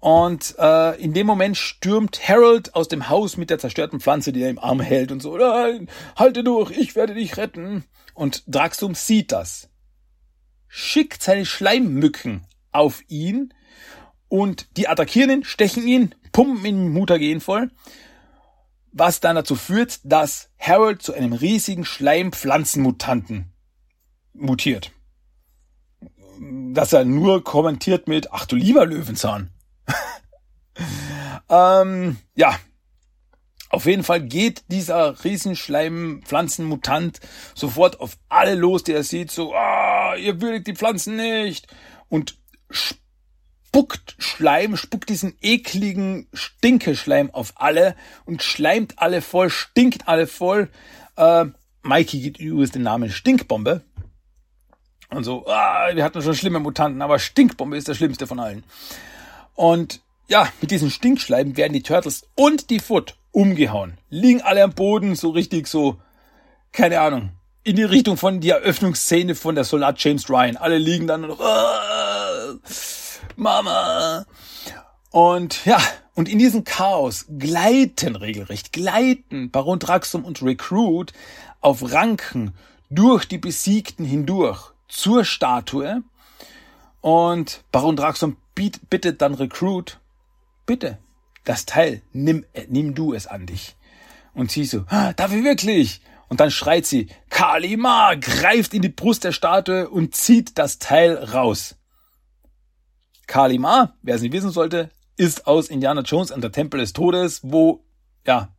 Und 0.00 0.54
äh, 0.58 1.00
in 1.00 1.12
dem 1.12 1.26
Moment 1.26 1.56
stürmt 1.56 2.28
Harold 2.28 2.74
aus 2.74 2.88
dem 2.88 3.08
Haus 3.08 3.36
mit 3.36 3.50
der 3.50 3.58
zerstörten 3.58 4.00
Pflanze, 4.00 4.32
die 4.32 4.42
er 4.42 4.50
im 4.50 4.58
Arm 4.58 4.80
hält 4.80 5.10
und 5.10 5.20
so, 5.20 5.36
nein, 5.36 5.88
halte 6.16 6.44
durch, 6.44 6.70
ich 6.70 6.94
werde 6.94 7.14
dich 7.14 7.36
retten. 7.36 7.84
Und 8.14 8.44
Draxum 8.46 8.94
sieht 8.94 9.32
das, 9.32 9.68
schickt 10.68 11.22
seine 11.22 11.46
Schleimmücken 11.46 12.46
auf 12.70 13.02
ihn 13.08 13.52
und 14.28 14.68
die 14.76 14.88
attackieren 14.88 15.30
ihn, 15.30 15.44
stechen 15.44 15.86
ihn, 15.86 16.14
pumpen 16.32 16.64
ihn 16.64 16.92
Mutagen 16.92 17.40
voll 17.40 17.70
was 18.92 19.20
dann 19.20 19.36
dazu 19.36 19.54
führt, 19.54 20.00
dass 20.04 20.50
Harold 20.58 21.02
zu 21.02 21.14
einem 21.14 21.32
riesigen 21.32 21.84
Schleimpflanzenmutanten 21.84 23.52
mutiert. 24.34 24.92
Dass 26.72 26.92
er 26.92 27.04
nur 27.04 27.42
kommentiert 27.44 28.08
mit, 28.08 28.32
ach 28.32 28.46
du 28.46 28.56
lieber 28.56 28.86
Löwenzahn. 28.86 29.50
ähm, 31.48 32.16
ja, 32.34 32.56
auf 33.70 33.84
jeden 33.86 34.02
Fall 34.02 34.22
geht 34.22 34.64
dieser 34.68 35.22
Riesenschleimpflanzenmutant 35.24 37.20
sofort 37.54 38.00
auf 38.00 38.16
alle 38.28 38.54
los, 38.54 38.82
die 38.84 38.92
er 38.92 39.02
sieht, 39.02 39.30
so, 39.30 39.54
ah, 39.54 40.16
ihr 40.16 40.40
würdigt 40.40 40.68
die 40.68 40.74
Pflanzen 40.74 41.16
nicht 41.16 41.66
und 42.08 42.38
spuckt 42.70 44.16
Schleim, 44.18 44.76
spuckt 44.76 45.10
diesen 45.10 45.36
ekligen 45.42 46.28
Stinkeschleim 46.32 47.30
auf 47.30 47.52
alle 47.56 47.94
und 48.24 48.42
schleimt 48.42 48.98
alle 48.98 49.20
voll, 49.20 49.50
stinkt 49.50 50.08
alle 50.08 50.26
voll. 50.26 50.70
Äh, 51.16 51.46
Mikey 51.82 52.20
gibt 52.20 52.40
übrigens 52.40 52.72
den 52.72 52.82
Namen 52.82 53.10
Stinkbombe. 53.10 53.82
Und 55.10 55.24
so, 55.24 55.46
ah, 55.46 55.88
wir 55.94 56.04
hatten 56.04 56.22
schon 56.22 56.34
schlimme 56.34 56.60
Mutanten, 56.60 57.00
aber 57.00 57.18
Stinkbombe 57.18 57.76
ist 57.76 57.88
der 57.88 57.94
schlimmste 57.94 58.26
von 58.26 58.40
allen. 58.40 58.62
Und 59.54 60.00
ja, 60.28 60.48
mit 60.60 60.70
diesem 60.70 60.90
Stinkschleim 60.90 61.56
werden 61.56 61.72
die 61.72 61.82
Turtles 61.82 62.26
und 62.34 62.68
die 62.70 62.80
Foot 62.80 63.16
umgehauen. 63.32 63.96
Liegen 64.10 64.42
alle 64.42 64.62
am 64.62 64.72
Boden, 64.72 65.14
so 65.16 65.30
richtig 65.30 65.66
so, 65.66 65.96
keine 66.72 67.00
Ahnung, 67.00 67.30
in 67.64 67.76
die 67.76 67.84
Richtung 67.84 68.16
von 68.16 68.40
der 68.40 68.56
Eröffnungsszene 68.56 69.34
von 69.34 69.54
der 69.54 69.64
Soldat 69.64 70.02
James 70.02 70.28
Ryan. 70.28 70.56
Alle 70.56 70.78
liegen 70.78 71.06
dann 71.06 71.24
und, 71.24 71.40
ah, 71.40 72.54
Mama. 73.36 74.26
Und 75.10 75.64
ja, 75.64 75.78
und 76.14 76.28
in 76.28 76.38
diesem 76.38 76.64
Chaos 76.64 77.26
gleiten 77.38 78.16
regelrecht, 78.16 78.72
gleiten 78.72 79.50
Baron 79.50 79.78
Draxum 79.78 80.24
und 80.24 80.42
Recruit 80.42 81.12
auf 81.60 81.92
Ranken 81.92 82.52
durch 82.90 83.26
die 83.26 83.38
Besiegten 83.38 84.04
hindurch 84.04 84.72
zur 84.88 85.24
Statue. 85.24 86.02
Und 87.00 87.62
Baron 87.70 87.96
Draxum 87.96 88.36
bittet 88.54 89.22
dann 89.22 89.34
Recruit, 89.34 90.00
bitte, 90.66 90.98
das 91.44 91.64
Teil, 91.64 92.02
nimm, 92.12 92.44
äh, 92.52 92.66
nimm 92.68 92.94
du 92.94 93.14
es 93.14 93.26
an 93.26 93.46
dich. 93.46 93.76
Und 94.34 94.50
sie 94.50 94.64
so, 94.64 94.84
ah, 94.88 95.12
darf 95.12 95.32
ich 95.32 95.44
wirklich? 95.44 96.00
Und 96.28 96.40
dann 96.40 96.50
schreit 96.50 96.84
sie, 96.84 97.08
Kalima, 97.30 98.14
greift 98.14 98.74
in 98.74 98.82
die 98.82 98.88
Brust 98.88 99.24
der 99.24 99.32
Statue 99.32 99.88
und 99.88 100.14
zieht 100.14 100.58
das 100.58 100.78
Teil 100.78 101.14
raus. 101.14 101.76
Kalima, 103.26 103.94
wer 104.02 104.16
es 104.16 104.22
nicht 104.22 104.32
wissen 104.32 104.50
sollte, 104.50 104.90
ist 105.16 105.46
aus 105.46 105.68
Indiana 105.68 106.02
Jones 106.02 106.30
und 106.30 106.42
der 106.42 106.52
Tempel 106.52 106.80
des 106.80 106.92
Todes, 106.92 107.40
wo, 107.42 107.84
ja, 108.26 108.54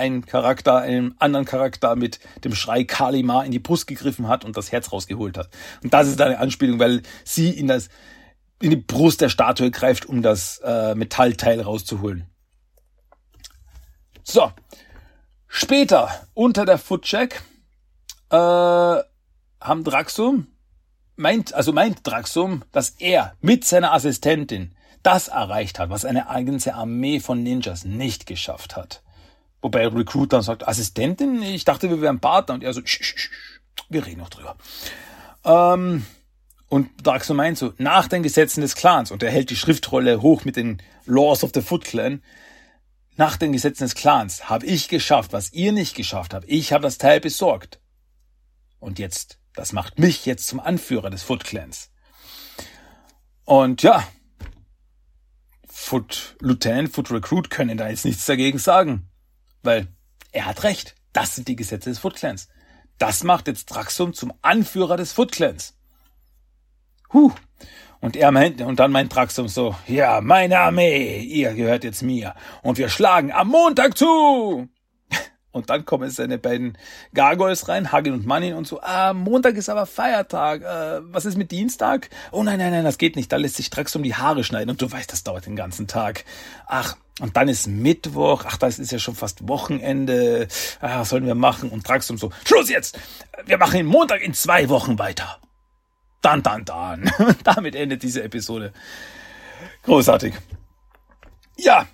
ein 0.00 0.26
Charakter 0.26 0.78
einem 0.78 1.14
anderen 1.18 1.44
Charakter 1.44 1.94
mit 1.94 2.18
dem 2.42 2.54
Schrei 2.54 2.82
Kalima 2.84 3.44
in 3.44 3.52
die 3.52 3.58
Brust 3.60 3.86
gegriffen 3.86 4.26
hat 4.26 4.44
und 4.44 4.56
das 4.56 4.72
Herz 4.72 4.90
rausgeholt 4.90 5.38
hat. 5.38 5.50
Und 5.84 5.94
das 5.94 6.08
ist 6.08 6.20
eine 6.20 6.38
Anspielung, 6.38 6.80
weil 6.80 7.02
sie 7.24 7.50
in 7.50 7.68
das 7.68 7.88
in 8.60 8.70
die 8.70 8.76
Brust 8.76 9.20
der 9.20 9.30
Statue 9.30 9.70
greift, 9.70 10.06
um 10.06 10.22
das 10.22 10.58
äh, 10.58 10.94
Metallteil 10.94 11.60
rauszuholen. 11.60 12.26
So, 14.22 14.52
später 15.48 16.10
unter 16.34 16.66
der 16.66 16.78
Footcheck 16.78 17.42
äh, 18.30 18.36
haben 18.36 19.84
Draxum 19.84 20.46
meint, 21.16 21.54
also 21.54 21.72
meint 21.72 22.06
Draxum, 22.06 22.64
dass 22.72 22.90
er 22.90 23.34
mit 23.40 23.64
seiner 23.64 23.92
Assistentin 23.92 24.74
das 25.02 25.28
erreicht 25.28 25.78
hat, 25.78 25.90
was 25.90 26.04
eine 26.04 26.26
ganze 26.44 26.74
Armee 26.74 27.20
von 27.20 27.42
Ninjas 27.42 27.84
nicht 27.84 28.26
geschafft 28.26 28.76
hat. 28.76 29.02
Wobei 29.62 29.86
Recruit 29.86 30.32
dann 30.32 30.42
sagt, 30.42 30.66
Assistentin? 30.66 31.42
Ich 31.42 31.64
dachte, 31.64 31.90
wir 31.90 32.00
wären 32.00 32.20
Partner. 32.20 32.54
Und 32.54 32.64
er 32.64 32.72
so, 32.72 32.80
sch, 32.80 33.02
sch, 33.02 33.16
sch, 33.16 33.30
wir 33.88 34.06
reden 34.06 34.20
noch 34.20 34.30
drüber. 34.30 34.56
Ähm, 35.44 36.06
und 36.68 36.88
Draxum 37.02 37.36
meint 37.36 37.58
so, 37.58 37.74
nach 37.78 38.08
den 38.08 38.22
Gesetzen 38.22 38.60
des 38.60 38.74
Clans, 38.74 39.10
und 39.10 39.22
er 39.22 39.30
hält 39.30 39.50
die 39.50 39.56
Schriftrolle 39.56 40.22
hoch 40.22 40.44
mit 40.44 40.56
den 40.56 40.82
Laws 41.04 41.44
of 41.44 41.50
the 41.54 41.62
Foot 41.62 41.84
Clan, 41.84 42.22
nach 43.16 43.36
den 43.36 43.52
Gesetzen 43.52 43.84
des 43.84 43.94
Clans 43.94 44.48
habe 44.48 44.66
ich 44.66 44.88
geschafft, 44.88 45.32
was 45.32 45.52
ihr 45.52 45.72
nicht 45.72 45.94
geschafft 45.94 46.32
habt. 46.32 46.46
Ich 46.48 46.72
habe 46.72 46.82
das 46.82 46.96
Teil 46.96 47.20
besorgt. 47.20 47.80
Und 48.78 48.98
jetzt 48.98 49.40
das 49.54 49.72
macht 49.72 49.98
mich 49.98 50.26
jetzt 50.26 50.46
zum 50.46 50.60
Anführer 50.60 51.10
des 51.10 51.22
Foot 51.22 51.44
Clans. 51.44 51.90
Und 53.44 53.82
ja, 53.82 54.06
Foot 55.68 56.36
Lieutenant, 56.40 56.90
Foot 56.90 57.10
Recruit 57.10 57.50
können 57.50 57.76
da 57.76 57.88
jetzt 57.88 58.04
nichts 58.04 58.24
dagegen 58.26 58.58
sagen. 58.58 59.09
Weil 59.62 59.88
er 60.32 60.46
hat 60.46 60.62
recht. 60.64 60.94
Das 61.12 61.34
sind 61.34 61.48
die 61.48 61.56
Gesetze 61.56 61.90
des 61.90 61.98
Foot 61.98 62.16
Clans. 62.16 62.48
Das 62.98 63.24
macht 63.24 63.48
jetzt 63.48 63.66
Draxum 63.66 64.12
zum 64.12 64.32
Anführer 64.42 64.96
des 64.96 65.12
Foot 65.12 65.32
Clans. 65.32 65.74
Huh. 67.12 67.32
Und 68.00 68.16
er 68.16 68.30
meint, 68.30 68.60
und 68.62 68.80
dann 68.80 68.92
meint 68.92 69.14
Draxum 69.14 69.48
so, 69.48 69.74
ja, 69.86 70.20
meine 70.20 70.58
Armee, 70.58 71.20
ihr 71.20 71.52
gehört 71.54 71.84
jetzt 71.84 72.02
mir. 72.02 72.34
Und 72.62 72.78
wir 72.78 72.88
schlagen 72.88 73.32
am 73.32 73.48
Montag 73.48 73.96
zu. 73.98 74.68
Und 75.52 75.68
dann 75.68 75.84
kommen 75.84 76.08
seine 76.10 76.38
beiden 76.38 76.78
Gargoyles 77.12 77.68
rein, 77.68 77.90
Hagin 77.90 78.12
und 78.12 78.24
Mannin 78.24 78.54
und 78.54 78.68
so, 78.68 78.80
ah, 78.82 79.12
Montag 79.12 79.56
ist 79.56 79.68
aber 79.68 79.84
Feiertag, 79.84 80.62
äh, 80.62 81.00
was 81.12 81.24
ist 81.24 81.36
mit 81.36 81.50
Dienstag? 81.50 82.08
Oh 82.30 82.44
nein, 82.44 82.60
nein, 82.60 82.70
nein, 82.70 82.84
das 82.84 82.98
geht 82.98 83.16
nicht, 83.16 83.32
da 83.32 83.36
lässt 83.36 83.56
sich 83.56 83.68
Draxum 83.68 84.04
die 84.04 84.14
Haare 84.14 84.44
schneiden 84.44 84.70
und 84.70 84.80
du 84.80 84.92
weißt, 84.92 85.10
das 85.10 85.24
dauert 85.24 85.46
den 85.46 85.56
ganzen 85.56 85.88
Tag. 85.88 86.24
Ach, 86.68 86.96
und 87.20 87.36
dann 87.36 87.48
ist 87.48 87.66
Mittwoch, 87.66 88.44
ach, 88.46 88.56
das 88.56 88.78
ist 88.78 88.92
ja 88.92 88.98
schon 88.98 89.14
fast 89.14 89.46
Wochenende, 89.48 90.48
ah, 90.80 91.00
was 91.00 91.10
sollen 91.10 91.26
wir 91.26 91.34
machen? 91.34 91.70
Und 91.70 91.88
Draxum 91.88 92.18
so, 92.18 92.30
Schluss 92.44 92.68
jetzt, 92.68 92.98
wir 93.46 93.58
machen 93.58 93.76
den 93.76 93.86
Montag 93.86 94.22
in 94.22 94.34
zwei 94.34 94.68
Wochen 94.68 94.98
weiter. 94.98 95.38
Dann, 96.22 96.42
dann, 96.42 96.64
dann. 96.64 97.10
Damit 97.44 97.74
endet 97.74 98.02
diese 98.02 98.22
Episode. 98.22 98.72
Großartig. 99.82 100.34
Ja, 101.56 101.86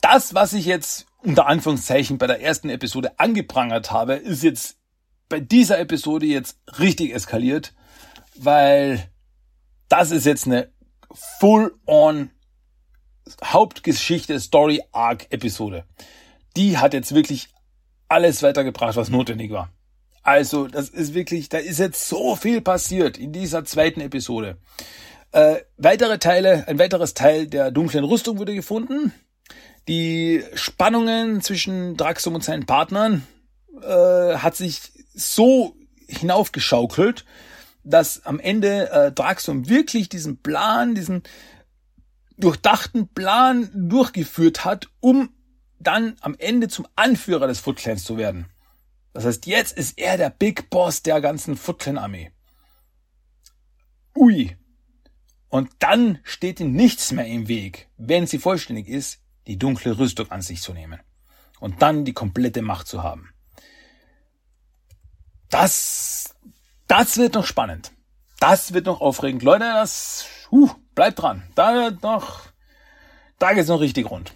das, 0.00 0.34
was 0.34 0.52
ich 0.52 0.66
jetzt 0.66 1.06
unter 1.22 1.46
Anführungszeichen 1.46 2.18
bei 2.18 2.26
der 2.26 2.42
ersten 2.42 2.68
Episode 2.68 3.18
angeprangert 3.18 3.90
habe, 3.90 4.14
ist 4.14 4.42
jetzt 4.42 4.76
bei 5.28 5.40
dieser 5.40 5.78
Episode 5.78 6.26
jetzt 6.26 6.58
richtig 6.78 7.14
eskaliert, 7.14 7.72
weil 8.36 9.08
das 9.88 10.10
ist 10.10 10.26
jetzt 10.26 10.46
eine 10.46 10.70
full-on 11.38 12.30
Hauptgeschichte 13.44 14.38
Story 14.40 14.82
Arc 14.92 15.26
Episode. 15.30 15.84
Die 16.56 16.78
hat 16.78 16.94
jetzt 16.94 17.14
wirklich 17.14 17.48
alles 18.08 18.42
weitergebracht, 18.42 18.96
was 18.96 19.08
notwendig 19.08 19.50
war. 19.50 19.70
Also, 20.22 20.68
das 20.68 20.88
ist 20.88 21.14
wirklich, 21.14 21.48
da 21.48 21.58
ist 21.58 21.78
jetzt 21.78 22.08
so 22.08 22.36
viel 22.36 22.60
passiert 22.60 23.18
in 23.18 23.32
dieser 23.32 23.64
zweiten 23.64 24.00
Episode. 24.00 24.56
Äh, 25.32 25.56
weitere 25.78 26.18
Teile, 26.18 26.68
ein 26.68 26.78
weiteres 26.78 27.14
Teil 27.14 27.46
der 27.46 27.70
dunklen 27.70 28.04
Rüstung 28.04 28.38
wurde 28.38 28.54
gefunden. 28.54 29.12
Die 29.88 30.44
Spannungen 30.54 31.40
zwischen 31.40 31.96
Draxum 31.96 32.34
und 32.34 32.44
seinen 32.44 32.66
Partnern 32.66 33.26
äh, 33.82 34.36
hat 34.36 34.54
sich 34.54 34.92
so 35.14 35.74
hinaufgeschaukelt, 36.06 37.24
dass 37.82 38.24
am 38.24 38.38
Ende 38.38 38.90
äh, 38.90 39.10
Draxum 39.10 39.68
wirklich 39.68 40.08
diesen 40.08 40.36
Plan, 40.36 40.94
diesen 40.94 41.22
durchdachten 42.42 43.08
Plan 43.08 43.70
durchgeführt 43.72 44.64
hat, 44.64 44.88
um 45.00 45.30
dann 45.78 46.16
am 46.20 46.34
Ende 46.38 46.68
zum 46.68 46.86
Anführer 46.96 47.46
des 47.46 47.60
Foot 47.60 47.76
Clans 47.76 48.04
zu 48.04 48.16
werden. 48.16 48.46
Das 49.12 49.24
heißt, 49.24 49.46
jetzt 49.46 49.76
ist 49.76 49.98
er 49.98 50.16
der 50.16 50.30
Big 50.30 50.70
Boss 50.70 51.02
der 51.02 51.20
ganzen 51.20 51.56
Foot 51.56 51.80
Clan 51.80 51.98
Armee. 51.98 52.32
Ui. 54.16 54.56
Und 55.48 55.70
dann 55.80 56.18
steht 56.24 56.60
ihm 56.60 56.72
nichts 56.72 57.12
mehr 57.12 57.26
im 57.26 57.46
Weg, 57.46 57.90
wenn 57.98 58.26
sie 58.26 58.38
vollständig 58.38 58.88
ist, 58.88 59.20
die 59.46 59.58
dunkle 59.58 59.98
Rüstung 59.98 60.30
an 60.30 60.40
sich 60.40 60.62
zu 60.62 60.72
nehmen 60.72 61.00
und 61.60 61.82
dann 61.82 62.04
die 62.04 62.14
komplette 62.14 62.62
Macht 62.62 62.86
zu 62.86 63.02
haben. 63.02 63.32
Das, 65.50 66.34
das 66.86 67.18
wird 67.18 67.34
noch 67.34 67.44
spannend. 67.44 67.92
Das 68.40 68.72
wird 68.72 68.86
noch 68.86 69.00
aufregend. 69.00 69.42
Leute, 69.42 69.64
das, 69.64 70.26
uh, 70.50 70.70
bleibt 70.94 71.20
dran. 71.20 71.42
Da 71.54 71.90
noch, 71.90 72.40
da 73.38 73.52
geht's 73.52 73.68
noch 73.68 73.80
richtig 73.80 74.10
rund. 74.10 74.32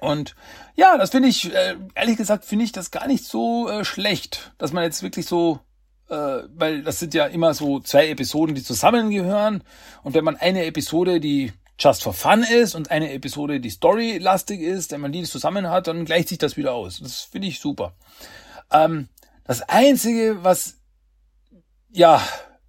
Und 0.00 0.36
ja, 0.76 0.96
das 0.96 1.10
finde 1.10 1.28
ich, 1.28 1.52
äh, 1.52 1.76
ehrlich 1.94 2.16
gesagt, 2.16 2.44
finde 2.44 2.64
ich 2.64 2.72
das 2.72 2.90
gar 2.90 3.06
nicht 3.06 3.24
so 3.24 3.68
äh, 3.68 3.84
schlecht, 3.84 4.52
dass 4.58 4.72
man 4.72 4.84
jetzt 4.84 5.02
wirklich 5.02 5.26
so, 5.26 5.60
äh, 6.08 6.14
weil 6.54 6.82
das 6.82 7.00
sind 7.00 7.14
ja 7.14 7.26
immer 7.26 7.52
so 7.54 7.80
zwei 7.80 8.08
Episoden, 8.08 8.54
die 8.54 8.62
zusammengehören. 8.62 9.64
Und 10.04 10.14
wenn 10.14 10.24
man 10.24 10.36
eine 10.36 10.64
Episode, 10.66 11.18
die 11.18 11.52
just 11.78 12.02
for 12.02 12.12
fun 12.12 12.42
ist 12.42 12.74
und 12.74 12.90
eine 12.90 13.12
Episode, 13.12 13.60
die 13.60 13.70
storylastig 13.70 14.60
ist, 14.60 14.92
wenn 14.92 15.00
man 15.00 15.12
die 15.12 15.22
zusammen 15.24 15.68
hat, 15.68 15.86
dann 15.86 16.04
gleicht 16.04 16.28
sich 16.28 16.38
das 16.38 16.56
wieder 16.56 16.74
aus. 16.74 17.00
Das 17.00 17.22
finde 17.22 17.48
ich 17.48 17.60
super. 17.60 17.94
Ähm, 18.72 19.08
das 19.44 19.62
Einzige, 19.62 20.44
was 20.44 20.78
ja 21.90 22.22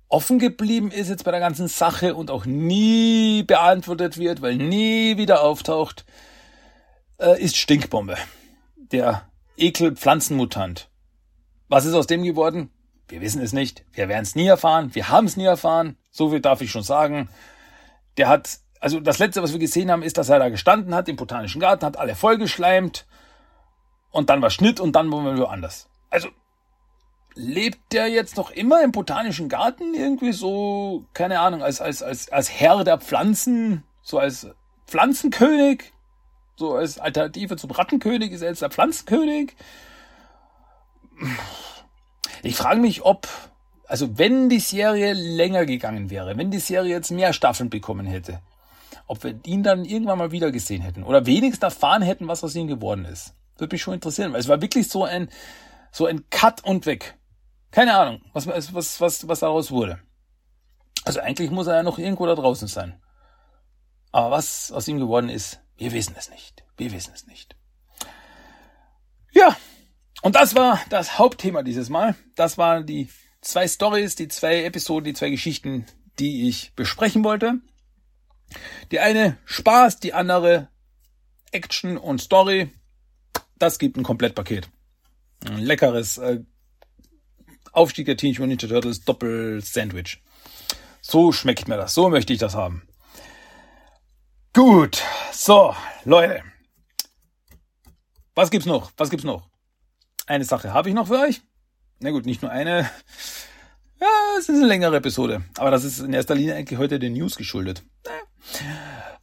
offen 0.09 0.39
geblieben 0.39 0.91
ist 0.91 1.09
jetzt 1.09 1.23
bei 1.23 1.31
der 1.31 1.39
ganzen 1.39 1.67
Sache 1.67 2.15
und 2.15 2.31
auch 2.31 2.45
nie 2.45 3.43
beantwortet 3.43 4.17
wird, 4.17 4.41
weil 4.41 4.55
nie 4.55 5.17
wieder 5.17 5.43
auftaucht, 5.43 6.05
äh, 7.19 7.41
ist 7.41 7.57
Stinkbombe. 7.57 8.17
Der 8.75 9.29
Ekel-Pflanzenmutant. 9.57 10.89
Was 11.67 11.85
ist 11.85 11.93
aus 11.93 12.07
dem 12.07 12.23
geworden? 12.23 12.71
Wir 13.07 13.21
wissen 13.21 13.41
es 13.41 13.53
nicht. 13.53 13.85
Wir 13.93 14.09
werden 14.09 14.23
es 14.23 14.35
nie 14.35 14.47
erfahren. 14.47 14.93
Wir 14.93 15.09
haben 15.09 15.25
es 15.25 15.37
nie 15.37 15.45
erfahren. 15.45 15.97
So 16.11 16.29
viel 16.29 16.41
darf 16.41 16.61
ich 16.61 16.71
schon 16.71 16.83
sagen. 16.83 17.29
Der 18.17 18.27
hat 18.27 18.59
also 18.79 18.99
das 18.99 19.19
letzte, 19.19 19.43
was 19.43 19.51
wir 19.51 19.59
gesehen 19.59 19.91
haben, 19.91 20.03
ist, 20.03 20.17
dass 20.17 20.29
er 20.29 20.39
da 20.39 20.49
gestanden 20.49 20.95
hat 20.95 21.09
im 21.09 21.17
Botanischen 21.17 21.59
Garten, 21.59 21.85
hat 21.85 21.97
alle 21.97 22.15
vollgeschleimt 22.15 23.05
und 24.09 24.29
dann 24.29 24.41
war 24.41 24.49
Schnitt 24.49 24.79
und 24.79 24.93
dann 24.93 25.11
waren 25.11 25.25
wir 25.25 25.37
woanders. 25.37 25.89
Also 26.09 26.29
lebt 27.39 27.93
der 27.93 28.07
jetzt 28.07 28.35
noch 28.35 28.51
immer 28.51 28.83
im 28.83 28.91
Botanischen 28.91 29.47
Garten 29.47 29.93
irgendwie 29.93 30.33
so, 30.33 31.05
keine 31.13 31.39
Ahnung, 31.39 31.63
als, 31.63 31.79
als, 31.79 32.03
als, 32.03 32.29
als 32.31 32.51
Herr 32.51 32.83
der 32.83 32.99
Pflanzen, 32.99 33.83
so 34.01 34.19
als 34.19 34.47
Pflanzenkönig, 34.87 35.93
so 36.57 36.75
als 36.75 36.99
Alternative 36.99 37.55
zum 37.55 37.71
Rattenkönig 37.71 38.33
ist 38.33 38.41
er 38.41 38.49
jetzt 38.49 38.61
der 38.61 38.69
Pflanzenkönig. 38.69 39.55
Ich 42.43 42.57
frage 42.57 42.81
mich, 42.81 43.03
ob, 43.03 43.27
also 43.87 44.17
wenn 44.17 44.49
die 44.49 44.59
Serie 44.59 45.13
länger 45.13 45.65
gegangen 45.65 46.09
wäre, 46.09 46.35
wenn 46.35 46.51
die 46.51 46.59
Serie 46.59 46.91
jetzt 46.91 47.11
mehr 47.11 47.31
Staffeln 47.31 47.69
bekommen 47.69 48.05
hätte, 48.05 48.41
ob 49.07 49.23
wir 49.23 49.39
ihn 49.45 49.63
dann 49.63 49.85
irgendwann 49.85 50.17
mal 50.17 50.31
wieder 50.31 50.51
gesehen 50.51 50.81
hätten 50.81 51.03
oder 51.03 51.25
wenigstens 51.25 51.63
erfahren 51.63 52.01
hätten, 52.01 52.27
was 52.27 52.43
aus 52.43 52.55
ihm 52.55 52.67
geworden 52.67 53.05
ist. 53.05 53.33
Würde 53.57 53.73
mich 53.73 53.81
schon 53.81 53.93
interessieren, 53.93 54.33
weil 54.33 54.41
es 54.41 54.49
war 54.49 54.61
wirklich 54.61 54.89
so 54.89 55.05
ein, 55.05 55.29
so 55.91 56.05
ein 56.05 56.29
Cut 56.29 56.65
und 56.65 56.85
weg. 56.85 57.15
Keine 57.71 57.95
Ahnung, 57.95 58.21
was, 58.33 58.47
was, 58.47 58.99
was, 58.99 59.27
was 59.27 59.39
daraus 59.39 59.71
wurde. 59.71 59.99
Also 61.05 61.19
eigentlich 61.19 61.51
muss 61.51 61.67
er 61.67 61.75
ja 61.75 61.83
noch 61.83 61.97
irgendwo 61.97 62.25
da 62.25 62.35
draußen 62.35 62.67
sein. 62.67 63.01
Aber 64.11 64.31
was 64.31 64.71
aus 64.71 64.87
ihm 64.87 64.99
geworden 64.99 65.29
ist, 65.29 65.61
wir 65.77 65.91
wissen 65.91 66.15
es 66.17 66.29
nicht. 66.29 66.63
Wir 66.77 66.91
wissen 66.91 67.13
es 67.13 67.27
nicht. 67.27 67.55
Ja, 69.31 69.55
und 70.21 70.35
das 70.35 70.55
war 70.55 70.79
das 70.89 71.19
Hauptthema 71.19 71.63
dieses 71.63 71.89
Mal. 71.89 72.15
Das 72.35 72.57
waren 72.57 72.85
die 72.85 73.09
zwei 73.41 73.67
Stories, 73.67 74.15
die 74.15 74.27
zwei 74.27 74.63
Episoden, 74.63 75.05
die 75.05 75.13
zwei 75.13 75.29
Geschichten, 75.29 75.85
die 76.17 76.49
ich 76.49 76.73
besprechen 76.75 77.23
wollte. 77.23 77.59
Die 78.91 78.99
eine 78.99 79.37
Spaß, 79.45 79.99
die 79.99 80.13
andere 80.13 80.69
Action 81.51 81.97
und 81.97 82.19
Story. 82.19 82.71
Das 83.57 83.79
gibt 83.79 83.97
ein 83.97 84.03
Komplettpaket. 84.03 84.69
Ein 85.45 85.59
leckeres 85.59 86.17
äh, 86.17 86.41
Aufstieg 87.79 88.07
der 88.07 88.17
Teenage 88.17 88.41
Mutant 88.41 88.61
Ninja 88.61 88.75
Turtles 88.75 89.05
Doppel-Sandwich. 89.05 90.21
So 90.99 91.31
schmeckt 91.31 91.69
mir 91.69 91.77
das. 91.77 91.93
So 91.93 92.09
möchte 92.09 92.33
ich 92.33 92.39
das 92.39 92.53
haben. 92.53 92.85
Gut. 94.53 95.01
So, 95.31 95.73
Leute. 96.03 96.43
Was 98.35 98.51
gibt's 98.51 98.67
noch? 98.67 98.91
Was 98.97 99.09
gibt's 99.09 99.23
noch? 99.23 99.47
Eine 100.27 100.43
Sache 100.43 100.73
habe 100.73 100.89
ich 100.89 100.95
noch 100.95 101.07
für 101.07 101.19
euch. 101.19 101.41
Na 101.99 102.11
gut, 102.11 102.25
nicht 102.25 102.41
nur 102.41 102.51
eine. 102.51 102.89
Ja, 104.01 104.07
es 104.37 104.49
ist 104.49 104.57
eine 104.57 104.67
längere 104.67 104.97
Episode. 104.97 105.45
Aber 105.57 105.71
das 105.71 105.85
ist 105.85 105.99
in 105.99 106.11
erster 106.11 106.35
Linie 106.35 106.55
eigentlich 106.55 106.79
heute 106.79 106.99
den 106.99 107.13
News 107.13 107.37
geschuldet. 107.37 107.83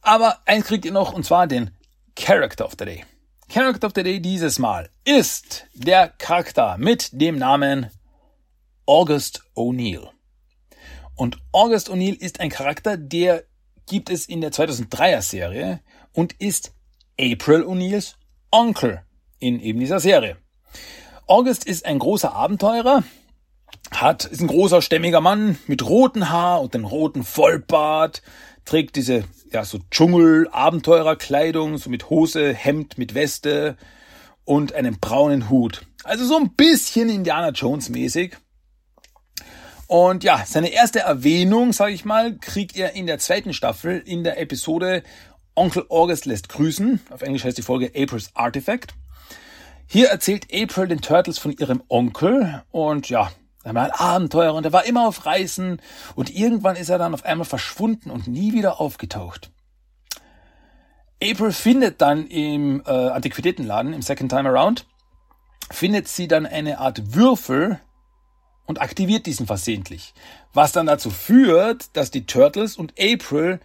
Aber 0.01 0.41
eins 0.47 0.65
kriegt 0.65 0.85
ihr 0.85 0.91
noch, 0.91 1.13
und 1.13 1.25
zwar 1.25 1.45
den 1.45 1.77
Character 2.15 2.65
of 2.65 2.73
the 2.79 2.85
Day. 2.85 3.05
Character 3.49 3.85
of 3.85 3.93
the 3.95 4.01
Day 4.01 4.19
dieses 4.19 4.57
Mal 4.57 4.89
ist 5.05 5.67
der 5.75 6.09
Charakter 6.09 6.77
mit 6.79 7.09
dem 7.21 7.37
Namen 7.37 7.91
August 8.87 9.43
O'Neill. 9.55 10.09
Und 11.15 11.37
August 11.51 11.89
O'Neill 11.89 12.15
ist 12.19 12.39
ein 12.39 12.49
Charakter, 12.49 12.97
der 12.97 13.43
gibt 13.85 14.09
es 14.09 14.25
in 14.25 14.41
der 14.41 14.51
2003er 14.51 15.21
Serie 15.21 15.81
und 16.13 16.33
ist 16.39 16.73
April 17.19 17.63
O'Neills 17.63 18.15
Onkel 18.49 19.01
in 19.39 19.59
eben 19.59 19.79
dieser 19.79 19.99
Serie. 19.99 20.37
August 21.27 21.65
ist 21.65 21.85
ein 21.85 21.99
großer 21.99 22.33
Abenteurer, 22.33 23.03
hat, 23.91 24.25
ist 24.25 24.41
ein 24.41 24.47
großer, 24.47 24.81
stämmiger 24.81 25.19
Mann 25.19 25.57
mit 25.67 25.85
rotem 25.87 26.29
Haar 26.29 26.61
und 26.61 26.73
dem 26.73 26.85
roten 26.85 27.23
Vollbart, 27.23 28.21
trägt 28.63 28.95
diese, 28.95 29.25
ja, 29.51 29.65
so 29.65 29.79
Dschungel-Abenteurerkleidung, 29.91 31.77
so 31.77 31.89
mit 31.89 32.09
Hose, 32.09 32.53
Hemd, 32.53 32.97
mit 32.97 33.13
Weste 33.13 33.75
und 34.45 34.71
einem 34.73 34.99
braunen 34.99 35.49
Hut. 35.49 35.85
Also 36.03 36.25
so 36.25 36.37
ein 36.37 36.55
bisschen 36.55 37.09
Indiana 37.09 37.49
Jones 37.49 37.89
mäßig. 37.89 38.37
Und 39.87 40.25
ja, 40.25 40.43
seine 40.45 40.69
erste 40.69 40.99
Erwähnung, 40.99 41.71
sage 41.71 41.93
ich 41.93 42.03
mal, 42.03 42.37
kriegt 42.37 42.75
er 42.75 42.93
in 42.93 43.07
der 43.07 43.19
zweiten 43.19 43.53
Staffel 43.53 44.03
in 44.05 44.23
der 44.23 44.39
Episode 44.39 45.01
Onkel 45.55 45.85
August 45.89 46.25
lässt 46.25 46.49
grüßen. 46.49 46.99
Auf 47.09 47.21
Englisch 47.21 47.43
heißt 47.45 47.57
die 47.57 47.63
Folge 47.63 47.91
April's 47.95 48.31
Artifact. 48.35 48.93
Hier 49.87 50.09
erzählt 50.09 50.47
April 50.53 50.89
den 50.89 51.01
Turtles 51.01 51.39
von 51.39 51.53
ihrem 51.53 51.81
Onkel 51.87 52.63
und 52.71 53.09
ja, 53.09 53.31
Er 53.63 53.73
war 53.73 53.85
ein 53.85 53.91
Abenteurer 53.91 54.53
und 54.53 54.65
er 54.65 54.73
war 54.73 54.85
immer 54.85 55.07
auf 55.07 55.25
Reisen 55.25 55.81
und 56.15 56.33
irgendwann 56.35 56.75
ist 56.75 56.89
er 56.89 56.97
dann 56.97 57.13
auf 57.13 57.25
einmal 57.25 57.45
verschwunden 57.45 58.11
und 58.11 58.27
nie 58.27 58.53
wieder 58.53 58.79
aufgetaucht. 58.79 59.51
April 61.23 61.51
findet 61.51 62.01
dann 62.01 62.27
im 62.27 62.83
äh, 62.85 62.91
Antiquitätenladen, 62.91 63.93
im 63.93 64.01
Second 64.01 64.31
Time 64.31 64.47
Around, 64.49 64.85
findet 65.71 66.07
sie 66.07 66.27
dann 66.27 66.45
eine 66.45 66.77
Art 66.77 67.15
Würfel 67.15 67.79
und 68.67 68.81
aktiviert 68.81 69.25
diesen 69.25 69.47
versehentlich. 69.47 70.13
Was 70.53 70.71
dann 70.71 70.85
dazu 70.85 71.09
führt, 71.09 71.95
dass 71.97 72.11
die 72.11 72.27
Turtles 72.27 72.77
und 72.77 72.93
April 72.99 73.59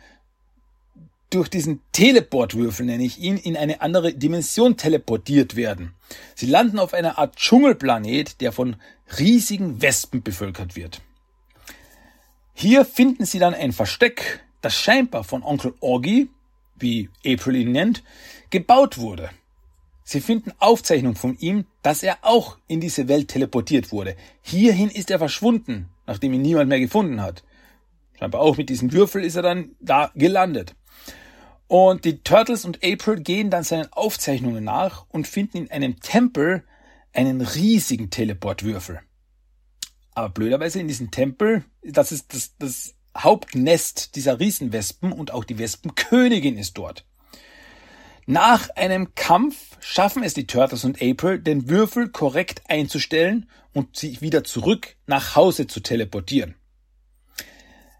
durch 1.28 1.48
diesen 1.48 1.80
Teleportwürfel, 1.92 2.86
nenne 2.86 3.04
ich 3.04 3.18
ihn, 3.18 3.36
in 3.36 3.56
eine 3.56 3.80
andere 3.80 4.14
Dimension 4.14 4.76
teleportiert 4.76 5.56
werden. 5.56 5.94
Sie 6.34 6.46
landen 6.46 6.78
auf 6.78 6.94
einer 6.94 7.18
Art 7.18 7.36
Dschungelplanet, 7.36 8.40
der 8.40 8.52
von 8.52 8.76
riesigen 9.18 9.82
Wespen 9.82 10.22
bevölkert 10.22 10.76
wird. 10.76 11.00
Hier 12.54 12.84
finden 12.84 13.24
sie 13.24 13.38
dann 13.38 13.54
ein 13.54 13.72
Versteck, 13.72 14.44
das 14.60 14.74
scheinbar 14.74 15.24
von 15.24 15.42
Onkel 15.42 15.74
Orgy, 15.80 16.28
wie 16.76 17.08
April 17.26 17.56
ihn 17.56 17.72
nennt, 17.72 18.02
gebaut 18.50 18.98
wurde. 18.98 19.30
Sie 20.12 20.20
finden 20.20 20.52
Aufzeichnungen 20.58 21.16
von 21.16 21.38
ihm, 21.38 21.64
dass 21.80 22.02
er 22.02 22.18
auch 22.20 22.58
in 22.66 22.82
diese 22.82 23.08
Welt 23.08 23.28
teleportiert 23.28 23.92
wurde. 23.92 24.14
Hierhin 24.42 24.90
ist 24.90 25.10
er 25.10 25.18
verschwunden, 25.18 25.88
nachdem 26.06 26.34
ihn 26.34 26.42
niemand 26.42 26.68
mehr 26.68 26.80
gefunden 26.80 27.22
hat. 27.22 27.42
Scheinbar 28.18 28.42
auch 28.42 28.58
mit 28.58 28.68
diesem 28.68 28.92
Würfel 28.92 29.24
ist 29.24 29.36
er 29.36 29.42
dann 29.42 29.70
da 29.80 30.12
gelandet. 30.14 30.74
Und 31.66 32.04
die 32.04 32.18
Turtles 32.18 32.66
und 32.66 32.84
April 32.84 33.22
gehen 33.22 33.48
dann 33.48 33.64
seinen 33.64 33.90
Aufzeichnungen 33.90 34.64
nach 34.64 35.06
und 35.08 35.26
finden 35.26 35.56
in 35.56 35.70
einem 35.70 35.98
Tempel 36.00 36.62
einen 37.14 37.40
riesigen 37.40 38.10
Teleportwürfel. 38.10 39.00
Aber 40.14 40.28
blöderweise 40.28 40.78
in 40.78 40.88
diesem 40.88 41.10
Tempel, 41.10 41.64
das 41.82 42.12
ist 42.12 42.34
das, 42.34 42.54
das 42.58 42.94
Hauptnest 43.16 44.14
dieser 44.14 44.38
Riesenwespen 44.38 45.10
und 45.10 45.30
auch 45.30 45.44
die 45.44 45.58
Wespenkönigin 45.58 46.58
ist 46.58 46.76
dort. 46.76 47.06
Nach 48.26 48.70
einem 48.76 49.14
Kampf 49.14 49.76
schaffen 49.80 50.22
es 50.22 50.34
die 50.34 50.46
Turtles 50.46 50.84
und 50.84 51.02
April, 51.02 51.40
den 51.40 51.68
Würfel 51.68 52.08
korrekt 52.08 52.62
einzustellen 52.68 53.48
und 53.72 53.96
sich 53.96 54.20
wieder 54.20 54.44
zurück 54.44 54.96
nach 55.06 55.34
Hause 55.34 55.66
zu 55.66 55.80
teleportieren. 55.80 56.54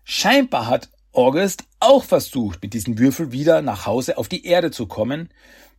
Scheinbar 0.04 0.68
hat 0.68 0.90
August 1.12 1.64
auch 1.80 2.04
versucht, 2.04 2.62
mit 2.62 2.72
diesem 2.72 2.98
Würfel 2.98 3.32
wieder 3.32 3.62
nach 3.62 3.86
Hause 3.86 4.16
auf 4.16 4.28
die 4.28 4.46
Erde 4.46 4.70
zu 4.70 4.86
kommen, 4.86 5.28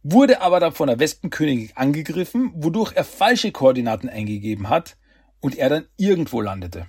wurde 0.04 0.42
aber 0.42 0.60
dann 0.60 0.74
von 0.74 0.88
der 0.88 1.00
Wespenkönigin 1.00 1.72
angegriffen, 1.76 2.52
wodurch 2.56 2.94
er 2.94 3.06
falsche 3.06 3.52
Koordinaten 3.52 4.10
eingegeben 4.10 4.70
hat 4.70 4.98
und 5.40 5.58
er 5.58 5.70
dann 5.70 5.88
irgendwo 5.98 6.42
landete. 6.42 6.88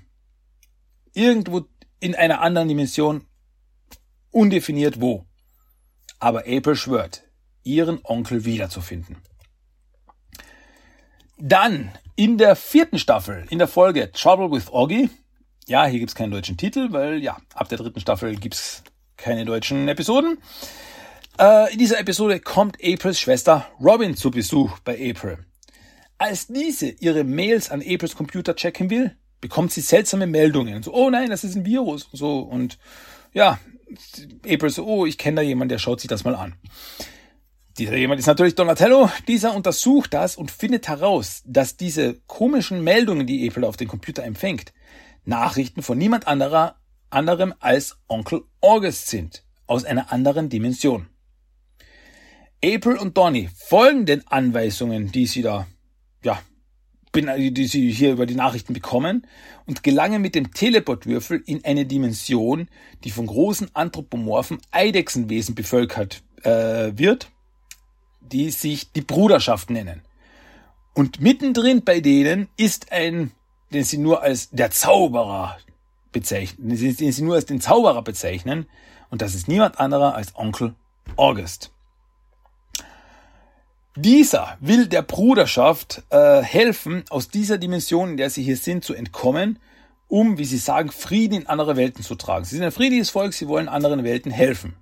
Irgendwo 1.12 1.66
in 2.01 2.16
einer 2.16 2.40
anderen 2.40 2.68
Dimension, 2.68 3.26
undefiniert 4.31 5.01
wo. 5.01 5.24
Aber 6.18 6.40
April 6.40 6.76
schwört, 6.76 7.23
ihren 7.65 8.01
Onkel 8.05 8.45
wiederzufinden. 8.45 9.16
Dann 11.39 11.91
in 12.16 12.39
der 12.39 12.55
vierten 12.55 12.99
Staffel, 12.99 13.45
in 13.51 13.59
der 13.59 13.69
Folge 13.69 14.12
Trouble 14.12 14.51
with 14.51 14.70
Oggy, 14.70 15.11
ja, 15.66 15.86
hier 15.86 15.99
gibt's 15.99 16.15
keinen 16.15 16.31
deutschen 16.31 16.57
Titel, 16.57 16.93
weil 16.93 17.23
ja, 17.23 17.39
ab 17.55 17.69
der 17.69 17.78
dritten 17.78 18.01
Staffel 18.01 18.36
gibt's 18.36 18.85
keine 19.16 19.45
deutschen 19.45 19.89
Episoden. 19.89 20.39
Äh, 21.39 21.73
in 21.73 21.78
dieser 21.78 21.99
Episode 21.99 22.39
kommt 22.41 22.78
Aprils 22.85 23.19
Schwester 23.19 23.66
Robin 23.81 24.16
zu 24.16 24.31
Besuch 24.31 24.78
bei 24.81 24.93
April. 25.11 25.39
Als 26.19 26.47
diese 26.47 26.89
ihre 26.89 27.24
Mails 27.24 27.70
an 27.70 27.82
Aprils 27.82 28.15
Computer 28.15 28.55
checken 28.55 28.91
will, 28.91 29.16
bekommt 29.41 29.73
sie 29.73 29.81
seltsame 29.81 30.27
Meldungen. 30.27 30.82
So, 30.82 30.95
oh 30.95 31.11
nein, 31.11 31.31
das 31.31 31.45
ist 31.45 31.57
ein 31.57 31.66
Virus. 31.66 32.09
So, 32.12 32.39
und 32.39 32.78
ja, 33.32 33.59
April 34.47 34.70
so, 34.70 34.86
oh, 34.86 35.07
ich 35.07 35.19
kenne 35.19 35.36
da 35.36 35.43
jemanden, 35.43 35.70
der 35.70 35.78
schaut 35.78 36.01
sich 36.01 36.09
das 36.09 36.24
mal 36.24 36.35
an. 36.35 36.55
Dieser 37.76 37.96
jemand 37.96 38.20
ist 38.20 38.26
natürlich 38.26 38.55
Donatello. 38.55 39.10
Dieser 39.26 39.52
untersucht 39.52 40.14
das 40.14 40.36
und 40.36 40.52
findet 40.52 40.86
heraus, 40.86 41.42
dass 41.44 41.76
diese 41.76 42.20
komischen 42.28 42.84
Meldungen, 42.84 43.26
die 43.26 43.48
April 43.48 43.64
auf 43.64 43.76
den 43.76 43.88
Computer 43.88 44.22
empfängt, 44.22 44.72
Nachrichten 45.24 45.82
von 45.82 45.98
niemand 45.98 46.28
anderer, 46.28 46.76
anderem 47.10 47.52
als 47.59 47.96
Onkel 48.06 48.42
August 48.60 49.09
sind, 49.09 49.42
aus 49.66 49.84
einer 49.84 50.12
anderen 50.12 50.48
Dimension. 50.51 51.09
April 52.64 52.96
und 52.96 53.16
Donny 53.16 53.51
folgen 53.56 54.06
den 54.06 54.24
Anweisungen, 54.28 55.10
die 55.10 55.26
sie 55.26 55.42
da, 55.42 55.66
ja, 56.22 56.40
die 57.12 57.66
sie 57.66 57.90
hier 57.90 58.12
über 58.12 58.26
die 58.26 58.36
Nachrichten 58.36 58.72
bekommen 58.72 59.26
und 59.66 59.82
gelangen 59.82 60.22
mit 60.22 60.36
dem 60.36 60.52
Teleportwürfel 60.52 61.42
in 61.44 61.64
eine 61.64 61.86
Dimension, 61.86 62.68
die 63.02 63.10
von 63.10 63.26
großen 63.26 63.74
anthropomorphen 63.74 64.59
Eidechsenwesen 64.70 65.56
bevölkert 65.56 66.22
äh, 66.42 66.92
wird 66.96 67.30
die 68.32 68.51
sich 68.51 68.92
die 68.92 69.02
Bruderschaft 69.02 69.70
nennen. 69.70 70.02
Und 70.94 71.20
mittendrin 71.20 71.84
bei 71.84 72.01
denen 72.01 72.48
ist 72.56 72.92
ein, 72.92 73.32
den 73.72 73.84
sie 73.84 73.98
nur 73.98 74.22
als 74.22 74.51
der 74.51 74.70
Zauberer 74.70 75.59
bezeichnen, 76.12 76.68
den 76.68 77.12
sie 77.12 77.22
nur 77.22 77.34
als 77.34 77.46
den 77.46 77.60
Zauberer 77.60 78.02
bezeichnen. 78.02 78.66
Und 79.10 79.20
das 79.20 79.34
ist 79.34 79.48
niemand 79.48 79.78
anderer 79.78 80.14
als 80.14 80.34
Onkel 80.36 80.74
August. 81.16 81.70
Dieser 83.96 84.56
will 84.60 84.86
der 84.86 85.02
Bruderschaft 85.02 86.02
äh, 86.10 86.42
helfen, 86.42 87.05
aus 87.10 87.28
dieser 87.28 87.59
Dimension, 87.59 88.10
in 88.10 88.16
der 88.16 88.30
sie 88.30 88.42
hier 88.42 88.56
sind, 88.56 88.84
zu 88.84 88.94
entkommen, 88.94 89.60
um, 90.09 90.36
wie 90.38 90.44
sie 90.44 90.59
sagen, 90.59 90.90
Frieden 90.90 91.42
in 91.42 91.46
andere 91.46 91.76
Welten 91.76 92.02
zu 92.02 92.16
tragen. 92.16 92.44
Sie 92.44 92.56
sind 92.56 92.64
ein 92.64 92.72
friedliches 92.72 93.10
Volk, 93.10 93.34
sie 93.34 93.46
wollen 93.46 93.68
anderen 93.68 94.02
Welten 94.02 94.32
helfen. 94.32 94.74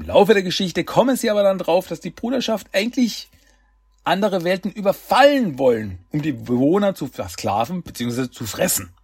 Im 0.00 0.06
Laufe 0.06 0.32
der 0.32 0.42
Geschichte 0.42 0.82
kommen 0.82 1.14
sie 1.14 1.28
aber 1.28 1.42
dann 1.42 1.58
drauf, 1.58 1.86
dass 1.86 2.00
die 2.00 2.08
Bruderschaft 2.08 2.68
eigentlich 2.72 3.28
andere 4.02 4.44
Welten 4.44 4.72
überfallen 4.72 5.58
wollen, 5.58 5.98
um 6.10 6.22
die 6.22 6.32
Bewohner 6.32 6.94
zu 6.94 7.06
versklaven 7.06 7.82
bzw. 7.82 8.30
zu 8.30 8.46
fressen. 8.46 8.94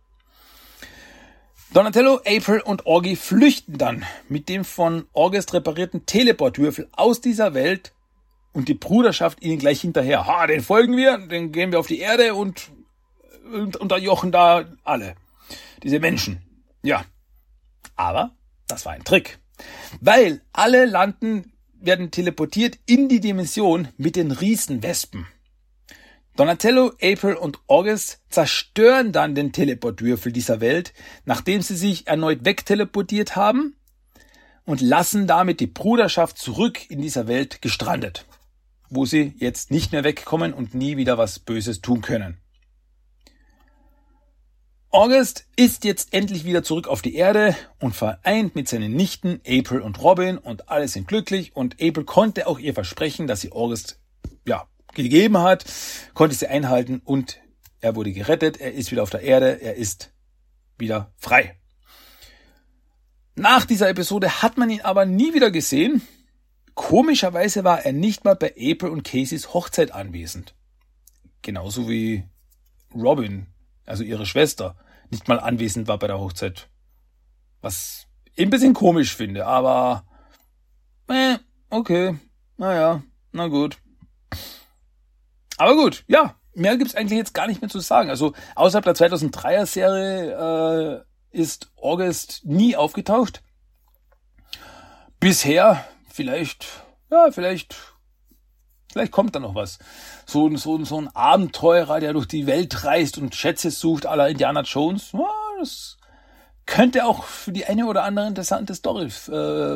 Donatello, 1.74 2.23
April 2.27 2.60
und 2.60 2.86
Orgy 2.86 3.14
flüchten 3.14 3.77
dann 3.77 4.06
mit 4.31 4.48
dem 4.48 4.64
von 4.64 5.05
August 5.12 5.52
reparierten 5.52 6.06
Teleportwürfel 6.06 6.89
aus 6.93 7.20
dieser 7.20 7.52
Welt 7.52 7.93
und 8.55 8.68
die 8.68 8.74
Bruderschaft 8.74 9.43
ihnen 9.43 9.59
gleich 9.59 9.82
hinterher. 9.82 10.27
Ha, 10.27 10.47
den 10.47 10.62
folgen 10.62 10.97
wir, 10.97 11.18
den 11.18 11.52
gehen 11.52 11.73
wir 11.73 11.78
auf 11.78 11.89
die 11.89 11.98
Erde 11.98 12.35
und 12.35 12.70
unterjochen 13.52 14.32
da 14.32 14.64
alle. 14.82 15.14
Diese 15.82 16.01
Menschen. 16.01 16.40
Ja. 16.82 17.05
Aber 17.97 18.31
das 18.66 18.86
war 18.86 18.93
ein 18.93 19.05
Trick. 19.05 19.39
Weil 20.01 20.43
alle 20.53 20.87
landen, 20.87 21.53
werden 21.81 22.11
teleportiert 22.11 22.78
in 22.87 23.09
die 23.09 23.20
Dimension 23.20 23.89
mit 23.97 24.16
den 24.16 24.31
Riesenwespen. 24.31 25.27
Donatello, 26.37 26.93
April 27.03 27.35
und 27.35 27.61
August 27.66 28.20
zerstören 28.28 29.12
dann 29.12 29.35
den 29.35 29.53
Teleportwürfel 29.53 30.33
dieser 30.33 30.61
Welt, 30.61 30.93
nachdem 31.24 31.62
sie 31.62 31.77
sich 31.77 32.07
erneut 32.07 32.45
wegteleportiert 32.45 33.37
haben 33.37 33.74
und 34.66 34.83
lassen 34.83 35.27
damit 35.27 35.61
die 35.61 35.66
Bruderschaft 35.66 36.37
zurück 36.37 36.91
in 36.91 37.01
dieser 37.01 37.27
Welt 37.27 37.62
gestrandet, 37.62 38.27
wo 38.91 39.07
sie 39.07 39.33
jetzt 39.39 39.70
nicht 39.70 39.93
mehr 39.93 40.05
wegkommen 40.05 40.53
und 40.53 40.74
nie 40.74 40.99
wieder 40.99 41.16
was 41.16 41.39
Böses 41.39 41.81
tun 41.81 42.03
können. 42.03 42.39
August 44.97 45.44
ist 45.56 45.85
jetzt 45.85 46.14
endlich 46.14 46.47
wieder 46.47 46.62
zurück 46.62 46.89
auf 46.89 47.02
die 47.02 47.16
Erde 47.16 47.55
und 47.81 47.94
vereint 47.94 48.55
mit 48.55 48.66
seinen 48.66 48.94
Nichten 48.94 49.43
April 49.47 49.82
und 49.82 50.01
Robin 50.02 50.39
und 50.39 50.70
alle 50.70 50.89
sind 50.89 51.06
glücklich 51.06 51.55
und 51.55 51.74
April 51.74 52.05
konnte 52.05 52.47
auch 52.47 52.59
ihr 52.59 52.73
Versprechen, 52.73 53.27
dass 53.27 53.43
sie 53.43 53.52
August 53.52 54.01
ja 54.47 54.66
gegeben 54.94 55.36
hat, 55.36 55.66
konnte 56.14 56.35
sie 56.35 56.47
einhalten 56.47 57.02
und 57.05 57.43
er 57.82 57.94
wurde 57.94 58.10
gerettet, 58.12 58.59
er 58.59 58.73
ist 58.73 58.90
wieder 58.90 59.02
auf 59.02 59.10
der 59.10 59.20
Erde, 59.20 59.60
er 59.60 59.74
ist 59.74 60.14
wieder 60.78 61.12
frei. 61.18 61.59
Nach 63.35 63.66
dieser 63.66 63.90
Episode 63.90 64.40
hat 64.40 64.56
man 64.56 64.70
ihn 64.70 64.81
aber 64.81 65.05
nie 65.05 65.35
wieder 65.35 65.51
gesehen. 65.51 66.01
Komischerweise 66.73 67.64
war 67.64 67.85
er 67.85 67.93
nicht 67.93 68.24
mal 68.24 68.35
bei 68.35 68.55
April 68.59 68.93
und 68.93 69.05
Caseys 69.05 69.52
Hochzeit 69.52 69.93
anwesend. 69.93 70.55
Genauso 71.43 71.86
wie 71.86 72.24
Robin, 72.94 73.48
also 73.85 74.02
ihre 74.02 74.24
Schwester 74.24 74.74
nicht 75.11 75.28
mal 75.28 75.41
anwesend 75.41 75.89
war 75.89 75.99
bei 75.99 76.07
der 76.07 76.19
Hochzeit. 76.19 76.69
Was 77.61 78.07
ich 78.35 78.45
ein 78.45 78.51
bisschen 78.51 78.74
komisch 78.74 79.15
finde, 79.15 79.47
aber 79.47 80.05
äh, 81.09 81.39
okay, 81.70 82.19
naja, 82.57 83.03
na 83.33 83.49
gut. 83.49 83.78
Aber 85.59 85.74
gut, 85.74 86.05
ja, 86.07 86.35
mehr 86.55 86.77
gibt's 86.77 86.95
eigentlich 86.95 87.19
jetzt 87.19 87.35
gar 87.35 87.47
nicht 87.47 87.61
mehr 87.61 87.70
zu 87.70 87.81
sagen. 87.81 88.11
Also 88.11 88.33
außerhalb 88.55 88.85
der 88.85 88.95
2003er 88.95 89.66
Serie 89.66 91.05
äh, 91.33 91.39
ist 91.39 91.70
August 91.77 92.43
nie 92.45 92.77
aufgetaucht. 92.77 93.43
Bisher 95.20 95.85
vielleicht, 96.09 96.66
ja, 97.11 97.31
vielleicht 97.31 97.95
Vielleicht 98.97 99.12
kommt 99.12 99.35
da 99.35 99.40
noch 99.40 99.55
was. 99.55 99.78
So, 100.24 100.56
so, 100.56 100.82
so 100.82 100.98
ein 100.98 101.14
Abenteurer, 101.14 102.01
der 102.01 102.14
durch 102.14 102.24
die 102.24 102.47
Welt 102.47 102.82
reist 102.82 103.18
und 103.18 103.35
Schätze 103.35 103.70
sucht, 103.70 104.06
aller 104.06 104.31
Indiana 104.31 104.62
Jones. 104.62 105.12
Das 105.59 105.98
könnte 106.64 107.05
auch 107.05 107.24
für 107.24 107.52
die 107.52 107.66
eine 107.66 107.85
oder 107.85 108.05
andere 108.05 108.27
interessante 108.27 108.74
Story, 108.74 109.10
äh, 109.28 109.74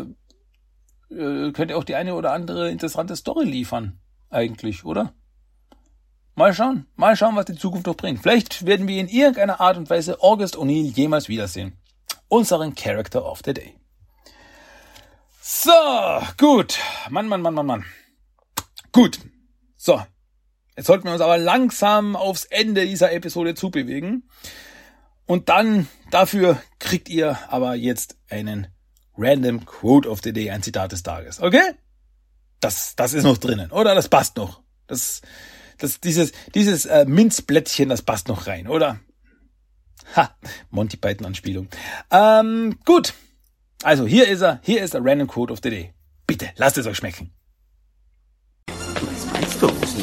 äh, 1.15 1.53
könnte 1.53 1.77
auch 1.77 1.85
die 1.85 1.97
eine 1.97 2.15
oder 2.15 2.33
andere 2.33 2.71
interessante 2.71 3.15
Story 3.15 3.45
liefern. 3.45 4.01
Eigentlich, 4.31 4.87
oder? 4.87 5.13
Mal 6.35 6.55
schauen, 6.55 6.87
mal 6.97 7.15
schauen, 7.15 7.37
was 7.37 7.45
die 7.45 7.57
Zukunft 7.57 7.89
noch 7.89 7.99
bringt. 7.99 8.23
Vielleicht 8.23 8.65
werden 8.65 8.89
wir 8.89 8.99
in 8.99 9.09
irgendeiner 9.09 9.61
Art 9.61 9.77
und 9.77 9.91
Weise 9.91 10.23
August 10.23 10.57
O'Neill 10.57 10.97
jemals 10.97 11.29
wiedersehen. 11.29 11.77
Unseren 12.29 12.75
Character 12.75 13.31
of 13.31 13.43
the 13.45 13.53
Day. 13.53 13.75
So, 15.43 15.73
gut. 16.39 16.79
Mann, 17.11 17.29
Mann, 17.29 17.43
Mann, 17.43 17.53
Mann, 17.53 17.67
Mann. 17.67 17.85
Gut. 18.93 19.21
So. 19.77 20.03
Jetzt 20.77 20.87
sollten 20.87 21.05
wir 21.05 21.13
uns 21.13 21.21
aber 21.21 21.39
langsam 21.39 22.17
aufs 22.17 22.45
Ende 22.45 22.87
dieser 22.87 23.13
Episode 23.13 23.55
zubewegen. 23.55 24.29
Und 25.27 25.49
dann, 25.49 25.89
dafür 26.11 26.61
kriegt 26.79 27.09
ihr 27.09 27.39
aber 27.49 27.75
jetzt 27.75 28.17
einen 28.31 28.69
Random 29.17 29.65
Quote 29.65 30.09
of 30.09 30.21
the 30.25 30.33
Day, 30.33 30.51
ein 30.51 30.63
Zitat 30.63 30.93
des 30.93 31.03
Tages. 31.03 31.41
Okay? 31.41 31.75
Das, 32.61 32.97
das 32.97 33.15
ist 33.15 33.25
noch 33.25 33.39
drinnen, 33.39 33.71
oder? 33.71 33.95
Das 33.95 34.09
passt 34.09 34.37
noch. 34.37 34.63
Das, 34.87 35.21
das, 35.79 36.01
dieses, 36.01 36.33
dieses 36.55 36.87
äh, 36.87 37.05
Minzblättchen, 37.07 37.89
das 37.89 38.03
passt 38.03 38.29
noch 38.29 38.47
rein, 38.47 38.67
oder? 38.67 39.01
Ha, 40.17 40.35
Monty 40.71 40.97
Python 40.97 41.27
Anspielung. 41.27 41.69
Ähm, 42.11 42.79
gut. 42.85 43.15
Also 43.83 44.07
hier 44.07 44.29
ist 44.29 44.43
er, 44.43 44.61
hier 44.63 44.83
ist 44.83 44.95
der 44.95 45.05
Random 45.05 45.29
Quote 45.29 45.53
of 45.53 45.61
the 45.63 45.71
Day. 45.71 45.95
Bitte, 46.27 46.51
lasst 46.57 46.77
es 46.77 46.87
euch 46.87 46.97
schmecken. 46.97 47.33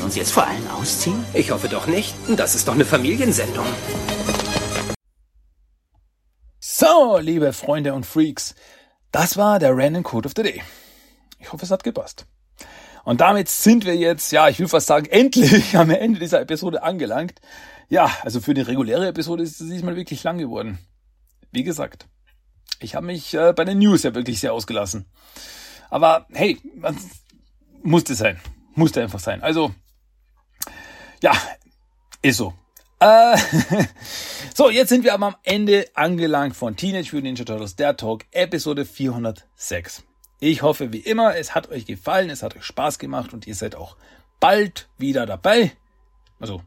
Uns 0.08 0.16
jetzt 0.16 0.32
vor 0.32 0.48
allen 0.48 0.66
ausziehen? 0.70 1.22
Ich 1.34 1.52
hoffe 1.52 1.68
doch 1.68 1.86
nicht. 1.86 2.16
Das 2.38 2.56
ist 2.56 2.70
doch 2.70 2.76
eine 2.76 2.86
Familiensendung. 2.86 3.66
So, 6.62 7.18
liebe 7.18 7.52
Freunde 7.52 7.94
und 7.94 8.06
Freaks, 8.06 8.56
das 9.12 9.36
war 9.36 9.60
der 9.60 9.76
Random 9.76 10.04
Code 10.04 10.28
of 10.28 10.34
the 10.38 10.44
Day. 10.44 10.64
Ich 11.40 11.52
hoffe, 11.52 11.66
es 11.66 11.72
hat 11.72 11.84
gepasst. 11.84 12.26
Und 13.04 13.20
damit 13.20 13.50
sind 13.50 13.86
wir 13.86 13.98
jetzt, 13.98 14.32
ja, 14.32 14.48
ich 14.48 14.60
will 14.60 14.70
fast 14.70 14.88
sagen, 14.88 15.08
endlich 15.10 15.76
am 15.76 15.90
Ende 15.90 16.22
dieser 16.22 16.40
Episode 16.40 16.84
angelangt. 16.84 17.42
Ja, 17.90 18.10
also 18.22 18.40
für 18.40 18.54
die 18.54 18.62
reguläre 18.62 19.10
Episode 19.10 19.44
ist 19.44 19.60
es 19.60 19.68
diesmal 19.68 19.98
wirklich 19.98 20.24
lang 20.24 20.38
geworden. 20.38 20.80
Wie 21.52 21.64
gesagt, 21.64 22.08
ich 22.80 22.96
habe 22.96 23.08
mich 23.08 23.34
äh, 23.34 23.52
bei 23.52 23.66
den 23.66 23.80
News 23.80 24.04
ja 24.04 24.16
wirklich 24.16 24.40
sehr 24.40 24.54
ausgelassen. 24.54 25.06
Aber 25.90 26.28
hey, 26.32 26.58
musste 27.84 28.16
sein. 28.16 28.40
Musste 28.74 29.02
einfach 29.02 29.20
sein. 29.20 29.42
Also, 29.42 29.74
ja, 31.22 31.34
ist 32.22 32.38
so. 32.38 32.54
Äh, 33.00 33.38
so, 34.56 34.70
jetzt 34.70 34.90
sind 34.90 35.04
wir 35.04 35.14
aber 35.14 35.28
am 35.28 35.36
Ende 35.44 35.88
angelangt 35.94 36.56
von 36.56 36.76
Teenage 36.76 37.10
Mutant 37.14 37.24
Ninja 37.24 37.46
Turtles, 37.46 37.76
der 37.76 37.96
Talk, 37.96 38.26
Episode 38.32 38.86
406. 38.86 40.04
Ich 40.40 40.62
hoffe, 40.62 40.94
wie 40.94 41.00
immer, 41.00 41.36
es 41.36 41.56
hat 41.56 41.70
euch 41.70 41.86
gefallen, 41.86 42.30
es 42.30 42.44
hat 42.44 42.56
euch 42.56 42.64
Spaß 42.64 43.00
gemacht 43.00 43.34
und 43.34 43.48
ihr 43.48 43.56
seid 43.56 43.76
auch 43.76 43.98
bald 44.40 44.88
wieder 44.98 45.26
dabei. 45.26 45.72
Also, 46.40 46.62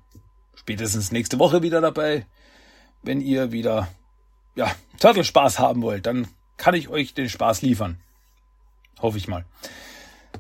spätestens 0.55 1.13
nächste 1.13 1.39
Woche 1.39 1.63
wieder 1.63 1.81
dabei. 1.81 2.27
Wenn 3.03 3.21
ihr 3.21 3.51
wieder 3.53 3.89
ja, 4.55 4.75
Turtle-Spaß 4.99 5.59
haben 5.59 5.83
wollt, 5.83 6.07
dann 6.07 6.29
kann 6.57 6.75
ich 6.75 6.89
euch 6.89 7.15
den 7.15 7.29
Spaß 7.29 7.63
liefern. 7.63 8.01
Hoffe 9.01 9.19
ich 9.19 9.29
mal. 9.29 9.45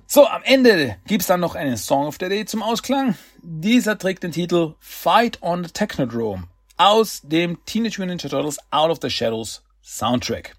So, 0.06 0.26
am 0.26 0.42
Ende 0.42 0.96
gibt's 1.06 1.28
dann 1.28 1.40
noch 1.40 1.54
einen 1.54 1.76
Song 1.76 2.06
of 2.06 2.16
the 2.20 2.28
Day 2.28 2.44
zum 2.44 2.62
Ausklang. 2.62 3.16
Dieser 3.42 3.96
trägt 3.96 4.22
den 4.22 4.32
Titel 4.32 4.74
Fight 4.80 5.40
on 5.42 5.64
the 5.64 5.70
Technodrome 5.70 6.48
aus 6.76 7.20
dem 7.22 7.64
Teenage 7.66 8.00
Mutant 8.00 8.22
Ninja 8.22 8.28
Turtles 8.28 8.58
Out 8.70 8.90
of 8.90 8.98
the 9.02 9.10
Shadows 9.10 9.62
Soundtrack. 9.82 10.56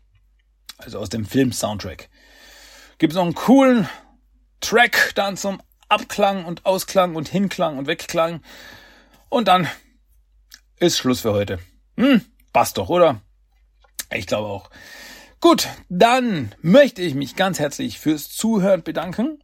Also 0.78 1.00
aus 1.00 1.10
dem 1.10 1.26
Film 1.26 1.52
Soundtrack. 1.52 2.10
Gibt's 2.98 3.16
noch 3.16 3.24
einen 3.24 3.36
coolen 3.36 3.90
Track 4.62 5.14
dann 5.16 5.36
zum 5.36 5.62
Abklang 5.90 6.46
und 6.46 6.66
Ausklang 6.66 7.16
und 7.16 7.28
Hinklang 7.28 7.78
und 7.78 7.88
Wegklang. 7.88 8.42
Und 9.30 9.48
dann 9.48 9.68
ist 10.80 10.98
Schluss 10.98 11.22
für 11.22 11.34
heute. 11.34 11.60
Hm, 11.98 12.24
passt 12.54 12.78
doch, 12.78 12.90
oder? 12.90 13.22
Ich 14.12 14.28
glaube 14.28 14.48
auch. 14.48 14.70
Gut, 15.42 15.68
dann 15.90 16.54
möchte 16.62 17.02
ich 17.02 17.16
mich 17.16 17.36
ganz 17.36 17.58
herzlich 17.58 18.00
fürs 18.00 18.30
Zuhören 18.30 18.84
bedanken. 18.84 19.44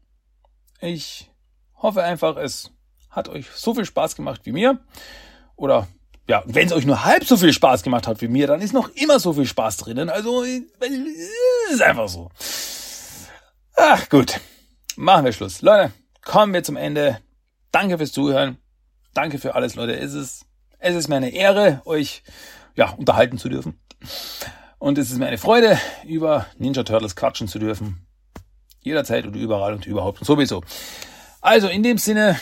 Ich 0.80 1.32
hoffe 1.74 2.04
einfach, 2.04 2.38
es 2.38 2.72
hat 3.10 3.30
euch 3.30 3.50
so 3.50 3.74
viel 3.74 3.84
Spaß 3.84 4.16
gemacht 4.16 4.42
wie 4.44 4.52
mir. 4.52 4.80
Oder 5.56 5.88
ja, 6.28 6.44
wenn 6.46 6.68
es 6.68 6.74
euch 6.74 6.86
nur 6.86 7.04
halb 7.04 7.24
so 7.24 7.36
viel 7.36 7.52
Spaß 7.52 7.82
gemacht 7.82 8.06
hat 8.06 8.22
wie 8.22 8.28
mir, 8.28 8.46
dann 8.46 8.62
ist 8.62 8.74
noch 8.74 8.90
immer 8.90 9.20
so 9.20 9.34
viel 9.34 9.48
Spaß 9.48 9.78
drinnen. 9.78 10.10
Also 10.10 10.44
ist 10.44 11.82
einfach 11.82 12.08
so. 12.10 12.30
Ach 13.76 14.08
gut, 14.08 14.40
machen 14.98 15.26
wir 15.26 15.32
Schluss. 15.32 15.64
Leute, 15.64 15.94
kommen 16.24 16.54
wir 16.54 16.64
zum 16.64 16.76
Ende. 16.76 17.22
Danke 17.72 17.98
fürs 17.98 18.12
Zuhören. 18.12 18.60
Danke 19.16 19.40
für 19.40 19.56
alles, 19.56 19.74
Leute. 19.74 19.98
Es 19.98 20.14
ist, 20.14 20.46
es 20.78 20.96
ist 20.96 21.08
mir 21.08 21.16
eine 21.16 21.32
Ehre, 21.32 21.82
euch 21.86 22.22
ja, 22.76 22.92
unterhalten 22.92 23.40
zu 23.40 23.50
dürfen. 23.50 23.80
Und 24.80 24.98
es 24.98 25.12
ist 25.12 25.18
mir 25.18 25.28
eine 25.28 25.38
Freude, 25.38 25.80
über 26.06 26.46
Ninja 26.58 26.84
Turtles 26.84 27.16
quatschen 27.16 27.48
zu 27.48 27.60
dürfen. 27.60 28.06
Jederzeit 28.82 29.26
und 29.26 29.36
überall 29.36 29.74
und 29.74 29.86
überhaupt 29.86 30.20
und 30.20 30.26
sowieso. 30.26 30.64
Also 31.42 31.68
in 31.68 31.84
dem 31.84 31.98
Sinne, 31.98 32.40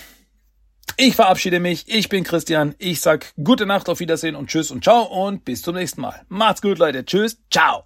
ich 0.97 1.15
verabschiede 1.15 1.59
mich. 1.59 1.85
Ich 1.87 2.09
bin 2.09 2.23
Christian. 2.23 2.75
Ich 2.77 3.01
sag 3.01 3.33
gute 3.41 3.65
Nacht, 3.65 3.89
auf 3.89 3.99
Wiedersehen 3.99 4.35
und 4.35 4.49
tschüss 4.49 4.71
und 4.71 4.83
ciao 4.83 5.03
und 5.03 5.45
bis 5.45 5.61
zum 5.61 5.75
nächsten 5.75 6.01
Mal. 6.01 6.21
Macht's 6.27 6.61
gut, 6.61 6.77
Leute. 6.77 7.05
Tschüss. 7.05 7.37
Ciao. 7.51 7.85